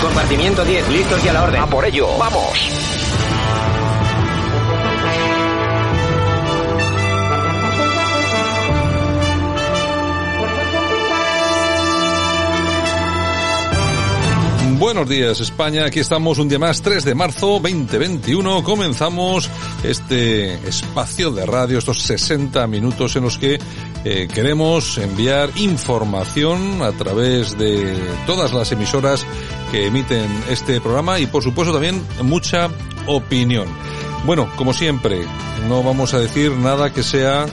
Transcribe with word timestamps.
Compartimiento 0.00 0.64
10, 0.64 0.88
listos 0.88 1.22
y 1.24 1.28
a 1.28 1.32
la 1.34 1.42
orden. 1.44 1.60
A 1.60 1.66
por 1.66 1.84
ello, 1.84 2.08
vamos. 2.18 2.70
Buenos 14.78 15.08
días 15.08 15.40
España, 15.40 15.86
aquí 15.86 16.00
estamos 16.00 16.38
un 16.38 16.48
día 16.48 16.58
más, 16.58 16.82
3 16.82 17.04
de 17.04 17.14
marzo 17.14 17.58
2021, 17.58 18.62
comenzamos 18.62 19.48
este 19.82 20.54
espacio 20.68 21.30
de 21.30 21.46
radio, 21.46 21.78
estos 21.78 22.02
60 22.02 22.66
minutos 22.66 23.16
en 23.16 23.22
los 23.22 23.38
que 23.38 23.58
eh, 24.04 24.28
queremos 24.32 24.98
enviar 24.98 25.50
información 25.56 26.82
a 26.82 26.92
través 26.92 27.56
de 27.56 27.96
todas 28.26 28.52
las 28.52 28.70
emisoras 28.70 29.26
que 29.70 29.86
emiten 29.86 30.28
este 30.50 30.80
programa 30.80 31.18
y 31.18 31.26
por 31.26 31.42
supuesto 31.42 31.72
también 31.72 32.02
mucha 32.22 32.68
opinión. 33.06 33.66
Bueno, 34.26 34.50
como 34.56 34.72
siempre, 34.72 35.22
no 35.68 35.82
vamos 35.82 36.14
a 36.14 36.20
decir 36.20 36.52
nada 36.52 36.92
que 36.92 37.02
sea 37.02 37.46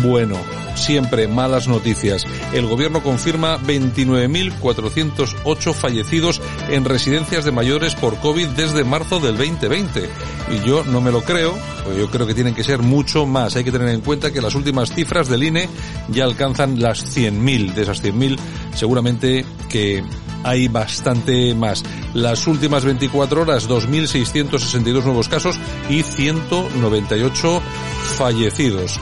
bueno, 0.00 0.36
siempre 0.74 1.28
malas 1.28 1.68
noticias. 1.68 2.24
El 2.52 2.66
gobierno 2.66 3.02
confirma 3.02 3.58
29.408 3.58 5.74
fallecidos 5.74 6.40
en 6.68 6.84
residencias 6.84 7.44
de 7.44 7.52
mayores 7.52 7.94
por 7.94 8.18
COVID 8.18 8.48
desde 8.48 8.82
marzo 8.84 9.20
del 9.20 9.36
2020. 9.36 10.08
Y 10.50 10.60
yo 10.66 10.82
no 10.84 11.00
me 11.00 11.12
lo 11.12 11.22
creo, 11.22 11.56
pues 11.84 11.96
yo 11.96 12.10
creo 12.10 12.26
que 12.26 12.34
tienen 12.34 12.54
que 12.54 12.64
ser 12.64 12.80
mucho 12.80 13.26
más. 13.26 13.54
Hay 13.56 13.64
que 13.64 13.72
tener 13.72 13.88
en 13.88 14.00
cuenta 14.00 14.32
que 14.32 14.40
las 14.40 14.54
últimas 14.54 14.94
cifras 14.94 15.28
del 15.28 15.44
INE 15.44 15.68
ya 16.08 16.24
alcanzan 16.24 16.80
las 16.80 17.16
100.000. 17.16 17.74
De 17.74 17.82
esas 17.82 18.02
100.000 18.02 18.38
seguramente 18.74 19.44
que 19.68 20.02
hay 20.44 20.68
bastante 20.68 21.54
más. 21.54 21.84
Las 22.14 22.46
últimas 22.46 22.84
24 22.84 23.42
horas, 23.42 23.68
2.662 23.68 25.04
nuevos 25.04 25.28
casos 25.28 25.58
y 25.88 26.02
198 26.02 27.62
fallecidos 28.16 29.00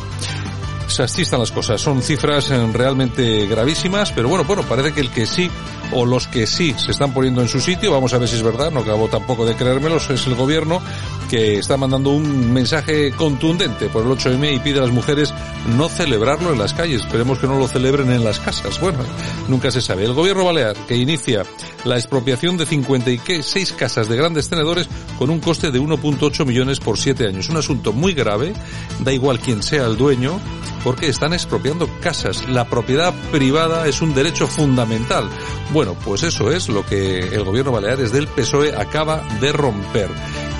así 0.98 1.22
están 1.22 1.41
las 1.41 1.52
cosas. 1.52 1.80
Son 1.80 2.02
cifras 2.02 2.50
eh, 2.50 2.66
realmente 2.72 3.46
gravísimas, 3.46 4.10
pero 4.12 4.28
bueno, 4.28 4.44
bueno, 4.44 4.62
parece 4.62 4.92
que 4.92 5.00
el 5.00 5.10
que 5.10 5.27
sí 5.27 5.48
o 5.92 6.05
los 6.06 6.27
que 6.27 6.46
sí 6.46 6.74
se 6.77 6.91
están 6.91 7.12
poniendo 7.12 7.42
en 7.42 7.48
su 7.48 7.60
sitio, 7.60 7.92
vamos 7.92 8.12
a 8.14 8.19
ver 8.19 8.28
si 8.28 8.36
es 8.36 8.42
verdad, 8.42 8.70
no 8.70 8.80
acabo 8.80 9.08
tampoco 9.08 9.44
de 9.44 9.55
creérmelos, 9.55 10.08
es 10.11 10.27
el 10.27 10.34
gobierno 10.34 10.80
que 11.28 11.58
está 11.58 11.77
mandando 11.77 12.11
un 12.11 12.52
mensaje 12.52 13.12
contundente 13.12 13.86
por 13.88 14.05
el 14.05 14.11
8M 14.11 14.56
y 14.56 14.58
pide 14.58 14.80
a 14.80 14.83
las 14.83 14.91
mujeres 14.91 15.33
no 15.77 15.88
celebrarlo 15.88 16.52
en 16.52 16.58
las 16.58 16.74
calles. 16.74 17.02
Esperemos 17.02 17.38
que 17.38 17.46
no 17.46 17.56
lo 17.56 17.68
celebren 17.68 18.11
en 18.11 18.24
las 18.24 18.41
casas. 18.41 18.80
Bueno, 18.80 18.98
nunca 19.46 19.70
se 19.70 19.80
sabe. 19.80 20.05
El 20.05 20.14
gobierno 20.14 20.44
balear 20.44 20.74
que 20.88 20.96
inicia 20.96 21.44
la 21.84 21.96
expropiación 21.96 22.56
de 22.56 22.66
56 22.66 23.72
casas 23.74 24.08
de 24.08 24.16
grandes 24.16 24.48
tenedores 24.48 24.88
con 25.18 25.30
un 25.30 25.38
coste 25.38 25.70
de 25.70 25.80
1.8 25.80 26.44
millones 26.44 26.80
por 26.80 26.98
7 26.98 27.28
años. 27.28 27.48
Un 27.48 27.58
asunto 27.58 27.92
muy 27.92 28.12
grave, 28.12 28.52
da 29.00 29.12
igual 29.12 29.39
quién 29.39 29.62
sea 29.62 29.86
el 29.86 29.96
dueño, 29.96 30.40
porque 30.83 31.08
están 31.08 31.33
expropiando 31.33 31.89
casas. 32.01 32.48
La 32.48 32.68
propiedad 32.68 33.14
privada 33.33 33.86
es 33.86 34.02
un 34.02 34.14
derecho 34.14 34.46
fundamental. 34.46 35.29
Bueno, 35.73 35.95
pues 36.05 36.23
eso 36.23 36.51
es 36.51 36.68
lo 36.68 36.85
que 36.85 37.18
el 37.18 37.45
gobierno 37.45 37.73
baleares 37.73 38.13
del 38.13 38.29
PSOE 38.29 38.74
acaba 38.77 39.23
de 39.41 39.52
romper. 39.52 40.11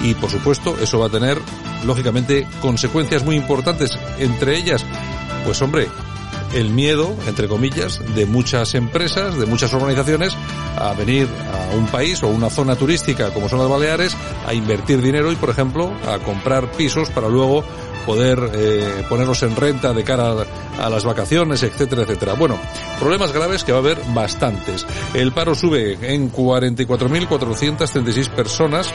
Y 0.03 0.14
por 0.14 0.31
supuesto, 0.31 0.76
eso 0.81 0.98
va 0.98 1.06
a 1.06 1.10
tener, 1.10 1.38
lógicamente, 1.84 2.47
consecuencias 2.60 3.25
muy 3.25 3.36
importantes. 3.36 3.98
Entre 4.19 4.56
ellas, 4.56 4.84
pues 5.44 5.60
hombre, 5.62 5.88
el 6.55 6.71
miedo, 6.71 7.15
entre 7.27 7.49
comillas, 7.49 8.00
de 8.15 8.27
muchas 8.27 8.75
empresas, 8.75 9.37
de 9.38 9.47
muchas 9.47 9.72
organizaciones, 9.72 10.34
a 10.77 10.93
venir 10.94 11.28
a 11.53 11.77
un 11.77 11.87
país 11.87 12.22
o 12.22 12.28
una 12.28 12.50
zona 12.50 12.77
turística 12.77 13.33
como 13.33 13.49
son 13.49 13.59
las 13.59 13.69
Baleares, 13.69 14.16
a 14.47 14.55
invertir 14.55 15.00
dinero 15.03 15.31
y, 15.33 15.37
por 15.37 15.50
ejemplo, 15.50 15.93
a 16.06 16.19
comprar 16.19 16.71
pisos 16.72 17.11
para 17.11 17.28
luego 17.28 17.65
poder 18.06 18.50
eh, 18.55 19.05
ponerlos 19.09 19.43
en 19.43 19.55
renta 19.55 19.93
de 19.93 20.03
cara 20.05 20.33
a, 20.33 20.87
a, 20.87 20.91
las 20.91 21.05
vacaciones, 21.05 21.62
etcétera, 21.62 22.03
etcétera. 22.03 22.34
Bueno, 22.34 22.59
problemas 22.99 23.32
graves 23.32 23.62
que 23.62 23.72
va 23.72 23.78
a 23.78 23.82
haber 23.82 23.99
bastantes. 24.15 24.87
El 25.15 25.32
paro 25.32 25.55
sube 25.55 25.99
en 26.03 26.32
44.436 26.32 28.28
personas. 28.31 28.93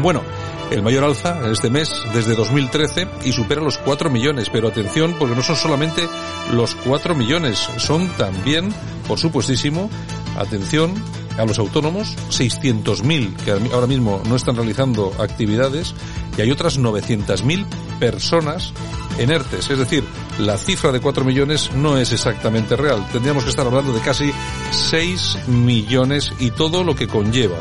Bueno, 0.00 0.22
el 0.72 0.82
mayor 0.82 1.04
alza 1.04 1.50
este 1.50 1.70
mes 1.70 1.92
desde 2.14 2.34
2013 2.34 3.08
y 3.24 3.32
supera 3.32 3.60
los 3.60 3.78
4 3.78 4.10
millones. 4.10 4.48
Pero 4.50 4.68
atención, 4.68 5.14
porque 5.18 5.36
no 5.36 5.42
son 5.42 5.56
solamente 5.56 6.08
los 6.52 6.74
4 6.74 7.14
millones, 7.14 7.58
son 7.78 8.08
también, 8.16 8.72
por 9.06 9.18
supuestísimo, 9.18 9.90
atención, 10.36 10.94
a 11.38 11.44
los 11.44 11.58
autónomos, 11.58 12.16
600.000 12.30 13.36
que 13.36 13.52
ahora 13.72 13.86
mismo 13.86 14.22
no 14.28 14.36
están 14.36 14.56
realizando 14.56 15.12
actividades 15.18 15.94
y 16.36 16.42
hay 16.42 16.50
otras 16.50 16.78
900.000 16.78 17.64
personas 17.98 18.72
en 19.18 19.30
ERTES. 19.30 19.70
Es 19.70 19.78
decir, 19.78 20.04
la 20.38 20.56
cifra 20.58 20.92
de 20.92 21.00
4 21.00 21.24
millones 21.24 21.70
no 21.74 21.98
es 21.98 22.12
exactamente 22.12 22.76
real. 22.76 23.06
Tendríamos 23.12 23.44
que 23.44 23.50
estar 23.50 23.66
hablando 23.66 23.92
de 23.92 24.00
casi 24.00 24.32
6 24.70 25.48
millones 25.48 26.32
y 26.38 26.50
todo 26.50 26.84
lo 26.84 26.94
que 26.94 27.06
conlleva. 27.06 27.58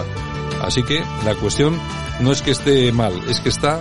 Así 0.62 0.84
que 0.84 1.04
la 1.26 1.36
cuestión 1.36 1.78
no 2.20 2.32
es 2.32 2.42
que 2.42 2.52
esté 2.52 2.92
mal, 2.92 3.14
es 3.30 3.40
que 3.40 3.50
está 3.50 3.80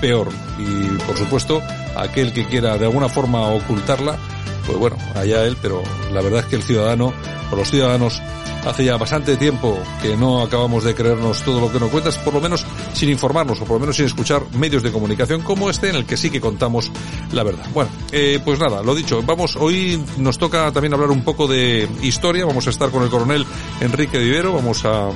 peor. 0.00 0.28
Y 0.58 0.86
por 1.06 1.16
supuesto, 1.16 1.62
aquel 1.96 2.32
que 2.32 2.46
quiera 2.46 2.76
de 2.78 2.86
alguna 2.86 3.08
forma 3.08 3.48
ocultarla, 3.48 4.18
pues 4.66 4.78
bueno, 4.78 4.96
allá 5.14 5.44
él, 5.44 5.56
pero 5.60 5.82
la 6.12 6.20
verdad 6.22 6.40
es 6.40 6.46
que 6.46 6.56
el 6.56 6.62
ciudadano, 6.62 7.12
o 7.50 7.56
los 7.56 7.70
ciudadanos, 7.70 8.20
hace 8.66 8.84
ya 8.84 8.96
bastante 8.96 9.36
tiempo 9.36 9.78
que 10.00 10.16
no 10.16 10.42
acabamos 10.42 10.84
de 10.84 10.94
creernos 10.94 11.42
todo 11.42 11.60
lo 11.60 11.70
que 11.70 11.78
nos 11.78 11.90
cuentas, 11.90 12.16
por 12.18 12.34
lo 12.34 12.40
menos 12.40 12.64
sin 12.94 13.10
informarnos 13.10 13.60
o 13.60 13.64
por 13.64 13.74
lo 13.74 13.80
menos 13.80 13.96
sin 13.96 14.06
escuchar 14.06 14.42
medios 14.56 14.82
de 14.82 14.90
comunicación 14.90 15.42
como 15.42 15.68
este 15.68 15.90
en 15.90 15.96
el 15.96 16.06
que 16.06 16.16
sí 16.16 16.30
que 16.30 16.40
contamos 16.40 16.90
la 17.32 17.42
verdad. 17.42 17.66
Bueno, 17.74 17.90
eh, 18.12 18.40
pues 18.44 18.58
nada, 18.58 18.82
lo 18.82 18.94
dicho, 18.94 19.22
vamos, 19.22 19.56
hoy 19.56 20.02
nos 20.16 20.38
toca 20.38 20.72
también 20.72 20.94
hablar 20.94 21.10
un 21.10 21.22
poco 21.22 21.46
de 21.46 21.88
historia, 22.02 22.46
vamos 22.46 22.66
a 22.66 22.70
estar 22.70 22.90
con 22.90 23.02
el 23.02 23.10
coronel 23.10 23.44
Enrique 23.80 24.18
Vivero, 24.18 24.54
vamos 24.54 24.84
a, 24.84 25.10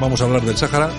vamos 0.00 0.20
a 0.20 0.24
hablar 0.24 0.42
del 0.42 0.56
Sáhara 0.56 0.90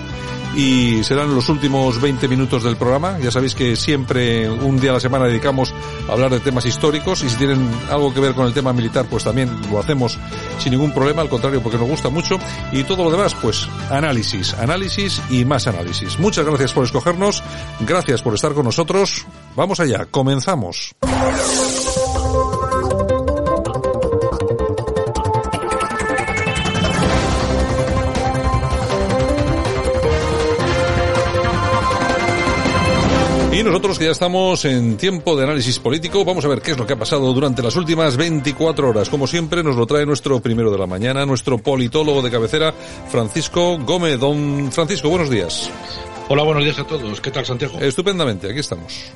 y 0.54 1.02
serán 1.04 1.34
los 1.34 1.48
últimos 1.48 2.00
20 2.00 2.28
minutos 2.28 2.62
del 2.62 2.76
programa. 2.76 3.18
Ya 3.18 3.30
sabéis 3.30 3.54
que 3.54 3.76
siempre 3.76 4.50
un 4.50 4.80
día 4.80 4.90
a 4.90 4.94
la 4.94 5.00
semana 5.00 5.26
dedicamos 5.26 5.72
a 6.08 6.12
hablar 6.12 6.30
de 6.30 6.40
temas 6.40 6.66
históricos 6.66 7.22
y 7.22 7.30
si 7.30 7.36
tienen 7.36 7.70
algo 7.90 8.12
que 8.12 8.20
ver 8.20 8.34
con 8.34 8.46
el 8.46 8.52
tema 8.52 8.72
militar 8.72 9.06
pues 9.08 9.24
también 9.24 9.50
lo 9.70 9.78
hacemos 9.78 10.18
sin 10.58 10.72
ningún 10.72 10.92
problema, 10.92 11.22
al 11.22 11.28
contrario 11.28 11.62
porque 11.62 11.78
nos 11.78 11.88
gusta 11.88 12.08
mucho 12.08 12.38
y 12.72 12.82
todo 12.84 13.04
lo 13.04 13.10
demás 13.10 13.34
pues 13.40 13.68
análisis, 13.90 14.54
análisis 14.54 15.22
y 15.30 15.44
más 15.44 15.66
análisis. 15.66 16.18
Muchas 16.18 16.44
gracias 16.44 16.72
por 16.72 16.84
escogernos, 16.84 17.42
gracias 17.80 18.22
por 18.22 18.34
estar 18.34 18.52
con 18.52 18.64
nosotros. 18.64 19.26
Vamos 19.56 19.80
allá, 19.80 20.06
comenzamos. 20.10 20.94
Nosotros 33.70 34.00
que 34.00 34.06
ya 34.06 34.10
estamos 34.10 34.64
en 34.64 34.96
tiempo 34.96 35.36
de 35.36 35.44
análisis 35.44 35.78
político, 35.78 36.24
vamos 36.24 36.44
a 36.44 36.48
ver 36.48 36.60
qué 36.60 36.72
es 36.72 36.78
lo 36.78 36.84
que 36.88 36.94
ha 36.94 36.98
pasado 36.98 37.32
durante 37.32 37.62
las 37.62 37.76
últimas 37.76 38.16
24 38.16 38.88
horas. 38.88 39.08
Como 39.08 39.28
siempre, 39.28 39.62
nos 39.62 39.76
lo 39.76 39.86
trae 39.86 40.04
nuestro 40.04 40.40
primero 40.40 40.72
de 40.72 40.78
la 40.78 40.88
mañana, 40.88 41.24
nuestro 41.24 41.56
politólogo 41.56 42.20
de 42.20 42.32
cabecera, 42.32 42.74
Francisco 43.08 43.78
Gómez. 43.78 44.18
Don 44.18 44.72
Francisco, 44.72 45.08
buenos 45.08 45.30
días. 45.30 45.70
Hola, 46.28 46.42
buenos 46.42 46.64
días 46.64 46.80
a 46.80 46.84
todos. 46.84 47.20
¿Qué 47.20 47.30
tal, 47.30 47.46
Santiago? 47.46 47.78
Estupendamente, 47.80 48.50
aquí 48.50 48.58
estamos. 48.58 49.12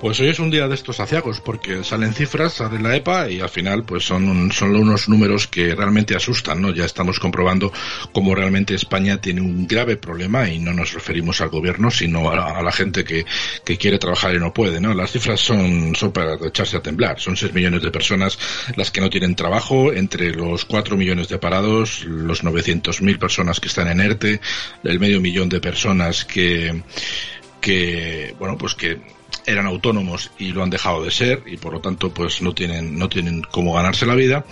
Pues 0.00 0.20
hoy 0.20 0.28
es 0.28 0.38
un 0.38 0.50
día 0.50 0.68
de 0.68 0.74
estos 0.74 1.00
aciagos 1.00 1.40
porque 1.40 1.84
salen 1.84 2.12
cifras, 2.12 2.54
sale 2.54 2.80
la 2.80 2.96
EPA 2.96 3.30
y 3.30 3.40
al 3.40 3.48
final 3.48 3.84
pues 3.84 4.04
son, 4.04 4.50
son 4.52 4.74
unos 4.74 5.08
números 5.08 5.46
que 5.46 5.74
realmente 5.74 6.16
asustan, 6.16 6.60
¿no? 6.60 6.72
Ya 6.72 6.84
estamos 6.84 7.18
comprobando 7.18 7.72
cómo 8.12 8.34
realmente 8.34 8.74
España 8.74 9.20
tiene 9.20 9.40
un 9.40 9.66
grave 9.66 9.96
problema 9.96 10.48
y 10.50 10.58
no 10.58 10.74
nos 10.74 10.92
referimos 10.92 11.40
al 11.40 11.48
gobierno 11.48 11.90
sino 11.90 12.30
a, 12.30 12.60
la 12.62 12.72
gente 12.72 13.04
que, 13.04 13.24
que, 13.64 13.78
quiere 13.78 13.98
trabajar 13.98 14.34
y 14.34 14.38
no 14.38 14.52
puede, 14.52 14.80
¿no? 14.80 14.92
Las 14.94 15.12
cifras 15.12 15.40
son, 15.40 15.94
son 15.94 16.12
para 16.12 16.34
echarse 16.44 16.76
a 16.76 16.82
temblar. 16.82 17.20
Son 17.20 17.36
6 17.36 17.54
millones 17.54 17.82
de 17.82 17.90
personas 17.90 18.38
las 18.76 18.90
que 18.90 19.00
no 19.00 19.08
tienen 19.08 19.34
trabajo, 19.34 19.92
entre 19.92 20.32
los 20.32 20.64
4 20.64 20.96
millones 20.96 21.28
de 21.28 21.38
parados, 21.38 22.04
los 22.04 22.42
900.000 22.42 23.18
personas 23.18 23.60
que 23.60 23.68
están 23.68 23.88
en 23.88 24.00
ERTE, 24.00 24.40
el 24.82 25.00
medio 25.00 25.20
millón 25.20 25.48
de 25.48 25.60
personas 25.60 26.24
que 26.24 26.82
que 27.60 28.34
bueno 28.38 28.58
pues 28.58 28.74
que 28.74 29.00
eran 29.46 29.66
autónomos 29.66 30.30
y 30.38 30.52
lo 30.52 30.62
han 30.62 30.70
dejado 30.70 31.04
de 31.04 31.10
ser 31.10 31.42
y 31.46 31.56
por 31.56 31.72
lo 31.72 31.80
tanto 31.80 32.10
pues 32.10 32.42
no 32.42 32.54
tienen 32.54 32.98
no 32.98 33.08
tienen 33.08 33.42
cómo 33.50 33.74
ganarse 33.74 34.06
la 34.06 34.14
vida 34.14 34.44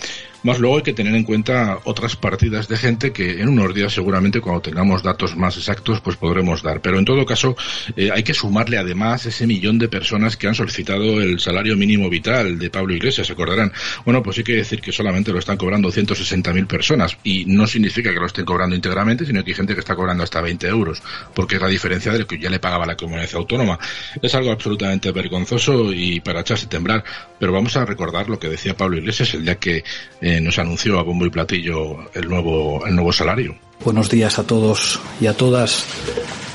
más 0.43 0.59
luego 0.59 0.77
hay 0.77 0.83
que 0.83 0.93
tener 0.93 1.15
en 1.15 1.25
cuenta 1.25 1.79
otras 1.85 2.17
partidas 2.17 2.69
de 2.69 2.77
gente 2.77 3.13
que 3.13 3.41
en 3.41 3.49
unos 3.49 3.75
días 3.75 3.93
seguramente 3.93 4.41
cuando 4.41 4.61
tengamos 4.61 5.03
datos 5.03 5.37
más 5.37 5.57
exactos 5.57 6.01
pues 6.01 6.17
podremos 6.17 6.63
dar. 6.63 6.81
Pero 6.81 6.99
en 6.99 7.05
todo 7.05 7.25
caso 7.25 7.57
eh, 7.97 8.11
hay 8.13 8.23
que 8.23 8.35
sumarle 8.35 8.79
además 8.79 9.27
ese 9.27 9.47
millón 9.47 9.79
de 9.79 9.89
personas 9.89 10.37
que 10.37 10.49
han 10.49 10.55
solicitado 10.55 11.21
el 11.21 11.41
salario 11.41 11.77
mínimo 11.77 12.09
vital 12.09 12.59
de 12.59 12.71
Pablo 12.71 12.95
Iglesias, 12.95 13.27
se 13.27 13.33
acordarán. 13.33 13.73
Bueno, 14.05 14.23
pues 14.23 14.39
hay 14.39 14.45
que 14.45 14.57
decir 14.57 14.81
que 14.81 14.93
solamente 14.93 15.33
lo 15.33 15.39
están 15.39 15.57
cobrando 15.57 15.91
160.000 15.91 16.67
personas 16.67 17.17
y 17.23 17.45
no 17.47 17.67
significa 17.67 18.13
que 18.13 18.21
lo 18.21 18.27
estén 18.27 18.45
cobrando 18.45 18.75
íntegramente, 18.75 19.25
sino 19.25 19.45
que 19.45 19.51
hay 19.51 19.57
gente 19.57 19.75
que 19.75 19.81
está 19.81 19.95
cobrando 19.95 20.25
hasta 20.25 20.41
20 20.41 20.67
euros, 20.69 21.03
porque 21.35 21.57
es 21.57 21.63
la 21.63 21.69
diferencia 21.69 22.13
de 22.13 22.21
lo 22.21 22.27
que 22.27 22.39
ya 22.39 22.51
le 22.51 22.59
pagaba 22.59 22.87
la 22.87 22.97
comunidad 22.97 23.29
autónoma. 23.35 23.79
Es 24.21 24.35
algo 24.35 24.51
absolutamente 24.51 25.11
vergonzoso 25.13 25.93
y 25.93 26.21
para 26.21 26.41
echarse 26.41 26.67
a 26.67 26.69
temblar, 26.69 27.05
pero 27.39 27.53
vamos 27.53 27.77
a 27.77 27.85
recordar 27.85 28.29
lo 28.29 28.39
que 28.39 28.49
decía 28.49 28.77
Pablo 28.77 28.99
Iglesias 28.99 29.35
el 29.35 29.45
día 29.45 29.57
que 29.57 29.85
eh, 30.21 30.32
eh, 30.33 30.41
nos 30.41 30.59
anunció 30.59 30.99
a 30.99 31.03
bombo 31.03 31.27
y 31.27 31.31
platillo 31.31 32.11
el 32.15 32.29
nuevo, 32.29 32.85
el 32.87 32.95
nuevo 32.95 33.13
salario. 33.13 33.55
Buenos 33.85 34.09
días 34.09 34.39
a 34.39 34.47
todos 34.47 35.01
y 35.21 35.27
a 35.27 35.37
todas. 35.37 35.85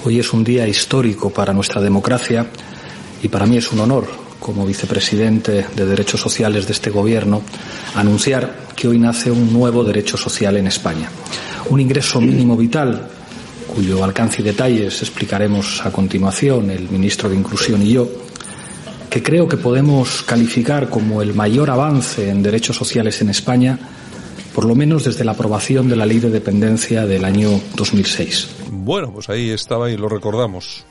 Hoy 0.03 0.19
es 0.19 0.33
un 0.33 0.43
día 0.43 0.67
histórico 0.67 1.29
para 1.29 1.53
nuestra 1.53 1.81
democracia 1.81 2.47
y 3.21 3.27
para 3.27 3.45
mí 3.45 3.57
es 3.57 3.71
un 3.71 3.79
honor, 3.79 4.07
como 4.39 4.65
vicepresidente 4.65 5.65
de 5.75 5.85
Derechos 5.85 6.21
Sociales 6.21 6.65
de 6.65 6.73
este 6.73 6.89
Gobierno, 6.89 7.41
anunciar 7.95 8.67
que 8.75 8.87
hoy 8.87 8.99
nace 8.99 9.29
un 9.29 9.51
nuevo 9.51 9.83
derecho 9.83 10.17
social 10.17 10.57
en 10.57 10.67
España. 10.67 11.09
Un 11.69 11.79
ingreso 11.79 12.21
mínimo 12.21 12.55
vital 12.55 13.09
cuyo 13.67 14.03
alcance 14.03 14.41
y 14.41 14.45
detalles 14.45 15.01
explicaremos 15.01 15.85
a 15.85 15.91
continuación 15.91 16.71
el 16.71 16.89
ministro 16.89 17.29
de 17.29 17.35
Inclusión 17.35 17.81
y 17.83 17.91
yo, 17.91 18.09
creo 19.23 19.47
que 19.47 19.57
podemos 19.57 20.23
calificar 20.23 20.89
como 20.89 21.21
el 21.21 21.33
mayor 21.33 21.69
avance 21.69 22.29
en 22.29 22.43
derechos 22.43 22.75
sociales 22.75 23.21
en 23.21 23.29
España, 23.29 23.79
por 24.53 24.65
lo 24.65 24.75
menos 24.75 25.03
desde 25.03 25.23
la 25.23 25.31
aprobación 25.31 25.87
de 25.87 25.95
la 25.95 26.05
Ley 26.05 26.19
de 26.19 26.29
Dependencia 26.29 27.05
del 27.05 27.25
año 27.25 27.49
2006. 27.75 28.49
Bueno, 28.71 29.11
pues 29.13 29.29
ahí 29.29 29.51
estaba 29.51 29.89
y 29.89 29.97
lo 29.97 30.09
recordamos. 30.09 30.85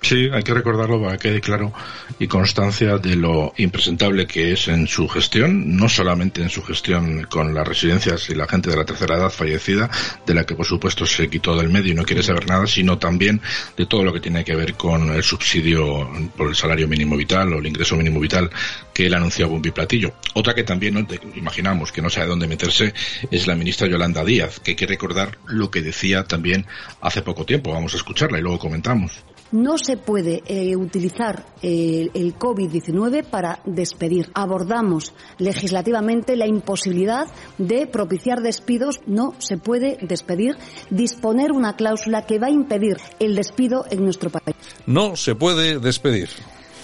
Sí, 0.00 0.30
hay 0.32 0.42
que 0.42 0.54
recordarlo 0.54 1.02
para 1.02 1.18
que 1.18 1.28
quede 1.28 1.40
claro 1.40 1.72
y 2.18 2.28
constancia 2.28 2.98
de 2.98 3.16
lo 3.16 3.52
impresentable 3.56 4.26
que 4.26 4.52
es 4.52 4.68
en 4.68 4.86
su 4.86 5.08
gestión, 5.08 5.76
no 5.76 5.88
solamente 5.88 6.40
en 6.40 6.48
su 6.48 6.62
gestión 6.62 7.24
con 7.24 7.52
las 7.52 7.66
residencias 7.66 8.30
y 8.30 8.34
la 8.34 8.46
gente 8.46 8.70
de 8.70 8.76
la 8.76 8.84
tercera 8.84 9.16
edad 9.16 9.30
fallecida, 9.30 9.90
de 10.24 10.34
la 10.34 10.44
que 10.44 10.54
por 10.54 10.66
supuesto 10.66 11.04
se 11.04 11.28
quitó 11.28 11.56
del 11.56 11.68
medio 11.68 11.92
y 11.92 11.94
no 11.94 12.04
quiere 12.04 12.22
saber 12.22 12.46
nada, 12.46 12.66
sino 12.66 12.96
también 12.96 13.42
de 13.76 13.86
todo 13.86 14.04
lo 14.04 14.12
que 14.12 14.20
tiene 14.20 14.44
que 14.44 14.54
ver 14.54 14.74
con 14.74 15.10
el 15.10 15.22
subsidio 15.22 16.08
por 16.36 16.48
el 16.48 16.54
salario 16.54 16.86
mínimo 16.86 17.16
vital 17.16 17.52
o 17.52 17.58
el 17.58 17.66
ingreso 17.66 17.96
mínimo 17.96 18.20
vital 18.20 18.50
que 18.94 19.06
él 19.06 19.14
anunciaba 19.14 19.52
un 19.52 19.62
biplatillo. 19.62 20.14
Otra 20.34 20.54
que 20.54 20.62
también 20.62 20.94
¿no? 20.94 21.06
imaginamos 21.34 21.92
que 21.92 22.02
no 22.02 22.08
sabe 22.08 22.28
dónde 22.28 22.46
meterse 22.46 22.94
es 23.30 23.46
la 23.46 23.56
ministra 23.56 23.88
Yolanda 23.88 24.24
Díaz, 24.24 24.60
que 24.60 24.70
hay 24.70 24.76
que 24.76 24.86
recordar 24.86 25.38
lo 25.46 25.70
que 25.70 25.82
decía 25.82 26.24
también 26.24 26.66
hace 27.00 27.20
poco 27.22 27.44
tiempo. 27.44 27.72
Vamos 27.72 27.94
a 27.94 27.96
escucharla 27.96 28.38
y 28.38 28.42
luego 28.42 28.58
comentamos 28.58 29.24
no 29.52 29.78
se 29.78 29.96
puede 29.96 30.42
eh, 30.46 30.76
utilizar 30.76 31.44
el, 31.62 32.10
el 32.14 32.38
COVID-19 32.38 33.24
para 33.24 33.60
despedir. 33.64 34.30
Abordamos 34.34 35.14
legislativamente 35.38 36.36
la 36.36 36.46
imposibilidad 36.46 37.26
de 37.58 37.86
propiciar 37.86 38.40
despidos. 38.42 39.00
No 39.06 39.34
se 39.38 39.56
puede 39.56 39.98
despedir, 40.02 40.56
disponer 40.90 41.52
una 41.52 41.76
cláusula 41.76 42.26
que 42.26 42.38
va 42.38 42.48
a 42.48 42.50
impedir 42.50 42.96
el 43.18 43.34
despido 43.34 43.84
en 43.90 44.04
nuestro 44.04 44.30
país. 44.30 44.56
No 44.86 45.16
se 45.16 45.34
puede 45.34 45.78
despedir. 45.78 46.28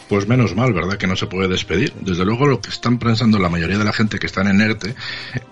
Pues 0.08 0.28
menos 0.28 0.54
mal, 0.54 0.72
¿verdad? 0.74 0.98
Que 0.98 1.06
no 1.06 1.16
se 1.16 1.26
puede 1.26 1.48
despedir. 1.48 1.92
Desde 2.00 2.24
luego 2.24 2.46
lo 2.46 2.60
que 2.60 2.68
están 2.68 2.98
pensando 2.98 3.38
la 3.38 3.48
mayoría 3.48 3.78
de 3.78 3.84
la 3.84 3.92
gente 3.92 4.18
que 4.18 4.26
están 4.26 4.48
en 4.48 4.60
ERTE, 4.60 4.94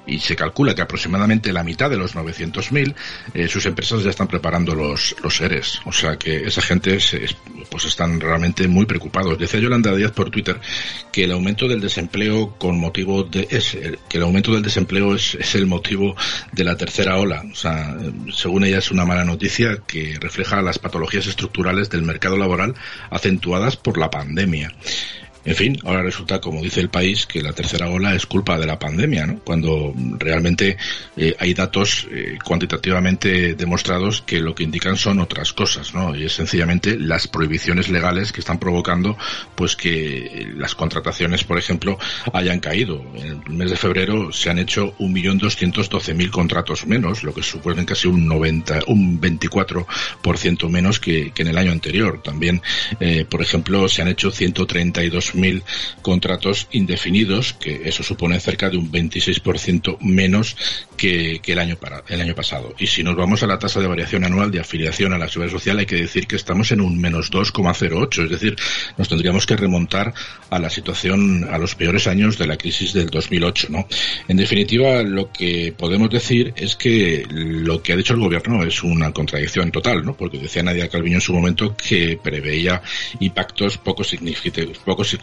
y 0.06 0.18
se 0.18 0.36
calcula 0.36 0.74
que 0.74 0.82
aproximadamente 0.82 1.52
la 1.52 1.64
mitad 1.64 1.88
de 1.88 1.96
los 1.96 2.14
900.000, 2.14 2.94
eh, 3.34 3.48
sus 3.48 3.64
empresas 3.66 4.02
ya 4.02 4.10
están 4.10 4.28
preparando 4.28 4.74
los, 4.74 5.16
los 5.22 5.36
seres. 5.36 5.80
O 5.86 5.92
sea 5.92 6.16
que 6.16 6.44
esa 6.46 6.60
gente 6.60 6.98
pues 7.70 7.84
están 7.86 8.20
realmente 8.20 8.68
muy 8.68 8.84
preocupados. 8.84 9.38
Decía 9.38 9.60
Yolanda 9.60 9.94
Díaz 9.94 10.12
por 10.12 10.30
Twitter 10.30 10.60
que 11.10 11.24
el 11.24 11.32
aumento 11.32 11.66
del 11.66 11.80
desempleo 11.80 12.54
con 12.58 12.78
motivo 12.78 13.22
de, 13.22 13.48
es, 13.50 13.76
que 14.08 14.18
el 14.18 14.22
aumento 14.22 14.52
del 14.52 14.62
desempleo 14.62 15.14
es, 15.14 15.34
es 15.36 15.54
el 15.54 15.66
motivo 15.66 16.14
de 16.52 16.64
la 16.64 16.76
tercera 16.76 17.16
ola. 17.16 17.42
O 17.50 17.54
sea, 17.54 17.96
según 18.34 18.64
ella 18.64 18.78
es 18.78 18.90
una 18.90 19.06
mala 19.06 19.24
noticia 19.24 19.78
que 19.86 20.18
refleja 20.20 20.60
las 20.60 20.78
patologías 20.78 21.26
estructurales 21.26 21.88
del 21.88 22.02
mercado 22.02 22.36
laboral 22.36 22.74
acentuadas 23.10 23.76
por 23.76 23.98
la 23.98 24.10
pandemia 24.10 24.42
pandemia. 24.52 24.70
En 25.44 25.56
fin, 25.56 25.78
ahora 25.84 26.02
resulta, 26.02 26.40
como 26.40 26.62
dice 26.62 26.80
el 26.80 26.88
país, 26.88 27.26
que 27.26 27.42
la 27.42 27.52
tercera 27.52 27.90
ola 27.90 28.14
es 28.14 28.26
culpa 28.26 28.58
de 28.58 28.66
la 28.66 28.78
pandemia, 28.78 29.26
¿no? 29.26 29.40
Cuando 29.40 29.92
realmente 30.18 30.76
eh, 31.16 31.34
hay 31.38 31.52
datos 31.54 32.06
eh, 32.10 32.38
cuantitativamente 32.44 33.54
demostrados 33.54 34.22
que 34.22 34.40
lo 34.40 34.54
que 34.54 34.62
indican 34.62 34.96
son 34.96 35.18
otras 35.18 35.52
cosas, 35.52 35.94
¿no? 35.94 36.14
Y 36.14 36.24
es 36.24 36.32
sencillamente 36.34 36.96
las 36.98 37.26
prohibiciones 37.26 37.88
legales 37.88 38.32
que 38.32 38.40
están 38.40 38.58
provocando, 38.58 39.16
pues 39.56 39.74
que 39.74 40.52
las 40.56 40.74
contrataciones, 40.74 41.44
por 41.44 41.58
ejemplo, 41.58 41.98
hayan 42.32 42.60
caído. 42.60 43.04
En 43.16 43.42
el 43.46 43.52
mes 43.52 43.70
de 43.70 43.76
febrero 43.76 44.32
se 44.32 44.50
han 44.50 44.58
hecho 44.58 44.96
1.212.000 44.98 46.30
contratos 46.30 46.86
menos, 46.86 47.24
lo 47.24 47.34
que 47.34 47.42
supone 47.42 47.84
casi 47.84 48.06
un 48.06 48.26
90, 48.26 48.80
un 48.86 49.20
24% 49.20 50.68
menos 50.68 51.00
que, 51.00 51.32
en 51.36 51.46
el 51.48 51.58
año 51.58 51.72
anterior. 51.72 52.22
También, 52.22 52.62
eh, 53.00 53.24
por 53.28 53.42
ejemplo, 53.42 53.88
se 53.88 54.02
han 54.02 54.08
hecho 54.08 54.30
132 54.30 55.31
mil 55.34 55.62
contratos 56.02 56.68
indefinidos, 56.72 57.52
que 57.54 57.82
eso 57.84 58.02
supone 58.02 58.38
cerca 58.40 58.70
de 58.70 58.76
un 58.76 58.90
26% 58.90 59.98
menos 60.00 60.56
que, 60.96 61.40
el, 61.44 61.58
año 61.58 61.76
para, 61.76 62.02
el 62.08 62.20
año 62.20 62.34
pasado. 62.34 62.74
Y 62.78 62.86
si 62.86 63.02
nos 63.02 63.16
vamos 63.16 63.42
a 63.42 63.46
la 63.46 63.58
tasa 63.58 63.80
de 63.80 63.86
variación 63.86 64.24
anual 64.24 64.50
de 64.50 64.60
afiliación 64.60 65.12
a 65.12 65.18
la 65.18 65.28
seguridad 65.28 65.52
social, 65.52 65.78
hay 65.78 65.86
que 65.86 65.96
decir 65.96 66.26
que 66.26 66.36
estamos 66.36 66.70
en 66.72 66.80
un 66.80 67.00
menos 67.00 67.30
2,08, 67.30 68.24
es 68.24 68.30
decir, 68.30 68.56
nos 68.96 69.08
tendríamos 69.08 69.46
que 69.46 69.56
remontar 69.56 70.14
a 70.50 70.58
la 70.58 70.70
situación, 70.70 71.48
a 71.50 71.58
los 71.58 71.74
peores 71.74 72.06
años 72.06 72.38
de 72.38 72.46
la 72.46 72.56
crisis 72.56 72.92
del 72.92 73.10
2008, 73.10 73.68
¿no? 73.70 73.86
En 74.28 74.36
definitiva, 74.36 75.02
lo 75.02 75.32
que 75.32 75.74
podemos 75.76 76.10
decir 76.10 76.52
es 76.56 76.76
que 76.76 77.26
lo 77.28 77.82
que 77.82 77.92
ha 77.92 77.96
dicho 77.96 78.14
el 78.14 78.20
gobierno 78.20 78.62
es 78.64 78.82
una 78.82 79.12
contradicción 79.12 79.70
total, 79.70 80.04
¿no? 80.04 80.16
Porque 80.16 80.38
decía 80.38 80.62
Nadia 80.62 80.88
Calviño 80.88 81.16
en 81.16 81.20
su 81.20 81.32
momento 81.32 81.76
que 81.76 82.18
preveía 82.22 82.82
impactos 83.20 83.78
poco 83.78 84.04
significativos, 84.04 84.78
poco 84.78 85.04
significativos 85.04 85.21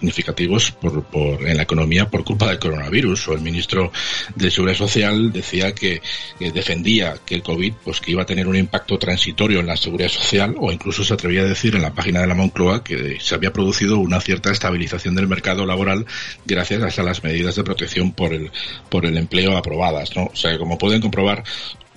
por, 0.71 1.03
por, 1.05 1.47
en 1.47 1.57
la 1.57 1.63
economía 1.63 2.09
por 2.09 2.23
culpa 2.23 2.47
del 2.47 2.59
coronavirus. 2.59 3.27
O 3.27 3.33
el 3.33 3.41
ministro 3.41 3.91
de 4.35 4.51
Seguridad 4.51 4.77
Social 4.77 5.31
decía 5.31 5.73
que, 5.73 6.01
defendía 6.39 7.15
que 7.25 7.35
el 7.35 7.43
COVID 7.43 7.73
pues 7.83 8.01
que 8.01 8.11
iba 8.11 8.23
a 8.23 8.25
tener 8.25 8.47
un 8.47 8.55
impacto 8.55 8.97
transitorio 8.97 9.59
en 9.59 9.67
la 9.67 9.77
seguridad 9.77 10.09
social 10.09 10.55
o 10.59 10.71
incluso 10.71 11.03
se 11.03 11.13
atrevía 11.13 11.41
a 11.41 11.45
decir 11.45 11.75
en 11.75 11.81
la 11.81 11.93
página 11.93 12.21
de 12.21 12.27
la 12.27 12.35
Moncloa 12.35 12.83
que 12.83 13.17
se 13.19 13.35
había 13.35 13.53
producido 13.53 13.97
una 13.99 14.21
cierta 14.21 14.51
estabilización 14.51 15.15
del 15.15 15.27
mercado 15.27 15.65
laboral 15.65 16.05
gracias 16.45 16.99
a 16.99 17.03
las 17.03 17.23
medidas 17.23 17.55
de 17.55 17.63
protección 17.63 18.11
por 18.11 18.33
el, 18.33 18.51
por 18.89 19.05
el 19.05 19.17
empleo 19.17 19.57
aprobadas. 19.57 20.15
¿no? 20.15 20.25
O 20.25 20.35
sea, 20.35 20.57
como 20.57 20.77
pueden 20.77 21.01
comprobar, 21.01 21.43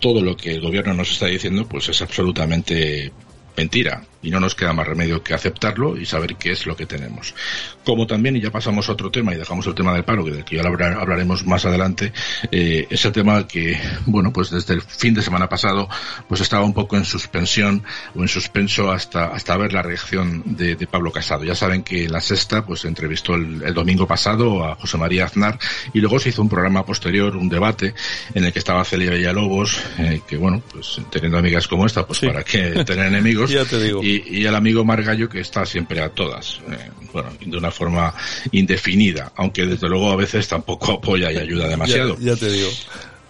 todo 0.01 0.21
lo 0.21 0.37
que 0.37 0.51
el 0.51 0.61
gobierno 0.61 0.95
nos 0.95 1.13
está 1.13 1.27
diciendo 1.27 1.67
pues 1.67 1.89
es 1.89 2.03
absolutamente 2.03 3.13
mentira 3.57 4.03
y 4.23 4.31
no 4.31 4.41
nos 4.41 4.55
queda 4.55 4.73
más 4.73 4.87
remedio 4.87 5.23
que 5.23 5.35
aceptarlo 5.35 5.97
y 5.97 6.07
saber 6.07 6.37
qué 6.37 6.53
es 6.53 6.67
lo 6.67 6.77
que 6.77 6.87
tenemos. 6.87 7.35
Como 7.85 8.07
también, 8.07 8.37
y 8.37 8.41
ya 8.41 8.51
pasamos 8.51 8.89
a 8.89 8.93
otro 8.93 9.11
tema 9.11 9.35
y 9.35 9.37
dejamos 9.37 9.67
el 9.67 9.75
tema 9.75 9.93
del 9.93 10.05
paro, 10.05 10.25
que 10.25 10.31
del 10.31 10.45
que 10.45 10.57
ya 10.57 10.63
hablaremos 10.63 11.45
más 11.45 11.65
adelante, 11.65 12.13
eh, 12.53 12.87
es 12.89 13.05
el 13.05 13.13
tema 13.13 13.47
que, 13.49 13.79
bueno, 14.07 14.33
pues 14.33 14.51
desde 14.51 14.75
el 14.75 14.83
fin 14.83 15.15
de 15.15 15.23
semana 15.23 15.49
pasado, 15.49 15.89
pues 16.29 16.41
estaba 16.41 16.65
un 16.65 16.73
poco 16.73 16.97
en 16.97 17.05
suspensión 17.05 17.83
o 18.15 18.23
en 18.23 18.29
suspenso 18.29 18.93
hasta, 18.93 19.27
hasta 19.27 19.57
ver 19.57 19.73
la 19.73 19.83
reacción 19.83 20.43
de, 20.57 20.73
Pablo 20.93 21.13
Casado. 21.13 21.45
Ya 21.45 21.55
saben 21.55 21.83
que 21.83 22.05
en 22.05 22.13
la 22.13 22.21
sexta, 22.21 22.67
pues 22.67 22.85
entrevistó 22.85 23.35
el, 23.35 23.73
domingo 23.73 24.07
pasado 24.07 24.65
a 24.65 24.75
José 24.75 24.99
María 24.99 25.25
Aznar 25.25 25.59
y 25.95 26.01
luego 26.01 26.19
se 26.19 26.29
hizo 26.29 26.43
un 26.43 26.49
programa 26.49 26.85
posterior, 26.85 27.37
un 27.37 27.49
debate, 27.49 27.95
en 28.35 28.45
el 28.45 28.53
que 28.53 28.59
estaba 28.59 28.85
Celia 28.85 29.13
Villalobos, 29.13 29.81
eh, 29.99 30.21
que 30.27 30.37
bueno, 30.37 30.63
pues 30.71 31.01
teniendo 31.11 31.39
amigas 31.39 31.67
como 31.67 31.87
esta, 31.87 32.07
pues 32.07 32.21
para 32.21 32.43
qué 32.43 32.85
tener 32.85 33.07
enemigos, 33.07 33.42
amigos. 33.45 33.65
Ya 33.65 33.65
te 33.65 33.83
digo. 33.83 34.03
Y, 34.03 34.45
el 34.45 34.55
amigo 34.55 34.85
Margallo 34.85 35.29
que 35.29 35.41
está 35.41 35.65
siempre 35.67 36.01
a 36.01 36.09
todas, 36.11 36.61
eh, 36.71 36.91
bueno, 37.13 37.31
de 37.45 37.57
una 37.57 37.71
forma 37.71 38.15
indefinida, 38.51 39.33
aunque 39.37 39.67
desde 39.67 39.89
luego 39.89 40.11
a 40.11 40.17
veces 40.17 40.49
tampoco 40.49 40.93
apoya 40.99 41.31
y 41.31 41.39
ayuda 41.39 41.69
demasiado. 41.69 42.17
ya 42.19 42.37
te 42.37 42.51
digo. 42.51 42.69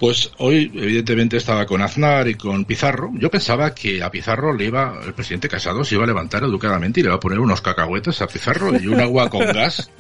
Pues 0.03 0.33
hoy, 0.39 0.69
evidentemente, 0.75 1.37
estaba 1.37 1.65
con 1.65 1.81
Aznar 1.81 2.27
y 2.27 2.35
con 2.35 2.65
Pizarro. 2.65 3.13
Yo 3.15 3.31
pensaba 3.31 3.73
que 3.73 4.03
a 4.03 4.11
Pizarro 4.11 4.53
le 4.53 4.65
iba, 4.65 4.99
el 5.07 5.15
presidente 5.15 5.49
Casado 5.49 5.85
se 5.85 5.95
iba 5.95 6.03
a 6.03 6.09
levantar 6.09 6.43
educadamente 6.43 6.99
y 6.99 7.05
le 7.05 7.11
iba 7.11 7.15
a 7.15 7.21
poner 7.21 7.39
unos 7.39 7.61
cacahuetes 7.61 8.21
a 8.21 8.27
Pizarro 8.27 8.77
y 8.77 8.89
un 8.89 9.01
agua 9.01 9.31
con 9.31 9.47
gas 9.47 9.93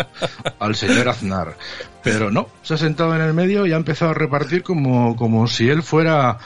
al 0.59 0.75
señor 0.75 1.09
Aznar. 1.09 1.57
Pero 2.02 2.33
no, 2.33 2.49
se 2.62 2.75
ha 2.75 2.78
sentado 2.78 3.14
en 3.14 3.21
el 3.21 3.33
medio 3.33 3.64
y 3.64 3.73
ha 3.73 3.76
empezado 3.76 4.11
a 4.11 4.14
repartir 4.14 4.64
como, 4.64 5.14
como 5.14 5.47
si 5.47 5.69
él 5.69 5.85
fuera 5.85 6.37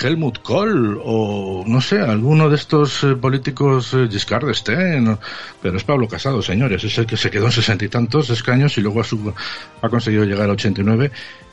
Helmut 0.00 0.38
Kohl 0.42 1.00
o 1.04 1.64
no 1.66 1.80
sé, 1.80 2.00
alguno 2.00 2.48
de 2.48 2.56
estos 2.56 3.02
eh, 3.04 3.16
políticos 3.16 3.94
eh, 3.94 4.08
Giscard 4.10 4.46
d'Estaing, 4.46 5.18
pero 5.60 5.76
es 5.76 5.84
Pablo 5.84 6.08
Casado, 6.08 6.42
señores, 6.42 6.84
es 6.84 6.96
el 6.98 7.06
que 7.06 7.16
se 7.16 7.30
quedó 7.30 7.46
en 7.46 7.52
sesenta 7.52 7.84
y 7.84 7.88
tantos 7.88 8.30
escaños 8.30 8.76
y 8.78 8.80
luego 8.80 9.02
ha, 9.82 9.88
conseguido 9.88 10.24
llegar 10.24 10.48
a 10.48 10.52
89 10.52 11.10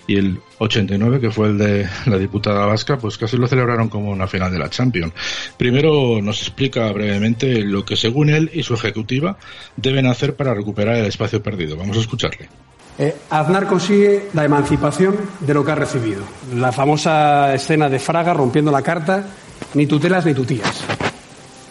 y 0.07 0.17
el 0.17 0.39
89, 0.59 1.19
que 1.19 1.31
fue 1.31 1.47
el 1.47 1.57
de 1.57 1.89
la 2.05 2.17
diputada 2.17 2.65
vasca, 2.65 2.97
pues 2.97 3.17
casi 3.17 3.37
lo 3.37 3.47
celebraron 3.47 3.89
como 3.89 4.11
una 4.11 4.27
final 4.27 4.51
de 4.51 4.59
la 4.59 4.69
Champions. 4.69 5.13
Primero 5.57 6.21
nos 6.21 6.41
explica 6.41 6.91
brevemente 6.91 7.61
lo 7.61 7.83
que 7.83 7.95
según 7.95 8.29
él 8.29 8.51
y 8.53 8.63
su 8.63 8.75
ejecutiva 8.75 9.37
deben 9.75 10.05
hacer 10.05 10.35
para 10.35 10.53
recuperar 10.53 10.97
el 10.97 11.05
espacio 11.05 11.41
perdido. 11.41 11.75
Vamos 11.75 11.97
a 11.97 12.01
escucharle. 12.01 12.49
Eh, 12.97 13.15
Aznar 13.29 13.67
consigue 13.67 14.29
la 14.33 14.45
emancipación 14.45 15.15
de 15.39 15.53
lo 15.53 15.65
que 15.65 15.71
ha 15.71 15.75
recibido. 15.75 16.23
La 16.55 16.71
famosa 16.71 17.53
escena 17.53 17.89
de 17.89 17.99
Fraga 17.99 18.33
rompiendo 18.33 18.71
la 18.71 18.81
carta, 18.81 19.25
ni 19.73 19.85
tutelas 19.85 20.25
ni 20.25 20.33
tutías. 20.33 20.83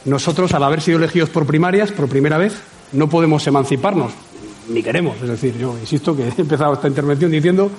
Nosotros, 0.04 0.52
al 0.52 0.62
haber 0.62 0.82
sido 0.82 0.98
elegidos 0.98 1.30
por 1.30 1.46
primarias, 1.46 1.92
por 1.92 2.08
primera 2.08 2.36
vez, 2.36 2.54
no 2.92 3.08
podemos 3.08 3.46
emanciparnos, 3.46 4.12
ni 4.68 4.82
queremos. 4.82 5.16
Es 5.22 5.28
decir, 5.28 5.56
yo 5.58 5.76
insisto 5.78 6.16
que 6.16 6.24
he 6.36 6.40
empezado 6.40 6.74
esta 6.74 6.88
intervención 6.88 7.30
diciendo 7.30 7.70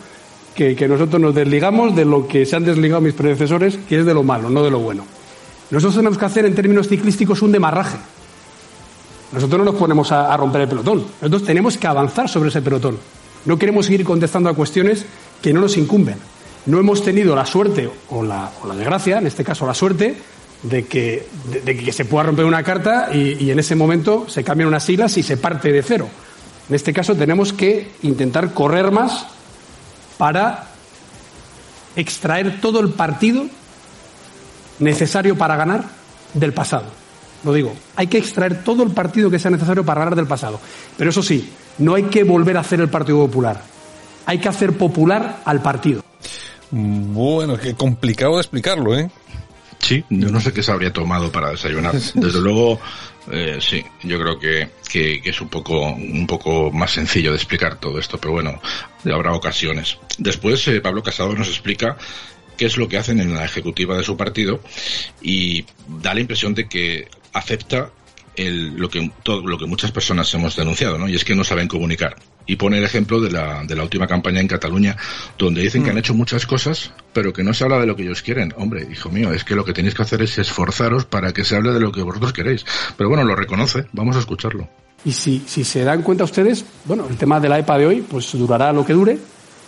que, 0.55 0.87
nosotros 0.87 1.21
nos 1.21 1.35
desligamos 1.35 1.95
de 1.95 2.05
lo 2.05 2.27
que 2.27 2.45
se 2.45 2.55
han 2.55 2.63
desligado 2.63 3.01
mis 3.01 3.13
predecesores, 3.13 3.77
que 3.89 3.99
es 3.99 4.05
de 4.05 4.13
lo 4.13 4.23
malo, 4.23 4.49
no 4.49 4.63
de 4.63 4.71
lo 4.71 4.79
bueno. 4.79 5.03
Nosotros 5.69 5.95
tenemos 5.95 6.17
que 6.17 6.25
hacer 6.25 6.45
en 6.45 6.55
términos 6.55 6.87
ciclísticos 6.87 7.41
un 7.41 7.51
demarraje. 7.51 7.97
Nosotros 9.31 9.59
no 9.59 9.65
nos 9.65 9.75
ponemos 9.75 10.11
a, 10.11 10.35
romper 10.37 10.61
el 10.61 10.67
pelotón. 10.69 11.05
Nosotros 11.21 11.43
tenemos 11.43 11.77
que 11.77 11.87
avanzar 11.87 12.29
sobre 12.29 12.49
ese 12.49 12.61
pelotón. 12.61 12.97
No 13.45 13.57
queremos 13.57 13.85
seguir 13.85 14.03
contestando 14.03 14.49
a 14.49 14.55
cuestiones 14.55 15.05
que 15.41 15.53
no 15.53 15.61
nos 15.61 15.77
incumben. 15.77 16.17
No 16.65 16.79
hemos 16.79 17.03
tenido 17.03 17.35
la 17.35 17.45
suerte 17.45 17.89
o 18.09 18.23
la, 18.23 18.51
desgracia, 18.75 19.19
en 19.19 19.27
este 19.27 19.43
caso 19.43 19.67
la 19.67 19.73
suerte, 19.73 20.17
de 20.63 20.85
que, 20.85 21.27
que 21.63 21.91
se 21.91 22.05
pueda 22.05 22.23
romper 22.23 22.45
una 22.45 22.63
carta 22.63 23.09
y, 23.13 23.43
y, 23.43 23.51
en 23.51 23.59
ese 23.59 23.75
momento 23.75 24.27
se 24.27 24.43
cambian 24.43 24.67
unas 24.67 24.83
siglas 24.83 25.15
y 25.17 25.23
se 25.23 25.37
parte 25.37 25.71
de 25.71 25.83
cero. 25.83 26.09
En 26.67 26.75
este 26.75 26.91
caso 26.91 27.15
tenemos 27.15 27.53
que 27.53 27.91
intentar 28.01 28.51
correr 28.53 28.89
más 28.89 29.27
para 30.17 30.69
extraer 31.95 32.59
todo 32.59 32.79
el 32.79 32.89
partido 32.89 33.45
necesario 34.79 35.37
para 35.37 35.55
ganar 35.55 35.83
del 36.33 36.53
pasado. 36.53 36.85
Lo 37.43 37.53
digo, 37.53 37.75
hay 37.95 38.07
que 38.07 38.17
extraer 38.17 38.63
todo 38.63 38.81
el 38.81 38.91
partido 38.91 39.29
que 39.29 39.37
sea 39.37 39.51
necesario 39.51 39.85
para 39.85 39.99
ganar 39.99 40.15
del 40.15 40.25
pasado. 40.25 40.59
Pero 40.97 41.11
eso 41.11 41.21
sí, 41.21 41.47
no 41.77 41.95
hay 41.95 42.03
que 42.03 42.23
volver 42.23 42.57
a 42.57 42.61
hacer 42.61 42.79
el 42.79 42.89
Partido 42.89 43.25
Popular. 43.25 43.61
Hay 44.25 44.39
que 44.39 44.49
hacer 44.49 44.75
popular 44.75 45.41
al 45.45 45.61
partido. 45.61 46.03
Bueno, 46.71 47.57
qué 47.57 47.75
complicado 47.75 48.35
de 48.35 48.41
explicarlo, 48.41 48.97
¿eh? 48.97 49.09
Sí, 49.79 50.03
yo 50.09 50.29
no 50.29 50.39
sé 50.39 50.51
qué 50.51 50.63
se 50.63 50.71
habría 50.71 50.91
tomado 50.91 51.31
para 51.31 51.51
desayunar. 51.51 51.93
Desde 52.15 52.41
luego, 52.41 52.79
eh, 53.31 53.57
sí, 53.59 53.83
yo 54.03 54.19
creo 54.19 54.39
que, 54.39 54.69
que, 54.91 55.21
es 55.23 55.41
un 55.41 55.49
poco, 55.49 55.91
un 55.91 56.25
poco 56.25 56.71
más 56.71 56.91
sencillo 56.91 57.31
de 57.31 57.37
explicar 57.37 57.79
todo 57.79 57.99
esto, 57.99 58.17
pero 58.17 58.33
bueno, 58.33 58.59
habrá 59.13 59.33
ocasiones. 59.33 59.99
Después, 60.17 60.67
eh, 60.67 60.81
Pablo 60.81 61.03
Casado 61.03 61.35
nos 61.35 61.49
explica 61.49 61.97
qué 62.57 62.65
es 62.65 62.77
lo 62.77 62.87
que 62.87 62.97
hacen 62.97 63.19
en 63.19 63.35
la 63.35 63.45
ejecutiva 63.45 63.95
de 63.95 64.03
su 64.03 64.17
partido 64.17 64.59
y 65.21 65.65
da 66.01 66.13
la 66.13 66.21
impresión 66.21 66.55
de 66.55 66.67
que 66.67 67.07
acepta 67.33 67.91
el, 68.35 68.75
lo 68.75 68.89
que 68.89 69.11
todo 69.23 69.45
lo 69.45 69.57
que 69.57 69.65
muchas 69.65 69.91
personas 69.91 70.33
hemos 70.33 70.55
denunciado, 70.55 70.97
¿no? 70.97 71.07
Y 71.07 71.15
es 71.15 71.23
que 71.23 71.35
no 71.35 71.43
saben 71.43 71.67
comunicar. 71.67 72.15
Y 72.45 72.57
pone 72.57 72.77
el 72.77 72.83
ejemplo 72.83 73.19
de 73.19 73.31
la, 73.31 73.63
de 73.63 73.75
la 73.75 73.83
última 73.83 74.07
campaña 74.07 74.39
en 74.39 74.47
Cataluña, 74.47 74.95
donde 75.37 75.61
dicen 75.61 75.83
que 75.83 75.89
han 75.89 75.95
mm. 75.95 75.99
hecho 75.99 76.13
muchas 76.13 76.45
cosas, 76.45 76.93
pero 77.13 77.33
que 77.33 77.43
no 77.43 77.53
se 77.53 77.63
habla 77.63 77.79
de 77.79 77.87
lo 77.87 77.95
que 77.95 78.03
ellos 78.03 78.21
quieren. 78.21 78.53
Hombre, 78.57 78.87
hijo 78.91 79.09
mío, 79.09 79.33
es 79.33 79.43
que 79.43 79.55
lo 79.55 79.65
que 79.65 79.73
tenéis 79.73 79.95
que 79.95 80.03
hacer 80.03 80.21
es 80.21 80.37
esforzaros 80.37 81.05
para 81.05 81.31
que 81.33 81.43
se 81.43 81.55
hable 81.55 81.71
de 81.71 81.79
lo 81.79 81.91
que 81.91 82.01
vosotros 82.01 82.33
queréis. 82.33 82.65
Pero 82.97 83.09
bueno, 83.09 83.23
lo 83.23 83.35
reconoce, 83.35 83.85
vamos 83.93 84.15
a 84.15 84.19
escucharlo. 84.19 84.67
Y 85.03 85.11
si, 85.11 85.43
si 85.47 85.63
se 85.63 85.83
dan 85.83 86.01
cuenta 86.01 86.23
ustedes, 86.23 86.65
bueno, 86.85 87.07
el 87.09 87.17
tema 87.17 87.39
de 87.39 87.49
la 87.49 87.59
EPA 87.59 87.77
de 87.77 87.85
hoy, 87.87 88.01
pues 88.01 88.31
durará 88.33 88.73
lo 88.73 88.85
que 88.85 88.93
dure, 88.93 89.17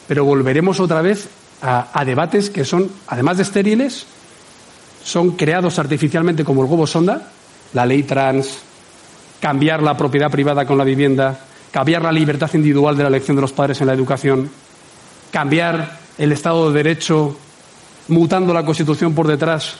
pero 0.07 0.25
volveremos 0.25 0.79
otra 0.79 1.01
vez 1.01 1.29
a, 1.61 1.89
a 1.93 2.05
debates 2.05 2.49
que 2.49 2.65
son, 2.65 2.89
además 3.07 3.37
de 3.37 3.43
estériles, 3.43 4.05
son 5.03 5.31
creados 5.31 5.79
artificialmente 5.79 6.43
como 6.43 6.63
el 6.63 6.69
huevo 6.69 6.85
sonda, 6.85 7.31
la 7.73 7.85
ley 7.85 8.03
trans, 8.03 8.59
cambiar 9.39 9.83
la 9.83 9.95
propiedad 9.95 10.31
privada 10.31 10.65
con 10.65 10.77
la 10.77 10.83
vivienda, 10.83 11.39
cambiar 11.71 12.01
la 12.01 12.11
libertad 12.11 12.49
individual 12.53 12.95
de 12.97 13.03
la 13.03 13.09
elección 13.09 13.35
de 13.35 13.41
los 13.41 13.53
padres 13.53 13.81
en 13.81 13.87
la 13.87 13.93
educación, 13.93 14.49
cambiar 15.31 15.99
el 16.17 16.31
Estado 16.31 16.71
de 16.71 16.83
Derecho 16.83 17.37
mutando 18.07 18.53
la 18.53 18.65
Constitución 18.65 19.13
por 19.13 19.27
detrás, 19.27 19.75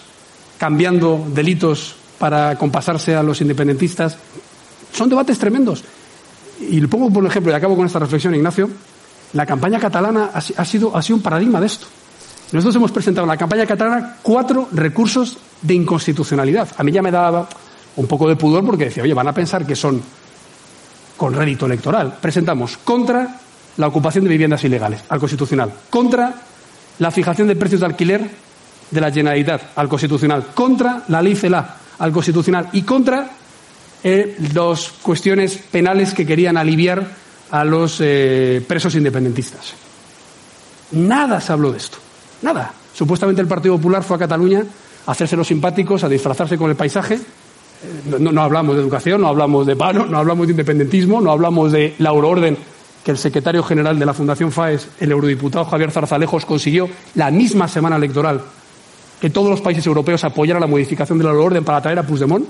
cambiando 0.58 1.26
delitos 1.30 1.96
para 2.20 2.56
compasarse 2.58 3.16
a 3.16 3.24
los 3.24 3.42
independentistas. 3.42 4.18
Son 4.92 5.10
debates 5.10 5.40
tremendos. 5.40 5.84
Y 6.60 6.80
le 6.82 6.88
pongo 6.88 7.12
por 7.12 7.26
ejemplo, 7.26 7.52
y 7.52 7.56
acabo 7.56 7.76
con 7.76 7.86
esta 7.86 8.00
reflexión, 8.00 8.36
Ignacio, 8.36 8.70
la 9.34 9.46
campaña 9.46 9.80
catalana 9.80 10.32
ha, 10.34 10.66
sido, 10.66 10.96
ha 10.96 11.02
sido 11.02 11.18
un 11.18 11.22
paradigma 11.22 11.60
de 11.60 11.68
esto. 11.68 11.88
Nosotros 12.52 12.76
hemos 12.78 12.92
presentado 12.92 13.26
en 13.26 13.30
la 13.30 13.38
campaña 13.38 13.66
catalana 13.66 14.18
cuatro 14.22 14.70
recursos 14.72 15.38
de 15.62 15.74
inconstitucionalidad. 15.74 16.70
A 16.78 16.84
mí 16.84 16.92
ya 16.92 17.02
me 17.02 17.12
daba 17.12 17.48
un 17.98 18.08
poco 18.08 18.28
de 18.28 18.36
pudor 18.36 18.66
porque 18.66 18.86
decía, 18.86 19.04
oye, 19.04 19.14
van 19.14 19.28
a 19.28 19.34
pensar 19.34 19.66
que 19.66 19.76
son 19.76 20.02
con 21.18 21.34
rédito 21.34 21.66
electoral. 21.66 22.18
Presentamos 22.22 22.78
contra 22.78 23.40
la 23.78 23.88
ocupación 23.88 24.24
de 24.24 24.30
viviendas 24.30 24.64
ilegales 24.64 25.02
al 25.10 25.20
Constitucional, 25.20 25.74
contra 25.90 26.34
la 27.00 27.12
fijación 27.12 27.48
de 27.48 27.56
precios 27.56 27.82
de 27.82 27.88
alquiler 27.88 28.30
de 28.90 29.02
la 29.02 29.12
Generalitat 29.12 29.62
al 29.76 29.90
Constitucional, 29.90 30.48
contra 30.54 31.04
la 31.10 31.22
ley 31.22 31.36
CELA 31.36 31.78
al 32.00 32.12
Constitucional 32.12 32.70
y 32.72 32.84
contra 32.84 33.30
eh, 34.04 34.38
las 34.54 34.90
cuestiones 35.02 35.58
penales 35.58 36.14
que 36.14 36.26
querían 36.26 36.58
aliviar 36.58 37.06
a 37.50 37.64
los 37.64 37.98
eh, 38.00 38.64
presos 38.68 38.94
independentistas. 38.96 39.74
Nada 40.92 41.42
se 41.42 41.52
habló 41.52 41.72
de 41.72 41.80
esto, 41.80 41.98
nada. 42.44 42.74
Supuestamente 42.94 43.42
el 43.42 43.48
Partido 43.48 43.76
Popular 43.76 44.04
fue 44.04 44.16
a 44.16 44.20
Cataluña 44.20 44.64
a 45.06 45.12
hacerse 45.12 45.36
los 45.36 45.48
simpáticos, 45.48 46.04
a 46.04 46.10
disfrazarse 46.10 46.58
con 46.58 46.70
el 46.70 46.76
paisaje 46.76 47.20
no, 48.20 48.42
hablamos 48.42 48.76
de 48.76 48.82
educación, 48.82 49.22
no 49.22 49.28
hablamos 49.28 49.66
de 49.66 49.76
paro, 49.76 50.06
no 50.06 50.18
hablamos 50.18 50.48
de 50.48 50.52
independentismo, 50.52 51.22
no 51.22 51.32
hablamos 51.32 51.72
de 51.72 51.96
la 52.00 52.10
euroorden 52.10 52.58
que 53.04 53.12
el 53.12 53.18
secretario 53.18 53.64
general 53.64 53.98
de 53.98 54.06
la 54.06 54.14
Fundación 54.14 54.52
FAES, 54.52 54.90
el 55.00 55.12
eurodiputado 55.12 55.66
Javier 55.66 55.92
Zarzalejos, 55.92 56.46
consiguió 56.46 56.90
la 57.16 57.32
misma 57.32 57.68
semana 57.68 57.96
electoral 57.96 58.42
que 59.22 59.30
todos 59.30 59.50
los 59.50 59.62
países 59.62 59.86
europeos 59.86 60.24
apoyaran 60.24 60.62
la 60.62 60.68
modificación 60.68 61.18
de 61.18 61.24
la 61.24 61.32
euroorden 61.32 61.64
para 61.64 61.82
traer 61.82 62.00
a 62.00 62.04
Puigdemont. 62.04 62.46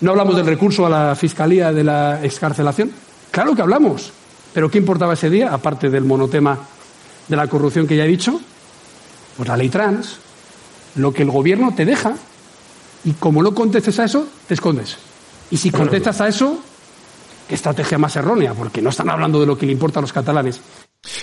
No 0.00 0.10
hablamos 0.10 0.36
del 0.36 0.46
recurso 0.46 0.86
a 0.86 0.90
la 0.90 1.16
Fiscalía 1.16 1.72
de 1.72 1.84
la 1.84 2.24
excarcelación. 2.24 2.90
Claro 3.30 3.54
que 3.54 3.62
hablamos. 3.62 4.12
Pero 4.54 4.70
¿qué 4.70 4.78
importaba 4.78 5.14
ese 5.14 5.28
día, 5.28 5.52
aparte 5.52 5.90
del 5.90 6.04
monotema 6.04 6.58
de 7.28 7.36
la 7.36 7.46
corrupción 7.48 7.86
que 7.86 7.96
ya 7.96 8.04
he 8.04 8.08
dicho? 8.08 8.40
Pues 9.36 9.48
la 9.48 9.56
ley 9.56 9.68
trans, 9.68 10.18
lo 10.94 11.12
que 11.12 11.22
el 11.22 11.30
gobierno 11.30 11.74
te 11.74 11.84
deja 11.84 12.14
y 13.06 13.12
como 13.12 13.40
no 13.40 13.54
contestes 13.54 13.98
a 14.00 14.04
eso, 14.04 14.26
te 14.48 14.54
escondes. 14.54 14.98
Y 15.52 15.56
si 15.56 15.70
contestas 15.70 16.20
a 16.20 16.26
eso, 16.26 16.58
qué 17.48 17.54
estrategia 17.54 17.98
más 17.98 18.16
errónea, 18.16 18.52
porque 18.52 18.82
no 18.82 18.90
están 18.90 19.08
hablando 19.08 19.40
de 19.40 19.46
lo 19.46 19.56
que 19.56 19.64
le 19.64 19.72
importa 19.72 20.00
a 20.00 20.02
los 20.02 20.12
catalanes. 20.12 20.60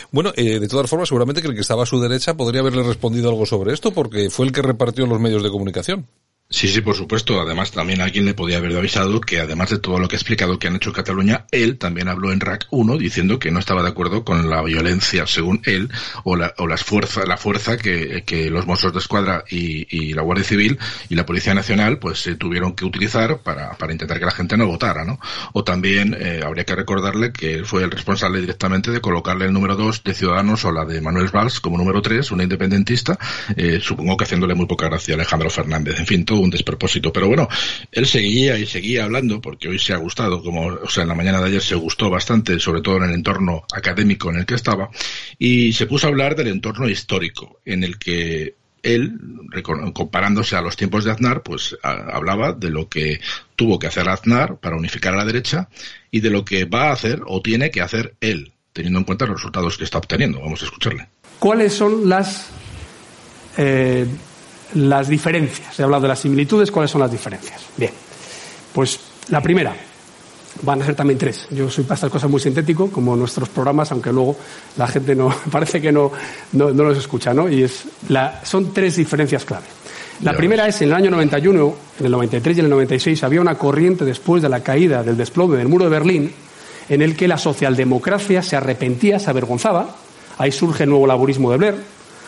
Bueno, 0.09 0.31
eh, 0.37 0.59
de 0.59 0.67
todas 0.69 0.89
formas, 0.89 1.09
seguramente 1.09 1.41
que 1.41 1.49
el 1.49 1.55
que 1.55 1.59
estaba 1.59 1.83
a 1.83 1.85
su 1.85 1.99
derecha 1.99 2.35
podría 2.35 2.61
haberle 2.61 2.83
respondido 2.83 3.29
algo 3.29 3.45
sobre 3.45 3.73
esto, 3.73 3.91
porque 3.91 4.29
fue 4.29 4.45
el 4.45 4.53
que 4.53 4.61
repartió 4.61 5.05
los 5.05 5.19
medios 5.19 5.43
de 5.43 5.49
comunicación. 5.49 6.07
Sí, 6.49 6.67
sí, 6.67 6.81
por 6.81 6.95
supuesto. 6.95 7.41
Además, 7.41 7.71
también 7.71 7.99
alguien 7.99 8.25
le 8.25 8.35
podía 8.35 8.57
haber 8.57 8.77
avisado 8.77 9.19
que, 9.19 9.39
además 9.39 9.71
de 9.71 9.79
todo 9.79 9.97
lo 9.97 10.07
que 10.07 10.15
ha 10.15 10.19
explicado 10.19 10.59
que 10.59 10.67
han 10.67 10.75
hecho 10.75 10.93
Cataluña, 10.93 11.47
él 11.51 11.79
también 11.79 12.09
habló 12.09 12.31
en 12.31 12.39
RAC 12.39 12.67
1 12.69 12.97
diciendo 12.99 13.39
que 13.39 13.49
no 13.49 13.57
estaba 13.57 13.81
de 13.81 13.89
acuerdo 13.89 14.23
con 14.23 14.49
la 14.49 14.61
violencia, 14.61 15.25
según 15.25 15.61
él, 15.65 15.89
o 16.23 16.35
la, 16.35 16.53
o 16.59 16.67
las 16.67 16.83
fuerza, 16.83 17.25
la 17.25 17.37
fuerza 17.37 17.77
que, 17.77 18.23
los 18.51 18.67
Mossos 18.67 18.93
de 18.93 18.99
Escuadra 18.99 19.43
y, 19.49 20.13
la 20.13 20.21
Guardia 20.21 20.43
Civil 20.43 20.77
y 21.09 21.15
la 21.15 21.25
Policía 21.25 21.55
Nacional 21.55 21.97
pues 21.97 22.27
eh, 22.27 22.35
tuvieron 22.35 22.75
que 22.75 22.85
utilizar 22.85 23.39
para, 23.39 23.75
intentar 23.89 24.19
que 24.19 24.25
la 24.25 24.31
gente 24.31 24.55
no 24.55 24.67
votara, 24.67 25.05
¿no? 25.05 25.19
O 25.53 25.63
también 25.63 26.15
eh, 26.19 26.41
habría 26.45 26.65
que 26.65 26.75
recordarle 26.75 27.31
que 27.31 27.55
él 27.55 27.65
fue 27.65 27.83
el 27.83 27.89
responsable 27.89 28.41
directamente 28.41 28.91
de 28.91 29.01
colocarle 29.01 29.45
el 29.45 29.53
número 29.53 29.75
2 29.75 30.03
de 30.03 30.13
Ciudadanos 30.13 30.63
o 30.65 30.71
la 30.71 30.85
de 30.85 31.01
Manuel 31.01 31.29
Valls 31.33 31.59
como 31.59 31.77
número 31.77 32.01
3, 32.01 32.29
una 32.31 32.43
independentista, 32.43 33.17
eh, 33.55 33.79
supongo 33.81 34.17
que 34.17 34.25
haciéndole 34.25 34.53
muy 34.53 34.67
poca 34.67 34.87
gracia 34.87 35.15
a 35.15 35.15
Alejandro 35.15 35.49
Fernández. 35.49 35.99
En 35.99 36.05
fin, 36.05 36.25
un 36.37 36.49
despropósito. 36.49 37.11
Pero 37.11 37.27
bueno, 37.27 37.47
él 37.91 38.05
seguía 38.05 38.57
y 38.57 38.65
seguía 38.65 39.05
hablando, 39.05 39.41
porque 39.41 39.69
hoy 39.69 39.79
se 39.79 39.93
ha 39.93 39.97
gustado, 39.97 40.41
como, 40.41 40.67
o 40.67 40.89
sea, 40.89 41.03
en 41.03 41.09
la 41.09 41.15
mañana 41.15 41.39
de 41.39 41.47
ayer 41.47 41.61
se 41.61 41.75
gustó 41.75 42.09
bastante, 42.09 42.59
sobre 42.59 42.81
todo 42.81 42.97
en 42.97 43.03
el 43.03 43.13
entorno 43.13 43.63
académico 43.73 44.29
en 44.29 44.37
el 44.37 44.45
que 44.45 44.55
estaba, 44.55 44.89
y 45.37 45.73
se 45.73 45.85
puso 45.85 46.07
a 46.07 46.09
hablar 46.09 46.35
del 46.35 46.47
entorno 46.47 46.89
histórico, 46.89 47.59
en 47.65 47.83
el 47.83 47.97
que 47.97 48.55
él, 48.83 49.17
comparándose 49.93 50.55
a 50.55 50.61
los 50.61 50.75
tiempos 50.75 51.05
de 51.05 51.11
Aznar, 51.11 51.41
pues 51.41 51.75
hablaba 51.81 52.51
de 52.51 52.69
lo 52.69 52.89
que 52.89 53.21
tuvo 53.55 53.79
que 53.79 53.87
hacer 53.87 54.07
Aznar 54.09 54.57
para 54.57 54.75
unificar 54.75 55.13
a 55.13 55.17
la 55.17 55.25
derecha 55.25 55.69
y 56.11 56.19
de 56.19 56.29
lo 56.29 56.43
que 56.43 56.65
va 56.65 56.89
a 56.89 56.93
hacer 56.93 57.21
o 57.25 57.41
tiene 57.41 57.71
que 57.71 57.81
hacer 57.81 58.15
él, 58.19 58.51
teniendo 58.73 58.99
en 58.99 59.05
cuenta 59.05 59.25
los 59.25 59.37
resultados 59.37 59.77
que 59.77 59.85
está 59.85 59.99
obteniendo. 59.99 60.41
Vamos 60.41 60.61
a 60.61 60.65
escucharle. 60.65 61.07
¿Cuáles 61.39 61.73
son 61.73 62.09
las, 62.09 62.49
eh, 63.57 64.05
las 64.73 65.07
diferencias? 65.07 65.79
He 65.79 65.83
hablado 65.83 66.03
de 66.03 66.07
las 66.09 66.19
similitudes, 66.19 66.71
¿cuáles 66.71 66.91
son 66.91 67.01
las 67.01 67.11
diferencias? 67.11 67.61
Bien, 67.77 67.91
pues 68.73 68.99
la 69.29 69.41
primera, 69.41 69.75
van 70.61 70.81
a 70.81 70.85
ser 70.85 70.95
también 70.95 71.17
tres. 71.17 71.47
Yo 71.51 71.69
soy 71.69 71.83
para 71.83 71.95
estas 71.95 72.09
cosas 72.09 72.29
muy 72.29 72.39
sintético, 72.39 72.89
como 72.89 73.15
nuestros 73.15 73.49
programas, 73.49 73.91
aunque 73.91 74.11
luego 74.11 74.35
la 74.77 74.87
gente 74.87 75.15
no 75.15 75.33
parece 75.51 75.81
que 75.81 75.91
no, 75.91 76.11
no, 76.53 76.71
los 76.71 76.97
escucha, 76.97 77.33
¿no? 77.33 77.49
Y 77.49 77.63
es 77.63 77.85
la, 78.09 78.41
son 78.43 78.73
tres 78.73 78.95
diferencias 78.95 79.45
clave. 79.45 79.65
La 80.21 80.33
primera 80.33 80.67
es 80.67 80.81
en 80.81 80.89
el 80.89 80.93
año 80.93 81.11
91, 81.11 81.75
en 81.99 82.05
el 82.05 82.11
93 82.11 82.57
y 82.57 82.59
en 82.59 82.65
el 82.65 82.69
96 82.71 83.23
había 83.23 83.41
una 83.41 83.55
corriente 83.55 84.05
después 84.05 84.41
de 84.41 84.49
la 84.49 84.61
caída 84.61 85.03
del 85.03 85.17
desplome 85.17 85.57
del 85.57 85.67
muro 85.67 85.85
de 85.85 85.89
Berlín 85.89 86.31
en 86.87 87.01
el 87.01 87.15
que 87.15 87.27
la 87.27 87.37
socialdemocracia 87.37 88.41
se 88.41 88.55
arrepentía, 88.55 89.19
se 89.19 89.29
avergonzaba. 89.29 89.95
Ahí 90.37 90.51
surge 90.51 90.83
el 90.83 90.89
nuevo 90.89 91.07
laborismo 91.07 91.51
de 91.51 91.57
Blair, 91.57 91.75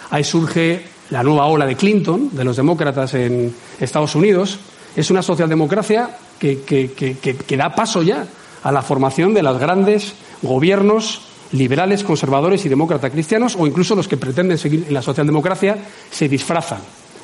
ahí 0.10 0.24
surge 0.24 0.84
la 1.10 1.24
nueva 1.24 1.48
ola 1.48 1.66
de 1.66 1.76
Clinton, 1.76 2.30
de 2.34 2.44
los 2.44 2.58
demócratas 2.58 3.14
en 3.14 3.54
Estados 3.80 4.16
Unidos. 4.16 4.60
Es 4.96 5.12
una 5.12 5.22
socialdemocracia 5.22 6.18
que, 6.40 7.58
da 7.58 7.76
paso 7.76 8.02
ya 8.02 8.26
a 8.64 8.72
la 8.72 8.82
formación 8.82 9.34
de 9.34 9.44
los 9.44 9.60
grandes 9.60 10.16
gobiernos 10.42 11.22
liberales, 11.52 12.04
conservadores 12.04 12.66
y 12.66 12.70
demócratas 12.70 13.12
cristianos, 13.12 13.56
o 13.58 13.68
incluso 13.68 13.96
los 13.96 14.08
que 14.08 14.18
pretenden 14.18 14.58
seguir 14.58 14.86
en 14.88 14.94
la 14.94 15.02
socialdemocracia, 15.02 15.78
se 16.10 16.28
disfrazan 16.28 16.80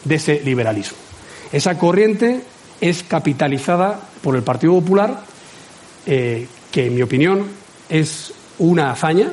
de 0.06 0.16
ese 0.16 0.42
liberalismo. 0.44 0.98
Esa 1.52 1.78
corriente 1.78 2.42
es 2.80 3.04
capitalizada 3.04 4.00
por 4.22 4.36
el 4.36 4.44
Partido 4.44 4.74
Popular, 4.74 5.24
eh, 6.06 6.48
que 6.72 6.88
en 6.88 6.96
mi 6.96 7.02
opinión 7.02 7.46
es 7.90 8.34
una 8.60 8.92
hazaña, 8.92 9.32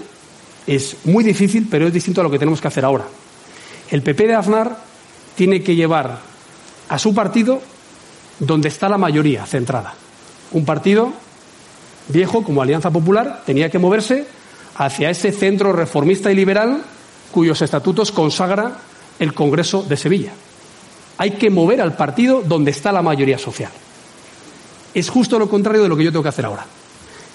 es 0.66 0.96
muy 1.04 1.22
difícil, 1.22 1.66
pero 1.70 1.86
es 1.86 1.92
distinto 1.92 2.20
a 2.20 2.24
lo 2.24 2.30
que 2.30 2.38
tenemos 2.38 2.60
que 2.60 2.68
hacer 2.68 2.84
ahora. 2.84 3.04
El 3.90 4.02
PP 4.02 4.26
de 4.26 4.34
Aznar 4.34 4.76
tiene 5.34 5.62
que 5.62 5.74
llevar 5.74 6.18
a 6.88 6.98
su 6.98 7.14
partido 7.14 7.60
donde 8.38 8.68
está 8.68 8.88
la 8.88 8.98
mayoría 8.98 9.46
centrada. 9.46 9.94
Un 10.52 10.64
partido 10.64 11.12
viejo 12.08 12.42
como 12.42 12.62
Alianza 12.62 12.90
Popular 12.90 13.42
tenía 13.44 13.70
que 13.70 13.78
moverse 13.78 14.26
hacia 14.76 15.10
ese 15.10 15.32
centro 15.32 15.72
reformista 15.72 16.30
y 16.30 16.34
liberal 16.34 16.82
cuyos 17.32 17.60
estatutos 17.62 18.12
consagra 18.12 18.78
el 19.18 19.34
Congreso 19.34 19.82
de 19.82 19.96
Sevilla. 19.96 20.32
Hay 21.18 21.32
que 21.32 21.50
mover 21.50 21.80
al 21.80 21.96
partido 21.96 22.42
donde 22.46 22.70
está 22.70 22.92
la 22.92 23.02
mayoría 23.02 23.38
social. 23.38 23.72
Es 24.94 25.10
justo 25.10 25.38
lo 25.38 25.48
contrario 25.48 25.82
de 25.82 25.88
lo 25.88 25.96
que 25.96 26.04
yo 26.04 26.12
tengo 26.12 26.22
que 26.22 26.28
hacer 26.28 26.46
ahora. 26.46 26.64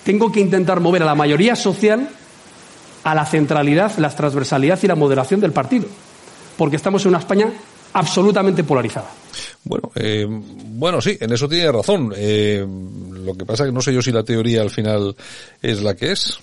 Tengo 0.04 0.32
que 0.32 0.40
intentar 0.40 0.80
mover 0.80 1.04
a 1.04 1.06
la 1.06 1.16
mayoría 1.16 1.56
social 1.56 2.10
a 3.04 3.14
la 3.14 3.26
centralidad, 3.26 3.98
la 3.98 4.10
transversalidad 4.10 4.80
y 4.82 4.88
la 4.88 4.96
moderación 4.96 5.42
del 5.42 5.52
partido, 5.52 5.88
porque 6.58 6.76
estamos 6.78 7.04
en 7.04 7.10
una 7.10 7.20
España 7.20 7.52
absolutamente 7.94 8.64
polarizada. 8.64 9.10
Bueno, 9.64 9.92
eh, 9.96 10.26
bueno, 10.28 11.02
sí, 11.02 11.18
en 11.20 11.32
eso 11.32 11.48
tiene 11.48 11.72
razón. 11.72 12.14
Eh, 12.16 12.66
lo 12.66 13.36
que 13.36 13.46
pasa 13.46 13.64
es 13.64 13.70
que 13.70 13.74
no 13.74 13.82
sé 13.82 13.94
yo 13.94 14.02
si 14.02 14.12
la 14.12 14.24
teoría 14.24 14.62
al 14.62 14.70
final 14.72 15.16
es 15.62 15.82
la 15.82 15.96
que 15.96 16.12
es. 16.12 16.40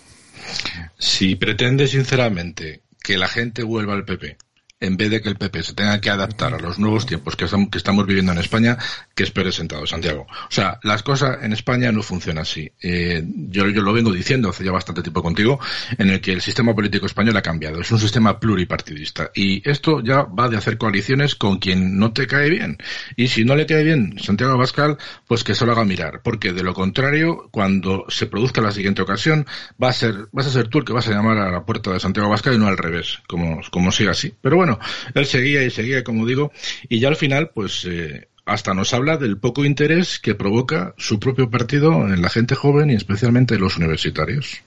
Si 0.98 1.36
pretende 1.36 1.86
sinceramente 1.86 2.82
que 3.02 3.18
la 3.18 3.28
gente 3.28 3.62
vuelva 3.62 3.94
al 3.94 4.04
PP 4.04 4.36
en 4.80 4.96
vez 4.96 5.10
de 5.10 5.20
que 5.20 5.28
el 5.28 5.36
PP 5.36 5.62
se 5.62 5.74
tenga 5.74 6.00
que 6.00 6.10
adaptar 6.10 6.54
a 6.54 6.58
los 6.58 6.78
nuevos 6.78 7.04
tiempos 7.04 7.36
que, 7.36 7.44
estamos 7.44 8.06
viviendo 8.06 8.32
en 8.32 8.38
España, 8.38 8.78
que 9.14 9.24
espere 9.24 9.52
sentado, 9.52 9.86
Santiago. 9.86 10.26
O 10.30 10.50
sea, 10.50 10.80
las 10.82 11.02
cosas 11.02 11.38
en 11.42 11.52
España 11.52 11.92
no 11.92 12.02
funcionan 12.02 12.42
así. 12.42 12.72
Eh, 12.82 13.22
yo, 13.24 13.68
yo 13.68 13.82
lo 13.82 13.92
vengo 13.92 14.10
diciendo 14.10 14.48
hace 14.48 14.64
ya 14.64 14.72
bastante 14.72 15.02
tiempo 15.02 15.22
contigo, 15.22 15.60
en 15.98 16.08
el 16.08 16.20
que 16.20 16.32
el 16.32 16.40
sistema 16.40 16.74
político 16.74 17.04
español 17.04 17.36
ha 17.36 17.42
cambiado. 17.42 17.80
Es 17.80 17.92
un 17.92 17.98
sistema 17.98 18.40
pluripartidista. 18.40 19.30
Y 19.34 19.68
esto 19.68 20.00
ya 20.02 20.22
va 20.22 20.48
de 20.48 20.56
hacer 20.56 20.78
coaliciones 20.78 21.34
con 21.34 21.58
quien 21.58 21.98
no 21.98 22.12
te 22.12 22.26
cae 22.26 22.48
bien. 22.48 22.78
Y 23.16 23.28
si 23.28 23.44
no 23.44 23.56
le 23.56 23.66
cae 23.66 23.84
bien 23.84 24.18
Santiago 24.18 24.54
Abascal, 24.54 24.96
pues 25.28 25.44
que 25.44 25.54
se 25.54 25.66
lo 25.66 25.72
haga 25.72 25.84
mirar. 25.84 26.22
Porque 26.22 26.54
de 26.54 26.62
lo 26.62 26.72
contrario, 26.72 27.48
cuando 27.50 28.06
se 28.08 28.26
produzca 28.26 28.62
la 28.62 28.72
siguiente 28.72 29.02
ocasión, 29.02 29.46
va 29.82 29.90
a 29.90 29.92
ser, 29.92 30.28
vas 30.32 30.46
a 30.46 30.50
ser 30.50 30.68
tú 30.68 30.78
el 30.78 30.84
que 30.86 30.94
vas 30.94 31.06
a 31.08 31.10
llamar 31.10 31.36
a 31.36 31.50
la 31.50 31.64
puerta 31.64 31.92
de 31.92 32.00
Santiago 32.00 32.28
Abascal 32.28 32.54
y 32.54 32.58
no 32.58 32.66
al 32.66 32.78
revés, 32.78 33.18
como, 33.28 33.60
como 33.70 33.92
siga 33.92 34.12
así. 34.12 34.32
Pero 34.40 34.56
bueno, 34.56 34.69
él 35.14 35.26
seguía 35.26 35.62
y 35.62 35.70
seguía, 35.70 36.04
como 36.04 36.26
digo, 36.26 36.52
y 36.88 37.00
ya 37.00 37.08
al 37.08 37.16
final, 37.16 37.50
pues, 37.54 37.84
eh, 37.88 38.28
hasta 38.44 38.74
nos 38.74 38.92
habla 38.94 39.16
del 39.16 39.38
poco 39.38 39.64
interés 39.64 40.18
que 40.18 40.34
provoca 40.34 40.94
su 40.98 41.20
propio 41.20 41.50
partido 41.50 42.06
en 42.08 42.22
la 42.22 42.28
gente 42.28 42.54
joven 42.54 42.90
y 42.90 42.94
especialmente 42.94 43.54
en 43.54 43.60
los 43.60 43.76
universitarios. 43.76 44.62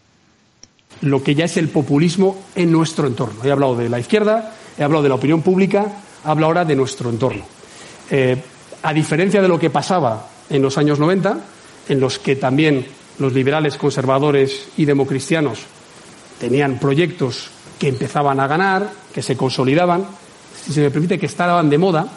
Lo 1.02 1.24
que 1.24 1.36
ya 1.36 1.46
es 1.46 1.58
el 1.58 1.68
populismo 1.68 2.46
en 2.56 2.72
nuestro 2.72 3.08
entorno. 3.08 3.44
He 3.44 3.52
hablado 3.52 3.76
de 3.76 3.90
la 3.90 4.00
izquierda, 4.00 4.56
he 4.78 4.84
hablado 4.84 5.04
de 5.04 5.10
la 5.10 5.16
opinión 5.16 5.42
pública, 5.42 5.86
hablo 6.24 6.46
ahora 6.46 6.66
de 6.66 6.76
nuestro 6.76 7.10
entorno. 7.10 7.46
Eh, 8.10 8.38
a 8.84 8.94
diferencia 8.94 9.42
de 9.42 9.48
lo 9.48 9.60
que 9.60 9.70
pasaba 9.70 10.30
en 10.50 10.62
los 10.62 10.78
años 10.78 11.00
90, 11.00 11.40
en 11.90 12.00
los 12.00 12.20
que 12.20 12.36
también 12.36 12.86
los 13.20 13.34
liberales, 13.34 13.78
conservadores 13.78 14.70
y 14.78 14.86
democristianos 14.86 15.60
tenían 16.40 16.80
proyectos 16.80 17.50
que 17.84 17.90
empezaban 17.90 18.40
a 18.40 18.48
ganar, 18.48 18.90
que 19.14 19.22
se 19.22 19.36
consolidaban, 19.36 20.06
si 20.64 20.72
se 20.72 20.80
me 20.80 20.90
permite, 20.90 21.20
que 21.20 21.26
estaban 21.26 21.70
de 21.70 21.78
moda, 21.78 22.08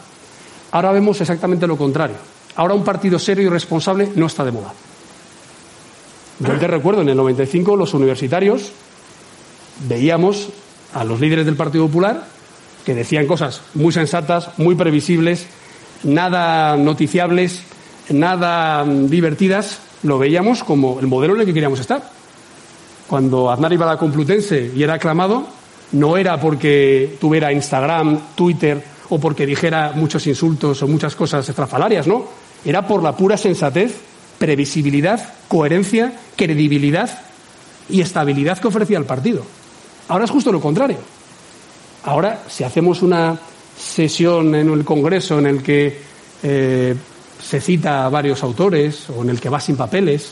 ahora 0.71 0.93
vemos 0.93 1.19
exactamente 1.19 1.67
lo 1.67 1.75
contrario. 1.75 2.15
Ahora 2.55 2.73
un 2.73 2.85
partido 2.85 3.19
serio 3.19 3.43
y 3.43 3.49
responsable 3.49 4.09
no 4.15 4.27
está 4.27 4.45
de 4.45 4.53
moda. 4.53 4.71
Yo 6.39 6.57
te 6.57 6.67
recuerdo, 6.67 7.01
en 7.01 7.09
el 7.09 7.17
95 7.17 7.75
los 7.75 7.93
universitarios 7.93 8.71
veíamos 9.89 10.47
a 10.93 11.03
los 11.03 11.19
líderes 11.19 11.45
del 11.45 11.57
Partido 11.57 11.85
Popular 11.87 12.23
que 12.85 12.95
decían 12.95 13.27
cosas 13.27 13.59
muy 13.73 13.91
sensatas, 13.91 14.51
muy 14.55 14.75
previsibles, 14.75 15.47
nada 16.03 16.77
noticiables, 16.77 17.63
nada 18.07 18.85
divertidas, 18.85 19.79
lo 20.03 20.17
veíamos 20.17 20.63
como 20.63 21.01
el 21.01 21.07
modelo 21.07 21.35
en 21.35 21.41
el 21.41 21.45
que 21.45 21.53
queríamos 21.53 21.81
estar. 21.81 22.09
Cuando 23.09 23.51
Aznar 23.51 23.73
iba 23.73 23.85
a 23.85 23.95
la 23.95 23.99
Complutense 23.99 24.71
y 24.73 24.81
era 24.81 24.93
aclamado, 24.93 25.56
no 25.91 26.17
era 26.17 26.39
porque 26.39 27.17
tuviera 27.19 27.51
Instagram, 27.51 28.35
Twitter 28.35 28.83
o 29.09 29.19
porque 29.19 29.45
dijera 29.45 29.93
muchos 29.95 30.27
insultos 30.27 30.81
o 30.83 30.87
muchas 30.87 31.15
cosas 31.15 31.47
estrafalarias, 31.47 32.07
no. 32.07 32.25
Era 32.65 32.85
por 32.85 33.01
la 33.01 33.15
pura 33.15 33.37
sensatez, 33.37 33.95
previsibilidad, 34.37 35.33
coherencia, 35.47 36.13
credibilidad 36.35 37.21
y 37.89 38.01
estabilidad 38.01 38.59
que 38.59 38.67
ofrecía 38.67 38.97
el 38.97 39.05
partido. 39.05 39.43
Ahora 40.09 40.25
es 40.25 40.31
justo 40.31 40.51
lo 40.51 40.59
contrario. 40.59 40.97
Ahora, 42.03 42.43
si 42.47 42.63
hacemos 42.63 43.01
una 43.01 43.37
sesión 43.77 44.55
en 44.55 44.69
el 44.69 44.83
Congreso 44.83 45.39
en 45.39 45.45
el 45.45 45.63
que 45.63 45.99
eh, 46.43 46.95
se 47.41 47.61
cita 47.61 48.05
a 48.05 48.09
varios 48.09 48.43
autores 48.43 49.09
o 49.09 49.23
en 49.23 49.29
el 49.29 49.39
que 49.39 49.49
va 49.49 49.59
sin 49.59 49.77
papeles, 49.77 50.31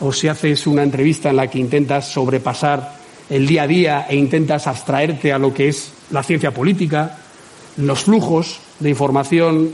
o 0.00 0.12
si 0.12 0.28
haces 0.28 0.66
una 0.66 0.82
entrevista 0.82 1.30
en 1.30 1.36
la 1.36 1.48
que 1.48 1.58
intentas 1.58 2.08
sobrepasar 2.08 3.03
el 3.30 3.46
día 3.46 3.62
a 3.62 3.66
día 3.66 4.06
e 4.08 4.16
intentas 4.16 4.66
abstraerte 4.66 5.32
a 5.32 5.38
lo 5.38 5.52
que 5.54 5.68
es 5.68 5.92
la 6.10 6.22
ciencia 6.22 6.52
política, 6.52 7.18
los 7.76 8.04
flujos 8.04 8.60
de 8.80 8.90
información 8.90 9.72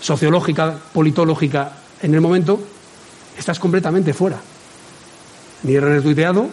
sociológica, 0.00 0.78
politológica 0.92 1.72
en 2.02 2.14
el 2.14 2.20
momento, 2.20 2.60
estás 3.38 3.58
completamente 3.58 4.12
fuera. 4.12 4.38
Ni 5.62 5.74
eres 5.74 5.90
retuiteado, 5.90 6.48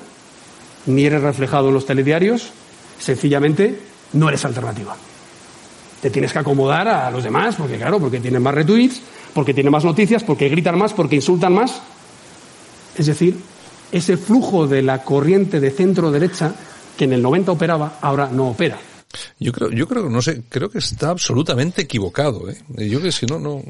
ni 0.85 1.05
eres 1.05 1.21
reflejado 1.21 1.67
en 1.67 1.73
los 1.73 1.85
telediarios, 1.85 2.51
sencillamente 2.97 3.79
no 4.13 4.29
eres 4.29 4.45
alternativa. 4.45 4.95
Te 6.01 6.09
tienes 6.09 6.33
que 6.33 6.39
acomodar 6.39 6.87
a 6.87 7.11
los 7.11 7.23
demás, 7.23 7.55
porque 7.55 7.77
claro, 7.77 7.99
porque 7.99 8.19
tienen 8.19 8.41
más 8.41 8.55
retweets, 8.55 9.01
porque 9.33 9.53
tienen 9.53 9.71
más 9.71 9.85
noticias, 9.85 10.23
porque 10.23 10.49
gritan 10.49 10.77
más, 10.77 10.93
porque 10.93 11.15
insultan 11.15 11.53
más. 11.53 11.81
Es 12.97 13.05
decir, 13.05 13.37
ese 13.91 14.17
flujo 14.17 14.67
de 14.67 14.81
la 14.81 15.03
corriente 15.03 15.59
de 15.59 15.71
centro 15.71 16.11
derecha 16.11 16.53
que 16.97 17.05
en 17.05 17.13
el 17.13 17.21
90 17.21 17.51
operaba, 17.51 17.97
ahora 18.01 18.29
no 18.31 18.49
opera. 18.49 18.77
Yo 19.39 19.51
creo, 19.51 19.71
yo 19.71 19.87
creo, 19.87 20.09
no 20.09 20.21
sé, 20.21 20.43
creo 20.49 20.69
que 20.69 20.77
está 20.77 21.09
absolutamente 21.09 21.81
equivocado, 21.81 22.49
¿eh? 22.49 22.57
Yo 22.89 23.01
que 23.01 23.11
si 23.11 23.25
no, 23.25 23.39
no, 23.39 23.63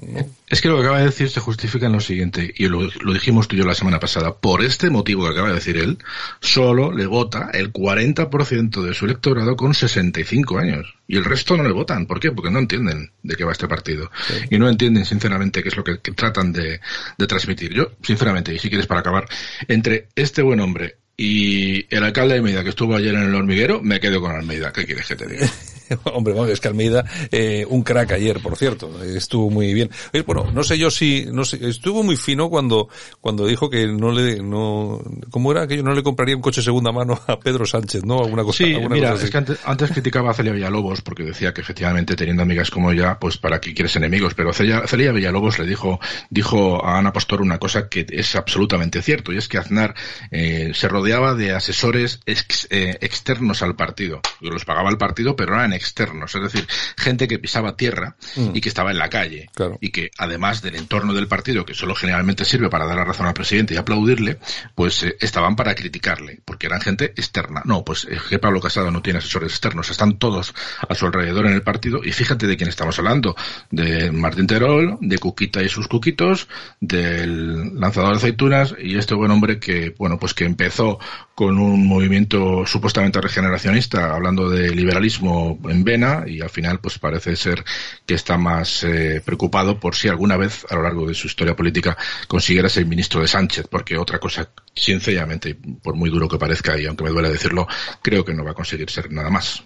Es 0.48 0.62
que 0.62 0.68
lo 0.68 0.76
que 0.76 0.82
acaba 0.84 1.00
de 1.00 1.06
decir 1.06 1.30
se 1.30 1.40
justifica 1.40 1.88
en 1.88 1.94
lo 1.94 2.00
siguiente, 2.00 2.54
y 2.56 2.68
lo, 2.68 2.82
lo, 2.82 3.14
dijimos 3.14 3.48
tú 3.48 3.56
y 3.56 3.60
yo 3.60 3.66
la 3.66 3.74
semana 3.74 4.00
pasada. 4.00 4.36
Por 4.36 4.64
este 4.64 4.90
motivo 4.90 5.24
que 5.24 5.32
acaba 5.32 5.50
de 5.50 5.56
decir 5.56 5.78
él, 5.78 5.98
solo 6.40 6.92
le 6.92 7.06
vota 7.06 7.50
el 7.54 7.72
40% 7.72 8.82
de 8.82 8.94
su 8.94 9.06
electorado 9.06 9.56
con 9.56 9.74
65 9.74 10.58
años. 10.58 10.94
Y 11.08 11.18
el 11.18 11.26
resto 11.26 11.58
no 11.58 11.64
le 11.64 11.72
votan. 11.72 12.06
¿Por 12.06 12.20
qué? 12.20 12.32
Porque 12.32 12.52
no 12.52 12.60
entienden 12.60 13.12
de 13.24 13.36
qué 13.36 13.44
va 13.44 13.52
este 13.52 13.68
partido. 13.68 14.10
Sí. 14.28 14.34
Y 14.52 14.60
no 14.60 14.70
entienden, 14.70 15.06
sinceramente, 15.06 15.62
qué 15.62 15.70
es 15.70 15.78
lo 15.78 15.84
que, 15.84 16.00
que 16.00 16.12
tratan 16.12 16.54
de, 16.54 16.80
de 17.18 17.28
transmitir. 17.28 17.74
Yo, 17.74 17.92
sinceramente, 18.02 18.54
y 18.54 18.60
si 18.60 18.70
quieres 18.70 18.88
para 18.88 19.02
acabar, 19.02 19.28
entre 19.68 20.08
este 20.16 20.42
buen 20.42 20.60
hombre 20.60 21.01
y 21.18 21.86
el 21.94 22.04
alcalde 22.04 22.34
de 22.34 22.40
Almeida, 22.40 22.64
que 22.64 22.70
estuvo 22.70 22.96
ayer 22.96 23.14
en 23.14 23.24
el 23.24 23.36
hormiguero, 23.36 23.82
me 23.82 24.00
quedo 24.00 24.22
con 24.22 24.32
Almeida. 24.32 24.72
¿Qué 24.72 24.86
quieres 24.86 25.08
que 25.08 25.16
te 25.16 25.28
diga? 25.28 25.50
Hombre, 26.14 26.34
bueno, 26.34 26.52
es 26.52 26.60
que 26.60 26.68
Almeida, 26.68 27.06
eh, 27.32 27.66
un 27.70 27.84
crack 27.84 28.14
ayer, 28.14 28.40
por 28.42 28.58
cierto, 28.58 29.04
estuvo 29.04 29.50
muy 29.50 29.74
bien. 29.74 29.90
Bueno, 30.26 30.50
no 30.54 30.64
sé 30.64 30.78
yo 30.78 30.92
si, 30.92 31.26
no 31.32 31.46
sé, 31.46 31.60
estuvo 31.68 32.04
muy 32.04 32.18
fino 32.18 32.50
cuando, 32.50 32.90
cuando 33.20 33.46
dijo 33.46 33.70
que 33.70 33.88
no 33.88 34.12
le, 34.12 34.42
no, 34.42 35.02
¿cómo 35.30 35.52
era 35.52 35.64
aquello? 35.64 35.84
No 35.84 35.94
le 35.94 36.04
compraría 36.04 36.36
un 36.36 36.42
coche 36.42 36.62
segunda 36.62 36.92
mano 36.92 37.20
a 37.28 37.40
Pedro 37.40 37.66
Sánchez, 37.66 38.04
¿no? 38.06 38.20
Alguna 38.20 38.44
cosa, 38.44 38.64
sí, 38.64 38.74
alguna 38.74 38.96
mira, 38.96 39.10
cosa 39.12 39.18
así. 39.18 39.26
es 39.26 39.32
que 39.32 39.38
antes, 39.38 39.60
antes, 39.66 39.92
criticaba 39.92 40.32
a 40.32 40.34
Celia 40.34 40.54
Villalobos 40.54 41.02
porque 41.02 41.24
decía 41.24 41.54
que 41.54 41.62
efectivamente 41.62 42.16
teniendo 42.16 42.44
amigas 42.44 42.70
como 42.70 42.92
ella, 42.92 43.18
pues 43.20 43.38
para 43.38 43.60
qué 43.60 43.74
quieres 43.74 43.96
enemigos, 43.96 44.34
pero 44.34 44.54
Celia, 44.54 44.88
Celia 44.88 45.12
Villalobos 45.12 45.60
le 45.60 45.66
dijo, 45.66 46.00
dijo 46.30 46.86
a 46.86 46.98
Ana 46.98 47.14
Pastor 47.14 47.42
una 47.42 47.58
cosa 47.58 47.90
que 47.90 48.06
es 48.10 48.36
absolutamente 48.36 49.02
cierto, 49.02 49.32
y 49.32 49.38
es 49.38 49.48
que 49.48 49.58
Aznar 49.58 49.96
eh, 50.32 50.72
se 50.74 50.88
rodeaba 50.88 51.36
de 51.36 51.54
asesores 51.54 52.20
ex, 52.26 52.68
eh, 52.70 52.98
externos 53.02 53.62
al 53.62 53.76
partido, 53.76 54.22
los 54.40 54.66
pagaba 54.66 54.90
el 54.90 54.98
partido, 54.98 55.36
pero 55.36 55.54
eran 55.54 55.74
externos, 55.82 56.34
es 56.36 56.42
decir, 56.42 56.68
gente 56.98 57.28
que 57.28 57.40
pisaba 57.40 57.76
tierra 57.76 58.16
mm. 58.36 58.56
y 58.56 58.62
que 58.62 58.70
estaba 58.70 58.92
en 58.92 58.98
la 58.98 59.10
calle 59.10 59.50
claro. 59.54 59.78
y 59.82 59.90
que 59.90 60.12
además 60.18 60.62
del 60.62 60.76
entorno 60.76 61.14
del 61.14 61.28
partido, 61.28 61.66
que 61.66 61.74
solo 61.74 61.96
generalmente 61.96 62.46
sirve 62.46 62.70
para 62.70 62.86
dar 62.86 62.98
la 62.98 63.06
razón 63.06 63.28
al 63.28 63.34
presidente 63.34 63.74
y 63.74 63.78
aplaudirle, 63.78 64.40
pues 64.76 65.04
eh, 65.04 65.16
estaban 65.20 65.56
para 65.56 65.76
criticarle, 65.76 66.42
porque 66.46 66.68
eran 66.68 66.82
gente 66.82 67.06
externa. 67.16 67.62
No, 67.66 67.84
pues 67.84 68.06
es 68.06 68.22
que 68.24 68.40
Pablo 68.40 68.62
Casado 68.62 68.92
no 68.92 69.02
tiene 69.02 69.20
asesores 69.20 69.52
externos, 69.52 69.90
están 69.90 70.18
todos 70.18 70.54
a 70.88 70.96
su 70.96 71.06
alrededor 71.06 71.46
en 71.46 71.54
el 71.54 71.64
partido 71.64 72.02
y 72.04 72.12
fíjate 72.12 72.48
de 72.48 72.58
quién 72.58 72.70
estamos 72.70 72.98
hablando, 73.00 73.36
de 73.70 74.12
Martín 74.12 74.48
Terol, 74.48 74.98
de 75.02 75.18
Cuquita 75.18 75.62
y 75.62 75.70
sus 75.70 75.88
Cuquitos, 75.88 76.48
del 76.80 77.80
lanzador 77.80 78.12
de 78.12 78.18
aceitunas 78.18 78.76
y 78.80 78.98
este 78.98 79.16
buen 79.16 79.32
hombre 79.32 79.60
que, 79.60 79.94
bueno, 79.98 80.18
pues 80.20 80.34
que 80.34 80.46
empezó 80.46 81.00
con 81.36 81.58
un 81.58 81.88
movimiento 81.88 82.66
supuestamente 82.66 83.20
regeneracionista, 83.20 84.14
hablando 84.14 84.50
de 84.50 84.76
liberalismo 84.76 85.58
en 85.70 85.84
vena, 85.84 86.24
y 86.28 86.42
al 86.42 86.50
final 86.50 86.80
pues 86.80 87.00
parece 87.00 87.36
ser 87.36 87.64
que 88.06 88.14
está 88.14 88.38
más 88.38 88.84
eh, 88.84 89.22
preocupado 89.24 89.80
por 89.80 89.96
si 89.96 90.08
alguna 90.08 90.38
vez 90.38 90.66
a 90.70 90.76
lo 90.76 90.84
largo 90.84 91.06
de 91.06 91.14
su 91.14 91.28
historia 91.28 91.56
política 91.56 91.98
consiguiera 92.28 92.70
ser 92.70 92.86
ministro 92.86 93.22
de 93.22 93.28
Sánchez, 93.28 93.68
porque 93.70 93.98
otra 93.98 94.20
cosa, 94.20 94.50
sencillamente, 94.76 95.56
por 95.82 95.96
muy 95.96 96.10
duro 96.10 96.28
que 96.28 96.38
parezca, 96.38 96.80
y 96.80 96.86
aunque 96.86 97.04
me 97.04 97.10
duele 97.10 97.30
decirlo, 97.30 97.68
creo 98.02 98.26
que 98.26 98.34
no 98.34 98.44
va 98.44 98.52
a 98.52 98.56
conseguir 98.56 98.90
ser 98.90 99.12
nada 99.12 99.30
más. 99.30 99.64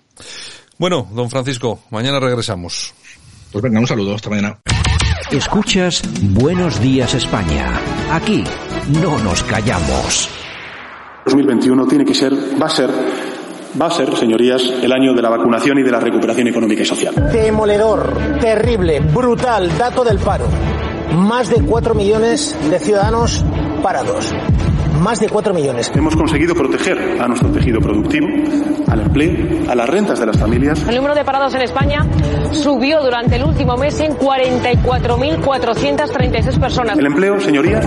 Bueno, 0.78 1.08
don 1.14 1.30
Francisco, 1.30 1.86
mañana 1.90 2.20
regresamos. 2.20 2.94
Pues 3.52 3.64
venga, 3.64 3.80
un 3.80 3.88
saludo, 3.88 4.16
hasta 4.16 4.30
mañana. 4.30 4.60
Escuchas 5.32 6.02
Buenos 6.22 6.80
Días 6.82 7.14
España. 7.14 7.80
Aquí 8.12 8.44
no 9.02 9.18
nos 9.20 9.44
callamos. 9.44 10.30
2021 11.26 11.88
tiene 11.88 12.06
que 12.06 12.14
ser, 12.14 12.34
va 12.62 12.68
a 12.68 12.70
ser 12.70 12.90
va 13.80 13.88
a 13.88 13.92
ser, 13.92 14.16
señorías, 14.16 14.62
el 14.82 14.92
año 14.92 15.14
de 15.14 15.22
la 15.22 15.30
vacunación 15.30 15.78
y 15.80 15.84
de 15.84 15.92
la 15.92 16.00
recuperación 16.00 16.48
económica 16.48 16.82
y 16.84 16.86
social. 16.86 17.14
Demoledor, 17.32 18.14
terrible, 18.40 19.02
brutal, 19.02 19.78
dato 19.78 20.04
del 20.04 20.18
paro. 20.20 20.46
Más 21.18 21.50
de 21.50 21.62
cuatro 21.62 21.96
millones 21.96 22.58
de 22.70 22.80
ciudadanos 22.80 23.44
parados. 23.82 24.32
Más 25.02 25.20
de 25.20 25.28
cuatro 25.30 25.54
millones. 25.54 25.92
Hemos 25.94 26.16
conseguido 26.16 26.56
proteger 26.56 27.22
a 27.22 27.28
nuestro 27.28 27.52
tejido 27.52 27.82
productivo, 27.82 28.28
al 28.88 29.02
empleo, 29.02 29.70
a 29.70 29.76
las 29.76 29.90
rentas 29.90 30.18
de 30.20 30.26
las 30.26 30.40
familias. 30.40 30.82
El 30.88 30.96
número 30.96 31.14
de 31.14 31.26
parados 31.26 31.54
en 31.54 31.62
España 31.62 32.08
subió 32.52 33.04
durante 33.04 33.36
el 33.36 33.44
último 33.44 33.76
mes 33.76 34.00
en 34.00 34.14
44.436 34.14 36.60
personas. 36.60 36.98
El 36.98 37.08
empleo, 37.08 37.42
señorías, 37.42 37.86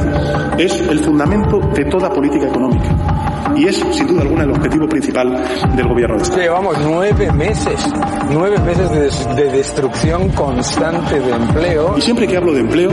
es 0.59 0.79
el 0.81 0.99
fundamento 1.01 1.59
de 1.75 1.87
toda 1.87 2.11
política 2.11 2.47
económica 2.47 3.28
y 3.57 3.67
es, 3.67 3.77
sin 3.77 4.07
duda 4.07 4.23
alguna, 4.23 4.45
el 4.45 4.51
objetivo 4.51 4.89
principal 4.89 5.37
del 5.75 5.89
gobierno 5.89 6.17
de 6.17 6.23
Estado. 6.23 6.43
Llevamos 6.43 6.77
nueve 6.83 7.33
meses, 7.33 7.81
nueve 8.31 8.59
meses 8.59 8.91
de, 8.91 9.35
de, 9.35 9.53
destrucción 9.53 10.29
constante 10.31 11.21
de 11.21 11.33
empleo. 11.33 11.95
Y 11.99 12.01
siempre 12.01 12.27
que 12.27 12.37
hablo 12.37 12.53
de 12.53 12.61
empleo, 12.61 12.91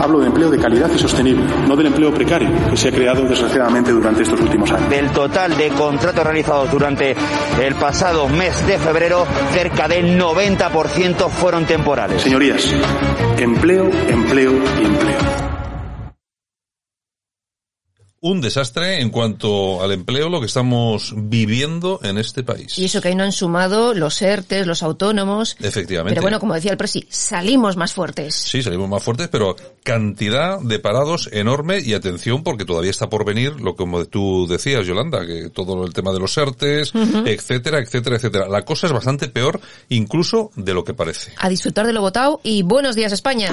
hablo 0.00 0.20
de 0.20 0.26
empleo 0.26 0.50
de 0.50 0.58
calidad 0.58 0.90
y 0.94 0.98
sostenible, 0.98 1.44
no 1.68 1.76
del 1.76 1.86
empleo 1.86 2.12
precario 2.12 2.48
que 2.70 2.76
se 2.76 2.88
ha 2.88 2.92
creado 2.92 3.22
desgraciadamente 3.24 3.92
durante 3.92 4.22
estos 4.22 4.40
últimos 4.40 4.70
años. 4.72 4.88
Del 4.90 5.10
total 5.10 5.56
de 5.56 5.68
contratos 5.70 6.24
realizados 6.24 6.70
durante 6.70 7.14
el 7.62 7.74
pasado 7.74 8.28
mes 8.28 8.66
de 8.66 8.78
febrero, 8.78 9.26
cerca 9.52 9.88
del 9.88 10.18
90% 10.18 11.28
fueron 11.28 11.64
temporales. 11.66 12.22
Señorías, 12.22 12.74
empleo, 13.38 13.90
empleo 14.08 14.52
y 14.80 14.84
empleo 14.84 15.35
un 18.20 18.40
desastre 18.40 19.00
en 19.00 19.10
cuanto 19.10 19.82
al 19.82 19.92
empleo, 19.92 20.28
lo 20.28 20.40
que 20.40 20.46
estamos 20.46 21.12
viviendo 21.16 22.00
en 22.02 22.18
este 22.18 22.42
país. 22.42 22.78
Y 22.78 22.86
eso 22.86 23.00
que 23.00 23.08
ahí 23.08 23.14
no 23.14 23.24
han 23.24 23.32
sumado 23.32 23.94
los 23.94 24.20
ERTES, 24.22 24.66
los 24.66 24.82
autónomos. 24.82 25.56
Efectivamente. 25.60 26.14
Pero 26.14 26.22
bueno, 26.22 26.40
como 26.40 26.54
decía 26.54 26.70
el 26.70 26.78
presi, 26.78 27.06
salimos 27.10 27.76
más 27.76 27.92
fuertes. 27.92 28.34
Sí, 28.34 28.62
salimos 28.62 28.88
más 28.88 29.02
fuertes, 29.02 29.28
pero 29.28 29.54
cantidad 29.82 30.58
de 30.60 30.78
parados 30.78 31.28
enorme 31.32 31.80
y 31.80 31.94
atención 31.94 32.42
porque 32.42 32.64
todavía 32.64 32.90
está 32.90 33.08
por 33.08 33.24
venir 33.24 33.60
lo 33.60 33.76
como 33.76 34.04
tú 34.06 34.46
decías, 34.48 34.86
Yolanda, 34.86 35.26
que 35.26 35.50
todo 35.50 35.84
el 35.84 35.92
tema 35.92 36.12
de 36.12 36.18
los 36.18 36.36
ERTES, 36.36 36.94
uh 36.94 36.98
-huh. 36.98 37.28
etcétera, 37.28 37.80
etcétera, 37.80 38.16
etcétera. 38.16 38.48
La 38.48 38.64
cosa 38.64 38.86
es 38.86 38.92
bastante 38.92 39.28
peor 39.28 39.60
incluso 39.88 40.50
de 40.56 40.74
lo 40.74 40.84
que 40.84 40.94
parece. 40.94 41.32
A 41.38 41.48
disfrutar 41.48 41.86
de 41.86 41.92
lo 41.92 42.00
votado 42.00 42.40
y 42.42 42.62
buenos 42.62 42.96
días 42.96 43.12
España. 43.12 43.52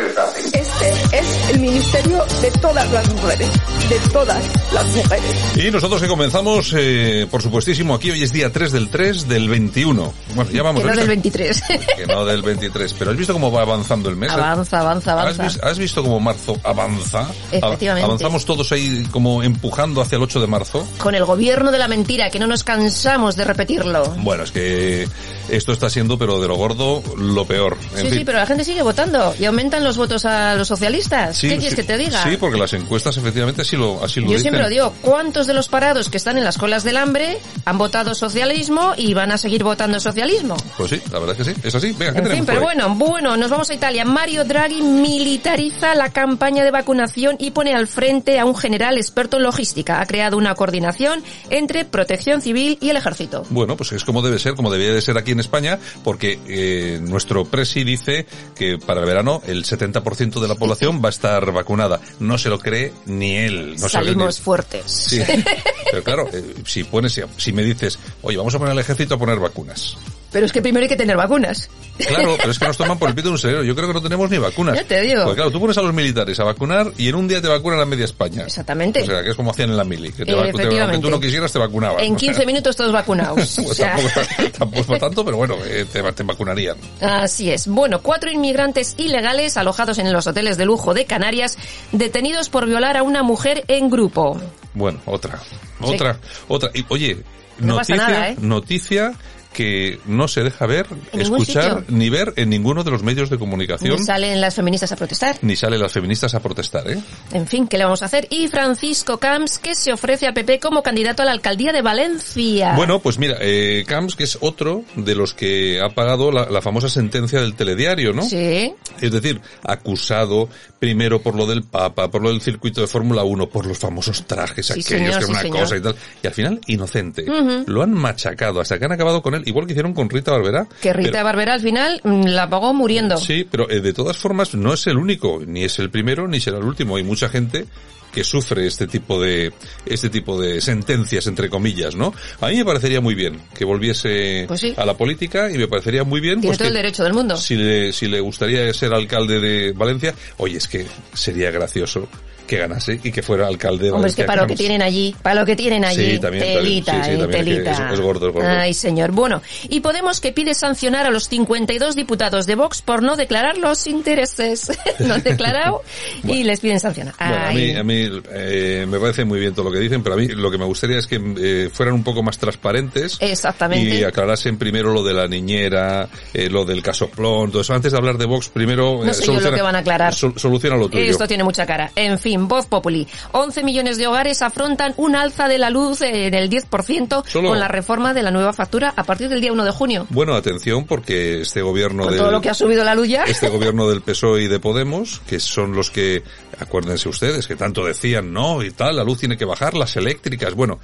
El 1.51 1.59
ministerio 1.59 2.25
de 2.41 2.49
todas 2.61 2.89
las 2.93 3.13
mujeres. 3.13 3.49
De 3.89 3.99
todas 4.13 4.41
las 4.71 4.85
mujeres. 4.95 5.35
Y 5.57 5.69
nosotros 5.69 6.01
que 6.01 6.07
comenzamos, 6.07 6.73
eh, 6.77 7.27
por 7.29 7.41
supuestísimo, 7.41 7.93
aquí 7.93 8.09
hoy 8.09 8.23
es 8.23 8.31
día 8.31 8.53
3 8.53 8.71
del 8.71 8.89
3 8.89 9.27
del 9.27 9.49
21. 9.49 10.13
Bueno, 10.33 10.49
ya 10.49 10.63
vamos. 10.63 10.81
Que 10.81 10.87
no 10.87 10.95
del 10.95 11.07
23. 11.09 11.63
Que 11.97 12.07
no 12.07 12.23
del 12.23 12.41
23. 12.41 12.93
Pero 12.93 13.11
¿has 13.11 13.17
visto 13.17 13.33
cómo 13.33 13.51
va 13.51 13.63
avanzando 13.63 14.07
el 14.07 14.15
mes? 14.15 14.31
Avanza, 14.31 14.79
avanza, 14.79 15.11
avanza. 15.11 15.43
¿Has, 15.43 15.53
visto, 15.53 15.67
¿Has 15.67 15.79
visto 15.79 16.03
cómo 16.03 16.21
marzo 16.21 16.57
avanza? 16.63 17.27
Efectivamente. 17.51 18.05
Avanzamos 18.05 18.45
todos 18.45 18.71
ahí 18.71 19.05
como 19.11 19.43
empujando 19.43 19.99
hacia 19.99 20.15
el 20.15 20.23
8 20.23 20.39
de 20.39 20.47
marzo. 20.47 20.87
Con 20.99 21.15
el 21.15 21.25
gobierno 21.25 21.73
de 21.73 21.79
la 21.79 21.89
mentira, 21.89 22.29
que 22.29 22.39
no 22.39 22.47
nos 22.47 22.63
cansamos 22.63 23.35
de 23.35 23.43
repetirlo. 23.43 24.05
Bueno, 24.19 24.43
es 24.43 24.53
que 24.53 25.05
esto 25.49 25.73
está 25.73 25.89
siendo, 25.89 26.17
pero 26.17 26.39
de 26.39 26.47
lo 26.47 26.55
gordo, 26.55 27.03
lo 27.17 27.43
peor. 27.43 27.77
En 27.91 27.97
sí, 27.97 28.07
fin. 28.07 28.19
sí, 28.19 28.23
pero 28.23 28.37
la 28.37 28.45
gente 28.45 28.63
sigue 28.63 28.83
votando 28.83 29.35
y 29.37 29.43
aumentan 29.43 29.83
los 29.83 29.97
votos 29.97 30.23
a 30.23 30.55
los 30.55 30.69
socialistas. 30.69 31.40
Sí, 31.41 31.49
¿Qué 31.49 31.57
quieres 31.57 31.71
sí, 31.71 31.75
que 31.75 31.83
te 31.83 31.97
diga? 31.97 32.21
Sí, 32.21 32.37
porque 32.37 32.59
las 32.59 32.71
encuestas 32.73 33.17
efectivamente 33.17 33.63
así 33.63 33.75
lo, 33.75 34.03
así 34.03 34.19
lo 34.19 34.27
Yo 34.27 34.33
dicen. 34.33 34.41
siempre 34.43 34.61
lo 34.61 34.69
digo, 34.69 34.93
¿cuántos 35.01 35.47
de 35.47 35.55
los 35.55 35.69
parados 35.69 36.07
que 36.07 36.17
están 36.17 36.37
en 36.37 36.43
las 36.43 36.59
colas 36.59 36.83
del 36.83 36.97
hambre 36.97 37.39
han 37.65 37.79
votado 37.79 38.13
socialismo 38.13 38.93
y 38.95 39.15
van 39.15 39.31
a 39.31 39.39
seguir 39.39 39.63
votando 39.63 39.99
socialismo? 39.99 40.55
Pues 40.77 40.91
sí, 40.91 41.01
la 41.11 41.17
verdad 41.17 41.35
es 41.39 41.47
que 41.47 41.53
sí, 41.55 41.61
es 41.63 41.73
así. 41.73 41.93
Venga, 41.93 42.13
¿qué 42.13 42.19
En 42.19 42.25
fin, 42.25 42.45
tenemos 42.45 42.45
pero 42.45 42.61
bueno, 42.61 42.95
bueno, 42.95 43.37
nos 43.37 43.49
vamos 43.49 43.71
a 43.71 43.73
Italia. 43.73 44.05
Mario 44.05 44.45
Draghi 44.45 44.83
militariza 44.83 45.95
la 45.95 46.09
campaña 46.09 46.63
de 46.63 46.69
vacunación 46.69 47.37
y 47.39 47.49
pone 47.49 47.73
al 47.73 47.87
frente 47.87 48.39
a 48.39 48.45
un 48.45 48.55
general 48.55 48.97
experto 48.97 49.37
en 49.37 49.43
logística. 49.43 49.99
Ha 49.99 50.05
creado 50.05 50.37
una 50.37 50.53
coordinación 50.53 51.23
entre 51.49 51.85
protección 51.85 52.41
civil 52.41 52.77
y 52.81 52.89
el 52.91 52.97
ejército. 52.97 53.45
Bueno, 53.49 53.75
pues 53.75 53.91
es 53.93 54.03
como 54.03 54.21
debe 54.21 54.37
ser, 54.37 54.53
como 54.53 54.69
debería 54.69 54.93
de 54.93 55.01
ser 55.01 55.17
aquí 55.17 55.31
en 55.31 55.39
España, 55.39 55.79
porque 56.03 56.39
eh, 56.47 56.99
nuestro 57.01 57.45
presi 57.45 57.83
dice 57.83 58.27
que 58.55 58.77
para 58.77 58.99
el 58.99 59.07
verano 59.07 59.41
el 59.47 59.63
70% 59.63 60.39
de 60.39 60.47
la 60.47 60.55
población 60.55 61.01
va 61.03 61.07
a 61.07 61.09
estar 61.09 61.20
vacunada. 61.21 61.99
No 62.19 62.37
se 62.37 62.49
lo 62.49 62.59
cree 62.59 62.93
ni 63.05 63.37
él. 63.37 63.75
No 63.79 63.89
Salimos 63.89 64.39
fuertes. 64.39 64.83
Sí. 64.91 65.21
Pero 65.91 66.03
claro, 66.03 66.29
eh, 66.33 66.55
si 66.65 66.83
pones, 66.83 67.19
si 67.37 67.53
me 67.53 67.63
dices, 67.63 67.99
oye, 68.21 68.37
vamos 68.37 68.53
a 68.55 68.59
poner 68.59 68.71
al 68.73 68.79
ejército 68.79 69.15
a 69.15 69.19
poner 69.19 69.39
vacunas. 69.39 69.97
Pero 70.31 70.45
es 70.45 70.51
que 70.53 70.61
primero 70.61 70.83
hay 70.83 70.89
que 70.89 70.95
tener 70.95 71.17
vacunas. 71.17 71.69
Claro, 71.97 72.35
pero 72.37 72.51
es 72.51 72.57
que 72.59 72.65
nos 72.65 72.77
toman 72.77 72.97
por 72.97 73.09
el 73.09 73.15
pito 73.15 73.27
de 73.27 73.33
un 73.33 73.37
sereno. 73.37 73.63
Yo 73.63 73.75
creo 73.75 73.87
que 73.89 73.93
no 73.93 74.01
tenemos 74.01 74.29
ni 74.29 74.37
vacunas. 74.37 74.75
Ya 74.75 74.83
te 74.85 75.01
digo. 75.01 75.23
Porque 75.23 75.35
claro, 75.35 75.51
tú 75.51 75.59
pones 75.59 75.77
a 75.77 75.81
los 75.81 75.93
militares 75.93 76.39
a 76.39 76.45
vacunar 76.45 76.91
y 76.97 77.09
en 77.09 77.15
un 77.15 77.27
día 77.27 77.41
te 77.41 77.49
vacunan 77.49 77.79
a 77.81 77.85
media 77.85 78.05
España. 78.05 78.43
Exactamente. 78.43 79.01
O 79.03 79.05
sea, 79.05 79.21
que 79.23 79.31
es 79.31 79.35
como 79.35 79.51
hacían 79.51 79.71
en 79.71 79.77
la 79.77 79.83
mili. 79.83 80.11
Que 80.13 80.25
te, 80.25 80.33
vacu- 80.33 80.55
te- 80.69 80.79
aunque 80.81 80.97
tú 80.99 81.09
no 81.09 81.19
quisieras, 81.19 81.51
te 81.51 81.59
vacunaban. 81.59 82.01
En 82.03 82.15
15 82.15 82.45
minutos 82.45 82.75
todos 82.75 82.91
vacunados. 82.93 83.59
O 83.59 83.63
Pues 83.65 83.77
sea, 83.77 83.95
tampoco, 83.95 84.51
tampoco 84.57 84.97
tanto, 84.97 85.25
pero 85.25 85.37
bueno, 85.37 85.55
eh, 85.65 85.85
te, 85.91 86.01
te 86.13 86.23
vacunarían. 86.23 86.77
Así 87.01 87.51
es. 87.51 87.67
Bueno, 87.67 88.01
cuatro 88.01 88.31
inmigrantes 88.31 88.95
ilegales 88.97 89.57
alojados 89.57 89.97
en 89.97 90.11
los 90.13 90.27
hoteles 90.27 90.57
de 90.57 90.65
lujo 90.65 90.93
de 90.93 91.05
Canarias, 91.05 91.57
detenidos 91.91 92.47
por 92.49 92.65
violar 92.65 92.95
a 92.97 93.03
una 93.03 93.21
mujer 93.23 93.65
en 93.67 93.89
grupo. 93.89 94.39
Bueno, 94.73 94.99
otra. 95.05 95.39
Otra. 95.81 96.17
Otra. 96.47 96.69
Y, 96.73 96.85
oye, 96.87 97.17
No 97.59 97.75
pasa 97.75 97.93
noticia, 97.95 98.07
nada, 98.13 98.29
¿eh? 98.29 98.35
noticia 98.39 99.13
que 99.53 99.99
no 100.05 100.27
se 100.27 100.43
deja 100.43 100.65
ver, 100.65 100.85
escuchar 101.11 101.79
sitio. 101.81 101.85
ni 101.89 102.09
ver 102.09 102.33
en 102.37 102.49
ninguno 102.49 102.83
de 102.83 102.91
los 102.91 103.03
medios 103.03 103.29
de 103.29 103.37
comunicación. 103.37 103.97
Ni 103.97 104.03
salen 104.05 104.39
las 104.39 104.55
feministas 104.55 104.91
a 104.91 104.95
protestar. 104.95 105.37
Ni 105.41 105.55
salen 105.55 105.79
las 105.81 105.91
feministas 105.91 106.33
a 106.35 106.39
protestar, 106.39 106.89
¿eh? 106.89 106.97
En 107.33 107.47
fin, 107.47 107.67
¿qué 107.67 107.77
le 107.77 107.83
vamos 107.83 108.01
a 108.01 108.05
hacer? 108.05 108.27
Y 108.29 108.47
Francisco 108.47 109.17
Camps, 109.17 109.57
que 109.59 109.75
se 109.75 109.91
ofrece 109.91 110.27
a 110.27 110.33
PP 110.33 110.59
como 110.59 110.81
candidato 110.83 111.21
a 111.21 111.25
la 111.25 111.31
alcaldía 111.31 111.73
de 111.73 111.81
Valencia. 111.81 112.73
Bueno, 112.75 112.99
pues 112.99 113.17
mira, 113.17 113.37
eh, 113.41 113.83
Camps, 113.87 114.15
que 114.15 114.23
es 114.23 114.37
otro 114.41 114.83
de 114.95 115.15
los 115.15 115.33
que 115.33 115.79
ha 115.81 115.89
pagado 115.89 116.31
la, 116.31 116.49
la 116.49 116.61
famosa 116.61 116.87
sentencia 116.89 117.41
del 117.41 117.55
telediario, 117.55 118.13
¿no? 118.13 118.23
Sí. 118.23 118.73
Es 119.01 119.11
decir, 119.11 119.41
acusado 119.63 120.49
primero 120.79 121.21
por 121.21 121.35
lo 121.35 121.45
del 121.45 121.63
Papa, 121.63 122.09
por 122.09 122.21
lo 122.23 122.29
del 122.29 122.41
circuito 122.41 122.81
de 122.81 122.87
Fórmula 122.87 123.23
1, 123.23 123.49
por 123.49 123.65
los 123.65 123.77
famosos 123.77 124.25
trajes 124.25 124.65
Sí, 124.67 124.73
aquellos, 124.73 124.87
señor, 124.87 125.19
que 125.19 125.25
sí, 125.25 125.31
una 125.31 125.41
señor. 125.41 125.59
cosa 125.59 125.77
y 125.77 125.81
tal. 125.81 125.95
Y 126.23 126.27
al 126.27 126.33
final, 126.33 126.61
inocente. 126.67 127.25
Lo 127.67 127.83
han 127.83 127.93
machacado 127.93 128.61
hasta 128.61 128.79
que 128.79 128.85
han 128.85 128.91
acabado 128.91 129.21
con 129.21 129.35
él, 129.35 129.40
igual 129.45 129.65
que 129.65 129.73
hicieron 129.73 129.93
con 129.93 130.09
Rita 130.09 130.31
Barberá. 130.31 130.67
Que 130.81 130.93
Rita 130.93 131.11
Pero- 131.11 131.23
Barbera 131.25 131.53
al 131.53 131.61
final 131.61 132.01
mm, 132.03 132.25
la 132.27 132.49
pagó 132.49 132.73
muriendo. 132.73 133.17
Sí, 133.17 133.47
pero 133.49 133.69
eh, 133.69 133.81
de 133.81 133.93
todas 133.93 134.17
formas 134.17 134.53
no 134.55 134.73
es 134.73 134.87
el 134.87 134.97
único, 134.97 135.41
ni 135.45 135.63
es 135.63 135.79
el 135.79 135.89
primero, 135.89 136.27
ni 136.27 136.39
será 136.39 136.57
el 136.57 136.63
último. 136.63 136.95
Hay 136.97 137.03
mucha 137.03 137.29
gente 137.29 137.65
que 138.13 138.25
sufre 138.25 138.67
este 138.67 138.87
tipo 138.87 139.21
de 139.21 139.53
este 139.85 140.09
tipo 140.09 140.37
de 140.41 140.59
sentencias 140.59 141.27
entre 141.27 141.49
comillas, 141.49 141.95
¿no? 141.95 142.13
A 142.41 142.49
mí 142.49 142.57
me 142.57 142.65
parecería 142.65 142.99
muy 142.99 143.15
bien 143.15 143.39
que 143.57 143.63
volviese 143.63 144.43
Pues 144.49 144.59
sí. 144.59 144.73
a 144.75 144.83
la 144.85 144.97
política 144.97 145.49
y 145.49 145.57
me 145.57 145.69
parecería 145.69 146.03
muy 146.03 146.19
bien 146.19 146.41
Tiene 146.41 146.47
pues 146.49 146.57
todo 146.57 146.67
el 146.67 146.73
que 146.73 146.77
derecho 146.79 147.03
del 147.05 147.13
mundo. 147.13 147.37
si 147.37 147.55
le 147.55 147.93
si 147.93 148.07
le 148.09 148.19
gustaría 148.19 148.73
ser 148.73 148.93
alcalde 148.93 149.39
de 149.39 149.71
Valencia, 149.71 150.13
oye, 150.37 150.57
es 150.57 150.67
que 150.67 150.85
sería 151.13 151.51
gracioso 151.51 152.09
que 152.51 152.57
ganase 152.57 152.99
y 153.01 153.11
que 153.11 153.21
fuera 153.21 153.47
alcalde 153.47 153.85
de 153.85 153.91
Hombre, 153.91 154.09
es 154.09 154.15
que 154.15 154.25
para 154.25 154.41
lo 154.41 154.47
que 154.49 154.55
tienen 154.57 154.81
allí, 154.81 155.15
para 155.21 155.39
lo 155.39 155.45
que 155.45 155.55
tienen 155.55 155.85
allí, 155.85 156.11
Sí, 156.11 156.19
también, 156.19 156.43
telita, 156.43 156.91
también, 156.91 157.05
sí, 157.05 157.11
sí, 157.11 157.15
eh, 157.15 157.19
también, 157.21 157.45
que 157.45 157.51
telita. 157.53 157.71
es- 157.71 157.93
es 157.93 157.99
gordo, 158.01 158.27
es 158.27 158.33
gordo. 158.33 158.47
Ay, 158.49 158.73
señor. 158.73 159.11
Bueno, 159.11 159.41
y 159.69 159.79
Podemos 159.79 160.19
que 160.21 160.31
pide 160.31 160.53
sancionar 160.53 161.05
a 161.05 161.09
los 161.11 161.27
52 161.29 161.95
diputados 161.95 162.45
de 162.45 162.55
Vox 162.55 162.81
por 162.81 163.03
no 163.03 163.15
declarar 163.15 163.57
los 163.57 163.87
intereses. 163.87 164.71
no 164.99 165.13
han 165.15 165.23
declarado 165.23 165.81
y 166.23 166.43
les 166.43 166.59
piden 166.59 166.79
sancionar. 166.79 167.13
Bueno, 167.17 167.35
a 167.47 167.51
mí, 167.51 167.71
a 167.75 167.83
mí 167.83 168.21
eh, 168.31 168.85
me 168.87 168.99
parece 168.99 169.25
muy 169.25 169.39
bien 169.39 169.53
todo 169.53 169.65
lo 169.65 169.71
que 169.71 169.79
dicen, 169.79 170.03
pero 170.03 170.15
a 170.15 170.17
mí 170.17 170.27
lo 170.27 170.49
que 170.51 170.57
me 170.57 170.65
gustaría 170.65 170.97
es 170.99 171.07
que 171.07 171.19
eh, 171.37 171.69
fueran 171.73 171.95
un 171.95 172.03
poco 172.03 172.21
más 172.23 172.37
transparentes 172.37 173.17
Exactamente. 173.19 173.95
y 173.95 174.03
aclarasen 174.03 174.57
primero 174.57 174.93
lo 174.93 175.03
de 175.03 175.13
la 175.13 175.27
niñera, 175.27 176.07
eh, 176.33 176.49
lo 176.49 176.63
del 176.65 176.81
casoplón, 176.83 177.49
todo 177.51 177.61
eso. 177.61 177.73
Antes 177.73 177.91
de 177.91 177.97
hablar 177.97 178.17
de 178.17 178.25
Vox, 178.25 178.49
primero 178.49 179.01
No 179.03 179.13
sé 179.13 179.25
yo 179.25 179.39
lo 179.39 179.51
que 179.51 179.61
van 179.61 179.75
a 179.75 179.79
aclarar. 179.79 180.13
sol- 180.13 180.33
soluciona 180.37 180.75
lo 180.77 180.89
tuyo. 180.89 181.03
Esto 181.03 181.27
tiene 181.27 181.43
mucha 181.43 181.65
cara. 181.65 181.91
En 181.95 182.17
fin, 182.19 182.40
Voz 182.47 182.65
Populi. 182.67 183.07
11 183.31 183.63
millones 183.63 183.97
de 183.97 184.07
hogares 184.07 184.41
afrontan 184.41 184.93
un 184.97 185.15
alza 185.15 185.47
de 185.47 185.57
la 185.57 185.69
luz 185.69 186.01
eh, 186.01 186.29
del 186.31 186.49
10% 186.49 187.23
Solo- 187.27 187.49
con 187.49 187.59
la 187.59 187.67
reforma 187.67 188.13
de 188.13 188.23
la 188.23 188.31
nueva 188.31 188.53
factura 188.53 188.93
a 188.95 189.03
partir 189.03 189.29
del 189.29 189.41
día 189.41 189.51
1 189.51 189.63
de 189.63 189.71
junio. 189.71 190.07
Bueno, 190.09 190.35
atención, 190.35 190.85
porque 190.85 191.41
este 191.41 191.61
gobierno 191.61 192.07
del, 192.07 192.17
todo 192.17 192.31
lo 192.31 192.41
que 192.41 192.49
ha 192.49 192.53
subido 192.53 192.83
la 192.83 192.95
luz 192.95 193.07
ya. 193.07 193.23
este 193.23 193.49
gobierno 193.49 193.87
del 193.89 194.01
PSOE 194.01 194.43
y 194.43 194.47
de 194.47 194.59
Podemos, 194.59 195.21
que 195.27 195.39
son 195.39 195.73
los 195.73 195.91
que, 195.91 196.23
acuérdense 196.61 197.09
ustedes, 197.09 197.47
que 197.47 197.55
tanto 197.55 197.85
decían, 197.85 198.31
no, 198.31 198.63
y 198.63 198.71
tal, 198.71 198.95
la 198.95 199.03
luz 199.03 199.19
tiene 199.19 199.37
que 199.37 199.45
bajar, 199.45 199.73
las 199.73 199.95
eléctricas. 199.95 200.53
Bueno, 200.53 200.79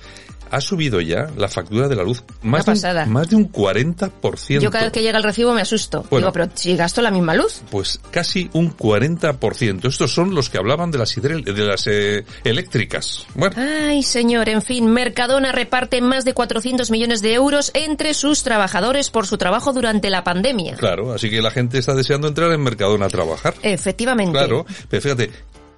ha 0.52 0.62
subido 0.62 1.02
ya 1.02 1.30
la 1.36 1.48
factura 1.48 1.88
de 1.88 1.96
la 1.96 2.04
luz 2.04 2.24
más, 2.42 2.66
de 2.66 2.72
un, 2.72 3.12
más 3.12 3.30
de 3.30 3.36
un 3.36 3.52
40%. 3.52 4.60
Yo 4.60 4.72
cada 4.72 4.86
vez 4.86 4.94
que 4.94 5.02
llega 5.02 5.18
el 5.18 5.24
recibo 5.24 5.54
me 5.54 5.62
asusto. 5.62 6.06
Bueno. 6.10 6.28
Digo, 6.28 6.34
pero 6.34 6.50
si 6.54 6.76
gasto 6.76 7.02
la 7.02 7.12
misma 7.12 7.34
luz. 7.36 7.62
Pues 7.70 8.00
casi 8.12 8.50
un 8.54 8.76
40%. 8.76 9.88
Estos 9.88 10.14
son 10.14 10.34
los 10.34 10.50
que 10.50 10.58
hablaban 10.58 10.92
de 10.92 10.98
las, 10.98 11.16
de 11.16 11.66
las 11.66 11.88
eh, 11.88 12.26
eléctricas. 12.44 13.26
Bueno, 13.36 13.56
Ay, 13.58 14.04
señor, 14.04 14.50
en 14.50 14.62
fin, 14.62 14.88
Mercadona 14.88 15.52
reparte 15.52 16.02
más 16.02 16.26
de 16.26 16.34
400 16.34 16.92
millones 16.92 17.22
de 17.22 17.34
euros 17.34 17.72
entre 17.74 18.14
sus 18.14 18.44
trabajadores 18.44 19.10
por 19.10 19.28
su 19.28 19.38
trabajo 19.38 19.74
durante 19.74 20.10
la 20.10 20.24
pandemia. 20.24 20.76
claro, 20.76 21.14
así 21.14 21.30
que 21.30 21.42
la 21.42 21.52
gente 21.52 21.78
está 21.78 21.94
deseando 21.94 22.28
entrar 22.28 22.52
en 22.52 22.62
Mercadona 22.62 23.08
a 23.08 23.10
trabajar. 23.10 23.56
Efectivamente. 23.62 24.32
Claro, 24.32 24.66
pero 24.90 25.02
fíjate, 25.02 25.32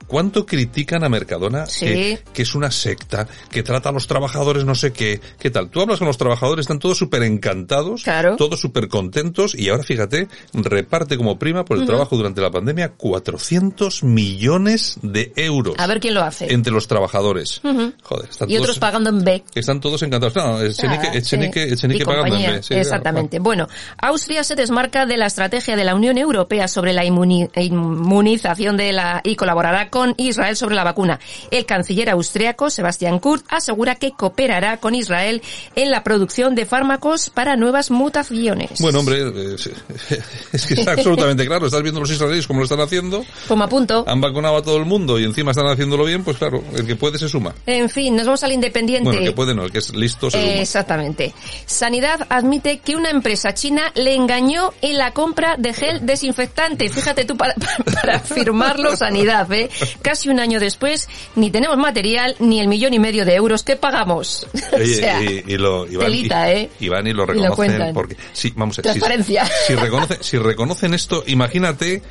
¿cuánto 0.10 0.46
critican 0.46 1.06
a 1.06 1.10
Mercadona? 1.10 1.66
Sí. 1.68 1.86
Que, 1.86 2.20
que 2.34 2.42
es 2.42 2.54
una 2.56 2.70
secta, 2.72 3.26
que 3.50 3.64
trata 3.64 3.88
a 3.90 3.92
los 3.94 4.08
trabajadores 4.08 4.66
no 4.66 4.76
sé 4.76 4.92
qué, 4.92 5.22
qué 5.40 5.50
tal. 5.50 5.70
Tú 5.70 5.80
hablas 5.82 6.00
con 6.00 6.08
los 6.08 6.18
trabajadores, 6.18 6.64
están 6.64 6.80
todos 6.80 6.98
súper 6.98 7.24
encantados, 7.24 8.04
todos 8.38 8.60
súper 8.60 8.90
contentos, 8.90 9.56
y 9.56 9.70
ahora 9.70 9.84
fíjate, 9.84 10.28
reparte 10.54 11.16
como 11.16 11.40
prima 11.40 11.64
por 11.64 11.78
el 11.78 11.86
trabajo 11.86 12.18
durante 12.18 12.42
la 12.42 12.52
pandemia 12.52 12.90
400 12.90 14.04
millones 14.04 14.98
de 15.02 15.32
euros. 15.36 15.76
A 15.78 15.88
ver 15.88 16.00
quién 16.00 16.14
lo 16.16 16.22
hace. 16.24 16.52
Entre 16.54 16.74
los 16.74 16.88
trabajadores. 16.88 17.62
Ujú. 17.64 17.94
Joder, 18.04 18.30
están 18.30 18.50
Y 18.50 18.54
todos, 18.56 18.64
otros 18.66 18.80
pagando 18.80 19.10
en 19.12 19.24
B. 19.24 19.44
están 19.56 19.80
todos 19.80 20.02
encantados. 20.04 20.36
No, 20.36 20.62
Echenique, 20.62 21.08
Ah, 21.08 21.16
Echenique, 21.16 21.68
sí. 21.68 21.74
Echenique 21.74 22.02
Y 22.04 22.06
pagando 22.06 22.36
en. 22.36 22.52
B. 22.56 22.64
sí, 22.64 22.74
Exactamente. 22.74 23.40
Bueno, 23.40 23.68
Austria 24.02 24.44
se 24.44 24.56
desmarca 24.56 25.06
de 25.06 25.18
la 25.18 25.26
estrategia 25.28 25.76
de 25.76 25.84
la 25.84 25.94
Unión 25.96 26.18
Europea 26.18 26.68
sobre 26.68 26.94
la 26.94 27.04
inmuni- 27.06 27.50
inmunización 27.62 28.78
de 28.78 28.94
la 28.94 29.22
y 29.24 29.36
colaborará 29.36 29.90
con 29.90 29.99
Israel 30.18 30.56
sobre 30.56 30.76
la 30.76 30.84
vacuna. 30.84 31.20
El 31.52 31.66
canciller 31.66 32.10
austriaco 32.10 32.70
Sebastian 32.70 33.20
Kurz 33.20 33.44
asegura 33.50 33.96
que 33.96 34.12
cooperará 34.12 34.78
con 34.78 34.96
Israel 34.96 35.42
en 35.76 35.92
la 35.92 36.04
producción 36.04 36.56
de 36.56 36.66
fármacos 36.66 37.30
para 37.30 37.56
nuevas 37.56 37.92
mutaciones. 37.92 38.80
Bueno, 38.80 39.00
hombre, 39.00 39.22
eh, 39.22 39.56
es, 39.56 39.68
es 40.54 40.66
que 40.66 40.74
está 40.76 40.94
absolutamente 40.94 41.46
claro. 41.46 41.68
Estás 41.68 41.82
viendo 41.82 42.00
los 42.00 42.12
israelíes 42.12 42.48
cómo 42.48 42.60
lo 42.60 42.66
están 42.66 42.82
haciendo. 42.82 43.24
Toma 43.48 43.68
punto. 43.68 44.04
Han 44.08 44.22
vacunado 44.22 44.58
a 44.58 44.62
todo 44.62 44.78
el 44.78 44.86
mundo 44.86 45.20
y 45.20 45.24
encima 45.24 45.52
están 45.52 45.68
haciéndolo 45.68 46.06
bien, 46.06 46.24
pues 46.24 46.38
claro, 46.38 46.64
el 46.76 46.86
que 46.86 46.96
puede 46.96 47.18
se 47.18 47.30
suma. 47.30 47.54
En 47.66 47.90
fin, 47.90 48.16
nos 48.16 48.26
vamos 48.26 48.44
al 48.44 48.52
Independiente. 48.52 49.06
Bueno, 49.06 49.20
el 49.22 49.28
que 49.28 49.36
puede 49.36 49.54
no, 49.54 49.64
el 49.64 49.72
que 49.72 49.80
es 49.80 49.96
listo 49.96 50.30
se 50.30 50.42
suma. 50.42 50.62
Exactamente. 50.62 51.34
Sanidad 51.66 52.26
admite 52.30 52.80
que 52.80 52.96
una 52.96 53.10
empresa 53.10 53.54
china 53.54 53.92
le 53.96 54.16
engañó 54.16 54.74
en 54.82 54.98
la 54.98 55.12
compra 55.12 55.56
de 55.58 55.74
gel 55.74 56.06
desinfectante. 56.06 56.90
Fíjate 56.90 57.26
tú 57.26 57.38
para, 57.38 57.54
para 57.94 58.20
firmarlo 58.20 58.96
Sanidad, 58.96 59.52
¿eh? 59.52 59.70
Casi 60.02 60.30
un 60.30 60.40
año 60.40 60.60
después 60.60 61.08
ni 61.36 61.52
tenemos 61.52 61.78
material 61.78 62.36
ni 62.40 62.60
el 62.60 62.68
millón 62.68 62.94
y 62.94 63.00
medio 63.00 63.26
de 63.26 63.36
euros 63.36 63.64
que 63.64 63.76
pagamos. 63.76 64.48
Oye, 64.74 64.84
o 64.84 64.96
sea, 64.98 65.22
y, 65.24 65.44
y 65.48 65.58
lo, 65.58 65.86
y 65.88 65.96
van, 65.96 66.06
telita, 66.06 66.52
y- 66.54 66.56
¿eh? 66.58 66.70
y 66.80 66.90
van 66.90 67.08
y 67.08 67.14
lo 67.14 67.24
Y 67.24 67.28
lo 67.40 67.50
reconocen 67.50 67.94
porque 67.94 68.16
sí, 68.34 68.54
vamos 68.56 68.78
a 68.80 68.82
si- 68.82 68.84
Transparencia. 68.84 69.46
Si, 69.68 69.76
reconocen, 69.76 70.18
si 70.22 70.38
reconocen 70.38 70.94
esto, 70.94 71.24
imagínate 71.28 72.02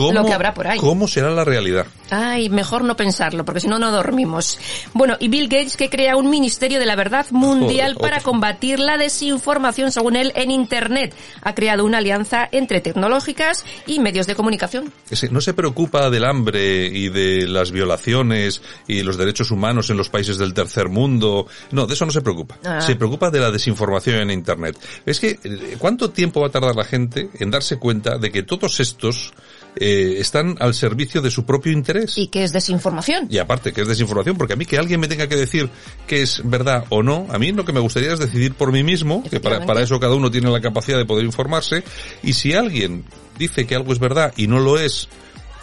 cómo, 0.00 0.12
Lo 0.20 0.24
que 0.24 0.32
habrá 0.32 0.54
por 0.54 0.66
ahí. 0.66 0.78
cómo 0.78 1.06
será 1.06 1.30
la 1.30 1.44
realidad. 1.44 1.86
Ay, 2.10 2.48
mejor 2.48 2.84
no 2.84 2.96
pensarlo, 2.96 3.44
porque 3.44 3.60
si 3.60 3.68
no, 3.68 3.78
no 3.78 3.90
dormimos. 3.90 4.58
Bueno, 4.94 5.16
y 5.20 5.28
Bill 5.28 5.48
Gates 5.48 5.76
que 5.76 5.90
crea 5.90 6.16
un 6.16 6.30
Ministerio 6.30 6.78
de 6.78 6.86
la 6.86 6.96
Verdad 6.96 7.26
Mundial 7.30 7.94
Joder, 7.94 8.10
para 8.10 8.20
combatir 8.22 8.80
la 8.80 8.96
desinformación, 8.96 9.92
según 9.92 10.16
él, 10.16 10.32
en 10.34 10.50
Internet. 10.50 11.14
Ha 11.42 11.54
creado 11.54 11.84
una 11.84 11.98
alianza 11.98 12.48
entre 12.50 12.80
tecnológicas 12.80 13.64
y 13.86 14.00
medios 14.00 14.26
de 14.26 14.34
comunicación. 14.34 14.92
No 15.30 15.40
se 15.40 15.54
preocupa 15.54 16.08
del 16.08 16.24
hambre 16.24 16.86
y 16.86 17.10
de 17.10 17.46
las 17.46 17.70
violaciones 17.70 18.62
y 18.88 19.02
los 19.02 19.18
derechos 19.18 19.50
humanos 19.50 19.90
en 19.90 19.98
los 19.98 20.08
países 20.08 20.38
del 20.38 20.54
tercer 20.54 20.88
mundo. 20.88 21.46
No, 21.72 21.86
de 21.86 21.94
eso 21.94 22.06
no 22.06 22.12
se 22.12 22.22
preocupa. 22.22 22.58
Ah. 22.64 22.80
Se 22.80 22.96
preocupa 22.96 23.30
de 23.30 23.40
la 23.40 23.50
desinformación 23.50 24.16
en 24.16 24.30
Internet. 24.30 24.78
Es 25.04 25.20
que, 25.20 25.38
eh, 25.44 25.76
¿cuánto 25.78 26.10
tiempo 26.10 26.40
va 26.40 26.46
a 26.46 26.50
tardar 26.50 26.74
la 26.74 26.84
gente 26.84 27.28
en 27.38 27.50
darse 27.50 27.78
cuenta 27.78 28.16
de 28.18 28.30
que 28.30 28.42
todos 28.42 28.80
estos 28.80 29.32
eh, 29.76 30.16
están 30.18 30.56
al 30.60 30.74
servicio 30.74 31.22
de 31.22 31.30
su 31.30 31.44
propio 31.44 31.72
interés? 31.72 32.16
¿Y 32.18 32.28
qué 32.28 32.44
es 32.44 32.52
desinformación? 32.52 33.26
Y 33.30 33.38
aparte, 33.38 33.72
que 33.72 33.82
es 33.82 33.88
desinformación, 33.88 34.36
porque 34.36 34.54
a 34.54 34.56
mí 34.56 34.66
que 34.66 34.78
alguien 34.78 35.00
me 35.00 35.08
tenga 35.08 35.28
que 35.28 35.36
decir 35.36 35.70
que 36.06 36.22
es 36.22 36.42
verdad 36.44 36.84
o 36.88 37.02
no, 37.02 37.26
a 37.30 37.38
mí 37.38 37.52
lo 37.52 37.64
que 37.64 37.72
me 37.72 37.80
gustaría 37.80 38.12
es 38.12 38.18
decidir 38.18 38.54
por 38.54 38.72
mí 38.72 38.82
mismo, 38.82 39.22
que 39.28 39.40
para, 39.40 39.64
para 39.66 39.82
eso 39.82 40.00
cada 40.00 40.14
uno 40.14 40.30
tiene 40.30 40.50
la 40.50 40.60
capacidad 40.60 40.98
de 40.98 41.06
poder 41.06 41.24
informarse, 41.24 41.84
y 42.22 42.32
si 42.32 42.54
alguien 42.54 43.04
dice 43.38 43.66
que 43.66 43.74
algo 43.74 43.92
es 43.92 43.98
verdad 43.98 44.32
y 44.36 44.46
no 44.46 44.58
lo 44.58 44.78
es, 44.78 45.08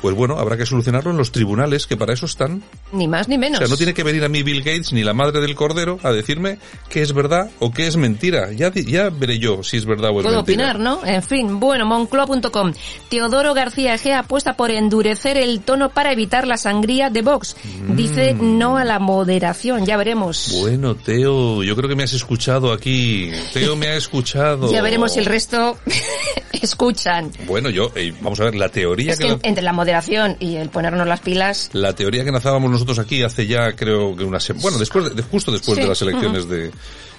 pues 0.02 0.16
bueno, 0.16 0.38
habrá 0.38 0.58
que 0.58 0.66
solucionarlo 0.66 1.12
en 1.12 1.18
los 1.18 1.32
tribunales, 1.32 1.88
que 1.88 1.98
para 1.98 2.14
eso 2.14 2.26
están. 2.26 2.64
Ni 2.92 3.08
más 3.08 3.28
ni 3.28 3.38
menos. 3.38 3.58
O 3.60 3.62
sea, 3.62 3.68
no 3.68 3.76
tiene 3.78 3.94
que 3.94 4.04
venir 4.04 4.24
a 4.24 4.30
mí 4.30 4.44
Bill 4.44 4.60
Gates 4.64 4.94
ni 4.94 5.04
la 5.04 5.14
madre 5.14 5.42
del 5.42 5.56
cordero 5.56 6.00
a 6.04 6.12
decirme 6.12 6.58
qué 6.90 7.02
es 7.02 7.14
verdad 7.14 7.50
o 7.60 7.72
qué 7.72 7.86
es 7.88 7.98
mentira. 7.98 8.52
Ya, 8.54 8.72
ya 8.74 9.10
veré 9.10 9.40
yo 9.40 9.62
si 9.64 9.76
es 9.78 9.86
verdad 9.86 10.12
o 10.12 10.20
es 10.20 10.24
Puedo 10.24 10.38
mentira. 10.38 10.72
opinar, 10.72 10.80
¿no? 10.80 11.06
En 11.06 11.22
fin, 11.22 11.60
bueno, 11.60 11.86
moncloa.com. 11.86 12.74
Teodoro 13.10 13.54
García 13.54 13.94
Egea 13.96 14.20
apuesta 14.20 14.56
por 14.56 14.72
endurecer 14.72 15.38
el 15.38 15.60
tono 15.62 15.90
para 15.90 16.12
evitar 16.14 16.48
la 16.48 16.56
sangría 16.58 17.10
de 17.10 17.22
Vox. 17.22 17.56
Dice 17.90 18.34
Mm. 18.34 18.58
no 18.58 18.78
a 18.78 18.86
la 18.86 19.00
moderación, 19.00 19.86
ya 19.86 19.98
veremos. 19.98 20.56
Bueno, 20.62 20.96
Teo, 20.96 21.64
yo 21.64 21.76
creo 21.76 21.90
que 21.90 21.96
me 21.96 22.04
has 22.04 22.14
escuchado 22.14 22.72
aquí. 22.72 23.32
Teo 23.54 23.76
me 23.76 23.88
ha 23.88 23.96
escuchado. 23.98 24.72
Ya 24.78 24.82
veremos 24.82 25.14
si 25.14 25.20
el 25.20 25.26
resto 25.26 25.78
escuchan. 26.54 27.32
Bueno, 27.48 27.70
yo, 27.70 27.92
eh, 27.96 28.14
vamos 28.22 28.40
a 28.40 28.46
ver, 28.46 28.56
la 28.56 28.70
teoría 28.70 29.14
Es 29.14 29.20
que... 29.20 29.28
que 29.38 29.48
entre 29.48 29.64
la 29.64 29.74
moderación 29.74 30.38
y 30.40 30.56
el 30.56 30.70
ponernos 30.70 31.08
las 31.08 31.20
pilas, 31.22 31.70
La 31.74 31.94
teoría 31.94 32.24
que 32.24 32.32
lanzábamos 32.32 32.72
nosotros 32.78 33.00
aquí 33.00 33.24
hace 33.24 33.46
ya 33.48 33.74
creo 33.74 34.16
que 34.16 34.24
una 34.24 34.40
semana, 34.40 34.62
bueno, 34.64 34.78
después 34.78 35.16
de- 35.16 35.22
justo 35.24 35.52
después 35.52 35.76
Sí. 35.76 35.82
de 35.82 35.88
las 35.90 36.02
elecciones 36.02 36.48
de 36.48 36.72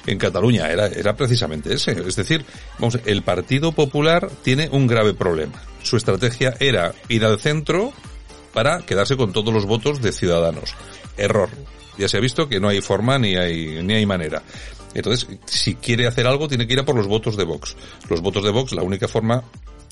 en 0.06 0.18
Cataluña 0.18 0.68
era 0.70 0.86
era 0.86 1.14
precisamente 1.16 1.74
ese, 1.74 1.92
es 1.92 2.16
decir, 2.16 2.44
vamos, 2.78 2.98
el 3.04 3.22
Partido 3.22 3.72
Popular 3.72 4.30
tiene 4.42 4.68
un 4.72 4.86
grave 4.86 5.14
problema. 5.14 5.62
Su 5.82 5.96
estrategia 5.96 6.54
era 6.60 6.94
ir 7.08 7.24
al 7.24 7.38
centro 7.40 7.92
para 8.54 8.80
quedarse 8.86 9.16
con 9.16 9.32
todos 9.32 9.52
los 9.52 9.66
votos 9.66 10.00
de 10.00 10.12
Ciudadanos. 10.12 10.74
Error. 11.16 11.48
Ya 11.98 12.08
se 12.08 12.16
ha 12.16 12.20
visto 12.20 12.48
que 12.48 12.60
no 12.60 12.68
hay 12.68 12.80
forma 12.80 13.18
ni 13.18 13.36
hay 13.36 13.82
ni 13.82 13.94
hay 13.94 14.06
manera. 14.06 14.42
Entonces, 14.94 15.28
si 15.44 15.74
quiere 15.74 16.06
hacer 16.06 16.26
algo, 16.26 16.48
tiene 16.48 16.66
que 16.66 16.72
ir 16.72 16.78
a 16.80 16.84
por 16.84 16.94
los 16.96 17.06
votos 17.06 17.36
de 17.36 17.44
Vox. 17.44 17.76
Los 18.08 18.20
votos 18.22 18.42
de 18.44 18.50
Vox, 18.50 18.72
la 18.72 18.82
única 18.82 19.06
forma, 19.06 19.44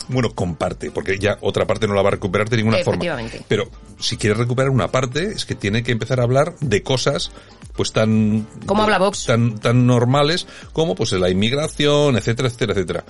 bueno, 0.08 0.32
comparte, 0.34 0.90
porque 0.90 1.18
ya 1.18 1.38
otra 1.40 1.66
parte 1.66 1.88
no 1.88 1.94
la 1.94 2.02
va 2.02 2.08
a 2.08 2.12
recuperar 2.12 2.48
de 2.48 2.58
ninguna 2.58 2.78
forma. 2.78 3.04
Pero 3.48 3.68
si 3.98 4.16
quiere 4.16 4.34
recuperar 4.34 4.70
una 4.70 4.88
parte, 4.88 5.32
es 5.32 5.44
que 5.44 5.54
tiene 5.54 5.82
que 5.82 5.92
empezar 5.92 6.20
a 6.20 6.22
hablar 6.22 6.54
de 6.60 6.82
cosas 6.82 7.32
pues 7.74 7.92
tan 7.92 8.46
¿Cómo 8.64 8.84
habla 8.84 8.98
Vox? 8.98 9.26
tan 9.26 9.58
tan 9.58 9.86
normales 9.86 10.46
como 10.72 10.94
pues 10.94 11.12
la 11.12 11.28
inmigración, 11.28 12.16
etcétera, 12.16 12.48
etcétera, 12.48 12.72
etcétera. 12.72 13.04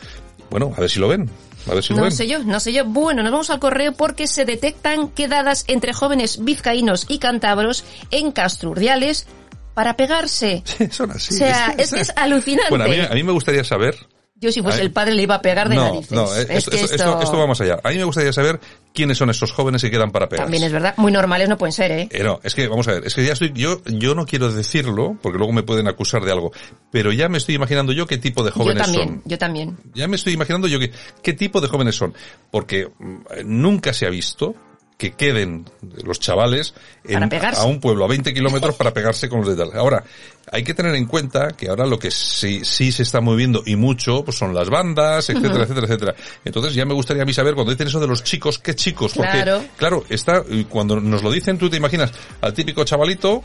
Bueno, 0.50 0.72
a 0.76 0.80
ver 0.80 0.90
si 0.90 0.98
lo 1.00 1.08
ven. 1.08 1.30
A 1.70 1.74
ver 1.74 1.82
si 1.82 1.92
lo 1.92 1.98
no 1.98 2.02
ven. 2.04 2.12
sé 2.12 2.26
yo, 2.26 2.42
no 2.42 2.60
sé 2.60 2.72
yo. 2.72 2.84
Bueno, 2.84 3.22
nos 3.22 3.32
vamos 3.32 3.50
al 3.50 3.58
correo 3.60 3.92
porque 3.92 4.26
se 4.26 4.44
detectan 4.44 5.08
quedadas 5.08 5.64
entre 5.68 5.92
jóvenes 5.92 6.44
vizcaínos 6.44 7.06
y 7.08 7.18
cántabros 7.18 7.84
en 8.10 8.32
Castrurdiales 8.32 9.26
para 9.74 9.96
pegarse. 9.96 10.62
Son 10.90 11.10
así. 11.10 11.34
o 11.34 11.38
sea, 11.38 11.74
es 11.76 11.92
que 11.92 12.00
es 12.00 12.12
alucinante. 12.16 12.70
Bueno, 12.70 12.84
a 12.84 12.88
mí, 12.88 12.96
a 12.98 13.14
mí 13.14 13.22
me 13.22 13.32
gustaría 13.32 13.62
saber 13.64 13.96
Yo 14.38 14.52
si 14.52 14.60
fuese 14.60 14.82
el 14.82 14.90
padre 14.92 15.14
le 15.14 15.22
iba 15.22 15.36
a 15.36 15.40
pegar 15.40 15.68
de 15.68 15.76
no, 15.76 15.84
narices. 15.86 16.12
no, 16.12 16.24
eh, 16.36 16.42
es 16.42 16.50
esto, 16.50 16.70
que 16.70 16.76
esto- 16.76 16.94
esto, 16.94 16.94
esto- 16.94 17.22
esto 17.22 17.38
va 17.38 17.46
más 17.46 17.60
allá. 17.62 17.78
A 17.82 17.88
mí 17.88 17.96
me 17.96 18.04
gustaría 18.04 18.32
saber 18.34 18.60
quiénes 18.92 19.16
son 19.16 19.30
esos 19.30 19.50
jóvenes 19.50 19.80
que 19.80 19.90
quedan 19.90 20.10
para 20.10 20.28
pegar. 20.28 20.44
también 20.44 20.62
es 20.64 20.72
verdad. 20.72 20.92
Muy 20.98 21.10
normales 21.10 21.48
no 21.48 21.56
pueden 21.56 21.72
ser, 21.72 21.90
¿eh? 21.92 22.08
Eh, 22.10 22.22
no, 22.22 22.38
es 22.42 22.54
que 22.54 22.68
vamos 22.68 22.86
a 22.88 22.92
ver, 22.92 23.06
es 23.06 23.14
que 23.14 23.24
ya 23.24 23.32
estoy, 23.32 23.52
yo, 23.54 23.80
yo 23.86 24.14
no 24.14 24.26
quiero 24.26 24.52
decirlo, 24.52 25.16
porque 25.22 25.38
luego 25.38 25.52
me 25.54 25.62
pueden 25.62 25.88
acusar 25.88 26.22
de 26.22 26.32
algo, 26.32 26.52
pero 26.90 27.12
ya 27.12 27.28
me 27.30 27.38
estoy 27.38 27.54
imaginando 27.54 27.92
yo 27.92 28.06
qué 28.06 28.18
tipo 28.18 28.42
de 28.44 28.50
Yo 28.50 28.56
jóvenes 28.56 28.82
también, 28.82 29.08
son. 29.08 29.22
yo 29.24 29.38
también. 29.38 29.78
Ya 29.94 30.06
me 30.06 30.16
estoy 30.16 30.34
imaginando 30.34 30.68
yo 30.68 30.78
qué, 30.78 30.92
qué 31.22 31.32
tipo 31.32 31.62
de 31.62 31.68
jóvenes 31.68 31.96
son, 31.96 32.12
porque 32.50 32.88
mm, 32.98 33.16
nunca 33.44 33.92
se 33.94 34.06
ha 34.06 34.10
visto 34.10 34.54
que 34.96 35.12
queden 35.12 35.66
los 36.04 36.18
chavales 36.20 36.72
en- 37.04 37.22
a 37.22 37.64
un 37.64 37.80
pueblo 37.80 38.04
a 38.04 38.08
20 38.08 38.32
kilómetros 38.32 38.76
para 38.76 38.94
pegarse 38.94 39.28
con 39.28 39.40
los 39.40 39.48
de 39.48 39.56
tal. 39.56 39.76
Ahora, 39.78 40.02
hay 40.50 40.64
que 40.64 40.72
tener 40.72 40.94
en 40.94 41.04
cuenta 41.06 41.48
que 41.48 41.68
ahora 41.68 41.84
lo 41.86 41.98
que 41.98 42.10
sí, 42.10 42.64
sí 42.64 42.90
se 42.92 43.02
está 43.02 43.20
moviendo 43.20 43.62
y 43.66 43.76
mucho 43.76 44.24
pues 44.24 44.38
son 44.38 44.54
las 44.54 44.70
bandas, 44.70 45.28
etcétera, 45.28 45.64
etcétera, 45.64 45.86
etcétera. 45.86 46.14
Entonces 46.46 46.74
ya 46.74 46.86
me 46.86 46.94
gustaría 46.94 47.24
a 47.24 47.26
mí 47.26 47.34
saber 47.34 47.54
cuando 47.54 47.72
dicen 47.72 47.88
eso 47.88 48.00
de 48.00 48.06
los 48.06 48.24
chicos, 48.24 48.58
¿qué 48.58 48.74
chicos? 48.74 49.12
Porque, 49.14 49.32
Claro. 49.32 49.64
claro, 49.76 50.04
está, 50.08 50.42
y 50.48 50.64
cuando 50.64 50.98
nos 50.98 51.22
lo 51.22 51.30
dicen 51.30 51.58
tú 51.58 51.68
te 51.68 51.76
imaginas 51.76 52.10
al 52.40 52.54
típico 52.54 52.82
chavalito, 52.84 53.42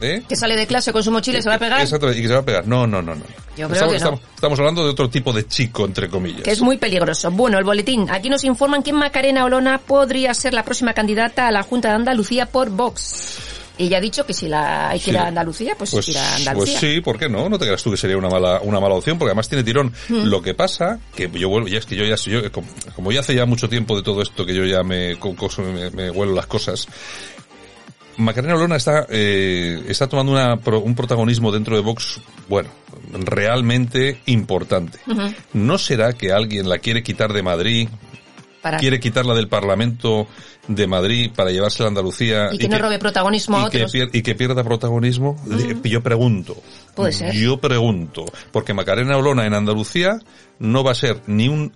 ¿eh? 0.00 0.22
Que 0.28 0.36
sale 0.36 0.56
de 0.56 0.66
clase 0.66 0.92
con 0.92 1.02
su 1.02 1.10
mochila 1.10 1.38
y 1.38 1.42
se 1.42 1.48
va 1.48 1.54
a 1.56 1.58
pegar. 1.58 1.80
Exacto, 1.80 2.10
y 2.12 2.16
que 2.20 2.28
se 2.28 2.34
va 2.34 2.40
a 2.40 2.44
pegar. 2.44 2.66
No, 2.66 2.86
no, 2.86 3.00
no, 3.02 3.14
no. 3.14 3.22
Yo 3.56 3.68
creo 3.68 3.72
estamos, 3.72 3.80
que 3.80 3.90
no. 3.90 3.96
estamos- 3.96 4.20
estamos 4.34 4.58
hablando 4.58 4.84
de 4.84 4.90
otro 4.90 5.08
tipo 5.08 5.32
de 5.32 5.46
chico, 5.46 5.84
entre 5.84 6.08
comillas. 6.08 6.42
Que 6.42 6.50
es 6.50 6.60
muy 6.60 6.76
peligroso. 6.76 7.30
Bueno, 7.30 7.58
el 7.58 7.64
boletín. 7.64 8.10
Aquí 8.10 8.28
nos 8.28 8.44
informan 8.44 8.82
que 8.82 8.92
Macarena 8.92 9.44
Olona 9.44 9.78
podría 9.78 10.34
ser 10.34 10.54
la 10.54 10.64
próxima 10.64 10.92
candidata 10.92 11.46
a 11.48 11.52
la 11.52 11.62
Junta 11.62 11.88
de 11.90 11.94
Andalucía 11.94 12.46
por 12.46 12.70
Vox. 12.70 13.38
Y 13.76 13.88
ya 13.88 13.98
ha 13.98 14.00
dicho 14.00 14.24
que 14.24 14.32
si 14.32 14.46
la 14.46 14.90
hay 14.90 15.00
que 15.00 15.10
ir 15.10 15.16
Sí. 15.16 15.20
a 15.20 15.26
Andalucía, 15.26 15.74
pues, 15.76 15.90
Pues, 15.90 16.08
ir 16.08 16.16
a 16.16 16.20
pues 16.22 16.36
Andalucía. 16.38 16.78
sí, 16.78 17.00
¿por 17.00 17.18
qué 17.18 17.28
no? 17.28 17.48
No 17.48 17.58
te 17.58 17.64
creas 17.64 17.82
tú 17.82 17.90
que 17.90 17.96
sería 17.96 18.16
una 18.16 18.28
mala, 18.28 18.60
una 18.62 18.78
mala 18.78 18.94
opción, 18.94 19.18
porque 19.18 19.30
además 19.30 19.48
tiene 19.48 19.64
tirón. 19.64 19.92
Mm. 20.08 20.26
Lo 20.26 20.42
que 20.42 20.54
pasa, 20.54 21.00
que 21.16 21.28
yo 21.32 21.48
vuelvo, 21.48 21.66
ya 21.66 21.78
es 21.78 21.86
que 21.86 21.96
yo 21.96 22.04
ya, 22.04 22.14
yo, 22.14 22.52
como, 22.94 23.10
ya 23.10 23.18
hace 23.18 23.34
ya 23.34 23.46
mucho 23.46 23.68
tiempo 23.68 23.96
de 23.96 24.02
todo 24.04 24.22
esto, 24.22 24.46
que 24.46 24.54
yo 24.54 24.64
ya 24.64 24.84
me, 24.84 25.18
coso- 25.18 25.62
me, 25.62 25.90
me 25.90 26.08
huelo 26.08 26.34
las 26.34 26.46
cosas, 26.46 26.86
Macarena 28.16 28.54
Olona 28.54 28.76
está, 28.76 29.06
eh, 29.10 29.82
está 29.88 30.08
tomando 30.08 30.32
una, 30.32 30.54
un 30.78 30.94
protagonismo 30.94 31.50
dentro 31.52 31.76
de 31.76 31.82
Vox, 31.82 32.20
bueno, 32.48 32.68
realmente 33.12 34.20
importante. 34.26 34.98
¿No 35.52 35.78
será 35.78 36.12
que 36.12 36.32
alguien 36.32 36.68
la 36.68 36.78
quiere 36.78 37.02
quitar 37.02 37.32
de 37.32 37.42
Madrid, 37.42 37.88
Para- 38.62 38.78
quiere 38.78 39.00
quitarla 39.00 39.34
del 39.34 39.48
Parlamento 39.48 40.26
de 40.68 40.86
Madrid 40.86 41.30
para 41.34 41.50
llevársela 41.50 41.86
a 41.86 41.88
Andalucía 41.88 42.48
Y 42.52 42.58
que 42.58 42.68
no 42.68 42.78
robe 42.78 42.98
protagonismo 42.98 43.58
a 43.58 43.66
y 43.66 43.70
que, 43.70 43.76
otros. 43.78 43.92
pier- 43.94 44.10
y 44.12 44.22
que 44.22 44.34
pierda 44.34 44.64
protagonismo? 44.64 45.36
Yo 45.84 46.02
pregunto. 46.02 46.56
Puede 46.94 47.12
ser. 47.12 47.32
Yo 47.34 47.58
pregunto. 47.58 48.24
Porque 48.52 48.74
Macarena 48.74 49.16
Olona 49.16 49.46
en 49.46 49.54
Andalucía 49.54 50.18
no 50.58 50.84
va 50.84 50.92
a 50.92 50.94
ser 50.94 51.20
ni 51.26 51.48
un 51.48 51.72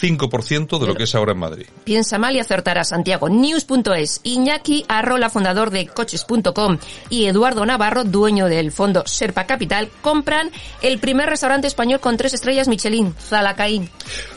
5% 0.00 0.78
de 0.78 0.86
lo 0.86 0.94
que 0.94 1.04
es 1.04 1.14
ahora 1.14 1.32
en 1.32 1.38
Madrid. 1.38 1.66
Piensa 1.84 2.18
mal 2.18 2.34
y 2.36 2.38
acertará 2.38 2.84
Santiago. 2.84 3.28
News.es. 3.28 4.20
Iñaki 4.22 4.84
Arrola, 4.88 5.28
fundador 5.30 5.70
de 5.70 5.86
coches.com 5.86 6.78
y 7.10 7.26
Eduardo 7.26 7.66
Navarro, 7.66 8.04
dueño 8.04 8.46
del 8.46 8.72
fondo 8.72 9.02
Serpa 9.06 9.44
Capital, 9.44 9.88
compran 10.00 10.50
el 10.82 10.98
primer 10.98 11.28
restaurante 11.28 11.66
español 11.66 12.00
con 12.00 12.16
tres 12.16 12.34
estrellas 12.34 12.68
Michelin, 12.68 13.14
Zalacaín. 13.18 13.90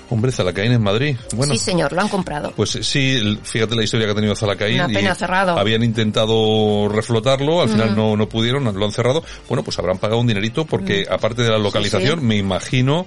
Hombre, 0.09 0.31
Zalacaín 0.31 0.71
en 0.71 0.83
Madrid. 0.83 1.17
Bueno, 1.35 1.53
sí, 1.53 1.59
señor, 1.59 1.91
lo 1.91 2.01
han 2.01 2.09
comprado. 2.09 2.53
Pues 2.55 2.77
sí, 2.81 3.39
fíjate 3.43 3.75
la 3.75 3.83
historia 3.83 4.05
que 4.05 4.11
ha 4.11 4.15
tenido 4.15 4.35
Zalacaín. 4.35 4.75
Una 4.75 4.87
pena, 4.87 5.11
y 5.11 5.15
cerrado. 5.15 5.57
Habían 5.57 5.83
intentado 5.83 6.87
reflotarlo, 6.89 7.61
al 7.61 7.69
final 7.69 7.95
no, 7.95 8.15
no 8.15 8.29
pudieron, 8.29 8.63
lo 8.63 8.85
han 8.85 8.91
cerrado. 8.91 9.23
Bueno, 9.47 9.63
pues 9.63 9.79
habrán 9.79 9.97
pagado 9.97 10.14
un 10.17 10.27
dinerito 10.27 10.65
porque 10.65 11.05
aparte 11.09 11.43
de 11.43 11.49
la 11.49 11.57
localización, 11.57 12.19
sí. 12.19 12.25
me 12.25 12.37
imagino 12.37 13.05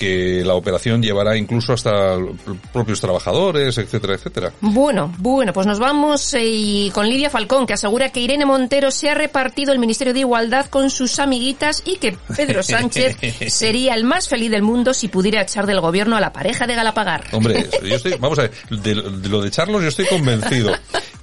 que 0.00 0.42
la 0.46 0.54
operación 0.54 1.02
llevará 1.02 1.36
incluso 1.36 1.74
hasta 1.74 2.16
los 2.16 2.34
propios 2.72 2.98
trabajadores, 3.02 3.76
etcétera, 3.76 4.14
etcétera. 4.14 4.50
Bueno, 4.62 5.14
bueno, 5.18 5.52
pues 5.52 5.66
nos 5.66 5.78
vamos 5.78 6.32
eh, 6.32 6.42
y 6.42 6.90
con 6.90 7.06
Lidia 7.06 7.28
Falcón, 7.28 7.66
que 7.66 7.74
asegura 7.74 8.08
que 8.08 8.20
Irene 8.20 8.46
Montero 8.46 8.90
se 8.90 9.10
ha 9.10 9.14
repartido 9.14 9.74
el 9.74 9.78
Ministerio 9.78 10.14
de 10.14 10.20
Igualdad 10.20 10.66
con 10.66 10.88
sus 10.88 11.18
amiguitas 11.18 11.82
y 11.84 11.96
que 11.98 12.16
Pedro 12.34 12.62
Sánchez 12.70 13.18
sería 13.48 13.94
el 13.94 14.04
más 14.04 14.26
feliz 14.26 14.50
del 14.50 14.62
mundo 14.62 14.94
si 14.94 15.08
pudiera 15.08 15.42
echar 15.42 15.66
del 15.66 15.80
gobierno 15.80 16.16
a 16.16 16.20
la 16.20 16.32
pareja 16.32 16.66
de 16.66 16.74
Galapagar. 16.76 17.24
Hombre, 17.32 17.68
yo 17.82 17.96
estoy, 17.96 18.14
vamos 18.18 18.38
a 18.38 18.42
ver, 18.42 18.52
de, 18.70 18.94
de 18.94 19.28
lo 19.28 19.42
de 19.42 19.50
Charlos 19.50 19.82
yo 19.82 19.88
estoy 19.88 20.06
convencido. 20.06 20.72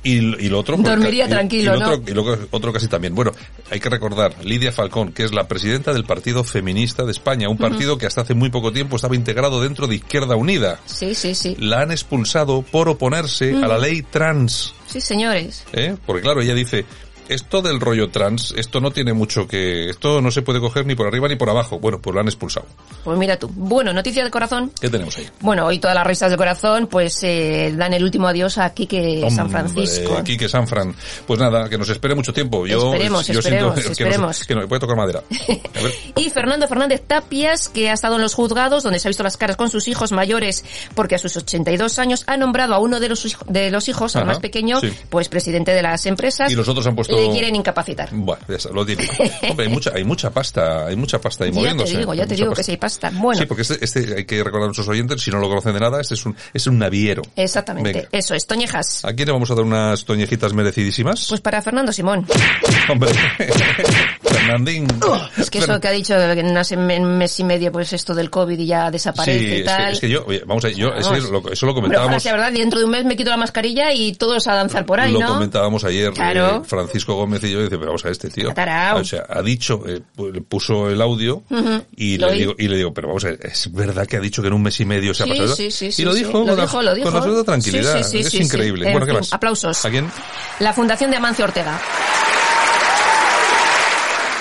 Y, 0.03 0.17
y 0.45 0.49
lo 0.49 0.59
otro... 0.59 0.77
Dormiría 0.77 1.27
tranquilo, 1.27 1.75
y 1.75 1.79
lo 1.79 1.85
otro, 1.85 1.97
¿no? 1.97 2.11
y 2.11 2.13
lo 2.13 2.47
otro 2.51 2.71
casi 2.71 2.87
también. 2.87 3.13
Bueno, 3.13 3.31
hay 3.69 3.79
que 3.79 3.89
recordar, 3.89 4.35
Lidia 4.45 4.71
Falcón, 4.71 5.11
que 5.11 5.23
es 5.23 5.33
la 5.33 5.47
presidenta 5.47 5.91
del 5.91 6.05
Partido 6.05 6.45
Feminista 6.45 7.03
de 7.03 7.11
España, 7.11 7.49
un 7.49 7.57
partido 7.57 7.97
que 7.97 8.05
hasta 8.05 8.21
hace 8.21 8.33
muy 8.33 8.49
poco 8.49 8.66
tiempo 8.71 8.95
estaba 8.95 9.15
integrado 9.15 9.61
dentro 9.61 9.87
de 9.87 9.95
Izquierda 9.95 10.35
Unida. 10.35 10.79
Sí, 10.85 11.15
sí, 11.15 11.35
sí. 11.35 11.55
La 11.59 11.81
han 11.81 11.91
expulsado 11.91 12.61
por 12.61 12.89
oponerse 12.89 13.51
a 13.55 13.67
la 13.67 13.77
Mm. 13.77 13.81
ley 13.81 14.01
trans. 14.01 14.73
Sí, 14.87 15.01
señores. 15.01 15.63
¿eh? 15.73 15.95
Porque 16.05 16.21
claro, 16.21 16.41
ella 16.41 16.53
dice, 16.53 16.85
esto 17.29 17.61
del 17.61 17.79
rollo 17.79 18.09
trans, 18.09 18.53
esto 18.57 18.79
no 18.79 18.91
tiene 18.91 19.13
mucho 19.13 19.47
que... 19.47 19.89
Esto 19.89 20.21
no 20.21 20.31
se 20.31 20.41
puede 20.41 20.59
coger 20.59 20.85
ni 20.85 20.95
por 20.95 21.07
arriba 21.07 21.27
ni 21.27 21.35
por 21.35 21.49
abajo. 21.49 21.79
Bueno, 21.79 21.99
pues 22.01 22.13
lo 22.13 22.19
han 22.21 22.27
expulsado. 22.27 22.65
Pues 23.03 23.17
mira 23.17 23.37
tú. 23.37 23.49
Bueno, 23.53 23.93
noticia 23.93 24.23
del 24.23 24.31
corazón. 24.31 24.71
¿Qué 24.79 24.89
tenemos 24.89 25.17
ahí? 25.17 25.27
Bueno, 25.41 25.65
hoy 25.65 25.79
todas 25.79 25.95
las 25.95 26.03
revistas 26.05 26.29
del 26.29 26.37
corazón 26.37 26.87
pues 26.87 27.17
eh, 27.23 27.73
dan 27.75 27.93
el 27.93 28.03
último 28.03 28.27
adiós 28.27 28.57
a 28.57 28.73
Quique 28.73 29.21
San 29.29 29.45
Hombre, 29.47 29.59
Francisco. 29.59 30.23
Quique 30.23 30.47
Sanfran. 30.49 30.95
Pues 31.25 31.39
nada, 31.39 31.69
que 31.69 31.77
nos 31.77 31.89
espere 31.89 32.15
mucho 32.15 32.33
tiempo. 32.33 32.65
Yo, 32.67 32.93
Esperemos, 32.93 33.27
yo 33.27 33.39
esperemos, 33.39 33.73
siento 33.75 33.91
esperemos. 33.91 34.45
que 34.45 34.55
no, 34.55 34.67
voy 34.67 34.77
a 34.77 34.79
tocar 34.79 34.97
madera. 34.97 35.23
A 35.29 35.81
ver. 35.81 35.93
Y 36.15 36.29
Fernando 36.29 36.67
Fernández 36.67 37.03
Tapias, 37.05 37.69
que 37.69 37.89
ha 37.89 37.93
estado 37.93 38.15
en 38.15 38.21
los 38.21 38.33
juzgados, 38.33 38.83
donde 38.83 38.99
se 38.99 39.07
ha 39.07 39.09
visto 39.09 39.23
las 39.23 39.37
caras 39.37 39.55
con 39.55 39.69
sus 39.69 39.87
hijos 39.87 40.11
mayores, 40.11 40.63
porque 40.95 41.15
a 41.15 41.19
sus 41.19 41.35
82 41.37 41.99
años 41.99 42.23
ha 42.27 42.37
nombrado 42.37 42.73
a 42.73 42.79
uno 42.79 42.99
de 42.99 43.09
los, 43.09 43.37
de 43.47 43.69
los 43.71 43.87
hijos, 43.87 44.15
al 44.15 44.25
más 44.25 44.39
pequeño, 44.39 44.79
sí. 44.79 44.91
pues 45.09 45.29
presidente 45.29 45.71
de 45.71 45.81
las 45.81 46.05
empresas. 46.05 46.51
Y 46.51 46.55
los 46.55 46.67
otros 46.67 46.85
han 46.87 46.95
puesto- 46.95 47.16
Le 47.17 47.31
quieren 47.31 47.55
incapacitar. 47.55 48.09
Bueno, 48.11 48.41
ya 48.47 48.55
está, 48.55 48.69
lo 48.71 48.85
típico. 48.85 49.13
Hombre, 49.49 49.65
hay 49.67 49.71
mucha, 49.71 49.91
hay 49.93 50.03
mucha 50.03 50.29
pasta, 50.29 50.85
hay 50.87 50.95
mucha 50.95 51.19
pasta 51.19 51.43
ahí 51.43 51.49
Ya 51.51 51.53
te 51.55 51.59
moviéndose. 51.59 51.97
digo, 51.97 52.13
ya 52.13 52.25
te 52.27 52.35
digo 52.35 52.53
que 52.53 52.63
sí 52.63 52.71
hay 52.71 52.77
pasta. 52.77 53.11
Bueno, 53.13 53.39
Sí, 53.41 53.45
porque 53.45 53.61
este, 53.63 53.83
este 53.83 54.15
hay 54.17 54.25
que 54.25 54.37
recordar 54.43 54.63
a 54.63 54.67
nuestros 54.67 54.87
oyentes, 54.87 55.21
si 55.21 55.31
no 55.31 55.39
lo 55.39 55.47
conocen 55.49 55.73
de 55.73 55.79
nada, 55.79 55.99
este 56.01 56.13
es 56.15 56.25
un, 56.25 56.35
es 56.53 56.67
un 56.67 56.77
naviero. 56.77 57.21
exactamente. 57.35 57.93
Venga. 57.93 58.09
Eso 58.11 58.33
es, 58.35 58.45
Toñejas. 58.47 59.03
¿A 59.05 59.13
quién 59.13 59.27
le 59.27 59.33
vamos 59.33 59.49
a 59.51 59.55
dar 59.55 59.63
unas 59.63 60.05
toñejitas 60.05 60.53
merecidísimas? 60.53 61.25
Pues 61.29 61.41
para 61.41 61.61
Fernando 61.61 61.91
Simón. 61.91 62.25
Hombre, 62.89 63.11
Fernandín. 64.37 64.87
Es 65.37 65.49
que 65.49 65.59
eso 65.59 65.79
que 65.79 65.87
ha 65.87 65.91
dicho 65.91 66.15
que 66.15 66.39
en 66.39 67.05
un 67.05 67.17
mes 67.17 67.39
y 67.39 67.43
medio, 67.43 67.71
pues 67.71 67.93
esto 67.93 68.13
del 68.15 68.29
COVID 68.29 68.57
y 68.59 68.65
ya 68.65 68.91
desaparece 68.91 69.39
Sí, 69.39 69.45
y 69.45 69.53
es 69.59 69.65
tal. 69.65 69.85
que, 69.87 69.91
es 69.93 69.99
que 69.99 70.09
yo, 70.09 70.23
oye, 70.25 70.43
vamos 70.45 70.65
a 70.65 70.69
yo, 70.69 70.89
eso, 70.89 71.09
Vamos. 71.11 71.25
es 71.25 71.29
lo, 71.29 71.37
eso 71.51 71.65
lo 71.65 71.73
Pero 71.73 71.73
comentábamos. 71.75 72.23
sea 72.23 72.31
verdad, 72.33 72.51
dentro 72.51 72.79
de 72.79 72.85
un 72.85 72.91
mes 72.91 73.05
me 73.05 73.15
quito 73.15 73.29
la 73.29 73.37
mascarilla 73.37 73.93
y 73.93 74.13
todos 74.13 74.47
a 74.47 74.55
danzar 74.55 74.85
por 74.85 74.99
ahí, 74.99 75.11
lo 75.11 75.19
¿no? 75.19 75.27
comentábamos 75.27 75.83
ayer 75.83 76.11
Claro. 76.13 76.57
eh, 76.57 76.61
Francisco 76.65 77.15
Gómez 77.15 77.43
y 77.43 77.51
yo, 77.51 77.59
dice, 77.59 77.77
pero 77.77 77.87
vamos 77.87 78.05
a 78.05 78.09
este 78.09 78.29
tío. 78.29 78.49
O 78.95 79.03
sea, 79.03 79.25
ha 79.29 79.41
dicho, 79.41 79.83
eh, 79.87 80.01
pu- 80.15 80.31
le 80.31 80.41
puso 80.41 80.89
el 80.89 81.01
audio 81.01 81.43
Ujú. 81.49 81.83
y 81.95 82.17
Lo 82.17 82.27
le 82.29 82.33
digo, 82.33 82.55
y 82.57 82.67
le 82.67 82.77
digo, 82.77 82.93
pero 82.93 83.07
vamos 83.09 83.23
a 83.25 83.29
ver, 83.29 83.39
es 83.43 83.71
verdad 83.71 84.05
que 84.07 84.17
ha 84.17 84.19
dicho 84.21 84.41
que 84.41 84.47
en 84.47 84.53
un 84.53 84.61
mes 84.63 84.79
y 84.79 84.85
medio 84.85 85.13
se 85.13 85.23
ha 85.23 85.27
pasado. 85.27 85.55
sí, 85.55 85.71
sí, 85.71 85.91
sí, 85.91 86.01
y 86.01 86.05
lo 86.05 86.13
dijo, 86.13 86.31
Lo 86.39 86.45
con, 86.45 86.57
la- 86.57 86.61
dijo, 86.63 86.81
lo 86.81 86.95
dijo. 86.95 87.07
con 87.09 87.17
absoluta 87.17 87.43
tranquilidad. 87.43 87.97
Sí, 87.97 88.03
sí, 88.03 88.23
sí, 88.23 88.37
es 88.37 88.45
increíble. 88.45 88.85
En 88.87 88.91
bueno, 88.93 89.05
¿qué 89.05 89.13
más? 89.13 89.33
aplausos. 89.33 89.83
¿A 89.85 89.89
quién? 89.89 90.09
La 90.59 90.73
Fundación 90.73 91.11
de 91.11 91.17
Amancio 91.17 91.45
Ortega. 91.45 91.79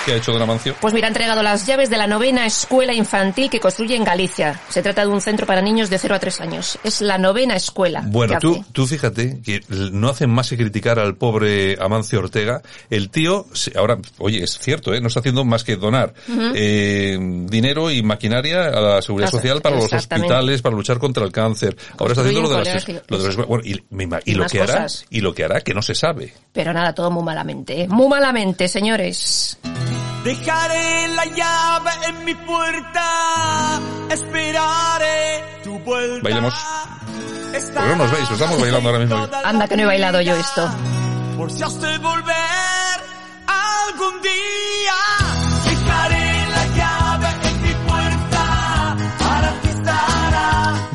¿Qué 0.07 0.13
ha 0.13 0.17
hecho 0.19 0.31
Don 0.31 0.41
Amancio? 0.41 0.73
Pues 0.79 0.93
mira, 0.93 1.07
ha 1.07 1.09
entregado 1.09 1.43
las 1.43 1.67
llaves 1.67 1.89
de 1.89 1.97
la 1.97 2.07
novena 2.07 2.45
escuela 2.45 2.93
infantil 2.93 3.49
que 3.49 3.59
construye 3.59 3.93
en 3.93 4.05
Galicia. 4.05 4.57
Se 4.69 4.81
trata 4.81 5.01
de 5.01 5.11
un 5.11 5.19
centro 5.19 5.45
para 5.45 5.61
niños 5.61 5.89
de 5.89 5.97
0 5.99 6.15
a 6.15 6.19
3 6.19 6.39
años. 6.39 6.79
Es 6.85 7.01
la 7.01 7.17
novena 7.17 7.57
escuela. 7.57 8.03
Bueno, 8.05 8.39
tú, 8.39 8.63
tú 8.71 8.87
fíjate 8.87 9.41
que 9.43 9.59
no 9.67 10.07
hacen 10.07 10.29
más 10.29 10.49
que 10.49 10.55
criticar 10.55 10.97
al 10.97 11.17
pobre 11.17 11.75
Amancio 11.81 12.19
Ortega. 12.19 12.61
El 12.89 13.09
tío, 13.09 13.47
ahora, 13.75 13.97
oye, 14.19 14.41
es 14.45 14.57
cierto, 14.59 14.93
¿eh? 14.93 15.01
no 15.01 15.09
está 15.09 15.19
haciendo 15.19 15.43
más 15.43 15.65
que 15.65 15.75
donar 15.75 16.13
Ujú. 16.29 16.53
eh, 16.55 17.17
dinero 17.19 17.91
y 17.91 18.01
maquinaria 18.01 18.67
a 18.67 18.79
la 18.79 19.01
seguridad 19.01 19.29
Claro, 19.29 19.41
social 19.43 19.61
para 19.61 19.75
los 19.75 19.91
hospitales, 19.91 20.61
para 20.61 20.73
luchar 20.73 20.99
contra 20.99 21.25
el 21.25 21.33
cáncer. 21.33 21.75
Ahora 21.97 22.13
está 22.13 22.21
haciendo 22.21 22.43
lo 22.43 22.49
de 22.57 22.63
las, 22.63 22.87
lo 23.09 23.17
de 23.17 23.25
las- 23.27 23.35
bueno, 23.35 23.61
y, 23.65 23.71
y 23.73 24.31
Y 24.31 24.35
lo 24.35 24.45
que 24.45 24.61
hará, 24.61 24.73
cosas. 24.83 25.05
y 25.09 25.19
lo 25.19 25.35
que 25.35 25.43
hará 25.43 25.59
que 25.59 25.73
no 25.73 25.81
se 25.81 25.95
sabe. 25.95 26.33
Pero 26.53 26.71
nada, 26.71 26.95
todo 26.95 27.11
muy 27.11 27.25
malamente. 27.25 27.81
¿eh? 27.81 27.87
Muy 27.89 28.07
malamente, 28.07 28.69
señores. 28.69 29.57
Dejaré 30.27 31.07
la 31.15 31.23
llave 31.23 31.91
en 32.09 32.25
mi 32.25 32.35
puerta, 32.35 33.79
esperaré 34.11 35.61
tu 35.63 35.79
vuelta. 35.79 36.19
Bailemos. 36.21 36.53
Porque 37.53 37.87
no 37.87 37.95
nos 37.95 38.11
veis, 38.11 38.31
estamos 38.31 38.59
bailando 38.59 38.89
ahora 38.89 38.99
mismo. 38.99 39.29
Anda 39.45 39.67
que 39.69 39.77
no 39.77 39.83
he 39.83 39.85
bailado 39.85 40.19
yo 40.19 40.35
esto. 40.35 40.69
Por 41.37 41.49
si 41.49 41.63
has 41.63 41.79
de 41.79 41.97
volver 41.99 42.97
algún 43.47 44.21
día, 44.21 44.99
dejaré 45.63 46.16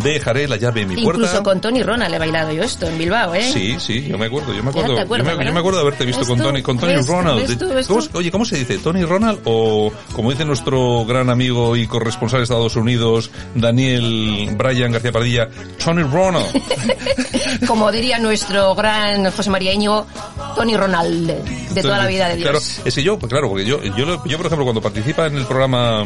Dejaré 0.02 0.48
la 0.48 0.56
llave 0.56 0.82
en 0.82 0.88
mi 0.88 0.94
Incluso 1.00 1.18
puerta. 1.20 1.42
con 1.42 1.60
Tony 1.60 1.82
Ronald 1.82 2.14
he 2.14 2.18
bailado 2.18 2.52
yo 2.52 2.62
esto 2.62 2.86
en 2.86 2.98
Bilbao, 2.98 3.34
¿eh? 3.34 3.42
Sí, 3.52 3.76
sí, 3.78 4.04
yo 4.08 4.18
me 4.18 4.26
acuerdo, 4.26 4.52
yo 4.52 4.62
me 4.62 4.70
acuerdo, 4.70 4.96
yo, 4.96 5.06
me, 5.06 5.18
yo 5.18 5.24
¿verdad? 5.24 5.52
me 5.52 5.58
acuerdo 5.60 5.78
de 5.78 5.82
haberte 5.82 6.04
visto 6.04 6.20
¿Ves 6.20 6.28
con? 6.28 6.38
Tony, 6.40 6.62
con 6.62 6.78
Tony. 6.78 6.96
Ronald. 6.96 7.46
¿Ves 7.48 7.58
tú? 7.58 7.68
¿Ves 7.68 7.86
¿Cómo 7.86 8.00
tú? 8.00 8.06
se- 8.06 8.18
oye, 8.18 8.30
¿cómo 8.30 8.44
se 8.44 8.56
dice? 8.58 8.78
¿Tony 8.78 9.04
Ronald 9.04 9.40
o, 9.44 9.92
como 10.12 10.30
dice 10.30 10.44
nuestro 10.44 11.04
gran 11.04 11.30
amigo 11.30 11.76
y 11.76 11.86
corresponsal 11.86 12.40
de 12.40 12.44
Estados 12.44 12.76
Unidos, 12.76 13.30
Daniel 13.54 14.50
Bryan 14.56 14.92
García 14.92 15.12
Padilla, 15.12 15.48
Tony 15.82 16.02
Ronald? 16.02 16.46
Como 17.66 17.90
diría 17.92 18.18
nuestro 18.18 18.74
gran 18.74 19.30
José 19.30 19.50
María 19.50 19.72
Íñigo, 19.72 20.06
Tony 20.62 20.76
Ronald, 20.76 21.26
de 21.74 21.82
toda 21.82 21.98
la 21.98 22.06
vida 22.06 22.28
de 22.28 22.36
Dios. 22.36 22.48
Claro, 22.50 22.64
es 22.84 22.94
que 22.94 23.02
yo, 23.02 23.18
pues 23.18 23.32
claro, 23.32 23.48
porque 23.48 23.64
yo, 23.64 23.82
yo, 23.82 24.06
por 24.36 24.46
ejemplo, 24.46 24.62
cuando 24.62 24.80
participa 24.80 25.26
en 25.26 25.36
el 25.38 25.44
programa 25.44 26.04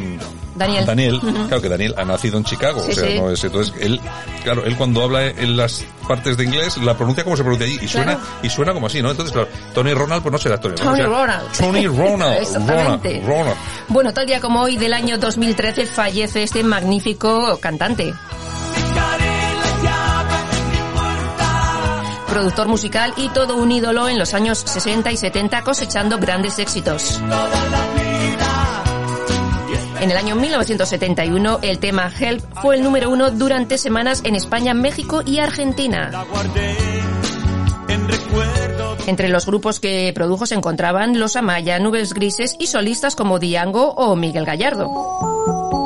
Daniel. 0.54 0.86
Daniel, 0.86 1.16
Ujú. 1.16 1.46
claro 1.48 1.61
que 1.61 1.68
Daniel 1.68 1.94
ha 1.98 2.04
nacido 2.07 2.38
en 2.38 2.44
Chicago, 2.44 2.80
Sí, 2.86 2.92
o 2.92 2.94
sea, 2.94 3.07
sí. 3.07 3.18
no 3.20 3.30
es, 3.30 3.44
entonces 3.44 3.74
él, 3.78 4.00
claro, 4.44 4.64
él 4.64 4.74
cuando 4.76 5.02
habla 5.02 5.26
en 5.26 5.59
las 5.59 5.84
partes 6.09 6.38
de 6.38 6.44
inglés, 6.44 6.78
la 6.78 6.96
pronuncia 6.96 7.22
como 7.22 7.36
se 7.36 7.42
pronuncia 7.42 7.66
allí, 7.66 7.78
y 7.82 7.86
suena, 7.88 8.14
Claro. 8.14 8.20
y 8.42 8.48
suena 8.48 8.72
como 8.72 8.86
así, 8.86 9.02
¿no? 9.02 9.11
Entonces, 9.11 9.32
claro, 9.34 9.48
Tony 9.74 9.92
Ronald, 9.92 10.22
pues 10.22 10.32
no 10.32 10.38
será 10.38 10.59
Tony 10.59 10.74
Tony 10.76 11.02
Ronald. 11.02 11.42
o 11.50 11.54
sea, 11.54 11.66
Ronald. 11.66 11.82
Tony 11.84 11.86
Ronald. 12.09 12.40
Exactamente. 12.40 13.09
Ronald, 13.20 13.28
Ronald. 13.28 13.57
Bueno, 13.88 14.14
tal 14.14 14.26
día 14.26 14.40
como 14.40 14.62
hoy 14.62 14.78
del 14.78 14.94
año 14.94 15.18
2013 15.18 15.84
fallece 15.84 16.42
este 16.44 16.62
magnífico 16.64 17.59
cantante. 17.61 18.14
Productor 22.37 22.68
musical 22.68 23.14
y 23.16 23.30
todo 23.30 23.57
un 23.57 23.72
ídolo 23.72 24.11
en 24.11 24.18
los 24.18 24.34
años 24.34 24.59
60 24.59 25.11
y 25.11 25.16
70 25.16 25.62
cosechando 25.62 26.18
grandes 26.18 26.59
éxitos. 26.59 27.18
En 30.03 30.11
el 30.11 30.16
año 30.18 30.37
1971 30.37 31.61
el 31.62 31.78
tema 31.78 32.12
Help 32.20 32.45
fue 32.61 32.76
el 32.76 32.82
número 32.82 33.09
uno 33.09 33.30
durante 33.30 33.78
semanas 33.78 34.20
en 34.22 34.34
España, 34.34 34.74
México 34.74 35.22
y 35.24 35.39
Argentina. 35.39 36.11
Entre 39.07 39.30
los 39.30 39.47
grupos 39.47 39.80
que 39.80 40.12
produjo 40.14 40.45
se 40.45 40.57
encontraban 40.57 41.18
Los 41.18 41.37
Amaya, 41.37 41.78
Nubes 41.78 42.12
Grises 42.12 42.55
y 42.61 42.66
solistas 42.66 43.16
como 43.16 43.39
Diango 43.39 43.93
o 43.93 44.14
Miguel 44.14 44.45
Gallardo. 44.45 45.86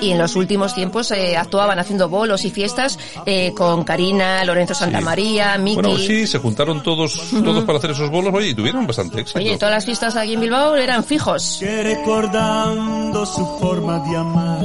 Y 0.00 0.10
en 0.10 0.18
los 0.18 0.36
últimos 0.36 0.74
tiempos 0.74 1.10
eh, 1.10 1.36
actuaban 1.36 1.78
haciendo 1.78 2.08
bolos 2.08 2.44
y 2.44 2.50
fiestas 2.50 2.98
eh, 3.26 3.52
con 3.56 3.84
Karina, 3.84 4.44
Lorenzo 4.44 4.74
Santamaría, 4.74 5.56
Miki. 5.58 5.80
Bueno, 5.80 5.96
sí, 5.98 6.26
se 6.26 6.38
juntaron 6.38 6.82
todos, 6.82 7.20
todos 7.30 7.64
para 7.64 7.78
hacer 7.78 7.92
esos 7.92 8.10
bolos, 8.10 8.32
oye, 8.34 8.48
y 8.48 8.54
tuvieron 8.54 8.86
bastante 8.86 9.20
éxito. 9.20 9.38
Oye, 9.38 9.56
todas 9.56 9.74
las 9.74 9.84
fiestas 9.84 10.16
aquí 10.16 10.34
en 10.34 10.40
Bilbao 10.40 10.76
eran 10.76 11.04
fijos. 11.04 11.58
Que 11.60 11.82
recordando 11.82 13.24
su 13.26 13.46
forma 13.60 13.98
de 14.00 14.16
amar, 14.16 14.64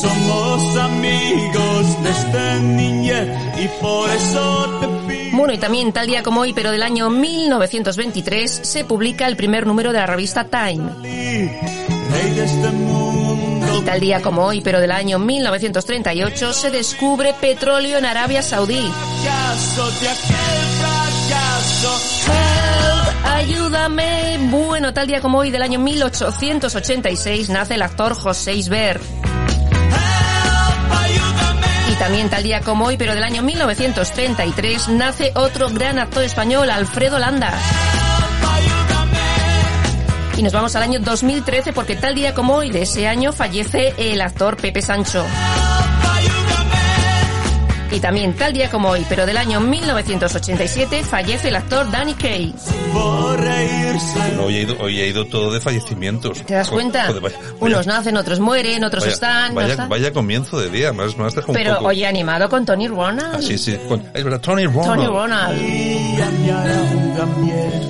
somos 0.00 0.76
amigos 0.76 2.02
desde 2.02 2.60
niñez 2.60 3.28
y 3.58 3.68
por 3.80 4.10
eso 4.10 4.78
te 4.80 4.86
pido. 5.08 5.36
Bueno, 5.36 5.52
y 5.52 5.58
también 5.58 5.92
tal 5.92 6.06
día 6.06 6.22
como 6.22 6.40
hoy, 6.40 6.52
pero 6.52 6.70
del 6.72 6.82
año 6.82 7.10
1923, 7.10 8.60
se 8.62 8.84
publica 8.84 9.26
el 9.26 9.36
primer 9.36 9.66
número 9.66 9.92
de 9.92 9.98
la 9.98 10.06
revista 10.06 10.44
Time. 10.44 10.90
Rey 11.02 12.30
de 12.34 12.44
este 12.44 12.70
mundo. 12.70 13.17
Y 13.78 13.82
tal 13.82 14.00
día 14.00 14.20
como 14.20 14.44
hoy, 14.44 14.60
pero 14.60 14.80
del 14.80 14.90
año 14.90 15.20
1938, 15.20 16.52
se 16.52 16.70
descubre 16.70 17.32
petróleo 17.40 17.98
en 17.98 18.06
Arabia 18.06 18.42
Saudí. 18.42 18.90
Help, 22.26 23.26
ayúdame. 23.26 24.38
Bueno, 24.50 24.92
tal 24.92 25.06
día 25.06 25.20
como 25.20 25.38
hoy 25.38 25.52
del 25.52 25.62
año 25.62 25.78
1886 25.78 27.50
nace 27.50 27.74
el 27.74 27.82
actor 27.82 28.14
José 28.14 28.54
Isber. 28.54 29.00
Y 31.92 31.94
también 32.00 32.28
tal 32.28 32.42
día 32.42 32.60
como 32.62 32.86
hoy, 32.86 32.96
pero 32.96 33.14
del 33.14 33.22
año 33.22 33.42
1933, 33.42 34.88
nace 34.88 35.30
otro 35.36 35.70
gran 35.70 36.00
actor 36.00 36.24
español, 36.24 36.68
Alfredo 36.70 37.18
Landa. 37.20 37.56
Y 40.38 40.42
nos 40.42 40.52
vamos 40.52 40.74
al 40.76 40.84
año 40.84 41.00
2013 41.00 41.72
porque 41.72 41.96
tal 41.96 42.14
día 42.14 42.32
como 42.32 42.54
hoy 42.54 42.70
de 42.70 42.82
ese 42.82 43.06
año 43.08 43.32
fallece 43.32 43.92
el 43.98 44.20
actor 44.20 44.56
Pepe 44.56 44.80
Sancho. 44.80 45.24
Y 47.90 48.00
también 48.00 48.34
tal 48.34 48.52
día 48.52 48.70
como 48.70 48.90
hoy, 48.90 49.04
pero 49.08 49.24
del 49.26 49.36
año 49.38 49.60
1987, 49.60 51.02
fallece 51.04 51.48
el 51.48 51.56
actor 51.56 51.90
Danny 51.90 52.12
Kaye. 52.14 52.52
No, 54.36 54.44
hoy, 54.44 54.56
ha 54.56 54.60
ido, 54.60 54.76
hoy 54.78 55.00
ha 55.00 55.06
ido 55.06 55.24
todo 55.26 55.50
de 55.52 55.58
fallecimientos. 55.60 56.42
¿Te 56.44 56.54
das 56.54 56.68
cuenta? 56.68 57.06
Joder, 57.06 57.22
vaya, 57.22 57.36
Unos 57.60 57.86
nacen, 57.86 58.16
otros 58.18 58.38
mueren, 58.40 58.84
otros 58.84 59.02
vaya, 59.04 59.14
están. 59.14 59.54
no 59.54 59.88
vaya, 59.88 60.12
comienzo 60.12 60.60
de 60.60 60.68
día, 60.70 60.92
más, 60.92 61.16
más 61.16 61.34
deja 61.34 61.48
un 61.48 61.54
Pero 61.54 61.76
poco. 61.76 61.86
oye, 61.88 62.06
animado 62.06 62.48
con 62.48 62.64
Tony 62.66 62.86
Ronald. 62.88 63.36
Ah, 63.36 63.42
sí, 63.42 63.56
sí. 63.58 63.76
con- 63.88 64.04
es 64.14 64.22
verdad, 64.22 64.40
Tony 64.40 64.66
Ronald. 64.66 64.86
Tony 64.86 65.06
Ronald. 65.06 65.58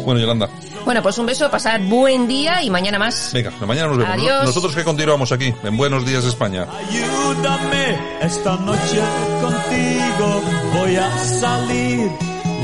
Bueno, 0.04 0.20
Yolanda, 0.20 0.48
Bueno, 0.88 1.02
pues 1.02 1.18
un 1.18 1.26
beso, 1.26 1.50
pasar 1.50 1.82
buen 1.82 2.26
día 2.26 2.62
y 2.62 2.70
mañana 2.70 2.98
más. 2.98 3.30
venga, 3.34 3.50
mañana 3.60 3.88
nos 3.88 3.98
vemos. 3.98 4.14
Adiós. 4.14 4.46
Nosotros 4.46 4.74
que 4.74 4.84
continuamos 4.84 5.30
aquí, 5.32 5.52
en 5.62 5.76
Buenos 5.76 6.06
Días 6.06 6.24
España. 6.24 6.62
Ayúdame 6.62 8.00
esta 8.22 8.56
noche 8.56 8.98
contigo. 9.42 10.42
Voy 10.72 10.96
a 10.96 11.18
salir. 11.18 12.10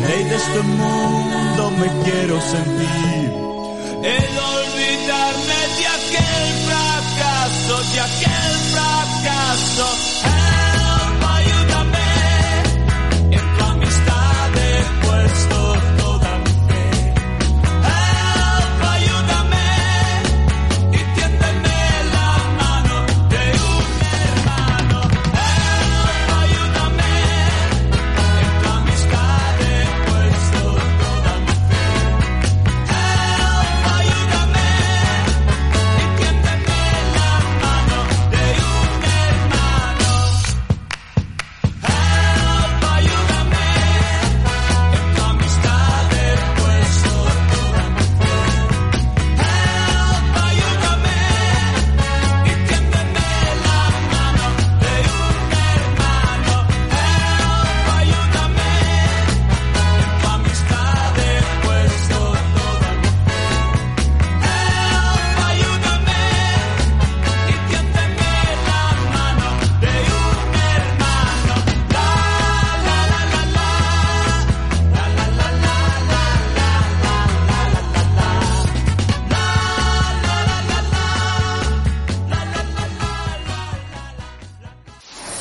Ley 0.09 0.25
de 0.25 0.37
este 0.37 0.59
mundo 0.61 1.71
me 1.73 1.87
quiero 2.03 2.41
sentir. 2.41 3.31
El 4.05 4.39
olvidarme 4.39 5.61
de 5.77 5.87
aquel 5.87 6.47
fracaso, 6.65 7.93
de 7.93 8.01
aquel 8.01 8.55
fracaso. 8.73 10.04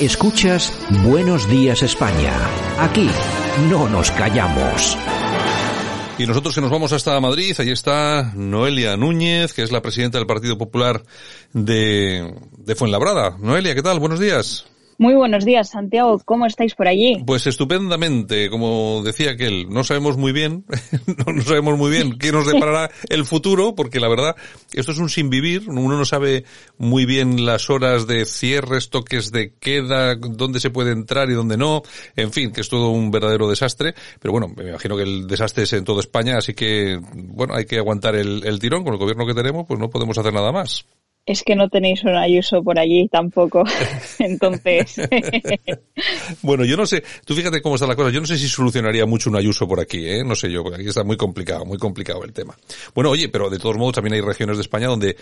Escuchas 0.04 0.78
Buenos 1.06 1.48
Días 1.48 1.82
España. 1.82 2.34
Aquí 2.78 3.10
no 3.70 3.88
nos 3.88 4.12
callamos. 4.12 4.98
Y 6.18 6.28
nosotros 6.28 6.54
que 6.54 6.60
nos 6.60 6.72
vamos 6.72 6.92
hasta 6.92 7.18
Madrid, 7.22 7.56
ahí 7.58 7.72
está 7.72 8.34
Noelia 8.36 8.98
Núñez, 8.98 9.54
que 9.54 9.62
es 9.62 9.72
la 9.72 9.82
presidenta 9.82 10.18
del 10.18 10.28
Partido 10.28 10.58
Popular 10.58 11.04
de, 11.54 12.36
de 12.52 12.76
Fuenlabrada. 12.76 13.38
Noelia, 13.40 13.76
¿qué 13.76 13.82
tal? 13.82 14.02
Buenos 14.02 14.20
días. 14.20 14.66
Muy 14.98 15.16
buenos 15.16 15.46
días, 15.46 15.70
Santiago. 15.70 16.20
¿Cómo 16.26 16.46
estáis 16.46 16.76
por 16.76 16.88
allí? 16.88 17.24
Pues 17.26 17.48
estupendamente, 17.48 18.50
como 18.50 19.02
decía 19.04 19.32
aquel, 19.32 19.70
no 19.70 19.84
sabemos 19.84 20.18
muy 20.18 20.32
bien, 20.32 20.66
no 21.26 21.42
sabemos 21.42 21.78
muy 21.78 21.92
bien 21.92 22.18
qué 22.18 22.32
nos 22.32 22.46
deparará 22.46 22.92
el 23.10 23.26
futuro, 23.26 23.76
porque 23.76 24.00
la 24.00 24.08
verdad, 24.08 24.36
esto 24.74 24.92
es 24.92 25.00
un 25.00 25.10
sin 25.10 25.30
vivir, 25.30 25.64
uno 25.68 25.98
no 25.98 26.06
sabe 26.06 26.46
muy 26.78 27.06
bien 27.06 27.46
las 27.46 27.70
horas 27.70 28.08
de 28.08 28.26
cierres, 28.26 28.90
toques 28.90 29.32
de 29.32 29.54
queda, 29.60 30.16
dónde 30.16 30.60
se 30.60 30.70
puede 30.70 30.92
entrar 30.92 31.30
y 31.30 31.34
dónde 31.34 31.58
no, 31.58 31.82
en 32.16 32.32
fin, 32.32 32.52
que 32.52 32.62
es 32.62 32.70
todo 32.70 32.90
un 32.90 33.12
verdadero 33.12 33.50
desastre, 33.50 33.96
pero 34.20 34.32
bueno, 34.32 34.48
me 34.56 34.70
imagino 34.70 34.96
que 34.96 35.04
el 35.04 35.28
desastre 35.28 35.64
es 35.64 35.74
en 35.74 35.86
toda 35.86 36.02
España, 36.02 36.38
así 36.38 36.54
que, 36.54 37.00
bueno, 37.14 37.56
hay 37.56 37.66
que 37.66 37.78
aguantar 37.78 38.16
el, 38.16 38.46
el 38.46 38.60
tirón 38.60 38.84
con 38.84 38.94
el 38.94 39.00
gobierno 39.00 39.26
que 39.26 39.34
tenemos, 39.34 39.66
pues 39.68 39.80
no 39.80 39.90
podemos 39.90 40.18
hacer 40.18 40.34
nada 40.34 40.52
más 40.52 40.86
es 41.26 41.44
que 41.44 41.56
no 41.56 41.70
tenéis 41.70 42.04
un 42.04 42.16
Ayuso 42.16 42.64
por 42.64 42.78
allí 42.78 43.08
tampoco. 43.08 43.64
Entonces. 44.20 44.96
bueno, 46.42 46.66
yo 46.66 46.76
no 46.76 46.86
sé, 46.86 47.04
tú 47.26 47.34
fíjate 47.34 47.62
cómo 47.62 47.76
está 47.76 47.88
la 47.88 47.96
cosa. 47.96 48.10
Yo 48.10 48.20
no 48.20 48.28
sé 48.28 48.38
si 48.38 48.48
solucionaría 48.48 49.06
mucho 49.06 49.30
un 49.30 49.38
Ayuso 49.38 49.68
por 49.68 49.80
aquí, 49.80 50.06
¿eh? 50.06 50.24
No 50.24 50.36
sé 50.36 50.52
yo, 50.52 50.64
porque 50.64 50.80
aquí 50.80 50.90
está 50.90 51.04
muy 51.04 51.18
complicado, 51.18 51.66
muy 51.66 51.78
complicado 51.78 52.24
el 52.24 52.34
tema. 52.34 52.58
Bueno, 52.94 53.10
oye, 53.10 53.30
pero 53.30 53.50
de 53.50 53.60
todos 53.60 53.78
modos 53.78 53.96
también 53.96 54.16
hay 54.16 54.22
regiones 54.22 54.58
de 54.58 54.62
España 54.62 54.88
donde 54.88 55.16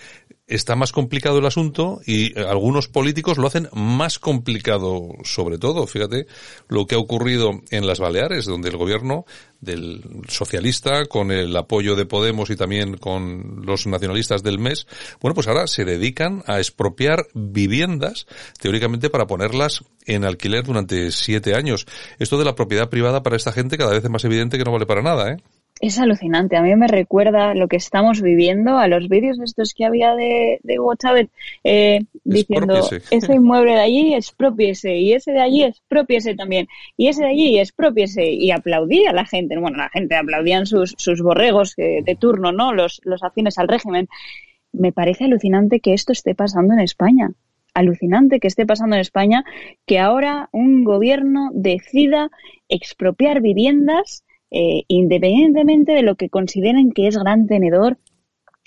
está 0.46 0.74
más 0.74 0.92
complicado 0.92 1.38
el 1.38 1.46
asunto 1.46 2.00
y 2.04 2.38
algunos 2.38 2.88
políticos 2.88 3.38
lo 3.38 3.46
hacen 3.46 3.68
más 3.72 4.18
complicado 4.18 5.10
sobre 5.22 5.58
todo. 5.58 5.86
Fíjate 5.86 6.26
lo 6.68 6.86
que 6.86 6.96
ha 6.96 6.98
ocurrido 6.98 7.60
en 7.70 7.86
las 7.86 8.00
Baleares, 8.00 8.46
donde 8.46 8.70
el 8.70 8.76
gobierno 8.76 9.24
del 9.60 10.02
socialista, 10.28 11.06
con 11.06 11.30
el 11.30 11.56
apoyo 11.56 11.94
de 11.94 12.04
Podemos 12.04 12.50
y 12.50 12.56
también 12.56 12.96
con 12.96 13.62
los 13.64 13.86
nacionalistas 13.86 14.42
del 14.42 14.58
MES, 14.58 14.86
bueno, 15.20 15.34
pues 15.34 15.46
ahora 15.46 15.68
se 15.68 15.84
dedican 15.92 16.42
a 16.46 16.58
expropiar 16.58 17.26
viviendas, 17.34 18.26
teóricamente 18.60 19.10
para 19.10 19.26
ponerlas 19.26 19.84
en 20.06 20.24
alquiler 20.24 20.64
durante 20.64 21.10
siete 21.10 21.54
años. 21.54 21.86
Esto 22.18 22.38
de 22.38 22.44
la 22.44 22.54
propiedad 22.54 22.88
privada 22.88 23.22
para 23.22 23.36
esta 23.36 23.52
gente 23.52 23.78
cada 23.78 23.92
vez 23.92 24.04
es 24.04 24.10
más 24.10 24.24
evidente 24.24 24.58
que 24.58 24.64
no 24.64 24.72
vale 24.72 24.86
para 24.86 25.02
nada, 25.02 25.32
¿eh? 25.32 25.36
es 25.82 25.98
alucinante. 25.98 26.56
A 26.56 26.62
mí 26.62 26.74
me 26.76 26.86
recuerda 26.86 27.54
lo 27.54 27.66
que 27.66 27.76
estamos 27.76 28.22
viviendo 28.22 28.78
a 28.78 28.86
los 28.86 29.08
vídeos 29.08 29.40
estos 29.40 29.74
que 29.74 29.84
había 29.84 30.14
de, 30.14 30.60
de 30.62 30.78
Hugo 30.78 30.94
Chávez 30.94 31.28
eh, 31.64 31.98
diciendo 32.22 32.88
ese 33.10 33.34
inmueble 33.34 33.72
de 33.72 33.80
allí 33.80 34.14
es 34.14 34.30
propiese 34.30 34.96
y 34.96 35.12
ese 35.12 35.32
de 35.32 35.40
allí 35.40 35.64
es 35.64 35.82
propiese 35.88 36.36
también 36.36 36.68
y 36.96 37.08
ese 37.08 37.24
de 37.24 37.30
allí 37.30 37.58
es 37.58 37.72
propiese 37.72 38.30
y 38.30 38.52
aplaudía 38.52 39.10
a 39.10 39.12
la 39.12 39.26
gente. 39.26 39.58
Bueno, 39.58 39.78
la 39.78 39.88
gente 39.88 40.14
aplaudían 40.14 40.66
sus, 40.66 40.94
sus 40.98 41.20
borregos 41.20 41.74
de 41.76 42.16
turno, 42.18 42.52
¿no? 42.52 42.72
Los, 42.72 43.00
los 43.02 43.24
afines 43.24 43.58
al 43.58 43.66
régimen. 43.66 44.08
Me 44.72 44.92
parece 44.92 45.24
alucinante 45.24 45.80
que 45.80 45.92
esto 45.92 46.12
esté 46.12 46.34
pasando 46.34 46.74
en 46.74 46.80
España 46.80 47.30
alucinante 47.74 48.38
que 48.38 48.48
esté 48.48 48.66
pasando 48.66 48.96
en 48.96 49.00
España, 49.00 49.44
que 49.86 49.98
ahora 49.98 50.50
un 50.52 50.84
gobierno 50.84 51.50
decida 51.54 52.30
expropiar 52.68 53.40
viviendas 53.40 54.24
eh, 54.50 54.84
independientemente 54.88 55.92
de 55.92 56.02
lo 56.02 56.16
que 56.16 56.28
consideren 56.28 56.92
que 56.92 57.06
es 57.06 57.16
gran 57.16 57.46
tenedor, 57.46 57.98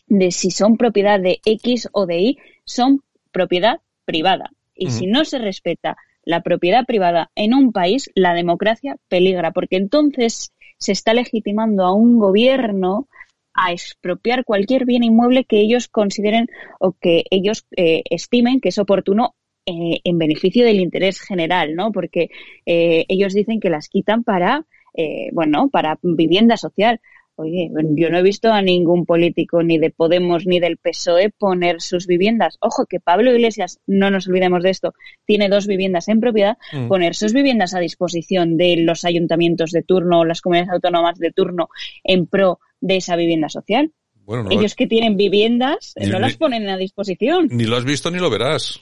de 0.07 0.31
si 0.31 0.49
son 0.49 0.77
propiedad 0.77 1.19
de 1.19 1.39
X 1.45 1.89
o 1.91 2.07
de 2.07 2.19
Y, 2.19 2.37
son 2.63 3.03
propiedad 3.31 3.81
privada. 4.03 4.51
Y 4.73 4.89
si 4.89 5.05
no 5.05 5.25
se 5.25 5.37
respeta 5.37 5.95
la 6.23 6.41
propiedad 6.41 6.85
privada 6.85 7.31
en 7.35 7.53
un 7.53 7.71
país, 7.71 8.09
la 8.15 8.33
democracia 8.33 8.97
peligra, 9.07 9.51
porque 9.51 9.77
entonces 9.77 10.53
se 10.79 10.91
está 10.91 11.13
legitimando 11.13 11.85
a 11.85 11.93
un 11.93 12.17
gobierno 12.17 13.07
a 13.55 13.71
expropiar 13.71 14.45
cualquier 14.45 14.85
bien 14.85 15.03
inmueble 15.03 15.45
que 15.45 15.59
ellos 15.59 15.87
consideren 15.87 16.47
o 16.79 16.93
que 16.93 17.23
ellos 17.31 17.65
eh, 17.75 18.03
estimen 18.09 18.59
que 18.61 18.69
es 18.69 18.77
oportuno 18.77 19.35
eh, 19.65 19.99
en 20.03 20.17
beneficio 20.17 20.65
del 20.65 20.79
interés 20.79 21.21
general, 21.21 21.75
¿no? 21.75 21.91
Porque 21.91 22.29
ellos 22.65 23.33
dicen 23.33 23.59
que 23.59 23.71
las 23.71 23.89
quitan 23.89 24.23
para 24.23 24.65
eh, 24.95 25.29
bueno, 25.33 25.69
para 25.69 25.99
vivienda 26.01 26.57
social. 26.57 27.01
Oye, 27.37 27.69
yo 27.97 28.09
no 28.09 28.17
he 28.17 28.23
visto 28.23 28.53
a 28.53 28.61
ningún 28.61 29.05
político 29.05 29.61
ni 29.61 29.77
de 29.77 29.89
Podemos 29.89 30.45
ni 30.45 30.61
del 30.61 30.77
PSOE 30.77 31.31
poner 31.31 31.81
sus 31.81 32.07
viviendas. 32.07 32.57
Ojo, 32.61 32.85
que 32.85 33.01
Pablo 33.01 33.35
Iglesias, 33.35 33.81
no 33.85 34.09
nos 34.09 34.29
olvidemos 34.29 34.63
de 34.63 34.69
esto, 34.69 34.93
tiene 35.25 35.49
dos 35.49 35.67
viviendas 35.67 36.07
en 36.07 36.21
propiedad, 36.21 36.57
mm. 36.71 36.87
poner 36.87 37.13
sus 37.13 37.33
viviendas 37.33 37.75
a 37.75 37.79
disposición 37.79 38.55
de 38.55 38.77
los 38.77 39.03
ayuntamientos 39.03 39.71
de 39.71 39.83
turno 39.83 40.21
o 40.21 40.25
las 40.25 40.39
comunidades 40.39 40.71
autónomas 40.71 41.19
de 41.19 41.31
turno 41.31 41.67
en 42.05 42.25
pro 42.25 42.59
de 42.81 42.97
esa 42.97 43.15
vivienda 43.15 43.49
social. 43.49 43.91
Ellos 44.49 44.75
que 44.75 44.87
tienen 44.87 45.17
viviendas 45.17 45.93
no 46.07 46.19
las 46.19 46.35
ponen 46.37 46.67
a 46.69 46.77
disposición. 46.77 47.47
Ni 47.51 47.65
lo 47.65 47.77
has 47.77 47.85
visto 47.85 48.09
ni 48.09 48.19
lo 48.19 48.29
verás. 48.29 48.81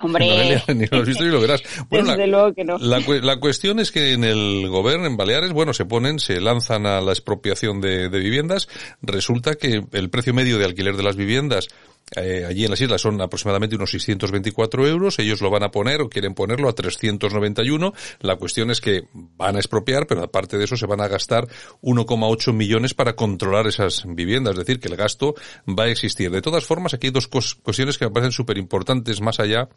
Hombre. 0.00 0.62
ni 0.74 0.86
lo 0.86 0.98
has 0.98 1.06
visto 1.06 1.24
ni 1.24 1.30
lo 1.30 1.40
verás. 1.40 1.62
Bueno, 1.90 2.10
Desde 2.10 2.26
la, 2.26 2.38
luego 2.38 2.54
que 2.54 2.64
no. 2.64 2.78
La, 2.78 3.00
la, 3.00 3.38
cuestión 3.38 3.78
es 3.78 3.92
que 3.92 4.12
en 4.12 4.24
el 4.24 4.68
gobierno, 4.68 5.06
en 5.06 5.16
Baleares, 5.16 5.52
bueno, 5.52 5.74
se 5.74 5.84
ponen, 5.84 6.18
se 6.18 6.40
lanzan 6.40 6.86
a 6.86 7.00
la 7.00 7.12
expropiación 7.12 7.80
de, 7.80 8.08
de 8.08 8.18
viviendas. 8.18 8.68
Resulta 9.02 9.54
que 9.54 9.82
el 9.92 10.10
precio 10.10 10.34
medio 10.34 10.58
de 10.58 10.64
alquiler 10.64 10.96
de 10.96 11.02
las 11.02 11.16
viviendas 11.16 11.68
eh, 12.16 12.44
allí 12.44 12.64
en 12.64 12.70
las 12.70 12.80
islas 12.80 13.00
son 13.00 13.20
aproximadamente 13.20 13.76
unos 13.76 13.90
624 13.92 14.86
euros. 14.86 15.18
Ellos 15.18 15.40
lo 15.40 15.50
van 15.50 15.62
a 15.62 15.70
poner 15.70 16.00
o 16.00 16.08
quieren 16.08 16.34
ponerlo 16.34 16.68
a 16.68 16.72
391. 16.72 17.92
La 18.20 18.36
cuestión 18.36 18.70
es 18.70 18.80
que 18.80 19.02
van 19.12 19.56
a 19.56 19.58
expropiar, 19.60 20.06
pero 20.06 20.24
aparte 20.24 20.58
de 20.58 20.64
eso 20.64 20.76
se 20.76 20.86
van 20.86 21.00
a 21.00 21.08
gastar 21.08 21.46
1,8 21.82 22.52
millones 22.52 22.94
para 22.94 23.14
controlar 23.14 23.66
esas 23.66 24.04
viviendas. 24.06 24.54
Es 24.54 24.60
decir, 24.60 24.80
que 24.80 24.88
el 24.88 24.96
gasto 24.96 25.34
va 25.66 25.84
a 25.84 25.88
existir. 25.88 26.30
De 26.30 26.42
todas 26.42 26.64
formas, 26.64 26.94
aquí 26.94 27.08
hay 27.08 27.12
dos 27.12 27.28
cuestiones 27.28 27.96
que 27.96 28.06
me 28.06 28.10
parecen 28.10 28.32
súper 28.32 28.58
importantes 28.58 29.20
más 29.20 29.38
allá 29.38 29.68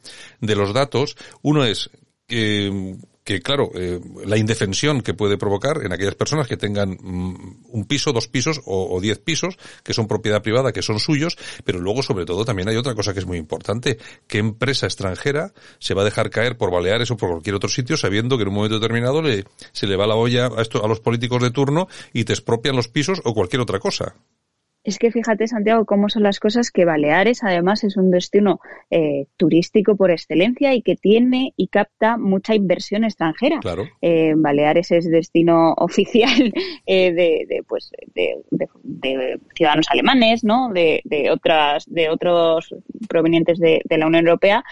de 0.42 0.56
los 0.56 0.74
datos. 0.74 1.16
Uno 1.42 1.64
es 1.66 1.92
que 2.28 2.98
que 3.24 3.42
claro, 3.42 3.72
eh, 3.76 4.00
la 4.26 4.38
indefensión 4.38 5.02
que 5.02 5.14
puede 5.14 5.38
provocar 5.38 5.82
en 5.84 5.94
aquellas 5.94 6.16
personas 6.16 6.48
que 6.48 6.58
tengan 6.58 6.98
mm, 7.02 7.66
un 7.70 7.86
piso, 7.86 8.12
dos 8.12 8.28
pisos 8.28 8.62
o, 8.66 9.00
diez 9.02 9.20
pisos, 9.20 9.58
que 9.84 9.94
son 9.94 10.08
propiedad 10.08 10.42
privada, 10.42 10.72
que 10.72 10.82
son 10.82 11.00
suyos, 11.00 11.38
pero 11.64 11.80
luego 11.80 12.04
sobre 12.04 12.26
todo 12.26 12.46
también 12.46 12.70
hay 12.70 12.76
otra 12.76 12.96
cosa 12.96 13.14
que 13.14 13.20
es 13.20 13.26
muy 13.26 13.38
importante, 13.38 13.98
qué 14.28 14.40
empresa 14.40 14.86
extranjera 14.86 15.54
se 15.80 15.94
va 15.94 16.02
a 16.02 16.06
dejar 16.06 16.30
caer 16.30 16.58
por 16.58 16.72
Baleares 16.72 17.12
o 17.12 17.18
por 17.18 17.30
cualquier 17.30 17.56
otro 17.56 17.70
sitio 17.70 17.98
sabiendo 17.98 18.38
que 18.38 18.44
en 18.44 18.50
un 18.50 18.56
momento 18.56 18.80
determinado 18.80 19.22
le, 19.22 19.46
se 19.72 19.88
le 19.88 19.96
va 19.96 20.08
la 20.08 20.16
olla 20.16 20.48
a, 20.48 20.62
esto, 20.62 20.84
a 20.84 20.88
los 20.88 21.00
políticos 21.00 21.42
de 21.42 21.52
turno 21.52 21.88
y 22.14 22.26
te 22.26 22.34
expropian 22.34 22.76
los 22.76 22.88
pisos 22.88 23.22
o 23.24 23.34
cualquier 23.34 23.62
otra 23.62 23.80
cosa. 23.80 24.16
Es 24.84 25.00
que 25.00 25.12
fíjate, 25.12 25.48
Santiago, 25.48 25.86
cómo 25.86 26.10
son 26.10 26.24
las 26.24 26.40
cosas 26.40 26.70
que 26.70 26.84
Baleares 26.84 27.44
además 27.44 27.86
es 27.86 27.96
un 27.96 28.12
destino 28.12 28.60
eh, 28.92 29.28
turístico 29.38 29.96
por 29.96 30.12
excelencia 30.12 30.74
y 30.74 30.82
que 30.82 30.98
tiene 30.98 31.54
y 31.56 31.68
capta 31.68 32.18
mucha 32.18 32.54
inversión 32.54 33.06
extranjera. 33.06 33.60
Claro. 33.60 33.86
Eh, 34.02 34.34
Baleares 34.36 34.92
es 34.92 35.10
destino 35.10 35.74
oficial 35.78 36.54
eh, 36.86 37.14
de, 37.14 37.46
de, 37.48 37.64
pues, 37.68 37.92
de, 38.14 38.36
de, 38.52 39.40
ciudadanos 39.56 39.88
alemanes, 39.90 40.44
¿no? 40.44 40.70
De, 40.74 41.02
de, 41.06 41.32
otras, 41.32 41.86
de 41.88 42.10
otros 42.10 42.76
provenientes 43.08 43.60
de, 43.60 43.82
de 43.86 43.98
la 43.98 44.08
Unión 44.08 44.28
Europea. 44.28 44.64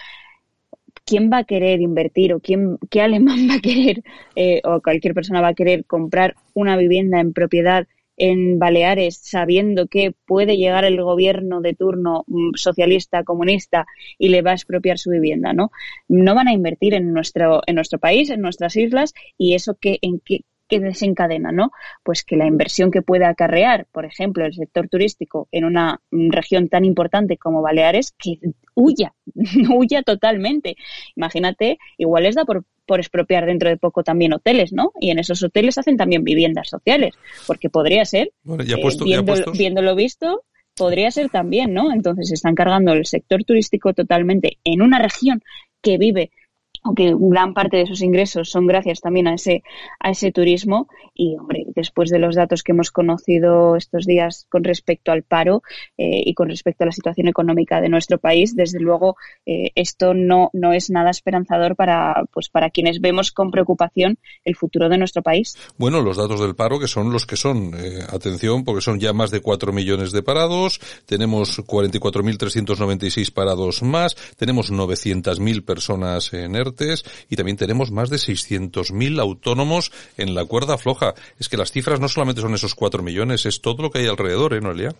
¿quién 1.04 1.30
va 1.32 1.38
a 1.38 1.44
querer 1.44 1.80
invertir 1.80 2.32
o 2.32 2.40
quién, 2.40 2.78
qué 2.90 3.02
alemán 3.02 3.46
va 3.50 3.54
a 3.54 3.60
querer 3.60 4.02
eh, 4.36 4.60
o 4.64 4.80
cualquier 4.80 5.14
persona 5.14 5.40
va 5.40 5.48
a 5.48 5.54
querer 5.54 5.84
comprar 5.84 6.34
una 6.54 6.76
vivienda 6.76 7.20
en 7.20 7.32
propiedad 7.32 7.86
en 8.22 8.60
Baleares 8.60 9.18
sabiendo 9.20 9.88
que 9.88 10.14
puede 10.26 10.56
llegar 10.56 10.84
el 10.84 11.02
gobierno 11.02 11.60
de 11.60 11.74
turno 11.74 12.22
mm, 12.28 12.54
socialista, 12.54 13.24
comunista 13.24 13.84
y 14.16 14.28
le 14.28 14.42
va 14.42 14.52
a 14.52 14.54
expropiar 14.54 14.96
su 14.98 15.10
vivienda, 15.10 15.52
¿no? 15.52 15.72
No 16.06 16.36
van 16.36 16.46
a 16.46 16.52
invertir 16.52 16.94
en 16.94 17.12
nuestro, 17.12 17.62
en 17.66 17.74
nuestro 17.74 17.98
país, 17.98 18.30
en 18.30 18.40
nuestras 18.40 18.76
islas 18.76 19.12
y 19.36 19.54
eso 19.54 19.74
que, 19.74 19.98
en 20.02 20.20
qué, 20.24 20.42
que 20.72 20.80
desencadena, 20.80 21.52
¿no? 21.52 21.70
Pues 22.02 22.24
que 22.24 22.36
la 22.36 22.46
inversión 22.46 22.90
que 22.90 23.02
pueda 23.02 23.28
acarrear, 23.28 23.86
por 23.92 24.06
ejemplo, 24.06 24.46
el 24.46 24.54
sector 24.54 24.88
turístico 24.88 25.46
en 25.52 25.66
una 25.66 26.00
mm, 26.10 26.30
región 26.30 26.68
tan 26.70 26.86
importante 26.86 27.36
como 27.36 27.60
Baleares, 27.60 28.14
que 28.18 28.38
huya, 28.74 29.12
huya 29.70 30.02
totalmente. 30.02 30.76
Imagínate, 31.14 31.78
igual 31.98 32.22
les 32.22 32.36
da 32.36 32.46
por 32.46 32.64
por 32.84 32.98
expropiar 32.98 33.46
dentro 33.46 33.68
de 33.68 33.76
poco 33.76 34.02
también 34.02 34.32
hoteles, 34.32 34.72
¿no? 34.72 34.90
Y 35.00 35.10
en 35.10 35.20
esos 35.20 35.42
hoteles 35.42 35.78
hacen 35.78 35.96
también 35.96 36.24
viviendas 36.24 36.68
sociales, 36.68 37.14
porque 37.46 37.70
podría 37.70 38.04
ser, 38.04 38.32
eh, 38.44 38.76
viendo, 39.52 39.82
lo 39.82 39.94
visto, 39.94 40.42
podría 40.76 41.10
ser 41.12 41.30
también, 41.30 41.72
¿no? 41.72 41.92
Entonces 41.92 42.28
se 42.28 42.34
están 42.34 42.56
cargando 42.56 42.92
el 42.92 43.06
sector 43.06 43.44
turístico 43.44 43.94
totalmente 43.94 44.58
en 44.64 44.82
una 44.82 44.98
región 44.98 45.42
que 45.80 45.96
vive 45.96 46.32
aunque 46.82 47.14
gran 47.18 47.54
parte 47.54 47.76
de 47.76 47.86
sus 47.86 48.02
ingresos 48.02 48.50
son 48.50 48.66
gracias 48.66 49.00
también 49.00 49.28
a 49.28 49.34
ese, 49.34 49.62
a 50.00 50.10
ese 50.10 50.32
turismo. 50.32 50.88
Y, 51.14 51.36
hombre, 51.36 51.66
después 51.74 52.10
de 52.10 52.18
los 52.18 52.34
datos 52.34 52.62
que 52.62 52.72
hemos 52.72 52.90
conocido 52.90 53.76
estos 53.76 54.06
días 54.06 54.46
con 54.48 54.64
respecto 54.64 55.12
al 55.12 55.22
paro 55.22 55.62
eh, 55.98 56.22
y 56.24 56.34
con 56.34 56.48
respecto 56.48 56.84
a 56.84 56.86
la 56.86 56.92
situación 56.92 57.28
económica 57.28 57.80
de 57.80 57.88
nuestro 57.88 58.18
país, 58.18 58.56
desde 58.56 58.80
luego 58.80 59.16
eh, 59.46 59.70
esto 59.74 60.14
no, 60.14 60.50
no 60.52 60.72
es 60.72 60.90
nada 60.90 61.10
esperanzador 61.10 61.76
para, 61.76 62.24
pues, 62.32 62.48
para 62.48 62.70
quienes 62.70 63.00
vemos 63.00 63.32
con 63.32 63.50
preocupación 63.50 64.18
el 64.44 64.56
futuro 64.56 64.88
de 64.88 64.98
nuestro 64.98 65.22
país. 65.22 65.56
Bueno, 65.78 66.00
los 66.00 66.16
datos 66.16 66.40
del 66.40 66.54
paro 66.54 66.78
que 66.78 66.88
son 66.88 67.12
los 67.12 67.26
que 67.26 67.36
son. 67.36 67.72
Eh, 67.76 68.02
atención, 68.10 68.64
porque 68.64 68.80
son 68.80 68.98
ya 68.98 69.12
más 69.12 69.30
de 69.30 69.40
4 69.40 69.72
millones 69.72 70.12
de 70.12 70.22
parados, 70.22 70.80
tenemos 71.06 71.58
44.396 71.64 73.32
parados 73.32 73.82
más, 73.82 74.16
tenemos 74.36 74.72
900.000 74.72 75.64
personas 75.64 76.32
en 76.32 76.56
ERTE, 76.56 76.71
y 77.28 77.36
también 77.36 77.56
tenemos 77.56 77.90
más 77.90 78.10
de 78.10 78.16
600.000 78.16 79.20
autónomos 79.20 79.92
en 80.16 80.34
la 80.34 80.44
cuerda 80.44 80.78
floja. 80.78 81.14
Es 81.38 81.48
que 81.48 81.56
las 81.56 81.72
cifras 81.72 82.00
no 82.00 82.08
solamente 82.08 82.40
son 82.40 82.54
esos 82.54 82.74
4 82.74 83.02
millones, 83.02 83.46
es 83.46 83.60
todo 83.60 83.82
lo 83.82 83.90
que 83.90 84.00
hay 84.00 84.06
alrededor, 84.06 84.54
¿eh, 84.54 84.60
Noelia? 84.60 84.94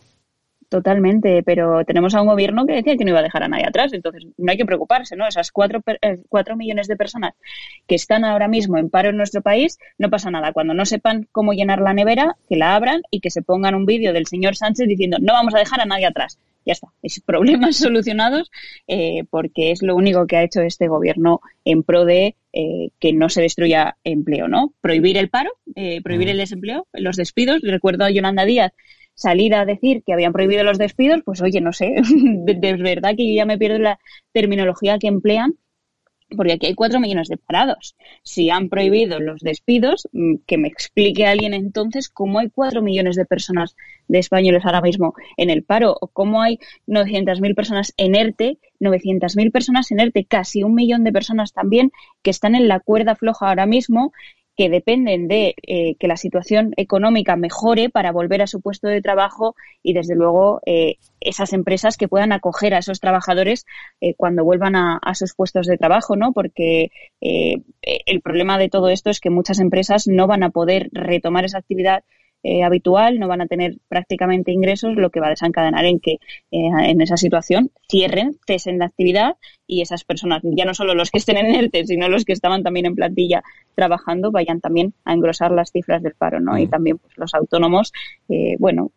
Totalmente, 0.72 1.42
pero 1.42 1.84
tenemos 1.84 2.14
a 2.14 2.22
un 2.22 2.28
gobierno 2.28 2.64
que 2.64 2.72
decía 2.72 2.96
que 2.96 3.04
no 3.04 3.10
iba 3.10 3.18
a 3.18 3.22
dejar 3.22 3.42
a 3.42 3.48
nadie 3.48 3.66
atrás, 3.66 3.92
entonces 3.92 4.24
no 4.38 4.50
hay 4.50 4.56
que 4.56 4.64
preocuparse, 4.64 5.16
¿no? 5.16 5.28
Esas 5.28 5.52
cuatro, 5.52 5.82
eh, 6.00 6.16
cuatro 6.30 6.56
millones 6.56 6.88
de 6.88 6.96
personas 6.96 7.34
que 7.86 7.94
están 7.94 8.24
ahora 8.24 8.48
mismo 8.48 8.78
en 8.78 8.88
paro 8.88 9.10
en 9.10 9.18
nuestro 9.18 9.42
país, 9.42 9.78
no 9.98 10.08
pasa 10.08 10.30
nada. 10.30 10.54
Cuando 10.54 10.72
no 10.72 10.86
sepan 10.86 11.28
cómo 11.30 11.52
llenar 11.52 11.82
la 11.82 11.92
nevera, 11.92 12.36
que 12.48 12.56
la 12.56 12.74
abran 12.74 13.02
y 13.10 13.20
que 13.20 13.28
se 13.28 13.42
pongan 13.42 13.74
un 13.74 13.84
vídeo 13.84 14.14
del 14.14 14.26
señor 14.26 14.56
Sánchez 14.56 14.88
diciendo 14.88 15.18
no 15.20 15.34
vamos 15.34 15.54
a 15.54 15.58
dejar 15.58 15.82
a 15.82 15.84
nadie 15.84 16.06
atrás 16.06 16.38
ya 16.64 16.72
está, 16.72 16.88
es 17.02 17.20
problemas 17.26 17.76
solucionados 17.76 18.50
eh, 18.86 19.24
porque 19.30 19.72
es 19.72 19.82
lo 19.82 19.96
único 19.96 20.26
que 20.26 20.36
ha 20.36 20.44
hecho 20.44 20.62
este 20.62 20.88
gobierno 20.88 21.40
en 21.64 21.82
pro 21.82 22.04
de 22.04 22.36
eh, 22.52 22.90
que 23.00 23.12
no 23.12 23.28
se 23.28 23.42
destruya 23.42 23.96
empleo, 24.04 24.46
¿no? 24.46 24.72
Prohibir 24.80 25.16
el 25.16 25.28
paro, 25.28 25.50
eh, 25.74 26.02
prohibir 26.02 26.28
el 26.28 26.36
desempleo, 26.36 26.86
los 26.92 27.16
despidos. 27.16 27.62
Recuerdo 27.62 28.04
a 28.04 28.10
Yolanda 28.10 28.44
Díaz 28.44 28.72
salir 29.14 29.54
a 29.54 29.64
decir 29.64 30.02
que 30.04 30.12
habían 30.12 30.32
prohibido 30.32 30.64
los 30.64 30.78
despidos, 30.78 31.22
pues 31.24 31.42
oye, 31.42 31.60
no 31.60 31.72
sé, 31.72 31.94
de, 32.02 32.72
verdad 32.74 33.14
que 33.16 33.28
yo 33.28 33.34
ya 33.34 33.46
me 33.46 33.58
pierdo 33.58 33.78
la 33.78 33.98
terminología 34.32 34.98
que 34.98 35.08
emplean 35.08 35.56
porque 36.36 36.54
aquí 36.54 36.66
hay 36.66 36.74
cuatro 36.74 37.00
millones 37.00 37.28
de 37.28 37.36
parados. 37.36 37.94
Si 38.22 38.50
han 38.50 38.68
prohibido 38.68 39.20
los 39.20 39.40
despidos, 39.40 40.08
mm, 40.12 40.36
que 40.46 40.58
me 40.58 40.68
explique 40.68 41.26
alguien 41.26 41.54
entonces 41.54 42.08
cómo 42.08 42.38
hay 42.38 42.48
cuatro 42.50 42.82
millones 42.82 43.16
de 43.16 43.24
personas 43.24 43.76
de 44.08 44.18
españoles 44.18 44.64
ahora 44.64 44.80
mismo 44.80 45.14
en 45.36 45.50
el 45.50 45.62
paro, 45.62 45.96
o 46.00 46.08
cómo 46.08 46.42
hay 46.42 46.58
900.000 46.86 47.54
personas 47.54 47.92
en 47.96 48.14
ERTE, 48.14 48.58
900.000 48.80 49.52
personas 49.52 49.90
en 49.90 50.00
ERTE, 50.00 50.24
casi 50.24 50.62
un 50.62 50.74
millón 50.74 51.04
de 51.04 51.12
personas 51.12 51.52
también 51.52 51.92
que 52.22 52.30
están 52.30 52.54
en 52.54 52.68
la 52.68 52.80
cuerda 52.80 53.14
floja 53.14 53.48
ahora 53.48 53.66
mismo 53.66 54.12
que 54.56 54.68
dependen 54.68 55.28
de 55.28 55.54
eh, 55.66 55.94
que 55.98 56.08
la 56.08 56.16
situación 56.16 56.72
económica 56.76 57.36
mejore 57.36 57.88
para 57.88 58.12
volver 58.12 58.42
a 58.42 58.46
su 58.46 58.60
puesto 58.60 58.88
de 58.88 59.00
trabajo 59.00 59.54
y, 59.82 59.94
desde 59.94 60.14
luego, 60.14 60.60
eh, 60.66 60.96
esas 61.20 61.52
empresas 61.52 61.96
que 61.96 62.08
puedan 62.08 62.32
acoger 62.32 62.74
a 62.74 62.78
esos 62.78 63.00
trabajadores 63.00 63.64
eh, 64.00 64.14
cuando 64.14 64.44
vuelvan 64.44 64.76
a, 64.76 64.98
a, 64.98 65.14
sus 65.14 65.34
puestos 65.34 65.66
de 65.66 65.78
trabajo, 65.78 66.16
¿no? 66.16 66.32
Porque 66.32 66.90
el 67.20 68.20
problema 68.20 68.58
de 68.58 68.68
todo 68.68 68.88
esto 68.88 69.10
es 69.10 69.20
que 69.20 69.30
muchas 69.30 69.60
empresas 69.60 70.08
no 70.08 70.26
van 70.26 70.42
a 70.42 70.50
poder 70.50 70.88
retomar 70.92 71.44
esa 71.44 71.58
actividad 71.58 72.02
eh, 72.44 72.64
habitual, 72.64 73.18
no 73.18 73.28
van 73.28 73.40
a 73.40 73.46
tener 73.46 73.76
prácticamente 73.88 74.50
ingresos, 74.50 74.96
lo 74.96 75.10
que 75.10 75.20
va 75.20 75.28
a 75.28 75.30
desencadenar 75.30 75.84
en 75.84 76.00
que 76.00 76.14
eh, 76.50 76.68
en 76.86 77.00
esa 77.00 77.16
situación 77.16 77.70
cierren, 77.88 78.36
cesen 78.46 78.78
la 78.78 78.86
actividad 78.86 79.36
y 79.66 79.80
esas 79.80 80.04
personas, 80.04 80.42
ya 80.42 80.64
no 80.64 80.74
solo 80.74 80.94
los 80.94 81.10
que 81.10 81.18
estén 81.18 81.36
en 81.36 81.54
ERTE, 81.54 81.86
sino 81.86 82.08
los 82.08 82.24
que 82.24 82.32
estaban 82.32 82.62
también 82.62 82.86
en 82.86 82.96
plantilla 82.96 83.42
trabajando, 83.74 84.32
vayan 84.32 84.60
también 84.60 84.92
a 85.04 85.12
engrosar 85.12 85.52
las 85.52 85.70
cifras 85.70 86.02
del 86.02 86.14
paro, 86.14 86.40
¿no? 86.40 86.58
Y 86.58 86.66
también 86.66 86.98
pues, 86.98 87.16
los 87.16 87.32
autónomos, 87.34 87.92
eh, 88.28 88.56
bueno, 88.58 88.90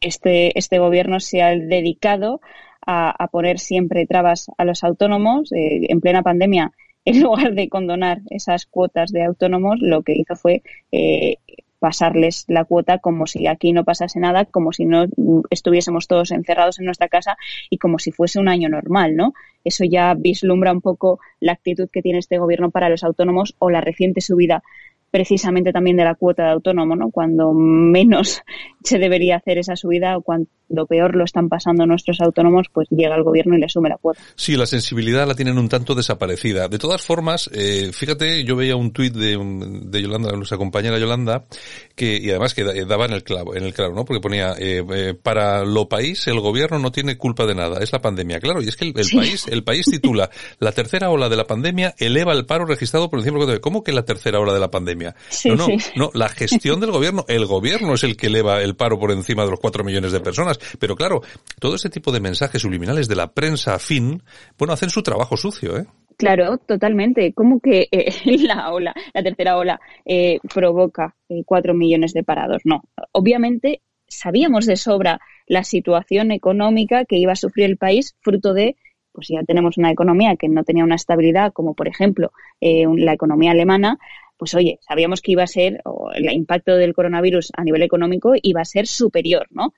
este, 0.00 0.58
este 0.58 0.78
gobierno 0.78 1.20
se 1.20 1.42
ha 1.42 1.56
dedicado 1.56 2.40
a, 2.86 3.10
a 3.10 3.28
poner 3.28 3.58
siempre 3.58 4.06
trabas 4.06 4.50
a 4.58 4.64
los 4.64 4.84
autónomos. 4.84 5.48
en 5.52 6.00
plena 6.00 6.22
pandemia, 6.22 6.72
en 7.08 7.22
lugar 7.22 7.54
de 7.54 7.70
condonar 7.70 8.20
esas 8.28 8.66
cuotas 8.66 9.12
de 9.12 9.24
autónomos, 9.24 9.78
lo 9.80 10.02
que 10.02 10.12
hizo 10.12 10.36
fue 10.36 10.62
eh, 10.92 11.36
pasarles 11.78 12.44
la 12.48 12.64
cuota 12.64 12.98
como 12.98 13.26
si 13.26 13.46
aquí 13.46 13.72
no 13.72 13.84
pasase 13.84 14.20
nada, 14.20 14.44
como 14.44 14.72
si 14.72 14.84
no 14.84 15.06
estuviésemos 15.50 16.06
todos 16.06 16.30
encerrados 16.30 16.78
en 16.78 16.86
nuestra 16.86 17.08
casa 17.08 17.36
y 17.70 17.78
como 17.78 17.98
si 17.98 18.12
fuese 18.12 18.38
un 18.38 18.48
año 18.48 18.68
normal, 18.68 19.16
¿no? 19.16 19.34
Eso 19.64 19.84
ya 19.84 20.14
vislumbra 20.14 20.72
un 20.72 20.80
poco 20.80 21.20
la 21.40 21.52
actitud 21.52 21.88
que 21.92 22.02
tiene 22.02 22.18
este 22.18 22.38
gobierno 22.38 22.70
para 22.70 22.88
los 22.88 23.04
autónomos 23.04 23.54
o 23.58 23.70
la 23.70 23.80
reciente 23.80 24.20
subida 24.20 24.62
precisamente 25.10 25.72
también 25.72 25.96
de 25.96 26.04
la 26.04 26.14
cuota 26.14 26.44
de 26.44 26.50
autónomo, 26.50 26.94
¿no? 26.96 27.10
Cuando 27.10 27.52
menos 27.52 28.42
se 28.82 28.98
debería 28.98 29.36
hacer 29.36 29.58
esa 29.58 29.76
subida 29.76 30.16
o 30.16 30.22
cuando 30.68 30.86
peor 30.86 31.16
lo 31.16 31.24
están 31.24 31.48
pasando 31.48 31.86
nuestros 31.86 32.20
autónomos, 32.20 32.66
pues 32.72 32.88
llega 32.90 33.16
el 33.16 33.22
gobierno 33.22 33.56
y 33.56 33.60
le 33.60 33.66
asume 33.66 33.88
la 33.88 33.96
cuota. 33.96 34.20
Sí, 34.36 34.56
la 34.56 34.66
sensibilidad 34.66 35.26
la 35.26 35.34
tienen 35.34 35.58
un 35.58 35.68
tanto 35.68 35.94
desaparecida. 35.94 36.68
De 36.68 36.78
todas 36.78 37.02
formas, 37.02 37.50
eh, 37.52 37.90
fíjate, 37.92 38.44
yo 38.44 38.56
veía 38.56 38.76
un 38.76 38.92
tuit 38.92 39.14
de, 39.14 39.38
de 39.38 40.02
Yolanda, 40.02 40.32
nuestra 40.32 40.58
compañera 40.58 40.98
Yolanda, 40.98 41.46
que, 41.94 42.18
y 42.18 42.30
además 42.30 42.54
que 42.54 42.64
daba 42.84 43.06
en 43.06 43.12
el 43.12 43.24
clavo, 43.24 43.56
en 43.56 43.64
el 43.64 43.72
clavo, 43.72 43.94
¿no? 43.94 44.04
Porque 44.04 44.20
ponía, 44.20 44.54
eh, 44.58 44.84
eh, 44.92 45.14
para 45.14 45.64
lo 45.64 45.88
país, 45.88 46.26
el 46.28 46.40
gobierno 46.40 46.78
no 46.78 46.92
tiene 46.92 47.16
culpa 47.16 47.46
de 47.46 47.54
nada, 47.54 47.80
es 47.82 47.92
la 47.92 48.00
pandemia. 48.00 48.40
Claro, 48.40 48.62
y 48.62 48.68
es 48.68 48.76
que 48.76 48.84
el, 48.84 48.94
el 48.96 49.08
país, 49.10 49.46
el 49.48 49.64
país 49.64 49.86
titula, 49.86 50.30
la 50.58 50.72
tercera 50.72 51.10
ola 51.10 51.28
de 51.28 51.36
la 51.36 51.46
pandemia 51.46 51.94
eleva 51.98 52.32
el 52.32 52.46
paro 52.46 52.66
registrado 52.66 53.08
por 53.08 53.18
encima 53.20 53.38
de 53.44 53.60
¿Cómo 53.60 53.82
que 53.82 53.92
la 53.92 54.04
tercera 54.04 54.40
ola 54.40 54.52
de 54.52 54.60
la 54.60 54.70
pandemia? 54.70 55.14
Sí, 55.30 55.48
no, 55.48 55.56
no, 55.56 55.66
sí. 55.66 55.78
no, 55.96 56.10
la 56.12 56.28
gestión 56.28 56.80
del 56.80 56.90
gobierno, 56.90 57.24
el 57.28 57.46
gobierno 57.46 57.94
es 57.94 58.04
el 58.04 58.16
que 58.16 58.26
eleva 58.26 58.62
el 58.62 58.76
paro 58.76 58.98
por 58.98 59.10
encima 59.12 59.44
de 59.44 59.50
los 59.50 59.60
cuatro 59.60 59.84
millones 59.84 60.12
de 60.12 60.20
personas. 60.20 60.57
Pero 60.78 60.96
claro, 60.96 61.22
todo 61.60 61.74
este 61.74 61.90
tipo 61.90 62.12
de 62.12 62.20
mensajes 62.20 62.62
subliminales 62.62 63.08
de 63.08 63.16
la 63.16 63.32
prensa 63.32 63.74
afín, 63.74 64.22
bueno, 64.58 64.72
hacen 64.72 64.90
su 64.90 65.02
trabajo 65.02 65.36
sucio, 65.36 65.78
¿eh? 65.78 65.86
Claro, 66.16 66.58
totalmente. 66.58 67.32
¿Cómo 67.32 67.60
que 67.60 67.88
eh, 67.92 68.12
la 68.46 68.72
ola, 68.72 68.94
la 69.14 69.22
tercera 69.22 69.56
ola, 69.56 69.80
eh, 70.04 70.38
provoca 70.52 71.14
eh, 71.28 71.42
cuatro 71.46 71.74
millones 71.74 72.12
de 72.12 72.24
parados? 72.24 72.62
No. 72.64 72.82
Obviamente 73.12 73.82
sabíamos 74.08 74.66
de 74.66 74.76
sobra 74.76 75.20
la 75.46 75.64
situación 75.64 76.32
económica 76.32 77.04
que 77.04 77.16
iba 77.16 77.32
a 77.32 77.36
sufrir 77.36 77.66
el 77.66 77.76
país 77.76 78.16
fruto 78.20 78.52
de 78.52 78.76
pues 79.18 79.28
ya 79.28 79.42
tenemos 79.42 79.76
una 79.78 79.90
economía 79.90 80.36
que 80.36 80.48
no 80.48 80.62
tenía 80.62 80.84
una 80.84 80.94
estabilidad, 80.94 81.52
como 81.52 81.74
por 81.74 81.88
ejemplo 81.88 82.30
eh, 82.60 82.84
la 82.96 83.12
economía 83.12 83.50
alemana, 83.50 83.98
pues 84.36 84.54
oye, 84.54 84.78
sabíamos 84.86 85.20
que 85.20 85.32
iba 85.32 85.42
a 85.42 85.48
ser, 85.48 85.80
o 85.84 86.12
el 86.12 86.30
impacto 86.32 86.76
del 86.76 86.94
coronavirus 86.94 87.50
a 87.56 87.64
nivel 87.64 87.82
económico 87.82 88.34
iba 88.40 88.60
a 88.60 88.64
ser 88.64 88.86
superior, 88.86 89.48
¿no? 89.50 89.74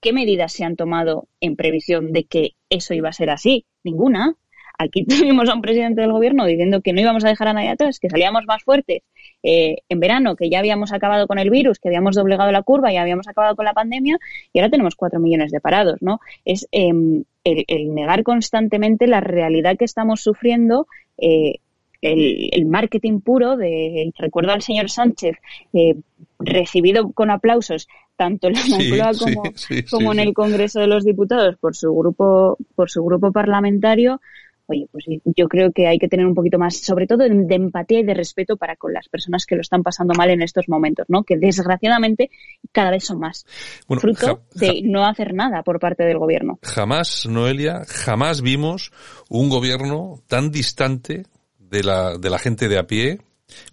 ¿Qué 0.00 0.12
medidas 0.12 0.52
se 0.52 0.64
han 0.64 0.76
tomado 0.76 1.28
en 1.40 1.56
previsión 1.56 2.12
de 2.12 2.24
que 2.24 2.52
eso 2.70 2.94
iba 2.94 3.10
a 3.10 3.12
ser 3.12 3.30
así? 3.30 3.66
Ninguna. 3.84 4.34
Aquí 4.78 5.04
tuvimos 5.06 5.48
a 5.50 5.54
un 5.54 5.60
presidente 5.60 6.00
del 6.00 6.12
gobierno 6.12 6.46
diciendo 6.46 6.80
que 6.80 6.94
no 6.94 7.02
íbamos 7.02 7.24
a 7.24 7.28
dejar 7.28 7.48
a 7.48 7.52
nadie 7.52 7.68
atrás, 7.68 8.00
que 8.00 8.08
salíamos 8.08 8.46
más 8.46 8.62
fuertes 8.62 9.02
eh, 9.42 9.76
en 9.90 10.00
verano, 10.00 10.36
que 10.36 10.48
ya 10.48 10.58
habíamos 10.58 10.92
acabado 10.92 11.26
con 11.26 11.38
el 11.38 11.50
virus, 11.50 11.78
que 11.78 11.88
habíamos 11.88 12.16
doblegado 12.16 12.50
la 12.50 12.62
curva 12.62 12.90
y 12.92 12.96
habíamos 12.96 13.28
acabado 13.28 13.56
con 13.56 13.66
la 13.66 13.74
pandemia, 13.74 14.18
y 14.54 14.58
ahora 14.58 14.70
tenemos 14.70 14.94
cuatro 14.96 15.20
millones 15.20 15.52
de 15.52 15.60
parados, 15.60 15.98
¿no? 16.00 16.20
Es 16.46 16.66
el, 16.72 17.26
el, 17.44 17.94
negar 17.94 18.22
constantemente 18.22 19.06
la 19.06 19.20
realidad 19.20 19.76
que 19.76 19.84
estamos 19.84 20.22
sufriendo. 20.22 20.86
Eh, 21.18 21.56
el, 22.02 22.48
el, 22.52 22.64
marketing 22.64 23.20
puro 23.20 23.58
de 23.58 24.10
recuerdo 24.16 24.52
al 24.52 24.62
señor 24.62 24.88
Sánchez 24.88 25.36
eh, 25.74 25.96
recibido 26.38 27.12
con 27.12 27.30
aplausos 27.30 27.88
tanto 28.20 28.48
en 28.48 28.52
la 28.52 28.66
Moncloa 28.68 29.14
sí, 29.14 29.24
como, 29.24 29.42
sí, 29.54 29.82
como 29.84 30.12
en 30.12 30.18
el 30.18 30.34
Congreso 30.34 30.78
de 30.80 30.86
los 30.86 31.04
Diputados 31.06 31.56
por 31.56 31.74
su 31.74 31.90
grupo 31.94 32.58
por 32.74 32.90
su 32.90 33.02
grupo 33.02 33.32
parlamentario 33.32 34.20
oye, 34.66 34.86
pues 34.92 35.06
yo 35.24 35.48
creo 35.48 35.72
que 35.72 35.88
hay 35.88 35.98
que 35.98 36.06
tener 36.06 36.26
un 36.26 36.34
poquito 36.34 36.58
más, 36.58 36.76
sobre 36.76 37.06
todo 37.06 37.24
de 37.26 37.54
empatía 37.54 38.00
y 38.00 38.04
de 38.04 38.12
respeto 38.12 38.58
para 38.58 38.76
con 38.76 38.92
las 38.92 39.08
personas 39.08 39.46
que 39.46 39.56
lo 39.56 39.62
están 39.62 39.82
pasando 39.82 40.14
mal 40.14 40.30
en 40.30 40.42
estos 40.42 40.68
momentos, 40.68 41.06
¿no? 41.08 41.24
Que 41.24 41.38
desgraciadamente 41.38 42.30
cada 42.70 42.90
vez 42.90 43.04
son 43.04 43.18
más. 43.18 43.46
Bueno, 43.88 44.02
fruto 44.02 44.42
de 44.54 44.82
no 44.84 45.06
hacer 45.06 45.34
nada 45.34 45.62
por 45.62 45.80
parte 45.80 46.04
del 46.04 46.18
gobierno. 46.18 46.60
Jamás, 46.62 47.26
Noelia, 47.26 47.82
jamás 47.88 48.42
vimos 48.42 48.92
un 49.28 49.48
gobierno 49.48 50.22
tan 50.28 50.52
distante 50.52 51.24
de 51.58 51.82
la, 51.82 52.16
de 52.16 52.30
la 52.30 52.38
gente 52.38 52.68
de 52.68 52.78
a 52.78 52.86
pie, 52.86 53.18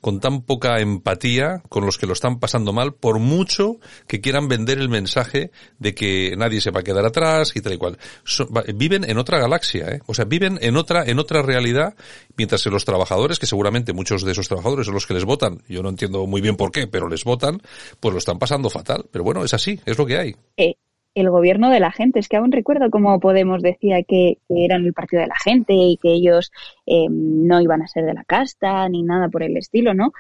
con 0.02 0.20
tan 0.20 0.42
poca 0.42 0.80
empatía 0.80 1.62
con 1.70 1.86
los 1.86 1.98
que 1.98 2.08
lo 2.08 2.14
están 2.14 2.40
pasando 2.40 2.74
mal, 2.74 2.94
por 2.94 3.20
mucho 3.20 3.78
que 4.08 4.22
quieran 4.22 4.48
vender 4.48 4.80
el 4.80 4.90
mensaje 4.90 5.52
de 5.80 5.94
que 5.94 6.36
nadie 6.38 6.62
se 6.62 6.72
va 6.72 6.82
a 6.82 6.84
quedar 6.84 7.06
atrás 7.06 7.54
y 7.56 7.62
tal 7.62 7.74
y 7.74 7.78
cual. 7.78 7.98
Viven 8.76 9.10
en 9.10 9.18
otra 9.18 9.40
galaxia, 9.40 9.90
¿eh? 9.90 10.02
O 10.06 10.14
sea, 10.14 10.26
viven 10.26 10.58
en 10.62 10.78
otra, 10.78 11.04
en 11.06 11.20
otra 11.20 11.42
realidad, 11.42 11.96
mientras 12.36 12.64
que 12.64 12.70
los 12.70 12.86
trabajadores, 12.86 13.40
que 13.40 13.46
seguramente 13.46 13.94
muchos 13.94 14.24
de 14.24 14.32
esos 14.32 14.48
trabajadores 14.48 14.86
son 14.86 14.96
los 14.96 15.06
que 15.06 15.14
les 15.14 15.26
votan, 15.26 15.62
yo 15.68 15.84
no 15.84 15.90
entiendo 15.90 16.26
muy 16.26 16.42
bien 16.42 16.56
por 16.56 16.72
qué, 16.72 16.88
pero 16.88 17.08
les 17.08 17.24
votan, 17.24 17.62
pues 18.00 18.14
lo 18.14 18.20
están 18.20 18.40
pasando 18.40 18.70
fatal. 18.70 19.06
Pero 19.12 19.24
bueno, 19.24 19.44
es 19.44 19.54
así, 19.54 19.80
es 19.86 19.98
lo 19.98 20.06
que 20.06 20.18
hay. 20.18 20.36
Eh 20.58 20.74
el 21.22 21.32
gobierno 21.32 21.72
de 21.72 21.80
la 21.80 21.92
gente. 21.92 22.20
Es 22.20 22.30
que 22.30 22.38
aún 22.38 22.52
recuerdo 22.52 22.92
cómo 22.92 23.20
Podemos 23.20 23.64
decía 23.64 24.04
que, 24.04 24.38
eran 24.50 24.86
el 24.86 24.94
partido 24.94 25.22
de 25.22 25.28
la 25.28 25.38
gente 25.44 25.74
y 25.74 25.98
que 25.98 26.14
ellos 26.14 26.52
eh, 26.86 27.08
no 27.10 27.60
iban 27.62 27.82
a 27.82 27.88
ser 27.88 28.06
de 28.06 28.14
la 28.14 28.24
casta 28.24 28.88
ni 28.90 29.04
nada 29.04 29.28
por 29.30 29.44
el 29.44 29.58
estilo, 29.58 29.94
¿no? 29.94 30.14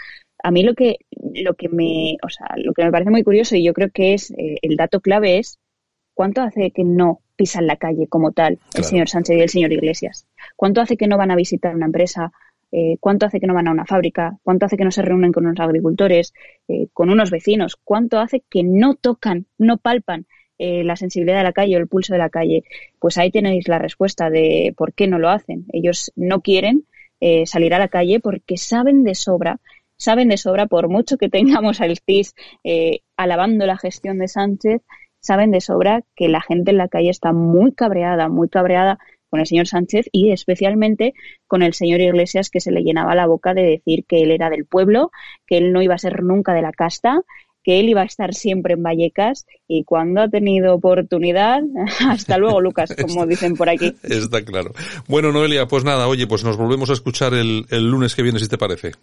A 0.43 0.52
mí 0.52 0.64
lo 0.64 0.74
que, 0.74 0.98
lo 1.12 1.54
que 1.54 1.70
me, 1.70 2.18
o 2.24 2.30
sea, 2.30 2.48
lo 2.58 2.74
que 2.74 2.84
me 2.84 2.91
parece 2.91 3.12
muy 3.12 3.24
curioso 3.24 3.56
y 3.56 3.64
yo 3.64 3.74
creo 3.74 3.89
que 3.91 4.14
es 4.14 4.32
eh, 4.32 4.58
el 4.62 4.76
dato 4.76 5.00
clave 5.00 5.38
es 5.38 5.60
cuánto 6.14 6.41
hace 6.41 6.72
que 6.72 6.84
no 6.84 7.22
pisan 7.36 7.68
la 7.68 7.78
calle 7.78 8.08
como 8.08 8.32
tal 8.32 8.60
el 8.74 8.84
señor 8.84 9.10
Sánchez 9.10 9.38
y 9.38 9.41
el 9.41 9.50
señor 9.50 9.74
Iglesias. 9.74 10.28
¿Cuánto 10.56 10.82
hace 10.82 10.98
que 10.98 11.08
no 11.08 11.18
van 11.18 11.32
a 11.32 11.36
visitar 11.36 11.76
una 11.76 11.86
empresa? 11.86 12.32
Eh, 12.72 12.98
¿Cuánto 13.00 13.28
hace 13.28 13.39
que 13.39 13.48
no 13.48 13.54
van 13.54 13.68
a 13.68 13.72
una 13.72 13.86
fábrica? 13.86 14.38
¿Cuánto 14.43 14.66
hace 14.66 14.78
que 14.78 14.84
no 14.84 14.91
se 14.91 15.04
reúnen 15.04 15.32
con 15.32 15.45
unos 15.45 15.60
agricultores, 15.60 16.34
con 16.93 17.10
unos 17.10 17.32
vecinos? 17.32 17.78
¿Cuánto 17.84 18.20
hace 18.20 18.43
que 18.50 18.64
no 18.64 18.95
tocan, 18.95 19.45
no 19.58 19.78
palpan 19.78 20.26
eh, 20.60 20.84
la 20.84 20.95
sensibilidad 20.95 21.38
de 21.38 21.43
la 21.43 21.53
calle 21.53 21.76
o 21.76 21.80
el 21.80 21.88
pulso 21.88 22.14
de 22.14 22.20
la 22.20 22.30
calle, 22.30 22.64
pues 22.99 23.18
ahí 23.18 23.32
tenéis 23.32 23.68
la 23.68 23.80
respuesta 23.80 24.30
de 24.30 24.74
por 24.78 24.93
qué 24.93 25.08
no 25.08 25.20
lo 25.20 25.30
hacen. 25.30 25.66
Ellos 25.72 26.12
no 26.16 26.41
quieren 26.41 26.86
eh, 27.20 27.45
salir 27.45 27.74
a 27.74 27.80
la 27.80 27.88
calle 27.88 28.20
porque 28.20 28.58
saben 28.58 29.03
de 29.03 29.16
sobra, 29.16 29.60
saben 29.97 30.30
de 30.30 30.38
sobra, 30.38 30.68
por 30.68 30.89
mucho 30.89 31.18
que 31.18 31.30
tengamos 31.30 31.82
al 31.82 31.97
CIS 31.97 32.36
eh, 32.64 32.99
alabando 33.16 33.66
la 33.66 33.78
gestión 33.78 34.20
de 34.20 34.28
Sánchez, 34.28 34.82
saben 35.20 35.51
de 35.51 35.62
sobra 35.62 36.03
que 36.16 36.30
la 36.30 36.41
gente 36.41 36.72
en 36.72 36.78
la 36.78 36.88
calle 36.88 37.10
está 37.10 37.34
muy 37.34 37.72
cabreada, 37.74 38.30
muy 38.30 38.49
cabreada 38.49 38.99
con 39.30 39.39
el 39.39 39.45
señor 39.45 39.68
Sánchez 39.68 40.08
y 40.12 40.32
especialmente 40.32 41.14
con 41.47 41.62
el 41.62 41.74
señor 41.74 42.01
Iglesias 42.01 42.49
que 42.49 42.62
se 42.62 42.72
le 42.72 42.82
llenaba 42.82 43.16
la 43.16 43.28
boca 43.28 43.53
de 43.53 43.64
decir 43.64 44.05
que 44.05 44.24
él 44.24 44.32
era 44.32 44.49
del 44.49 44.66
pueblo, 44.66 45.12
que 45.45 45.58
él 45.58 45.74
no 45.74 45.82
iba 45.82 45.95
a 45.95 45.99
ser 45.99 46.24
nunca 46.24 46.53
de 46.53 46.62
la 46.62 46.72
casta 46.72 47.22
que 47.68 47.82
él 47.82 47.89
iba 47.89 48.01
a 48.01 48.05
estar 48.05 48.34
siempre 48.34 48.76
en 48.76 48.82
Vallecas 48.82 49.45
y 49.68 49.84
cuando 49.84 50.22
ha 50.22 50.30
tenido 50.30 50.74
oportunidad, 50.74 51.59
hasta 52.07 52.38
luego 52.38 52.61
Lucas, 52.61 52.95
como 53.01 53.28
dicen 53.28 53.57
por 53.57 53.68
aquí. 53.68 53.93
Está 54.03 54.41
claro. 54.45 54.72
Bueno, 55.09 55.34
Noelia, 55.34 55.68
pues 55.68 55.84
nada, 55.84 56.07
oye, 56.07 56.28
pues 56.28 56.45
nos 56.45 56.55
volvemos 56.55 56.89
a 56.89 56.93
escuchar 56.93 57.34
el, 57.34 57.65
el 57.70 57.91
lunes 57.91 58.15
que 58.15 58.24
viene, 58.24 58.39
si 58.39 58.47
te 58.47 58.57
parece. 58.57 58.93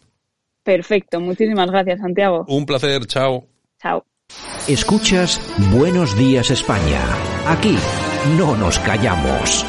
Perfecto, 0.63 1.21
muchísimas 1.21 1.71
gracias, 1.71 2.01
Santiago. 2.01 2.47
Un 2.49 2.65
placer, 2.65 3.05
chao. 3.05 3.45
Chao. 3.83 4.03
Escuchas 4.67 5.39
Buenos 5.71 6.17
Días 6.17 6.51
España. 6.51 7.03
Aquí 7.47 7.77
no 8.39 8.57
nos 8.57 8.79
callamos. 8.79 9.67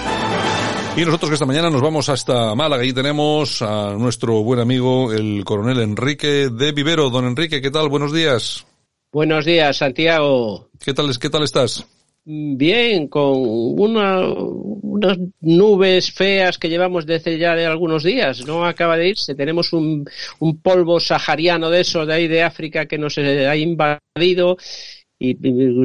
Y 0.95 1.03
nosotros 1.03 1.31
que 1.31 1.33
esta 1.33 1.45
mañana 1.45 1.69
nos 1.69 1.81
vamos 1.81 2.07
hasta 2.07 2.55
Málaga 2.55 2.85
y 2.85 2.93
tenemos 2.93 3.61
a 3.61 3.93
nuestro 3.95 4.41
buen 4.41 4.61
amigo, 4.61 5.11
el 5.11 5.43
coronel 5.43 5.81
Enrique 5.81 6.47
de 6.49 6.71
Vivero. 6.71 7.09
Don 7.09 7.25
Enrique, 7.25 7.61
¿qué 7.61 7.71
tal? 7.71 7.89
Buenos 7.89 8.13
días. 8.13 8.65
Buenos 9.15 9.45
días, 9.45 9.77
Santiago. 9.77 10.71
¿Qué 10.77 10.93
tal, 10.93 11.17
qué 11.17 11.29
tal 11.29 11.43
estás? 11.43 11.85
Bien, 12.25 13.07
con 13.07 13.37
una, 13.37 14.27
unas 14.27 15.17
nubes 15.39 16.11
feas 16.11 16.57
que 16.57 16.67
llevamos 16.67 17.05
desde 17.05 17.39
ya 17.39 17.55
de 17.55 17.65
algunos 17.65 18.03
días. 18.03 18.45
No 18.45 18.65
acaba 18.65 18.97
de 18.97 19.07
irse. 19.07 19.33
Tenemos 19.33 19.71
un, 19.71 20.03
un 20.39 20.61
polvo 20.61 20.99
sahariano 20.99 21.69
de 21.69 21.79
eso 21.79 22.05
de 22.05 22.13
ahí 22.13 22.27
de 22.27 22.43
África 22.43 22.87
que 22.87 22.97
nos 22.97 23.17
ha 23.17 23.55
invadido 23.55 24.57
y 25.17 25.33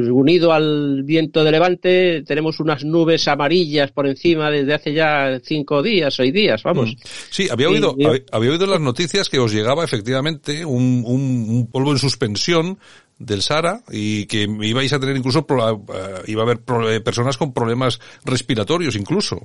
unido 0.09 0.51
al 0.51 1.03
viento 1.03 1.43
de 1.45 1.51
levante 1.51 2.21
tenemos 2.23 2.59
unas 2.59 2.83
nubes 2.83 3.29
amarillas 3.29 3.89
por 3.91 4.05
encima 4.05 4.51
desde 4.51 4.73
hace 4.73 4.93
ya 4.93 5.39
cinco 5.41 5.81
días, 5.81 6.13
seis 6.13 6.33
días, 6.33 6.61
vamos. 6.63 6.89
Mm. 6.89 6.99
Sí, 7.29 7.47
había 7.49 7.69
oído, 7.69 7.95
había, 8.31 8.51
oído 8.51 8.67
las 8.67 8.81
noticias 8.81 9.29
que 9.29 9.39
os 9.39 9.53
llegaba 9.53 9.85
efectivamente 9.85 10.65
un, 10.65 11.03
un, 11.05 11.69
polvo 11.71 11.93
en 11.93 11.99
suspensión 11.99 12.77
del 13.25 13.41
Sara 13.41 13.81
y 13.91 14.25
que 14.25 14.43
ibais 14.43 14.91
a 14.93 14.99
tener 14.99 15.15
incluso, 15.15 15.45
eh, 15.49 16.21
iba 16.27 16.41
a 16.41 16.45
haber 16.45 16.59
eh, 16.89 17.01
personas 17.01 17.37
con 17.37 17.53
problemas 17.53 17.99
respiratorios 18.25 18.95
incluso. 18.95 19.41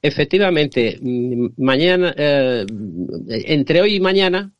Efectivamente, 0.00 0.98
mm, 1.00 1.46
mañana, 1.58 2.14
eh, 2.16 2.64
entre 3.28 3.80
hoy 3.80 3.96
y 3.96 4.00
mañana 4.00 4.52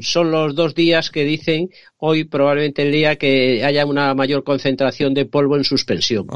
son 0.00 0.32
los 0.32 0.54
dos 0.54 0.74
días 0.74 1.10
que 1.10 1.24
dicen 1.24 1.70
hoy 1.98 2.24
probablemente 2.24 2.82
el 2.82 2.92
día 2.92 3.16
que 3.16 3.64
haya 3.64 3.86
una 3.86 4.14
mayor 4.14 4.42
concentración 4.42 5.14
de 5.14 5.26
polvo 5.26 5.56
en 5.56 5.64
suspensión. 5.64 6.26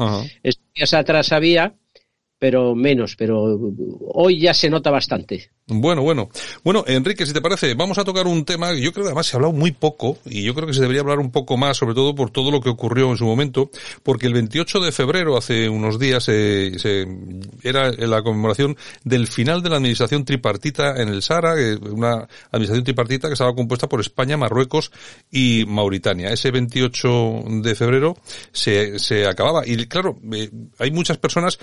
Estos 0.41 0.65
días 0.73 0.93
atrás 0.93 1.33
había 1.33 1.75
pero 2.45 2.75
menos, 2.75 3.15
pero 3.15 3.59
hoy 4.13 4.39
ya 4.39 4.53
se 4.53 4.69
nota 4.69 4.91
bastante. 4.91 5.49
Bueno, 5.65 6.03
bueno. 6.03 6.29
Bueno, 6.63 6.83
Enrique, 6.85 7.25
si 7.25 7.33
te 7.33 7.41
parece, 7.41 7.73
vamos 7.73 7.97
a 7.97 8.03
tocar 8.03 8.27
un 8.27 8.45
tema 8.45 8.71
yo 8.75 8.93
creo 8.93 9.03
que 9.03 9.07
además 9.07 9.25
se 9.25 9.35
ha 9.35 9.37
hablado 9.37 9.51
muy 9.51 9.71
poco 9.71 10.19
y 10.25 10.43
yo 10.43 10.53
creo 10.53 10.67
que 10.67 10.75
se 10.75 10.81
debería 10.81 11.01
hablar 11.01 11.17
un 11.17 11.31
poco 11.31 11.57
más, 11.57 11.77
sobre 11.77 11.95
todo 11.95 12.13
por 12.13 12.29
todo 12.29 12.51
lo 12.51 12.61
que 12.61 12.69
ocurrió 12.69 13.09
en 13.09 13.17
su 13.17 13.25
momento, 13.25 13.71
porque 14.03 14.27
el 14.27 14.33
28 14.33 14.79
de 14.79 14.91
febrero, 14.91 15.37
hace 15.37 15.67
unos 15.69 15.97
días, 15.97 16.29
eh, 16.29 16.73
se, 16.77 17.07
era 17.63 17.89
la 17.89 18.21
conmemoración 18.21 18.77
del 19.03 19.25
final 19.25 19.63
de 19.63 19.71
la 19.71 19.77
administración 19.77 20.23
tripartita 20.23 21.01
en 21.01 21.09
el 21.09 21.23
Sahara, 21.23 21.55
una 21.89 22.27
administración 22.51 22.83
tripartita 22.83 23.27
que 23.27 23.33
estaba 23.33 23.55
compuesta 23.55 23.89
por 23.89 24.01
España, 24.01 24.37
Marruecos 24.37 24.91
y 25.31 25.65
Mauritania. 25.65 26.29
Ese 26.29 26.51
28 26.51 27.43
de 27.63 27.73
febrero 27.73 28.15
se, 28.51 28.99
se 28.99 29.25
acababa. 29.25 29.65
Y 29.65 29.83
claro, 29.87 30.19
eh, 30.31 30.51
hay 30.77 30.91
muchas 30.91 31.17
personas 31.17 31.57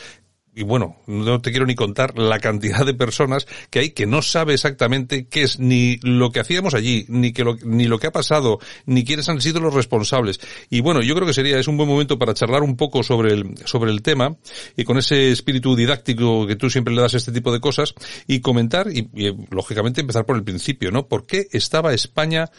y 0.55 0.65
bueno, 0.65 0.97
no 1.07 1.41
te 1.41 1.51
quiero 1.51 1.65
ni 1.65 1.75
contar 1.75 2.19
la 2.19 2.39
cantidad 2.39 2.85
de 2.85 2.93
personas 2.93 3.47
que 3.71 3.79
hay 3.79 3.91
que 3.91 4.07
no 4.07 4.21
sabe 4.21 4.53
exactamente 4.53 5.27
qué 5.27 5.43
es 5.43 5.59
ni 5.59 5.97
lo 6.03 6.31
que 6.31 6.41
hacíamos 6.41 6.75
allí, 6.75 7.07
ni 7.09 7.33
que 7.33 7.43
lo, 7.43 7.57
ni 7.65 7.87
lo 7.87 7.99
que 7.99 8.09
ha 8.09 8.13
pasado, 8.13 8.59
ni 8.85 9.05
quiénes 9.05 9.29
han 9.31 9.41
sido 9.41 9.61
los 9.61 9.73
responsables. 9.73 10.41
Y 10.69 10.81
bueno, 10.81 11.01
yo 11.01 11.15
creo 11.15 11.27
que 11.27 11.33
sería, 11.33 11.59
es 11.59 11.69
un 11.69 11.79
buen 11.79 11.89
momento 11.89 12.19
para 12.19 12.35
charlar 12.35 12.63
un 12.63 12.77
poco 12.77 13.03
sobre 13.03 13.33
el, 13.33 13.57
sobre 13.65 13.91
el 13.91 14.03
tema 14.03 14.37
y 14.77 14.85
con 14.85 14.99
ese 14.99 15.31
espíritu 15.31 15.75
didáctico 15.75 16.47
que 16.47 16.57
tú 16.57 16.69
siempre 16.69 16.95
le 16.95 17.01
das 17.01 17.15
a 17.15 17.19
este 17.19 17.33
tipo 17.33 17.51
de 17.51 17.61
cosas 17.61 17.95
y 18.27 18.41
comentar 18.41 18.89
y, 18.91 19.09
lógicamente 19.51 20.03
empezar 20.03 20.27
por 20.27 20.37
el 20.37 20.45
principio, 20.45 20.91
¿no? 20.91 21.09
¿Por 21.09 21.27
qué 21.27 21.47
estaba 21.53 21.95
España 21.95 22.51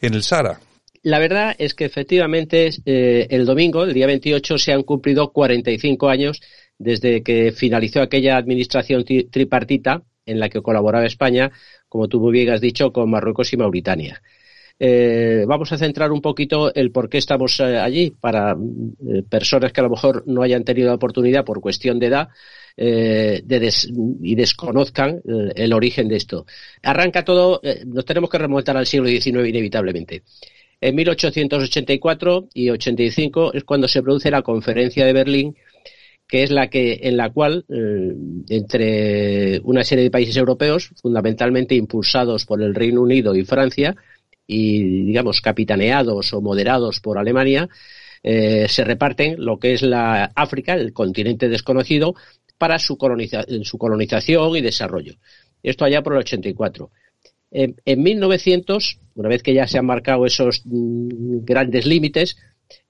en 0.00 0.14
el 0.14 0.22
Sahara? 0.22 0.60
La 1.02 1.18
verdad 1.18 1.54
es 1.58 1.74
que 1.74 1.84
efectivamente 1.84 2.70
eh, 2.86 3.26
el 3.28 3.44
domingo, 3.44 3.82
el 3.82 3.92
día 3.92 4.06
28, 4.06 4.56
se 4.56 4.72
han 4.72 4.84
cumplido 4.84 5.32
45 5.32 6.08
años 6.08 6.40
desde 6.82 7.22
que 7.22 7.52
finalizó 7.52 8.00
aquella 8.00 8.36
administración 8.36 9.04
tripartita 9.04 10.02
en 10.26 10.40
la 10.40 10.48
que 10.48 10.62
colaboraba 10.62 11.06
España, 11.06 11.50
como 11.88 12.08
tú 12.08 12.20
muy 12.20 12.32
bien 12.32 12.50
has 12.50 12.60
dicho, 12.60 12.92
con 12.92 13.10
Marruecos 13.10 13.52
y 13.52 13.56
Mauritania. 13.56 14.22
Eh, 14.78 15.44
vamos 15.46 15.70
a 15.72 15.78
centrar 15.78 16.10
un 16.10 16.20
poquito 16.20 16.74
el 16.74 16.90
por 16.90 17.08
qué 17.08 17.18
estamos 17.18 17.60
eh, 17.60 17.78
allí 17.78 18.10
para 18.10 18.52
eh, 18.52 19.22
personas 19.28 19.72
que 19.72 19.80
a 19.80 19.84
lo 19.84 19.90
mejor 19.90 20.24
no 20.26 20.42
hayan 20.42 20.64
tenido 20.64 20.88
la 20.88 20.94
oportunidad 20.94 21.44
por 21.44 21.60
cuestión 21.60 21.98
de 22.00 22.06
edad 22.06 22.28
y 22.74 24.34
desconozcan 24.34 25.20
el 25.54 25.72
origen 25.74 26.08
de 26.08 26.16
esto. 26.16 26.46
Arranca 26.82 27.22
todo, 27.22 27.60
nos 27.84 28.06
tenemos 28.06 28.30
que 28.30 28.38
remontar 28.38 28.78
al 28.78 28.86
siglo 28.86 29.08
XIX 29.08 29.46
inevitablemente. 29.46 30.22
En 30.80 30.94
1884 30.96 32.48
y 32.54 32.70
85 32.70 33.52
es 33.52 33.64
cuando 33.64 33.86
se 33.86 34.02
produce 34.02 34.30
la 34.30 34.40
conferencia 34.40 35.04
de 35.04 35.12
Berlín 35.12 35.54
que 36.32 36.44
es 36.44 36.50
la 36.50 36.70
que 36.70 36.98
en 37.02 37.18
la 37.18 37.28
cual 37.28 37.66
eh, 37.68 38.14
entre 38.48 39.60
una 39.64 39.84
serie 39.84 40.04
de 40.04 40.10
países 40.10 40.34
europeos, 40.34 40.90
fundamentalmente 41.02 41.74
impulsados 41.74 42.46
por 42.46 42.62
el 42.62 42.74
Reino 42.74 43.02
Unido 43.02 43.34
y 43.34 43.44
Francia 43.44 43.94
y 44.46 45.02
digamos 45.04 45.42
capitaneados 45.42 46.32
o 46.32 46.40
moderados 46.40 47.00
por 47.00 47.18
Alemania, 47.18 47.68
eh, 48.22 48.64
se 48.66 48.82
reparten 48.82 49.44
lo 49.44 49.58
que 49.58 49.74
es 49.74 49.82
la 49.82 50.32
África, 50.34 50.72
el 50.72 50.94
continente 50.94 51.50
desconocido, 51.50 52.14
para 52.56 52.78
su, 52.78 52.96
su 53.64 53.76
colonización 53.76 54.56
y 54.56 54.62
desarrollo. 54.62 55.16
Esto 55.62 55.84
allá 55.84 56.02
por 56.02 56.14
el 56.14 56.20
84. 56.20 56.90
En, 57.50 57.76
en 57.84 58.02
1900, 58.02 59.00
una 59.16 59.28
vez 59.28 59.42
que 59.42 59.52
ya 59.52 59.66
se 59.66 59.76
han 59.76 59.84
marcado 59.84 60.24
esos 60.24 60.62
mm, 60.64 61.44
grandes 61.44 61.84
límites, 61.84 62.38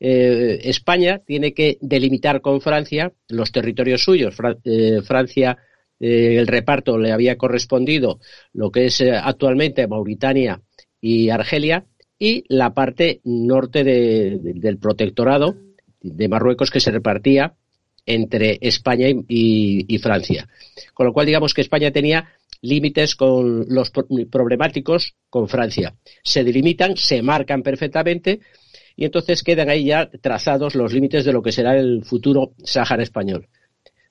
eh, 0.01 0.61
España 0.65 1.21
tiene 1.25 1.55
que 1.55 1.79
delimitar 1.81 2.41
con 2.41 2.61
Francia 2.61 3.13
los 3.29 3.53
territorios 3.53 4.03
suyos. 4.03 4.35
Eh, 4.65 5.01
Francia, 5.05 5.59
eh, 5.99 6.37
el 6.39 6.47
reparto 6.47 6.99
le 6.99 7.13
había 7.13 7.37
correspondido 7.37 8.21
lo 8.53 8.71
que 8.71 8.87
es 8.87 9.01
actualmente 9.01 9.87
Mauritania 9.87 10.61
y 11.01 11.31
Argelia 11.31 11.87
y 12.19 12.45
la 12.49 12.73
parte 12.73 13.21
norte 13.25 13.83
del 13.83 14.79
protectorado 14.79 15.57
de 16.01 16.29
Marruecos 16.29 16.71
que 16.71 16.81
se 16.81 16.91
repartía 16.91 17.55
entre 18.07 18.59
España 18.61 19.07
y, 19.29 19.99
Francia. 19.99 20.49
Con 20.95 21.07
lo 21.07 21.13
cual, 21.13 21.27
digamos 21.27 21.55
que 21.55 21.61
España 21.61 21.91
tenía 21.91 22.29
límites 22.61 23.17
con 23.17 23.67
los 23.69 23.91
problemáticos 24.31 25.15
con 25.31 25.49
Francia. 25.49 25.95
Se 26.23 26.45
delimitan, 26.45 26.97
se 26.97 27.23
marcan 27.23 27.63
perfectamente 27.63 28.41
y 28.97 29.05
entonces 29.05 29.43
quedan 29.43 29.69
ahí 29.69 29.87
ya 29.87 30.09
trazados 30.21 30.75
los 30.75 30.93
límites 30.93 31.25
de 31.25 31.33
lo 31.33 31.43
que 31.43 31.53
será 31.53 31.77
el 31.77 32.05
futuro 32.05 32.53
Sáhara 32.65 33.03
español. 33.03 33.49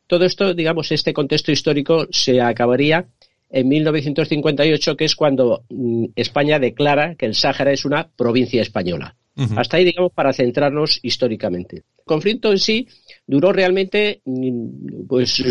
Todo 0.08 0.26
esto, 0.26 0.54
digamos, 0.54 0.92
este 0.92 1.14
contexto 1.14 1.52
histórico 1.52 2.08
se 2.12 2.42
acabaría 2.42 3.08
en 3.50 3.68
1958, 3.68 4.98
que 4.98 5.06
es 5.06 5.16
cuando 5.16 5.64
mm, 5.70 6.06
España 6.16 6.60
declara 6.60 7.16
que 7.16 7.26
el 7.26 7.36
Sáhara 7.36 7.72
es 7.72 7.86
una 7.86 8.10
provincia 8.10 8.62
española. 8.62 9.16
Hasta 9.56 9.78
ahí, 9.78 9.86
digamos, 9.86 10.12
para 10.12 10.34
centrarnos 10.34 11.00
históricamente. 11.02 11.78
El 11.78 12.06
conflicto 12.06 12.52
en 12.52 12.60
sí 12.60 12.88
duró 13.26 13.52
realmente 13.54 14.22
mm, 14.26 15.08
pues 15.08 15.42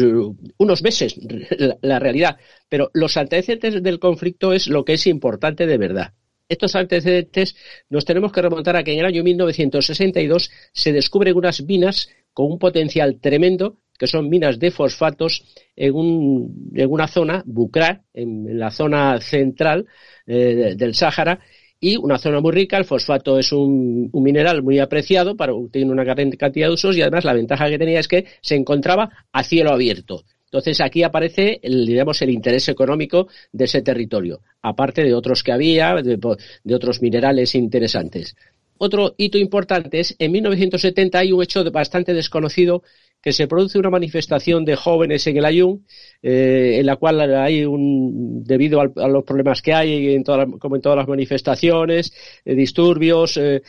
unos 0.59 0.83
meses, 0.83 1.17
la 1.81 1.99
realidad. 1.99 2.37
Pero 2.69 2.91
los 2.93 3.17
antecedentes 3.17 3.83
del 3.83 3.99
conflicto 3.99 4.53
es 4.53 4.69
lo 4.69 4.85
que 4.85 4.93
es 4.93 5.07
importante 5.07 5.67
de 5.67 5.79
verdad 5.79 6.13
estos 6.51 6.75
antecedentes 6.75 7.57
nos 7.89 8.05
tenemos 8.05 8.33
que 8.33 8.43
remontar 8.43 8.77
a 8.77 8.85
que 8.85 8.93
en 8.93 8.99
el 8.99 9.07
año 9.07 9.23
1962 9.23 10.51
se 10.73 10.93
descubren 10.93 11.37
unas 11.37 11.63
minas 11.63 12.11
con 12.33 12.51
un 12.51 12.59
potencial 12.59 13.19
tremendo, 13.21 13.79
que 13.99 14.07
son 14.07 14.29
minas 14.29 14.59
de 14.59 14.71
fosfatos 14.71 15.45
en, 15.77 15.95
un, 15.95 16.73
en 16.75 16.91
una 16.91 17.07
zona, 17.07 17.43
Bucra, 17.47 18.03
en, 18.13 18.59
la 18.59 18.71
zona 18.71 19.21
central 19.21 19.87
eh, 20.27 20.75
del 20.77 20.95
Sáhara, 20.95 21.41
y 21.79 21.97
una 21.97 22.19
zona 22.19 22.41
muy 22.41 22.53
rica. 22.53 22.77
El 22.77 22.85
fosfato 22.85 23.39
es 23.39 23.53
un, 23.53 24.11
mineral 24.13 24.63
muy 24.63 24.79
apreciado, 24.79 25.37
para, 25.37 25.53
tiene 25.71 25.93
una 25.93 26.05
cantidad 26.05 26.67
de 26.67 26.73
usos 26.73 26.97
y 26.97 27.03
además 27.03 27.25
la 27.25 27.33
ventaja 27.33 27.69
que 27.69 27.79
tenía 27.79 28.01
es 28.01 28.09
que 28.09 28.27
se 28.43 28.57
encontraba 28.57 29.11
a 29.33 29.45
cielo 29.45 29.71
abierto. 29.71 30.25
Entonces 30.51 30.81
aquí 30.81 31.05
aparece, 31.05 31.61
el, 31.63 31.87
digamos, 31.87 32.21
el 32.23 32.31
interés 32.31 32.69
económico 32.69 33.29
de 33.53 33.67
ese 33.67 33.83
territorio, 33.83 34.41
aparte 34.63 35.05
de 35.05 35.15
otros 35.15 35.45
que 35.45 35.53
había, 35.53 35.95
de, 36.03 36.75
otros 36.75 37.01
minerales 37.01 37.55
interesantes. 37.55 38.35
Otro 38.77 39.15
hito 39.17 39.39
importante 39.39 40.01
es, 40.01 40.17
en 40.19 40.33
1970 40.33 41.19
hay 41.21 41.31
un 41.31 41.43
hecho 41.43 41.71
bastante 41.71 42.15
desconocido 42.15 42.83
que 43.23 43.33
se 43.33 43.47
produce 43.47 43.79
una 43.79 43.91
manifestación 43.91 44.65
de 44.65 44.75
jóvenes 44.75 45.27
en 45.27 45.37
el 45.37 45.45
Ayun, 45.45 45.87
eh, 46.23 46.79
en 46.81 46.87
la 46.87 46.97
cual 46.97 47.21
hay 47.21 47.65
un, 47.65 48.43
debido 48.43 48.81
al, 48.81 48.93
a 48.97 49.07
los 49.07 49.23
problemas 49.25 49.61
que 49.63 49.75
hay, 49.75 50.15
en 50.15 50.25
toda, 50.25 50.47
como 50.59 50.77
en 50.77 50.83
todas 50.83 50.97
las 50.97 51.07
manifestaciones, 51.07 52.13
eh, 52.45 52.55
disturbios, 52.55 53.37
eh, 53.37 53.61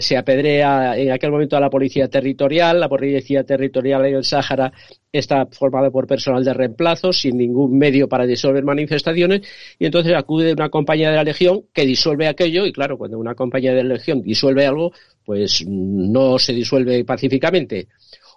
se 0.00 0.16
apedrea 0.16 0.96
en 0.96 1.12
aquel 1.12 1.30
momento 1.30 1.56
a 1.56 1.60
la 1.60 1.70
policía 1.70 2.08
territorial, 2.08 2.80
la 2.80 2.88
policía 2.88 3.44
territorial 3.44 4.06
en 4.06 4.14
el 4.16 4.24
Sáhara 4.24 4.72
está 5.12 5.46
formada 5.46 5.90
por 5.90 6.06
personal 6.06 6.44
de 6.44 6.54
reemplazo, 6.54 7.12
sin 7.12 7.36
ningún 7.36 7.78
medio 7.78 8.08
para 8.08 8.26
disolver 8.26 8.64
manifestaciones, 8.64 9.42
y 9.78 9.86
entonces 9.86 10.14
acude 10.14 10.52
una 10.52 10.68
compañía 10.68 11.10
de 11.10 11.16
la 11.16 11.24
Legión 11.24 11.64
que 11.72 11.84
disuelve 11.84 12.28
aquello, 12.28 12.66
y 12.66 12.72
claro, 12.72 12.98
cuando 12.98 13.18
una 13.18 13.34
compañía 13.34 13.74
de 13.74 13.84
la 13.84 13.94
Legión 13.94 14.22
disuelve 14.22 14.66
algo, 14.66 14.92
pues 15.24 15.64
no 15.66 16.38
se 16.38 16.52
disuelve 16.52 17.04
pacíficamente 17.04 17.88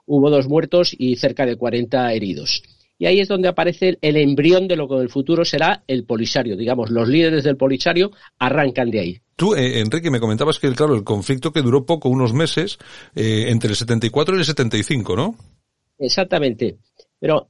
hubo 0.05 0.29
dos 0.29 0.47
muertos 0.47 0.95
y 0.97 1.15
cerca 1.15 1.45
de 1.45 1.55
40 1.55 2.13
heridos. 2.13 2.63
Y 2.99 3.05
ahí 3.05 3.19
es 3.19 3.27
donde 3.27 3.47
aparece 3.47 3.97
el 4.01 4.17
embrión 4.17 4.67
de 4.67 4.75
lo 4.75 4.87
que 4.87 4.95
en 4.95 5.01
el 5.01 5.09
futuro 5.09 5.43
será 5.43 5.83
el 5.87 6.05
Polisario. 6.05 6.55
Digamos, 6.55 6.89
los 6.89 7.07
líderes 7.09 7.43
del 7.43 7.57
Polisario 7.57 8.11
arrancan 8.37 8.91
de 8.91 8.99
ahí. 8.99 9.21
Tú, 9.35 9.55
eh, 9.55 9.79
Enrique, 9.79 10.11
me 10.11 10.19
comentabas 10.19 10.59
que, 10.59 10.71
claro, 10.73 10.95
el 10.95 11.03
conflicto 11.03 11.51
que 11.51 11.63
duró 11.63 11.85
poco, 11.85 12.07
unos 12.07 12.33
meses, 12.33 12.77
eh, 13.15 13.45
entre 13.47 13.71
el 13.71 13.75
74 13.75 14.35
y 14.35 14.39
el 14.39 14.45
75, 14.45 15.15
¿no? 15.15 15.35
Exactamente. 15.97 16.77
Pero 17.23 17.47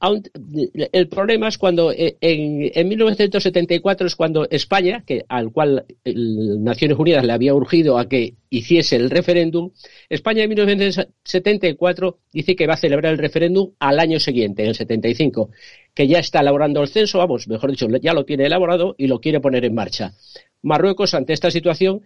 el 0.92 1.08
problema 1.08 1.48
es 1.48 1.58
cuando 1.58 1.90
eh, 1.90 2.16
en, 2.20 2.70
en, 2.72 2.88
1974 2.88 4.06
es 4.06 4.14
cuando 4.14 4.48
España, 4.48 5.02
que 5.04 5.24
al 5.28 5.50
cual 5.50 5.84
Naciones 6.04 6.96
Unidas 6.96 7.24
le 7.24 7.32
había 7.32 7.54
urgido 7.54 7.98
a 7.98 8.08
que 8.08 8.34
hiciese 8.50 8.94
el 8.94 9.10
referéndum, 9.10 9.72
España 10.08 10.44
en 10.44 10.50
1974 10.50 12.18
dice 12.32 12.54
que 12.54 12.68
va 12.68 12.74
a 12.74 12.76
celebrar 12.76 13.14
el 13.14 13.18
referéndum 13.18 13.72
al 13.80 13.98
año 13.98 14.20
siguiente, 14.20 14.62
en 14.62 14.68
el 14.68 14.74
75, 14.76 15.50
que 15.92 16.06
ya 16.06 16.20
está 16.20 16.38
elaborando 16.38 16.80
el 16.80 16.86
censo, 16.86 17.18
vamos, 17.18 17.48
mejor 17.48 17.72
dicho, 17.72 17.88
ya 18.00 18.12
lo 18.12 18.24
tiene 18.24 18.46
elaborado 18.46 18.94
y 18.96 19.08
lo 19.08 19.18
quiere 19.18 19.40
poner 19.40 19.64
en 19.64 19.74
marcha. 19.74 20.14
Marruecos, 20.62 21.14
ante 21.14 21.32
esta 21.32 21.50
situación, 21.50 22.02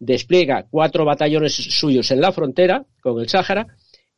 despliega 0.00 0.66
cuatro 0.68 1.04
batallones 1.04 1.54
suyos 1.54 2.10
en 2.10 2.20
la 2.20 2.32
frontera 2.32 2.84
con 3.00 3.20
el 3.20 3.28
Sáhara 3.28 3.68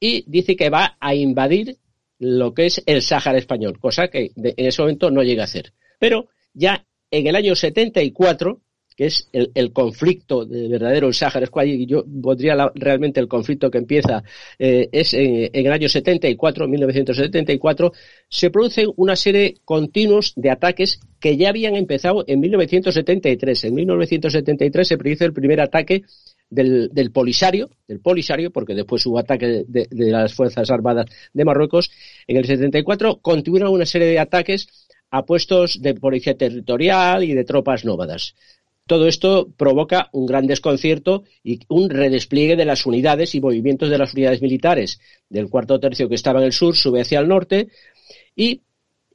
y 0.01 0.25
dice 0.27 0.57
que 0.57 0.71
va 0.71 0.97
a 1.01 1.15
invadir 1.15 1.77
lo 2.19 2.55
que 2.55 2.67
es 2.67 2.83
el 2.87 3.03
Sáhara 3.03 3.39
español, 3.39 3.79
cosa 3.79 4.09
que 4.09 4.33
en 4.37 4.67
ese 4.67 4.83
momento 4.83 5.11
no 5.11 5.23
llega 5.23 5.43
a 5.43 5.47
hacer. 5.47 5.73
Pero 5.99 6.29
ya 6.53 6.87
en 7.11 7.27
el 7.27 7.37
año 7.37 7.55
74, 7.55 8.61
que 8.97 9.07
es 9.07 9.29
el, 9.33 9.73
conflicto 9.73 10.45
de 10.45 10.69
verdadero 10.69 11.09
el 11.09 11.15
Sáhara 11.15 11.49
y 11.65 11.87
yo 11.87 12.05
podría 12.23 12.71
realmente 12.75 13.19
el 13.19 13.27
conflicto 13.27 13.71
que 13.71 13.79
empieza 13.79 14.23
eh, 14.59 14.89
es 14.93 15.15
en, 15.15 15.51
en, 15.53 15.67
el 15.67 15.73
año 15.73 15.89
74, 15.89 16.69
1974, 16.69 17.93
se 18.29 18.51
producen 18.51 18.91
una 18.97 19.17
serie 19.17 19.57
continuos 19.65 20.33
de 20.37 20.51
ataques 20.51 21.01
que 21.21 21.37
ya 21.37 21.49
habían 21.49 21.75
empezado 21.75 22.25
en 22.27 22.41
1973. 22.41 23.65
En 23.65 23.75
1973 23.75 24.89
se 24.89 24.99
produce 24.99 25.25
el 25.25 25.33
primer 25.33 25.61
ataque 25.61 26.05
del, 26.55 26.91
del, 26.93 27.11
Polisario, 27.11 27.71
del 27.89 28.01
Polisario, 28.01 28.51
porque 28.51 28.75
después 28.75 29.05
hubo 29.07 29.19
ataque 29.19 29.65
de, 29.67 29.89
las 29.91 30.35
Fuerzas 30.35 30.71
Armadas 30.71 31.07
de 31.33 31.45
Marruecos. 31.45 31.91
En 32.27 32.37
el 32.37 32.47
74 32.47 33.21
continúan 33.21 33.69
una 33.69 33.87
serie 33.87 34.09
de 34.09 34.19
ataques 34.19 34.69
a 35.11 35.25
puestos 35.25 35.81
de 35.81 35.95
policía 35.95 36.37
territorial 36.37 37.25
y 37.25 37.35
de 37.35 37.45
tropas 37.45 37.85
nómadas. 37.85 38.35
Todo 38.87 39.09
esto 39.09 39.49
provoca 39.57 40.11
un 40.13 40.27
gran 40.27 40.47
desconcierto 40.47 41.25
y 41.43 41.61
un 41.69 41.89
redespliegue 41.89 42.55
de 42.55 42.67
las 42.67 42.85
unidades 42.85 43.35
y 43.35 43.41
movimientos 43.41 43.89
de 43.89 43.99
las 43.99 44.13
unidades 44.13 44.43
militares 44.43 45.01
del 45.31 45.49
cuarto 45.49 45.81
tercio 45.81 46.09
que 46.09 46.17
estaba 46.17 46.41
en 46.41 46.47
el 46.47 46.53
sur 46.53 46.77
sube 46.77 47.01
hacia 47.01 47.21
el 47.21 47.29
norte 47.29 47.69
y 48.37 48.61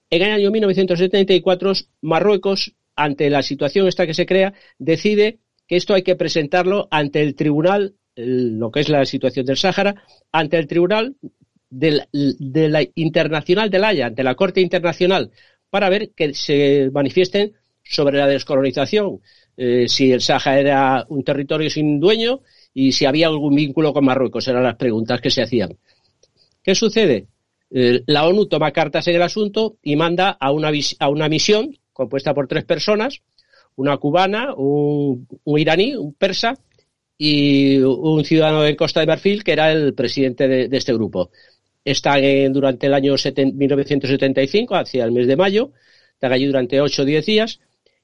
en 0.10 0.24
el 0.24 0.32
año 0.32 0.52
1974 0.52 1.74
Marruecos, 2.02 2.74
ante 2.96 3.30
la 3.30 3.44
situación 3.44 3.88
esta 3.88 4.08
que 4.08 4.16
se 4.16 4.26
crea, 4.26 4.54
decide 4.80 5.40
que 5.70 5.76
esto 5.76 5.94
hay 5.94 6.02
que 6.02 6.16
presentarlo 6.16 6.88
ante 6.90 7.22
el 7.22 7.36
tribunal, 7.36 7.94
lo 8.16 8.72
que 8.72 8.80
es 8.80 8.90
la 8.90 9.06
situación 9.06 9.46
del 9.46 9.56
Sáhara, 9.56 10.04
ante 10.32 10.58
el 10.58 10.66
tribunal 10.66 11.16
de 11.70 12.70
la 12.70 12.84
internacional 12.96 13.70
de 13.70 13.78
la 13.78 13.90
Haya, 13.90 14.08
ante 14.08 14.24
la 14.24 14.34
Corte 14.34 14.62
Internacional, 14.62 15.30
para 15.70 15.90
ver 15.90 16.10
que 16.16 16.34
se 16.34 16.90
manifiesten 16.92 17.54
sobre 17.84 18.18
la 18.18 18.26
descolonización, 18.26 19.22
eh, 19.56 19.88
si 19.88 20.12
el 20.12 20.22
Sáhara 20.22 20.60
era 20.60 21.06
un 21.08 21.24
territorio 21.24 21.70
sin 21.70 22.00
dueño 22.00 22.42
y 22.74 22.92
si 22.92 23.06
había 23.06 23.28
algún 23.28 23.54
vínculo 23.54 23.94
con 23.94 24.06
Marruecos, 24.06 24.48
eran 24.48 24.64
las 24.64 24.76
preguntas 24.76 25.22
que 25.22 25.30
se 25.30 25.44
hacían. 25.44 25.78
¿Qué 26.64 26.74
sucede? 26.74 27.28
Eh, 27.70 28.02
la 28.08 28.26
ONU 28.26 28.48
toma 28.48 28.72
cartas 28.72 29.08
en 29.08 29.18
el 29.18 29.22
asunto 29.22 29.78
y 29.84 29.96
manda 29.96 30.32
a 30.32 30.52
una, 30.52 30.72
a 30.98 31.10
una 31.10 31.30
misión 31.30 31.78
compuesta 31.94 32.34
por 32.34 32.48
tres 32.48 32.66
personas, 32.66 33.22
una 33.76 33.98
cubana, 33.98 34.54
un, 34.56 35.28
iraní, 35.46 35.96
un 35.96 36.14
persa 36.14 36.58
y 37.18 37.78
un 37.78 38.24
ciudadano 38.24 38.62
de 38.62 38.76
Costa 38.76 39.00
de 39.00 39.08
Marfil 39.08 39.44
que 39.44 39.54
era 39.54 39.72
el 39.72 39.94
presidente 39.94 40.48
de, 40.48 40.68
de 40.68 40.78
este 40.78 40.94
grupo. 40.94 41.32
Están 41.84 42.24
en, 42.24 42.54
durante 42.54 42.88
el 42.88 42.94
año 42.94 43.16
1975, 43.16 44.76
hacia 44.76 45.06
el 45.06 45.12
mes 45.12 45.28
de 45.28 45.36
mayo, 45.36 45.72
están 46.14 46.34
allí 46.34 46.46
durante 46.46 46.82
8 46.82 47.02
o 47.02 47.06
10 47.06 47.26
días 47.26 47.60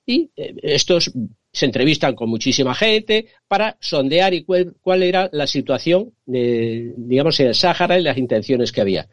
y 0.05 0.31
eh, 0.35 0.55
estos 0.63 1.11
se 1.51 1.65
entrevistan 1.65 2.15
con 2.15 2.29
muchísima 2.29 2.75
gente 2.75 3.27
para 3.47 3.77
sondear 3.79 4.33
y 4.33 4.43
cuál, 4.43 4.75
cuál 4.81 5.03
era 5.03 5.29
la 5.31 5.47
situación, 5.47 6.13
de, 6.25 6.93
digamos, 6.97 7.39
en 7.39 7.47
el 7.47 7.55
Sáhara 7.55 7.97
y 7.97 8.03
las 8.03 8.17
intenciones 8.17 8.71
que 8.71 8.81
había. 8.81 9.07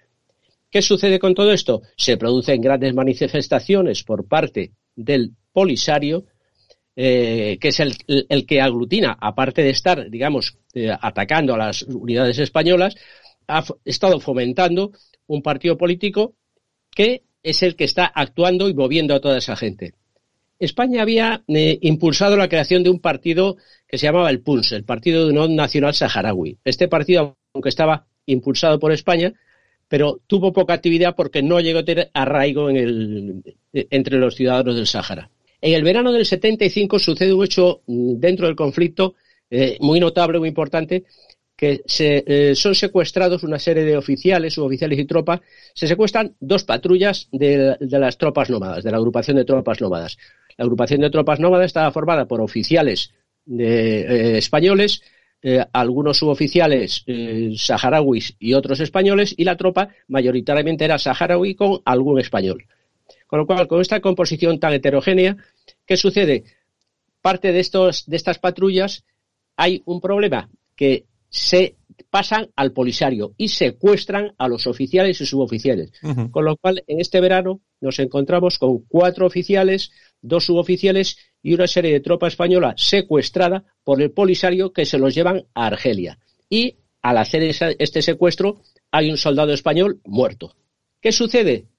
¿Qué 0.69 0.83
sucede 0.83 1.19
con 1.19 1.35
todo 1.35 1.53
esto? 1.53 1.83
Se 1.97 2.17
producen 2.17 2.61
grandes 2.61 2.95
manifestaciones 2.95 4.03
por 4.03 4.27
parte 4.27 4.73
del 4.97 5.33
Polisario 5.53 6.25
eh, 6.95 7.59
que 7.61 7.69
es 7.69 7.81
el, 7.81 7.95
el, 8.07 8.47
que 8.47 8.61
aglutina, 8.61 9.17
aparte 9.21 9.63
de 9.63 9.71
estar, 9.71 10.11
digamos, 10.11 10.59
eh, 10.75 10.91
atacando 11.01 11.55
a 11.55 11.59
las 11.59 11.83
unidades 11.83 12.39
españolas, 12.39 12.95
ha 13.49 13.65
estado 13.85 14.21
fomentando 14.21 14.93
un 15.27 15.43
partido 15.43 15.77
político 15.77 16.35
que 16.91 17.23
es 17.43 17.63
el 17.63 17.77
que 17.77 17.85
está 17.85 18.07
actuando 18.07 18.69
y 18.69 18.75
moviendo 18.75 19.15
a 19.15 19.21
toda 19.21 19.39
esa 19.39 19.57
gente. 19.57 19.95
España 20.59 21.03
había 21.03 21.43
eh, 21.49 21.79
impulsado 21.81 22.37
la 22.37 22.49
creación 22.49 22.85
de 22.85 22.91
un 22.91 23.01
partido 23.01 23.57
que 23.89 23.99
se 23.99 24.07
llamaba 24.07 24.31
el 24.31 24.41
PUNS, 24.41 24.73
el 24.73 24.85
Partido 24.85 25.25
de 25.25 25.31
Unión 25.31 25.57
Nacional 25.57 25.95
Saharaui. 25.95 26.59
Este 26.65 26.87
partido, 26.87 27.37
aunque 27.53 27.69
estaba 27.69 28.07
impulsado 28.27 28.79
por 28.79 28.93
España, 28.93 29.33
pero 29.89 30.21
tuvo 30.27 30.53
poca 30.53 30.75
actividad 30.75 31.17
porque 31.17 31.43
no 31.43 31.59
llegó 31.59 31.81
a 31.81 31.85
tener 31.85 32.11
arraigo 32.15 32.71
en 32.71 32.77
el, 32.77 33.57
entre 33.73 34.19
los 34.19 34.37
ciudadanos 34.37 34.77
del 34.77 34.87
Sáhara. 34.87 35.31
En 35.65 35.75
el 35.75 35.85
verano 35.85 36.13
del 36.13 36.27
75 36.27 36.99
sucede 36.99 37.33
un 37.33 37.45
hecho 37.45 37.83
mm, 37.87 38.15
dentro 38.19 38.47
del 38.47 38.57
conflicto 38.57 39.15
eh, 39.49 39.79
muy 39.81 40.01
notable, 40.01 40.41
muy 40.41 40.49
importante, 40.49 41.05
que 41.57 41.83
se, 41.87 42.25
eh, 42.27 42.57
son 42.57 42.75
secuestrados 42.75 43.45
una 43.45 43.61
serie 43.61 43.85
de 43.85 43.97
oficiales, 43.97 44.55
suboficiales 44.55 44.99
y 44.99 45.05
tropas, 45.05 45.41
se 45.73 45.87
secuestran 45.87 46.35
dos 46.41 46.65
patrullas 46.65 47.29
de, 47.31 47.77
las 47.79 48.19
tropas 48.19 48.51
nómadas, 48.51 48.83
de 48.83 48.91
la 48.91 48.97
agrupación 48.97 49.37
de 49.37 49.45
tropas 49.45 49.81
nómadas. 49.81 50.19
La 50.57 50.65
agrupación 50.65 51.01
de 51.01 51.11
tropas 51.11 51.39
nómadas 51.39 51.67
estaba 51.67 51.93
formada 51.93 52.27
por 52.27 52.41
oficiales 52.41 53.13
eh, 53.57 54.35
españoles, 54.39 55.03
algunos 55.73 56.19
suboficiales 56.19 57.03
eh, 57.07 57.53
saharauis 57.57 58.37
y 58.39 58.55
otros 58.55 58.81
españoles, 58.81 59.35
y 59.37 59.45
la 59.45 59.57
tropa 59.57 59.89
mayoritariamente 60.09 60.85
era 60.85 60.99
saharaui 60.99 61.55
con 61.55 61.81
algún 61.85 62.19
español. 62.21 62.65
Con 63.33 63.39
lo 63.39 63.47
cual, 63.47 63.67
con 63.67 63.81
esta 63.81 64.03
composición 64.03 64.61
tan 64.61 64.75
heterogénea, 64.75 65.39
¿qué 65.87 65.97
sucede? 65.97 66.45
Parte 67.23 67.51
de, 67.51 67.61
estos, 67.61 68.05
de 68.05 68.17
estas 68.17 68.39
patrullas 68.39 69.07
hay 69.57 69.81
un 69.87 70.03
problema, 70.03 70.51
que 70.77 71.07
se 71.31 71.77
pasan 72.11 72.51
al 72.57 72.73
Polisario 72.73 73.33
y 73.39 73.49
secuestran 73.49 74.35
a 74.37 74.49
los 74.49 74.67
oficiales 74.67 75.19
y 75.23 75.25
suboficiales. 75.25 75.93
Con 76.31 76.45
lo 76.45 76.59
cual, 76.59 76.85
en 76.87 77.01
este 77.01 77.23
verano 77.23 77.63
nos 77.81 77.99
encontramos 78.01 78.59
con 78.59 78.81
cuatro 78.81 79.27
oficiales, 79.27 79.93
dos 80.21 80.45
suboficiales 80.45 81.17
y 81.43 81.55
una 81.55 81.69
serie 81.69 81.91
de 81.91 82.01
tropa 82.01 82.29
española 82.29 82.75
secuestrada 82.77 83.65
por 83.83 84.03
el 84.03 84.11
Polisario 84.11 84.75
que 84.75 84.85
se 84.85 84.99
los 84.99 85.15
llevan 85.15 85.47
a 85.55 85.69
Argelia. 85.69 86.19
Y 86.51 86.77
al 87.01 87.17
hacer 87.17 87.43
este 87.79 88.03
secuestro 88.03 88.61
hay 88.91 89.11
un 89.11 89.17
soldado 89.17 89.55
español 89.55 90.03
muerto. 90.05 90.55
¿Qué 91.01 91.13
sucede? 91.13 91.72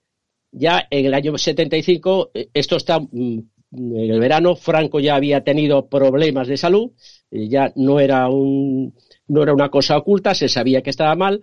Ya 0.56 0.88
en 0.90 1.06
el 1.08 1.14
año 1.14 1.38
75, 1.38 2.32
eh, 2.34 2.50
esto 2.54 2.78
está 2.78 3.00
mm, 3.00 3.40
en 3.72 4.12
el 4.12 4.20
verano, 4.20 4.56
Franco 4.56 5.00
ya 5.00 5.16
había 5.16 5.44
tenido 5.44 5.88
problemas 5.88 6.48
de 6.48 6.58
salud, 6.58 6.92
eh, 7.32 7.48
ya 7.48 7.74
no 7.76 8.00
era, 8.00 8.30
un, 8.30 8.94
no 9.28 9.44
era 9.44 9.54
una 9.54 9.70
cosa 9.70 9.98
oculta, 9.98 10.36
se 10.36 10.48
sabía 10.48 10.82
que 10.82 10.92
estaba 10.92 11.16
mal, 11.16 11.42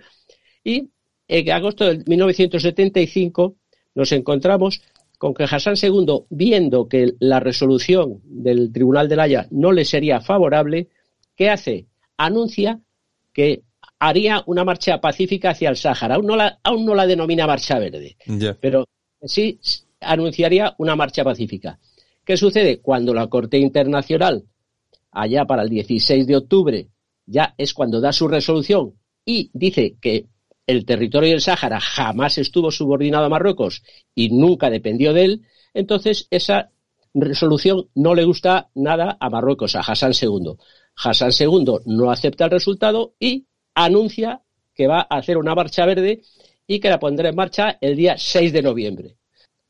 y 0.62 0.90
en 1.26 1.50
agosto 1.50 1.86
de 1.86 2.04
1975 2.06 3.56
nos 3.94 4.12
encontramos 4.12 4.80
con 5.18 5.34
que 5.34 5.44
Hassan 5.44 5.74
II, 5.80 6.24
viendo 6.30 6.88
que 6.88 7.12
la 7.18 7.40
resolución 7.40 8.20
del 8.24 8.72
Tribunal 8.72 9.08
de 9.08 9.16
la 9.16 9.24
Haya 9.24 9.46
no 9.50 9.72
le 9.72 9.84
sería 9.84 10.20
favorable, 10.20 10.88
¿qué 11.36 11.50
hace? 11.50 11.88
Anuncia 12.16 12.80
que 13.32 13.64
haría 13.98 14.42
una 14.46 14.64
marcha 14.64 15.00
pacífica 15.00 15.50
hacia 15.50 15.68
el 15.68 15.76
Sáhara. 15.76 16.14
Aún 16.14 16.26
no 16.26 16.36
la, 16.36 16.58
aún 16.64 16.86
no 16.86 16.94
la 16.94 17.06
denomina 17.06 17.46
marcha 17.46 17.78
verde, 17.78 18.16
pero 18.60 18.86
sí 19.22 19.58
anunciaría 20.00 20.74
una 20.78 20.96
marcha 20.96 21.24
pacífica. 21.24 21.78
¿Qué 22.24 22.36
sucede? 22.36 22.80
Cuando 22.80 23.14
la 23.14 23.26
Corte 23.28 23.58
Internacional, 23.58 24.44
allá 25.10 25.44
para 25.44 25.62
el 25.62 25.68
16 25.68 26.26
de 26.26 26.36
octubre, 26.36 26.88
ya 27.26 27.54
es 27.58 27.74
cuando 27.74 28.00
da 28.00 28.12
su 28.12 28.28
resolución 28.28 28.94
y 29.24 29.50
dice 29.52 29.96
que 30.00 30.26
el 30.66 30.84
territorio 30.84 31.30
del 31.30 31.40
Sáhara 31.40 31.80
jamás 31.80 32.38
estuvo 32.38 32.70
subordinado 32.70 33.24
a 33.24 33.28
Marruecos 33.28 33.82
y 34.14 34.30
nunca 34.30 34.70
dependió 34.70 35.12
de 35.12 35.24
él, 35.24 35.42
entonces 35.74 36.28
esa 36.30 36.70
resolución 37.14 37.88
no 37.94 38.14
le 38.14 38.24
gusta 38.24 38.70
nada 38.74 39.16
a 39.18 39.30
Marruecos, 39.30 39.74
a 39.74 39.80
Hassan 39.80 40.12
II. 40.20 40.54
Hassan 40.96 41.32
II 41.38 41.78
no 41.86 42.10
acepta 42.10 42.44
el 42.44 42.50
resultado 42.50 43.14
y 43.18 43.46
anuncia 43.74 44.42
que 44.74 44.86
va 44.86 45.00
a 45.00 45.18
hacer 45.18 45.38
una 45.38 45.54
marcha 45.54 45.86
verde 45.86 46.22
y 46.70 46.78
que 46.78 46.88
la 46.88 47.00
pondrá 47.00 47.30
en 47.30 47.34
marcha 47.34 47.78
el 47.80 47.96
día 47.96 48.14
6 48.16 48.52
de 48.52 48.62
noviembre. 48.62 49.16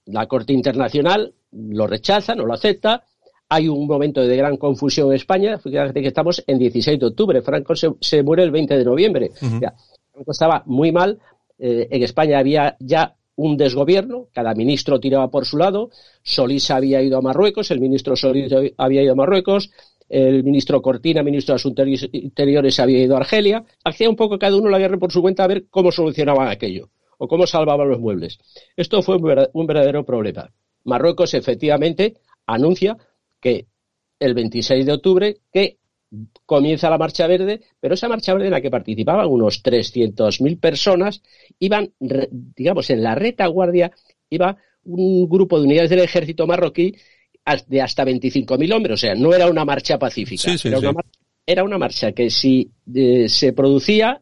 La 0.05 0.27
Corte 0.27 0.53
Internacional 0.53 1.33
lo 1.51 1.87
rechaza, 1.87 2.35
no 2.35 2.45
lo 2.45 2.53
acepta. 2.53 3.05
Hay 3.49 3.69
un 3.69 3.87
momento 3.87 4.21
de 4.21 4.37
gran 4.37 4.59
confusión 4.59 5.09
en 5.09 5.15
España. 5.15 5.57
Fíjate 5.57 6.03
que 6.03 6.09
estamos 6.09 6.45
en 6.47 6.59
16 6.59 7.01
de 7.01 7.07
octubre. 7.07 7.41
Franco 7.41 7.75
se, 7.75 8.23
muere 8.23 8.43
el 8.43 8.51
20 8.51 8.77
de 8.77 8.85
noviembre. 8.85 9.31
Franco 9.39 10.31
estaba 10.31 10.63
muy 10.67 10.93
mal. 10.93 11.19
Eh, 11.59 11.89
en 11.91 12.03
España 12.03 12.39
había 12.39 12.77
ya 12.81 13.17
un 13.35 13.57
desgobierno, 13.57 14.29
cada 14.35 14.53
ministro 14.53 15.01
tiraba 15.01 15.31
por 15.31 15.47
su 15.47 15.57
lado. 15.57 15.89
Solís 16.23 16.71
había 16.71 17.01
ido 17.01 17.17
a 17.17 17.23
Marruecos, 17.23 17.71
el 17.71 17.81
ministro 17.81 18.15
Solís 18.15 18.53
había 18.77 19.03
ido 19.03 19.13
a 19.13 19.17
Marruecos, 19.17 19.71
el 20.11 20.43
ministro 20.43 20.83
Cortina, 20.83 21.23
ministro 21.23 21.55
de 21.55 21.57
Asuntos 21.57 21.87
Interiores, 22.13 22.81
había 22.81 22.99
ido 22.99 23.15
a 23.15 23.21
Argelia. 23.21 23.65
Hacía 23.85 24.11
un 24.11 24.17
poco 24.17 24.39
cada 24.39 24.57
uno 24.57 24.69
la 24.69 24.79
guerra 24.79 24.99
por 24.99 25.13
su 25.13 25.23
cuenta 25.23 25.45
a 25.45 25.47
ver 25.47 25.67
cómo 25.71 25.93
solucionaban 25.93 26.49
aquello 26.49 26.91
o 27.17 27.29
cómo 27.29 27.47
salvaban 27.47 27.89
los 27.89 28.01
muebles. 28.01 28.39
Esto 28.77 29.03
fue 29.03 29.17
un 29.53 29.67
verdadero 29.67 30.05
problema. 30.05 30.53
Marruecos 30.85 31.33
efectivamente 31.35 32.17
anuncia 32.47 32.97
que 33.41 33.67
el 34.19 34.35
26 34.35 34.85
de 34.85 34.93
octubre 34.93 35.37
que 35.53 35.79
comienza 36.45 36.91
la 36.91 36.99
Marcha 36.99 37.29
Verde, 37.29 37.61
pero 37.79 37.95
esa 37.95 38.09
Marcha 38.09 38.33
Verde 38.33 38.47
en 38.47 38.53
la 38.53 38.61
que 38.61 38.71
participaban 38.71 39.29
unos 39.29 39.63
300.000 39.63 40.59
personas, 40.59 41.23
iban, 41.61 41.93
digamos, 42.01 42.91
en 42.91 43.05
la 43.05 43.15
retaguardia, 43.15 43.93
iba 44.29 44.57
un 44.83 45.29
grupo 45.29 45.61
de 45.61 45.67
unidades 45.67 45.91
del 45.91 46.01
ejército 46.01 46.49
marroquí 46.49 46.97
de 47.67 47.83
hasta 47.83 48.05
25.000 48.05 48.75
hombres, 48.75 48.95
o 48.95 48.97
sea, 48.97 49.15
no 49.15 49.35
era 49.35 49.49
una 49.49 49.65
marcha 49.65 49.99
pacífica, 49.99 50.55
era, 51.47 51.65
Una 51.65 51.79
marcha, 51.79 52.13
que 52.13 52.31
si 52.31 52.71
eh, 52.95 53.29
se 53.29 53.53
producía 53.53 54.21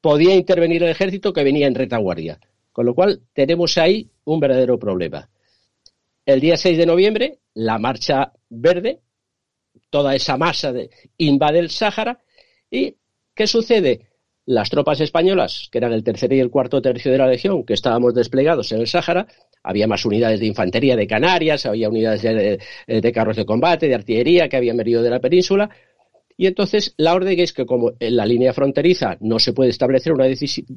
podía 0.00 0.34
intervenir 0.34 0.82
el 0.82 0.90
ejército 0.90 1.32
que 1.32 1.44
venía 1.44 1.66
en 1.66 1.74
retaguardia, 1.74 2.38
con 2.72 2.86
lo 2.86 2.94
cual 2.94 3.20
tenemos 3.32 3.78
ahí 3.78 4.08
un 4.24 4.40
verdadero 4.40 4.78
problema. 4.78 5.28
El 6.24 6.40
día 6.40 6.56
6 6.56 6.76
de 6.78 6.86
noviembre, 6.86 7.38
la 7.54 7.78
Marcha 7.78 8.32
Verde, 8.50 9.00
toda 9.90 10.14
esa 10.14 10.36
masa 10.36 10.72
de, 10.72 10.90
invade 11.16 11.58
el 11.58 11.70
Sáhara 11.70 12.20
y 12.70 12.94
¿qué 13.34 13.46
sucede? 13.46 14.07
Las 14.48 14.70
tropas 14.70 14.98
españolas, 15.02 15.68
que 15.70 15.76
eran 15.76 15.92
el 15.92 16.02
tercer 16.02 16.32
y 16.32 16.40
el 16.40 16.48
cuarto 16.48 16.80
tercio 16.80 17.12
de 17.12 17.18
la 17.18 17.26
legión, 17.26 17.64
que 17.64 17.74
estábamos 17.74 18.14
desplegados 18.14 18.72
en 18.72 18.80
el 18.80 18.86
Sáhara, 18.86 19.26
había 19.62 19.86
más 19.86 20.06
unidades 20.06 20.40
de 20.40 20.46
infantería 20.46 20.96
de 20.96 21.06
Canarias, 21.06 21.66
había 21.66 21.90
unidades 21.90 22.22
de, 22.22 23.12
carros 23.12 23.36
de 23.36 23.44
combate, 23.44 23.88
de 23.88 23.94
artillería 23.94 24.48
que 24.48 24.56
habían 24.56 24.78
venido 24.78 25.02
de 25.02 25.10
la 25.10 25.20
península, 25.20 25.68
y 26.34 26.46
entonces 26.46 26.94
la 26.96 27.14
orden 27.14 27.38
es 27.38 27.52
que 27.52 27.66
como 27.66 27.92
en 28.00 28.16
la 28.16 28.24
línea 28.24 28.54
fronteriza 28.54 29.18
no 29.20 29.38
se 29.38 29.52
puede 29.52 29.68
establecer 29.68 30.14
una, 30.14 30.24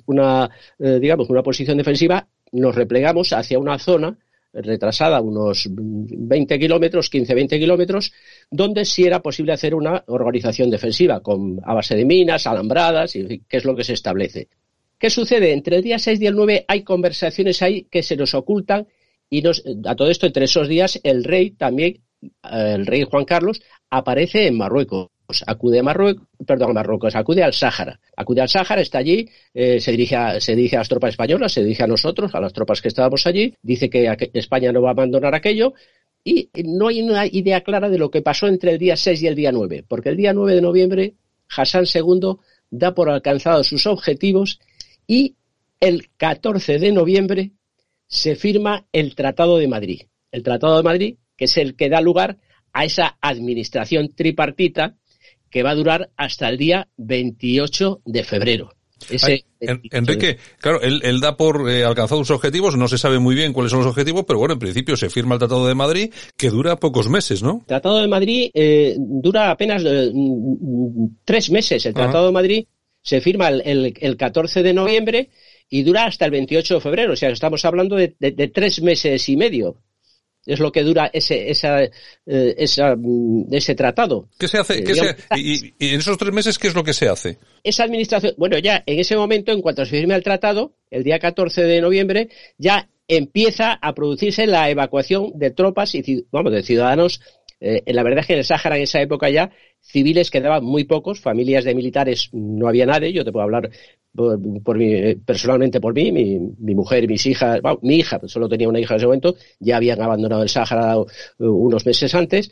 una 0.06 0.50
eh, 0.78 1.00
digamos, 1.00 1.30
una 1.30 1.42
posición 1.42 1.78
defensiva, 1.78 2.28
nos 2.52 2.76
replegamos 2.76 3.32
hacia 3.32 3.58
una 3.58 3.80
zona 3.80 4.18
retrasada 4.54 5.22
unos 5.22 5.68
20 5.70 6.60
kilómetros, 6.60 7.12
15-20 7.12 7.60
kilómetros, 7.60 8.12
donde 8.50 8.86
sí 8.86 9.04
era 9.04 9.22
posible 9.22 9.54
hacer 9.54 9.76
una 9.76 10.04
organización 10.08 10.70
defensiva 10.70 11.22
con, 11.22 11.60
a 11.64 11.74
base 11.74 11.96
de 11.96 12.06
minas, 12.06 12.48
alambradas, 12.48 13.16
y 13.16 13.44
qué 13.48 13.58
es 13.58 13.66
lo 13.66 13.76
que 13.76 13.84
se 13.84 13.94
establece. 13.94 14.50
¿Qué 14.98 15.10
sucede? 15.10 15.54
Entre 15.54 15.78
el 15.78 15.84
día 15.84 15.98
6 15.98 16.22
y 16.22 16.28
el 16.28 16.36
9 16.36 16.66
hay 16.68 16.84
conversaciones 16.84 17.62
ahí 17.62 17.88
que 17.90 18.04
se 18.04 18.16
nos 18.16 18.36
ocultan 18.36 18.88
y 19.30 19.42
nos, 19.42 19.64
a 19.86 19.96
todo 19.96 20.12
esto, 20.12 20.28
entre 20.28 20.46
esos 20.46 20.68
días, 20.68 21.00
el 21.04 21.24
rey 21.24 21.52
también, 21.52 22.02
eh, 22.22 22.74
el 22.76 22.86
rey 22.86 23.04
Juan 23.04 23.26
Carlos, 23.26 23.62
aparece 23.90 24.48
en 24.48 24.58
Marruecos 24.58 25.08
acude 25.46 25.80
a 25.80 25.84
Marruecos, 25.84 26.28
perdón, 26.46 26.72
a 26.72 26.74
Marruecos, 26.74 27.16
acude 27.16 27.44
al 27.44 27.54
Sáhara. 27.54 28.00
Acude 28.16 28.42
al 28.42 28.50
Sáhara, 28.50 28.82
está 28.82 29.00
allí, 29.00 29.28
eh, 29.54 29.80
se, 29.80 29.92
dirige 29.92 30.16
a, 30.16 30.40
se 30.40 30.56
dirige 30.56 30.76
a 30.76 30.80
las 30.80 30.90
tropas 30.90 31.12
españolas, 31.12 31.52
se 31.52 31.64
dirige 31.64 31.84
a 31.84 31.88
nosotros, 31.88 32.34
a 32.34 32.40
las 32.40 32.54
tropas 32.54 32.82
que 32.82 32.88
estábamos 32.88 33.26
allí, 33.28 33.56
dice 33.62 33.90
que 33.90 34.30
España 34.34 34.72
no 34.72 34.82
va 34.82 34.90
a 34.90 34.94
abandonar 34.94 35.36
aquello, 35.36 35.74
y 36.24 36.50
no 36.64 36.88
hay 36.88 37.02
una 37.02 37.26
idea 37.26 37.62
clara 37.62 37.90
de 37.90 37.98
lo 37.98 38.12
que 38.12 38.22
pasó 38.22 38.48
entre 38.48 38.72
el 38.72 38.78
día 38.78 38.96
6 38.96 39.24
y 39.24 39.28
el 39.28 39.36
día 39.36 39.52
9, 39.52 39.86
porque 39.88 40.10
el 40.10 40.18
día 40.18 40.34
9 40.34 40.56
de 40.56 40.62
noviembre 40.62 41.14
Hassan 41.50 41.86
II 41.94 42.38
da 42.70 42.94
por 42.94 43.10
alcanzados 43.10 43.68
sus 43.68 43.86
objetivos 43.88 44.60
y 45.08 45.36
el 45.80 46.10
14 46.18 46.80
de 46.80 46.92
noviembre 46.92 47.52
se 48.08 48.36
firma 48.36 48.86
el 48.92 49.16
Tratado 49.16 49.58
de 49.58 49.68
Madrid. 49.68 50.02
El 50.32 50.44
Tratado 50.44 50.78
de 50.78 50.84
Madrid, 50.84 51.16
que 51.36 51.46
es 51.46 51.58
el 51.58 51.76
que 51.76 51.90
da 51.90 52.02
lugar 52.02 52.38
a 52.72 52.86
esa 52.86 53.18
administración 53.20 54.14
tripartita 54.14 54.96
que 55.52 55.64
va 55.64 55.72
a 55.72 55.76
durar 55.76 56.10
hasta 56.18 56.50
el 56.50 56.58
día 56.58 56.88
28 56.98 58.02
de 58.06 58.24
febrero. 58.24 58.72
Enrique, 59.60 60.38
claro, 60.60 60.80
él, 60.82 61.20
da 61.20 61.36
por 61.36 61.70
eh, 61.70 61.84
alcanzados 61.84 62.28
sus 62.28 62.36
objetivos, 62.36 62.78
no 62.78 62.88
se 62.88 62.98
sabe 62.98 63.20
muy 63.20 63.36
bien 63.36 63.52
cuáles 63.52 63.72
son 63.72 63.80
los 63.80 63.90
objetivos, 63.90 64.26
pero 64.26 64.40
bueno, 64.40 64.54
en 64.54 64.60
principio 64.60 64.96
se 64.96 65.10
firma 65.10 65.36
el 65.36 65.40
Tratado 65.40 65.68
de 65.68 65.76
Madrid, 65.76 66.14
que 66.38 66.50
dura 66.50 66.76
pocos 66.76 67.10
meses, 67.10 67.44
¿no? 67.44 67.60
El 67.62 67.66
Tratado 67.66 68.00
de 68.00 68.08
Madrid 68.08 68.52
eh, 68.54 68.96
dura 68.98 69.52
apenas 69.52 69.84
eh, 69.86 70.12
tres 71.26 71.50
meses. 71.52 71.86
El 71.86 71.94
Tratado 71.94 72.28
de 72.28 72.32
Madrid 72.32 72.66
se 73.02 73.22
firma 73.22 73.50
el, 73.50 73.94
el, 74.00 74.18
14 74.18 74.62
de 74.64 74.74
noviembre 74.74 75.30
y 75.68 75.84
dura 75.84 76.06
hasta 76.06 76.26
el 76.26 76.32
28 76.32 76.76
de 76.76 76.82
febrero, 76.82 77.14
o 77.14 77.16
sea, 77.16 77.30
estamos 77.30 77.66
hablando 77.66 77.96
de 77.96 78.52
tres 78.54 78.82
meses 78.82 79.28
y 79.30 79.36
medio 79.36 79.78
es 80.46 80.60
lo 80.60 80.72
que 80.72 80.84
dura 80.84 81.10
ese, 81.14 81.50
esa, 81.50 81.84
eh, 81.84 81.92
esa, 82.26 82.96
mm, 82.96 83.54
ese 83.54 83.76
tratado. 83.76 84.28
¿Qué 84.40 84.48
se 84.48 84.58
hace? 84.58 84.80
Eh, 84.80 85.74
y, 85.80 85.94
en 85.94 86.00
esos 86.00 86.18
tres 86.18 86.34
meses 86.34 86.58
qué 86.58 86.68
es 86.68 86.76
lo 86.76 86.84
que 86.84 86.94
se 86.94 87.08
hace? 87.08 87.38
Esa 87.64 87.84
administración, 87.84 88.34
bueno, 88.38 88.58
ya 88.58 88.84
en 88.86 89.00
ese 89.00 89.16
momento, 89.16 89.52
en 89.52 89.62
cuanto 89.62 89.86
se 89.86 89.92
firme 89.92 90.16
el 90.16 90.24
tratado, 90.24 90.74
el 90.90 91.04
día 91.04 91.20
14 91.20 91.64
de 91.64 91.82
noviembre, 91.82 92.30
ya 92.58 92.90
empieza 93.08 93.74
a 93.74 93.94
producirse 93.94 94.48
la 94.48 94.70
evacuación 94.70 95.32
de 95.36 95.52
tropas 95.52 95.94
y, 95.96 96.26
vamos, 96.32 96.54
de 96.54 96.64
ciudadanos. 96.64 97.22
Eh, 97.60 97.84
la 97.94 98.02
verdad 98.02 98.22
es 98.22 98.28
que 98.28 98.34
en 98.34 98.40
el 98.40 98.46
Sáhara 98.46 98.78
en 98.78 98.84
esa 98.84 99.02
época 99.02 99.30
ya 99.30 99.52
civiles 99.82 100.32
quedaban 100.32 100.64
muy 100.64 100.86
pocos, 100.86 101.20
familias 101.20 101.64
de 101.64 101.76
militares 101.76 102.30
no 102.32 102.68
había 102.68 102.86
nadie, 102.88 103.14
yo 103.14 103.24
te 103.24 103.32
puedo 103.32 103.44
hablar 103.44 103.70
por, 104.16 104.78
personalmente 105.26 105.80
por 105.80 105.94
mí, 105.94 106.12
mi, 106.12 106.40
mi 106.60 106.76
mujer 106.76 107.08
mis 107.08 107.26
hijas, 107.26 107.62
mi 107.82 107.96
hija, 107.96 108.20
solo 108.26 108.50
tenía 108.50 108.68
una 108.68 108.80
hija 108.80 108.96
en 108.96 108.98
ese 108.98 109.06
momento, 109.06 109.36
ya 109.60 109.78
habían 109.78 110.02
abandonado 110.02 110.44
el 110.44 110.50
Sáhara 110.50 110.98
uh, 110.98 111.06
unos 111.40 111.86
meses 111.86 112.14
antes, 112.14 112.52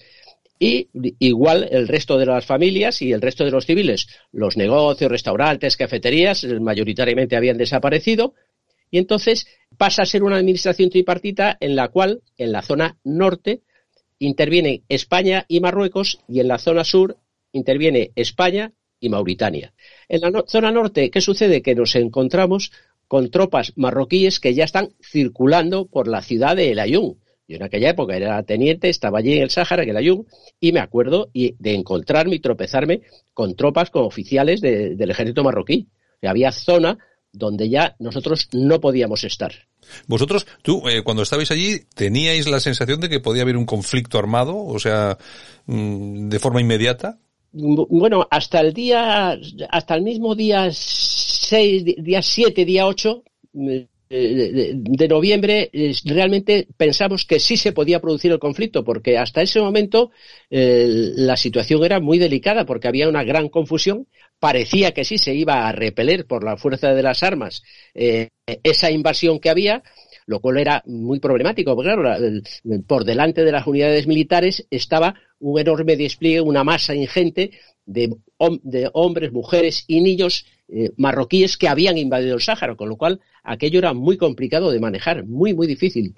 y 0.62 0.90
igual 1.20 1.68
el 1.72 1.88
resto 1.88 2.18
de 2.18 2.26
las 2.26 2.46
familias 2.46 3.02
y 3.02 3.14
el 3.14 3.22
resto 3.22 3.46
de 3.46 3.52
los 3.52 3.66
civiles, 3.66 4.08
los 4.32 4.58
negocios, 4.58 5.10
restaurantes, 5.10 5.78
cafeterías, 5.78 6.44
mayoritariamente 6.44 7.38
habían 7.38 7.58
desaparecido, 7.58 8.34
y 8.92 8.98
entonces 8.98 9.48
pasa 9.78 10.02
a 10.02 10.06
ser 10.06 10.24
una 10.24 10.38
administración 10.38 10.90
tripartita 10.90 11.58
en 11.60 11.76
la 11.76 11.90
cual, 11.90 12.22
en 12.38 12.52
la 12.52 12.62
zona 12.62 12.98
norte, 13.04 13.62
intervienen 14.18 14.84
España 14.90 15.46
y 15.48 15.60
Marruecos, 15.62 16.20
y 16.28 16.40
en 16.40 16.48
la 16.50 16.58
zona 16.58 16.84
sur 16.84 17.18
interviene 17.52 18.12
España, 18.16 18.74
y 19.00 19.10
Mauritania. 19.10 19.74
En 20.08 20.22
la 20.22 20.44
zona 20.48 20.72
norte, 20.72 21.10
¿qué 21.10 21.22
sucede? 21.22 21.62
Que 21.62 21.76
nos 21.76 21.96
encontramos 21.96 22.72
con 23.08 23.32
tropas 23.32 23.74
marroquíes 23.76 24.40
que 24.40 24.54
ya 24.54 24.64
están 24.64 24.90
circulando 25.02 25.88
por 25.88 26.08
la 26.08 26.22
ciudad 26.22 26.56
de 26.56 26.72
El 26.72 26.80
Ayun. 26.80 27.18
Yo 27.48 27.56
en 27.56 27.64
aquella 27.64 27.90
época 27.90 28.16
era 28.16 28.44
teniente, 28.44 28.90
estaba 28.90 29.20
allí 29.20 29.34
en 29.34 29.42
el 29.42 29.50
Sáhara, 29.50 29.82
en 29.82 29.90
el 29.90 29.98
Ayun, 29.98 30.28
y 30.60 30.72
me 30.72 30.80
acuerdo 30.80 31.32
de 31.34 31.74
encontrarme 31.74 32.36
y 32.36 32.40
tropezarme 32.40 33.02
con 33.34 33.56
tropas, 33.56 33.90
con 33.90 34.04
oficiales 34.04 34.62
del 34.62 35.10
ejército 35.10 35.44
marroquí. 35.44 35.88
había 36.22 36.52
zona 36.52 36.98
donde 37.32 37.70
ya 37.70 37.96
nosotros 38.00 38.50
no 38.54 38.80
podíamos 38.80 39.24
estar. 39.24 39.54
Vosotros, 40.08 40.46
tú, 40.62 40.88
eh, 40.88 41.04
cuando 41.04 41.24
estabais 41.24 41.52
allí, 41.52 41.82
¿teníais 41.96 42.48
la 42.48 42.60
sensación 42.60 43.00
de 43.00 43.10
que 43.10 43.20
podía 43.20 43.44
haber 43.44 43.58
un 43.58 43.66
conflicto 43.66 44.20
armado? 44.20 44.58
O 44.58 44.80
sea, 44.80 45.18
mm, 45.66 46.30
de 46.30 46.40
forma 46.40 46.62
inmediata. 46.62 47.18
Bueno, 47.52 48.28
hasta 48.30 48.62
el 48.62 48.74
día, 48.74 49.38
hasta 49.70 49.96
el 49.96 50.04
mismo 50.04 50.36
día 50.36 50.70
6, 50.72 51.84
día 51.98 52.22
7, 52.22 52.66
día 52.66 52.86
8 52.86 53.24
eh, 54.12 54.74
de, 54.76 55.08
noviembre, 55.08 55.70
realmente 56.06 56.68
pensamos 56.78 57.26
que 57.26 57.40
sí 57.40 57.58
se 57.58 57.72
podía 57.72 58.00
producir 58.00 58.32
el 58.32 58.40
conflicto, 58.40 58.84
porque 58.84 59.18
hasta 59.18 59.42
ese 59.42 59.60
momento 59.60 60.12
eh, 60.50 60.88
la 61.16 61.38
situación 61.38 61.84
era 61.84 62.00
muy 62.00 62.18
delicada, 62.18 62.66
porque 62.66 62.88
había 62.88 63.10
una 63.10 63.24
gran 63.24 63.50
confusión. 63.50 64.08
Parecía 64.40 64.94
que 64.94 65.04
sí 65.04 65.18
se 65.18 65.34
iba 65.36 65.68
a 65.68 65.72
repeler 65.72 66.26
por 66.26 66.44
la 66.44 66.58
fuerza 66.58 66.94
de 66.94 67.04
las 67.04 67.24
armas 67.24 67.62
eh, 67.94 68.30
esa 68.64 68.90
invasión 68.90 69.40
que 69.40 69.50
había, 69.50 69.84
lo 70.30 70.42
cual 70.42 70.60
era 70.60 70.84
muy 70.86 71.20
problemático, 71.20 71.76
porque 71.76 71.92
claro, 71.92 72.20
por 72.86 73.04
delante 73.04 73.44
de 73.44 73.52
las 73.52 73.66
unidades 73.66 74.06
militares 74.06 74.68
estaba 74.70 75.16
un 75.40 75.60
enorme 75.60 75.98
despliegue, 75.98 76.40
una 76.40 76.64
masa 76.64 76.94
ingente 76.94 77.50
de, 77.88 78.16
hombres, 78.94 79.32
mujeres 79.32 79.86
y 79.88 80.02
niños 80.02 80.46
eh, 80.68 80.92
marroquíes 80.98 81.58
que 81.58 81.68
habían 81.68 81.98
invadido 81.98 82.36
el 82.36 82.44
Sáhara, 82.44 82.76
con 82.76 82.90
lo 82.90 82.96
cual 82.96 83.22
aquello 83.44 83.80
era 83.80 83.94
muy 83.94 84.18
complicado 84.18 84.70
de 84.70 84.80
manejar, 84.80 85.26
muy, 85.26 85.56
muy 85.56 85.66
difícil. 85.66 86.14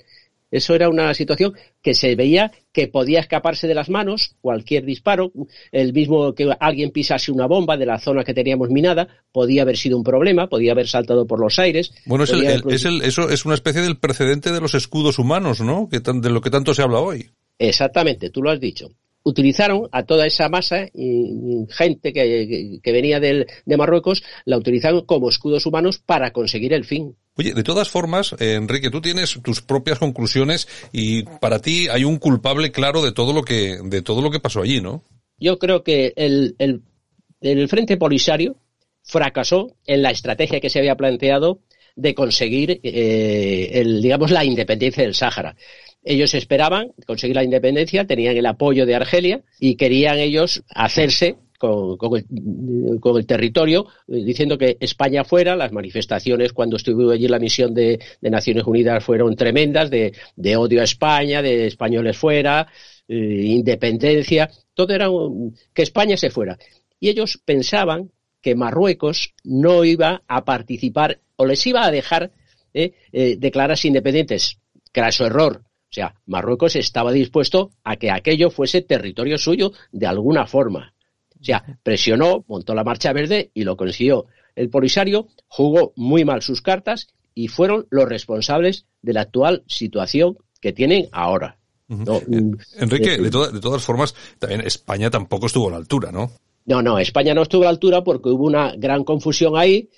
Eso 0.51 0.75
era 0.75 0.89
una 0.89 1.13
situación 1.13 1.53
que 1.81 1.93
se 1.93 2.15
veía 2.15 2.51
que 2.73 2.87
podía 2.87 3.19
escaparse 3.19 3.67
de 3.67 3.73
las 3.73 3.89
manos 3.89 4.35
cualquier 4.41 4.85
disparo, 4.85 5.31
el 5.71 5.93
mismo 5.93 6.33
que 6.35 6.49
alguien 6.59 6.91
pisase 6.91 7.31
una 7.31 7.47
bomba 7.47 7.77
de 7.77 7.85
la 7.85 7.99
zona 7.99 8.23
que 8.23 8.33
teníamos 8.33 8.69
minada, 8.69 9.07
podía 9.31 9.63
haber 9.63 9.77
sido 9.77 9.97
un 9.97 10.03
problema, 10.03 10.47
podía 10.47 10.73
haber 10.73 10.87
saltado 10.87 11.25
por 11.25 11.39
los 11.39 11.57
aires. 11.57 11.93
Bueno, 12.05 12.25
es, 12.25 12.85
eso 12.85 13.29
es 13.29 13.45
una 13.45 13.55
especie 13.55 13.81
del 13.81 13.97
precedente 13.97 14.51
de 14.51 14.61
los 14.61 14.75
escudos 14.75 15.19
humanos, 15.19 15.61
¿no? 15.61 15.89
Que 15.89 15.99
de 15.99 16.29
lo 16.29 16.41
que 16.41 16.49
tanto 16.49 16.73
se 16.73 16.81
habla 16.81 16.99
hoy. 16.99 17.31
Exactamente, 17.57 18.29
tú 18.29 18.41
lo 18.41 18.51
has 18.51 18.59
dicho 18.59 18.89
utilizaron 19.23 19.87
a 19.91 20.03
toda 20.03 20.25
esa 20.25 20.49
masa 20.49 20.87
gente 21.69 22.13
que, 22.13 22.81
venía 22.83 23.19
de 23.19 23.77
Marruecos, 23.77 24.23
la 24.45 24.57
utilizaron 24.57 25.05
como 25.05 25.29
escudos 25.29 25.65
humanos 25.65 25.99
para 25.99 26.31
conseguir 26.31 26.73
el 26.73 26.85
fin. 26.85 27.15
Oye, 27.35 27.53
de 27.53 27.63
todas 27.63 27.89
formas, 27.89 28.35
eh, 28.39 28.55
Enrique, 28.55 28.89
tú 28.89 29.01
tienes 29.01 29.39
tus 29.43 29.61
propias 29.61 29.99
conclusiones 29.99 30.67
y 30.91 31.23
para 31.23 31.59
ti 31.59 31.87
hay 31.87 32.03
un 32.03 32.17
culpable 32.17 32.71
claro 32.71 33.01
de 33.01 33.13
todo 33.13 33.33
lo 33.33 33.43
que, 33.43 33.77
de 33.83 34.01
todo 34.01 34.21
lo 34.21 34.31
que 34.31 34.39
pasó 34.39 34.61
allí, 34.61 34.81
¿no? 34.81 35.03
Yo 35.37 35.57
creo 35.57 35.83
que 35.83 36.13
el, 36.15 36.55
el 36.59 37.69
Frente 37.69 37.97
Polisario 37.97 38.57
fracasó 39.03 39.75
en 39.85 40.01
la 40.01 40.11
estrategia 40.11 40.59
que 40.59 40.69
se 40.69 40.79
había 40.79 40.95
planteado 40.95 41.61
de 41.95 42.15
conseguir, 42.15 42.79
eh, 42.83 43.69
el, 43.73 44.01
digamos, 44.01 44.31
la 44.31 44.45
independencia 44.45 45.03
del 45.03 45.15
Sáhara. 45.15 45.55
Ellos 46.03 46.33
esperaban 46.33 46.93
conseguir 47.05 47.35
la 47.35 47.43
independencia, 47.43 48.05
tenían 48.07 48.35
el 48.37 48.45
apoyo 48.45 48.85
de 48.85 48.95
Argelia 48.95 49.41
y 49.59 49.75
querían 49.75 50.17
ellos 50.17 50.63
hacerse 50.69 51.35
con, 51.61 53.17
el, 53.17 53.25
territorio, 53.27 53.85
eh, 54.07 54.23
diciendo 54.23 54.57
que 54.57 54.77
España 54.79 55.23
fuera. 55.23 55.55
Las 55.55 55.71
manifestaciones 55.71 56.53
cuando 56.53 56.77
estuvo 56.77 57.11
allí 57.11 57.27
la 57.27 57.37
misión 57.37 57.73
de, 57.73 57.99
Naciones 58.21 58.63
Unidas 58.65 59.03
fueron 59.03 59.35
tremendas, 59.35 59.91
de, 59.91 60.13
odio 60.57 60.81
a 60.81 60.85
España, 60.85 61.41
de 61.41 61.67
españoles 61.67 62.17
fuera, 62.17 62.67
eh, 63.07 63.15
independencia, 63.15 64.49
todo 64.73 64.93
era 64.93 65.07
que 65.73 65.83
España 65.83 66.17
se 66.17 66.31
fuera. 66.31 66.57
Y 66.99 67.09
ellos 67.09 67.39
pensaban 67.45 68.11
que 68.41 68.55
Marruecos 68.55 69.35
no 69.43 69.83
iba 69.83 70.23
a 70.27 70.43
participar 70.43 71.19
o 71.35 71.45
les 71.45 71.65
iba 71.67 71.85
a 71.85 71.91
dejar 71.91 72.31
eh, 72.73 72.93
declararse 73.37 73.87
independientes. 73.87 74.57
su 75.11 75.25
error. 75.25 75.61
O 75.63 75.93
sea, 75.93 76.15
Marruecos 76.25 76.75
estaba 76.75 77.11
dispuesto 77.11 77.71
a 77.83 77.97
que 77.97 78.09
aquello 78.09 78.49
fuese 78.49 78.81
territorio 78.81 79.37
suyo 79.37 79.73
de 79.91 80.07
alguna 80.07 80.47
forma. 80.47 80.93
O 81.41 81.43
sea, 81.43 81.63
presionó, 81.81 82.45
montó 82.47 82.75
la 82.75 82.83
marcha 82.83 83.11
verde 83.13 83.51
y 83.53 83.63
lo 83.63 83.75
consiguió. 83.75 84.27
El 84.55 84.69
Polisario 84.69 85.27
jugó 85.47 85.93
muy 85.95 86.23
mal 86.23 86.41
sus 86.41 86.61
cartas 86.61 87.07
y 87.33 87.47
fueron 87.47 87.87
los 87.89 88.07
responsables 88.07 88.85
de 89.01 89.13
la 89.13 89.21
actual 89.21 89.63
situación 89.67 90.37
que 90.59 90.71
tienen 90.73 91.07
ahora. 91.11 91.57
Mm, 91.87 92.53
Enrique, 92.77 93.17
de, 93.17 93.29
de, 93.29 93.59
todas 93.59 93.83
formas, 93.83 94.15
también 94.39 94.61
España 94.61 95.09
tampoco 95.09 95.47
estuvo 95.47 95.67
a 95.67 95.71
la 95.71 95.77
altura, 95.77 96.11
¿no? 96.11 96.31
No, 96.65 96.81
no, 96.81 96.99
España 96.99 97.33
no 97.33 97.41
estuvo 97.41 97.63
a 97.63 97.65
la 97.65 97.69
altura 97.71 98.03
porque 98.03 98.29
hubo 98.29 98.45
una 98.45 98.73
gran 98.77 99.03
confusión 99.03 99.57
ahí. 99.57 99.89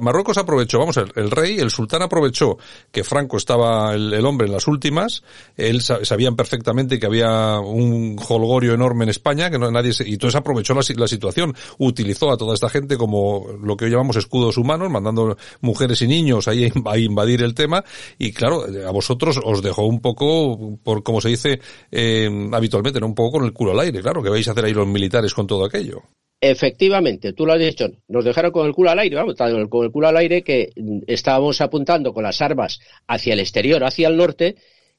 Marruecos, 0.00 0.38
aprovechó, 0.38 0.78
vamos, 0.78 0.96
el, 0.98 1.10
el, 1.16 1.30
rey, 1.30 1.58
el 1.58 1.70
sultán 1.70 2.02
aprovechó 2.02 2.58
que 2.92 3.02
Franco 3.02 3.36
estaba 3.36 3.94
el, 3.94 4.24
hombre 4.24 4.46
en 4.46 4.52
las 4.52 4.68
últimas, 4.68 5.22
él 5.56 5.80
sabían 5.80 6.36
perfectamente 6.36 7.00
que 7.00 7.06
había 7.06 7.58
un 7.58 8.16
holgorio 8.28 8.74
enorme 8.74 9.04
en 9.04 9.10
España, 9.10 9.50
que 9.50 9.58
no, 9.58 9.70
nadie 9.70 9.92
y 10.04 10.12
entonces 10.12 10.36
aprovechó 10.36 10.74
la, 10.74 11.08
situación, 11.08 11.54
utilizó 11.78 12.30
a 12.30 12.36
toda 12.36 12.54
esta 12.54 12.68
gente 12.68 12.96
como 12.96 13.46
lo 13.60 13.76
que 13.76 13.86
hoy 13.86 13.90
llamamos 13.90 14.16
escudos 14.16 14.58
humanos, 14.58 14.90
mandando 14.90 15.36
mujeres 15.62 16.02
y 16.02 16.06
niños 16.06 16.46
ahí 16.46 16.70
a 16.84 16.98
invadir 16.98 17.42
el 17.42 17.54
tema, 17.54 17.82
y 18.18 18.32
claro, 18.32 18.66
a 18.86 18.90
vosotros 18.92 19.40
os 19.42 19.62
dejó 19.62 19.86
un 19.86 20.00
poco, 20.00 20.78
por 20.84 21.02
como 21.02 21.20
se 21.20 21.30
dice 21.30 21.60
eh, 21.90 22.28
habitualmente, 22.52 23.00
¿no? 23.00 23.06
un 23.06 23.14
poco 23.14 23.38
con 23.38 23.46
el 23.46 23.52
culo 23.52 23.72
al 23.72 23.80
aire, 23.80 24.02
claro, 24.02 24.22
que 24.22 24.30
vais 24.30 24.46
a 24.46 24.52
hacer 24.52 24.66
ahí 24.66 24.74
los 24.74 24.86
militares 24.86 25.32
con 25.32 25.46
todo 25.46 25.55
aquello. 25.64 26.02
Efectivamente, 26.40 27.32
tú 27.32 27.46
lo 27.46 27.54
has 27.54 27.58
dicho, 27.58 27.90
nos 28.08 28.24
dejaron 28.24 28.52
con 28.52 28.66
el 28.66 28.74
culo 28.74 28.90
al 28.90 28.98
aire, 28.98 29.16
vamos, 29.16 29.34
con 29.36 29.84
el 29.84 29.90
culo 29.90 30.08
al 30.08 30.16
aire 30.18 30.42
que 30.42 30.70
estábamos 31.06 31.60
apuntando 31.60 32.12
con 32.12 32.24
las 32.24 32.42
armas 32.42 32.78
hacia 33.06 33.32
el 33.32 33.40
exterior, 33.40 33.82
hacia 33.82 34.08
el 34.08 34.16
norte, 34.16 34.56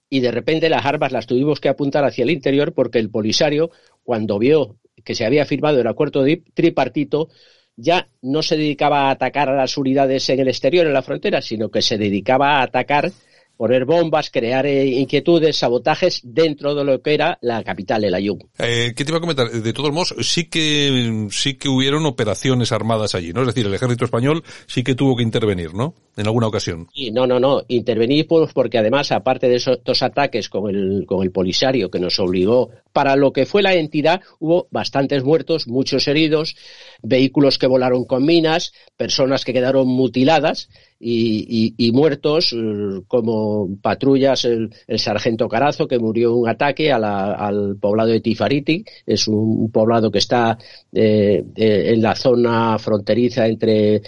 y 0.10 0.20
de 0.22 0.32
repente 0.32 0.70
las 0.70 0.86
armas 0.86 1.12
las 1.12 1.28
tuvimos 1.28 1.60
que 1.60 1.70
apuntar 1.70 2.04
hacia 2.06 2.24
el 2.24 2.32
interior 2.32 2.74
porque 2.74 2.98
el 3.00 3.12
Polisario, 3.12 3.70
cuando 4.04 4.40
vio 4.40 4.78
que 5.04 5.16
se 5.16 5.26
había 5.26 5.46
firmado 5.46 5.80
el 5.80 5.88
acuerdo 5.88 6.26
tripartito, 6.54 7.30
ya 7.76 8.08
no 8.22 8.42
se 8.42 8.58
dedicaba 8.58 9.08
a 9.08 9.12
atacar 9.12 9.50
a 9.50 9.56
las 9.56 9.78
unidades 9.78 10.28
en 10.30 10.40
el 10.40 10.48
exterior, 10.48 10.88
en 10.88 10.94
la 10.94 11.04
frontera, 11.04 11.42
sino 11.42 11.70
que 11.70 11.84
se 11.84 11.98
dedicaba 11.98 12.58
a 12.58 12.64
atacar 12.64 13.12
poner 13.58 13.86
bombas, 13.86 14.30
crear 14.30 14.66
eh, 14.66 14.86
inquietudes, 14.86 15.58
sabotajes 15.58 16.22
dentro 16.24 16.76
de 16.76 16.84
lo 16.84 17.02
que 17.02 17.14
era 17.14 17.38
la 17.42 17.64
capital, 17.64 18.04
el 18.04 18.14
Ayun. 18.14 18.40
Eh, 18.60 18.94
¿Qué 18.96 19.04
te 19.04 19.12
iba 19.12 19.18
a 19.18 19.22
comentar? 19.22 19.50
De 19.50 19.74
todos 19.74 19.92
modos, 19.92 20.16
sí 20.22 20.46
que, 20.46 21.28
sí 21.32 21.56
que 21.56 21.68
hubieron 21.68 22.06
operaciones 22.06 22.72
armadas 22.72 23.16
allí, 23.16 23.34
¿no? 23.34 23.42
Es 23.42 23.48
decir, 23.48 23.66
el 23.66 23.74
ejército 23.74 24.06
español 24.06 24.44
sí 24.68 24.84
que 24.84 24.96
tuvo 24.96 25.16
que 25.16 25.24
intervenir, 25.24 25.74
¿no? 25.74 25.96
En 26.16 26.28
alguna 26.28 26.48
ocasión. 26.48 26.88
Sí, 26.94 27.12
no, 27.12 27.28
no, 27.28 27.40
no. 27.40 27.64
Intervenir 27.68 28.28
pues, 28.28 28.54
porque 28.54 28.78
además, 28.78 29.12
aparte 29.12 29.50
de 29.50 29.56
esos 29.56 29.80
dos 29.84 30.02
ataques 30.02 30.50
con 30.50 30.70
el, 30.70 31.06
con 31.06 31.24
el 31.24 31.32
polisario 31.32 31.90
que 31.90 32.00
nos 32.00 32.20
obligó, 32.20 32.70
para 32.94 33.16
lo 33.16 33.32
que 33.32 33.46
fue 33.46 33.62
la 33.62 33.74
entidad, 33.74 34.22
hubo 34.40 34.68
bastantes 34.72 35.24
muertos, 35.24 35.68
muchos 35.68 36.08
heridos, 36.08 36.56
vehículos 37.02 37.58
que 37.58 37.68
volaron 37.68 38.06
con 38.06 38.26
minas, 38.26 38.74
personas 38.96 39.46
que 39.46 39.54
quedaron 39.54 39.88
mutiladas, 39.88 40.70
y, 41.00 41.92
muertos 41.94 42.54
eh, 42.54 43.02
como 43.08 43.78
patrullas 43.82 44.46
el, 44.46 44.72
sargento 44.98 45.48
Carazo 45.48 45.88
que 45.88 46.00
murió 46.00 46.32
en 46.32 46.38
un 46.38 46.50
ataque 46.50 46.92
al 46.92 47.78
poblado 47.80 48.10
de 48.10 48.22
Tifariti. 48.22 48.84
Es 49.06 49.28
un, 49.28 49.72
poblado 49.72 50.12
que 50.12 50.20
está 50.20 50.58
eh, 50.92 51.44
eh, 51.56 51.94
en 51.94 52.02
la 52.02 52.16
zona 52.16 52.78
fronteriza 52.80 53.48
entre 53.48 54.02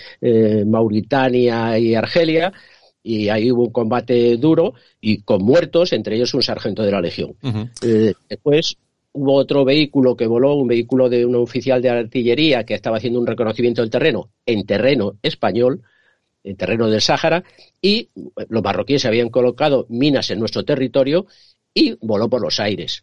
Mauritania 0.65 1.77
y 1.77 1.95
Argelia 1.95 2.51
y 3.01 3.29
ahí 3.29 3.51
hubo 3.51 3.65
un 3.65 3.71
combate 3.71 4.37
duro 4.37 4.73
y 4.99 5.21
con 5.21 5.43
muertos 5.43 5.93
entre 5.93 6.15
ellos 6.15 6.33
un 6.33 6.43
sargento 6.43 6.83
de 6.83 6.91
la 6.91 7.01
legión. 7.01 7.35
Después 8.29 8.77
hubo 9.19 9.33
otro 9.33 9.65
vehículo 9.65 10.15
que 10.15 10.27
voló, 10.27 10.55
un 10.55 10.67
vehículo 10.67 11.09
de 11.09 11.25
un 11.25 11.35
oficial 11.35 11.81
de 11.81 11.89
artillería 11.89 12.63
que 12.63 12.73
estaba 12.73 12.97
haciendo 12.97 13.19
un 13.19 13.27
reconocimiento 13.27 13.81
del 13.81 13.91
terreno 13.91 14.29
en 14.45 14.65
terreno 14.65 15.17
español 15.21 15.83
en 16.43 16.55
terreno 16.55 16.89
del 16.89 17.01
Sáhara, 17.01 17.43
y 17.81 18.09
los 18.47 18.63
marroquíes 18.63 19.05
habían 19.05 19.29
colocado 19.29 19.85
minas 19.89 20.31
en 20.31 20.39
nuestro 20.39 20.63
territorio 20.63 21.25
y 21.73 21.97
voló 22.01 22.29
por 22.29 22.41
los 22.41 22.59
aires. 22.59 23.01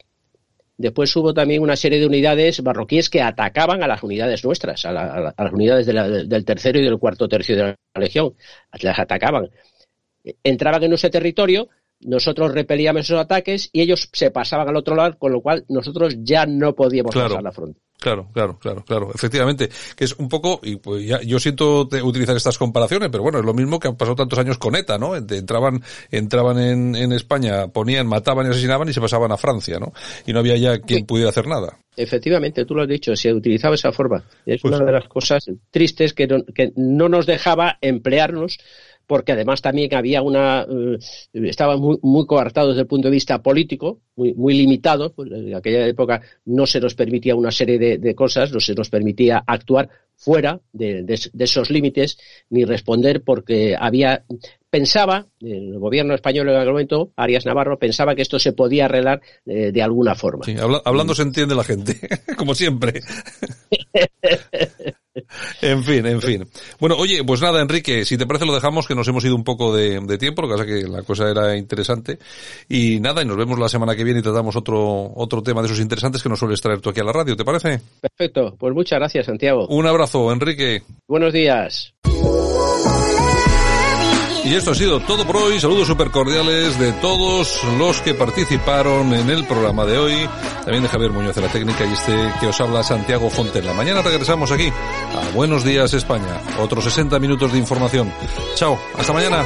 Después 0.78 1.14
hubo 1.16 1.32
también 1.32 1.62
una 1.62 1.76
serie 1.76 1.98
de 1.98 2.06
unidades 2.06 2.62
marroquíes 2.62 3.08
que 3.08 3.22
atacaban 3.22 3.82
a 3.82 3.86
las 3.86 4.02
unidades 4.02 4.44
nuestras, 4.44 4.84
a, 4.84 4.92
las 4.92 5.52
unidades 5.52 5.86
del 5.86 6.44
tercero 6.44 6.78
y 6.78 6.84
del 6.84 6.98
cuarto 6.98 7.28
tercio 7.28 7.56
de 7.56 7.62
la 7.62 7.76
Legión. 8.00 8.34
Las 8.82 8.98
atacaban. 8.98 9.48
Entraban 10.42 10.82
en 10.82 10.90
nuestro 10.90 11.10
territorio, 11.10 11.68
nosotros 12.00 12.52
repelíamos 12.52 13.02
esos 13.02 13.18
ataques 13.18 13.70
y 13.72 13.80
ellos 13.80 14.08
se 14.12 14.30
pasaban 14.30 14.68
al 14.68 14.76
otro 14.76 14.94
lado, 14.94 15.18
con 15.18 15.32
lo 15.32 15.40
cual 15.40 15.64
nosotros 15.68 16.16
ya 16.18 16.46
no 16.46 16.74
podíamos 16.74 17.14
pasar 17.14 17.42
la 17.42 17.52
frontera. 17.52 17.86
Claro, 17.98 18.28
claro, 18.32 18.58
claro, 18.58 18.84
claro. 18.84 19.10
Efectivamente, 19.14 19.70
que 19.96 20.04
es 20.04 20.14
un 20.18 20.28
poco, 20.28 20.60
y 20.62 20.76
pues 20.76 21.06
ya, 21.06 21.20
yo 21.22 21.40
siento 21.40 21.88
utilizar 22.02 22.36
estas 22.36 22.58
comparaciones, 22.58 23.08
pero 23.10 23.22
bueno, 23.22 23.38
es 23.38 23.44
lo 23.44 23.54
mismo 23.54 23.80
que 23.80 23.88
han 23.88 23.96
pasado 23.96 24.16
tantos 24.16 24.38
años 24.38 24.58
con 24.58 24.76
ETA, 24.76 24.98
¿no? 24.98 25.16
Entraban, 25.16 25.82
entraban 26.10 26.58
en, 26.58 26.94
en 26.94 27.12
España, 27.12 27.68
ponían, 27.68 28.06
mataban 28.06 28.46
y 28.46 28.50
asesinaban 28.50 28.88
y 28.88 28.92
se 28.92 29.00
pasaban 29.00 29.32
a 29.32 29.38
Francia, 29.38 29.78
¿no? 29.78 29.92
Y 30.26 30.32
no 30.32 30.40
había 30.40 30.56
ya 30.56 30.78
quien 30.78 31.06
pudiera 31.06 31.30
hacer 31.30 31.46
nada. 31.46 31.78
Efectivamente, 31.96 32.66
tú 32.66 32.74
lo 32.74 32.82
has 32.82 32.88
dicho, 32.88 33.16
se 33.16 33.32
utilizaba 33.32 33.74
esa 33.74 33.92
forma. 33.92 34.22
Es 34.44 34.60
pues 34.60 34.74
una 34.74 34.84
de 34.84 34.92
las 34.92 35.08
cosas 35.08 35.46
tristes 35.70 36.12
que 36.12 36.28
que 36.54 36.72
no 36.76 37.08
nos 37.08 37.24
dejaba 37.24 37.78
emplearnos 37.80 38.58
porque 39.06 39.32
además 39.32 39.62
también 39.62 39.94
había 39.94 40.22
una 40.22 40.62
eh, 40.62 40.98
estaba 41.32 41.76
muy, 41.76 41.98
muy 42.02 42.26
coartado 42.26 42.68
desde 42.68 42.82
el 42.82 42.86
punto 42.86 43.08
de 43.08 43.12
vista 43.12 43.42
político, 43.42 44.00
muy, 44.16 44.34
muy 44.34 44.54
limitado, 44.54 45.12
pues 45.12 45.30
en 45.30 45.54
aquella 45.54 45.86
época 45.86 46.20
no 46.44 46.66
se 46.66 46.80
nos 46.80 46.94
permitía 46.94 47.34
una 47.34 47.50
serie 47.50 47.98
de, 47.98 48.14
cosas, 48.14 48.52
no 48.52 48.60
se 48.60 48.74
nos 48.74 48.90
permitía 48.90 49.42
actuar 49.46 49.88
fuera 50.16 50.60
de, 50.72 51.04
esos 51.38 51.70
límites 51.70 52.18
ni 52.50 52.64
responder 52.64 53.22
porque 53.22 53.76
había 53.78 54.24
pensaba, 54.70 55.26
el 55.40 55.78
gobierno 55.78 56.14
español 56.14 56.48
en 56.48 56.56
aquel 56.56 56.72
momento, 56.72 57.12
Arias 57.16 57.46
Navarro, 57.46 57.78
pensaba 57.78 58.14
que 58.14 58.22
esto 58.22 58.38
se 58.38 58.52
podía 58.52 58.86
arreglar 58.86 59.22
eh, 59.46 59.70
de 59.72 59.82
alguna 59.82 60.14
forma. 60.14 60.44
Sí, 60.44 60.54
hablando 60.84 61.14
se 61.14 61.22
entiende 61.22 61.54
la 61.54 61.64
gente, 61.64 61.98
como 62.36 62.54
siempre. 62.54 63.00
en 65.62 65.82
fin, 65.84 66.06
en 66.06 66.20
fin. 66.20 66.48
Bueno, 66.80 66.96
oye, 66.96 67.22
pues 67.24 67.40
nada, 67.40 67.60
Enrique, 67.60 68.04
si 68.04 68.16
te 68.16 68.26
parece 68.26 68.46
lo 68.46 68.54
dejamos, 68.54 68.86
que 68.86 68.94
nos 68.94 69.08
hemos 69.08 69.24
ido 69.24 69.34
un 69.34 69.44
poco 69.44 69.74
de, 69.74 70.18
tiempo, 70.18 70.42
lo 70.42 70.48
que 70.48 70.54
pasa 70.54 70.66
que 70.66 70.88
la 70.88 71.02
cosa 71.02 71.30
era 71.30 71.56
interesante. 71.56 72.18
Y 72.68 73.00
nada, 73.00 73.22
y 73.22 73.24
nos 73.24 73.36
vemos 73.36 73.58
la 73.58 73.68
semana 73.68 73.94
que 73.94 74.04
viene 74.04 74.20
y 74.20 74.22
tratamos 74.22 74.56
otro, 74.56 75.12
otro 75.14 75.42
tema 75.42 75.60
de 75.62 75.66
esos 75.66 75.80
interesantes 75.80 76.22
que 76.22 76.28
nos 76.28 76.38
sueles 76.38 76.60
traer 76.60 76.80
tú 76.80 76.90
aquí 76.90 77.00
a 77.00 77.04
la 77.04 77.12
radio, 77.12 77.36
¿te 77.36 77.44
parece? 77.44 77.80
Perfecto, 78.00 78.54
pues 78.58 78.74
muchas 78.74 78.98
gracias, 78.98 79.26
Santiago. 79.26 79.66
Un 79.68 79.86
abrazo, 79.86 80.32
Enrique. 80.32 80.82
Buenos 81.06 81.32
días. 81.32 81.94
Y 84.46 84.54
esto 84.54 84.70
ha 84.70 84.74
sido 84.76 85.00
todo 85.00 85.26
por 85.26 85.38
hoy. 85.38 85.58
Saludos 85.58 85.88
súper 85.88 86.12
cordiales 86.12 86.78
de 86.78 86.92
todos 86.92 87.64
los 87.78 88.00
que 88.00 88.14
participaron 88.14 89.12
en 89.12 89.28
el 89.28 89.44
programa 89.44 89.84
de 89.84 89.98
hoy. 89.98 90.28
También 90.62 90.84
de 90.84 90.88
Javier 90.88 91.10
Muñoz 91.10 91.34
de 91.34 91.42
la 91.42 91.48
técnica 91.48 91.84
y 91.84 91.92
este 91.92 92.14
que 92.38 92.46
os 92.46 92.60
habla 92.60 92.84
Santiago 92.84 93.28
Fontella. 93.28 93.74
Mañana 93.74 94.02
regresamos 94.02 94.52
aquí 94.52 94.68
a 94.68 95.34
Buenos 95.34 95.64
Días 95.64 95.92
España. 95.94 96.40
Otros 96.60 96.84
60 96.84 97.18
minutos 97.18 97.52
de 97.52 97.58
información. 97.58 98.12
Chao. 98.54 98.78
Hasta 98.96 99.12
mañana. 99.12 99.44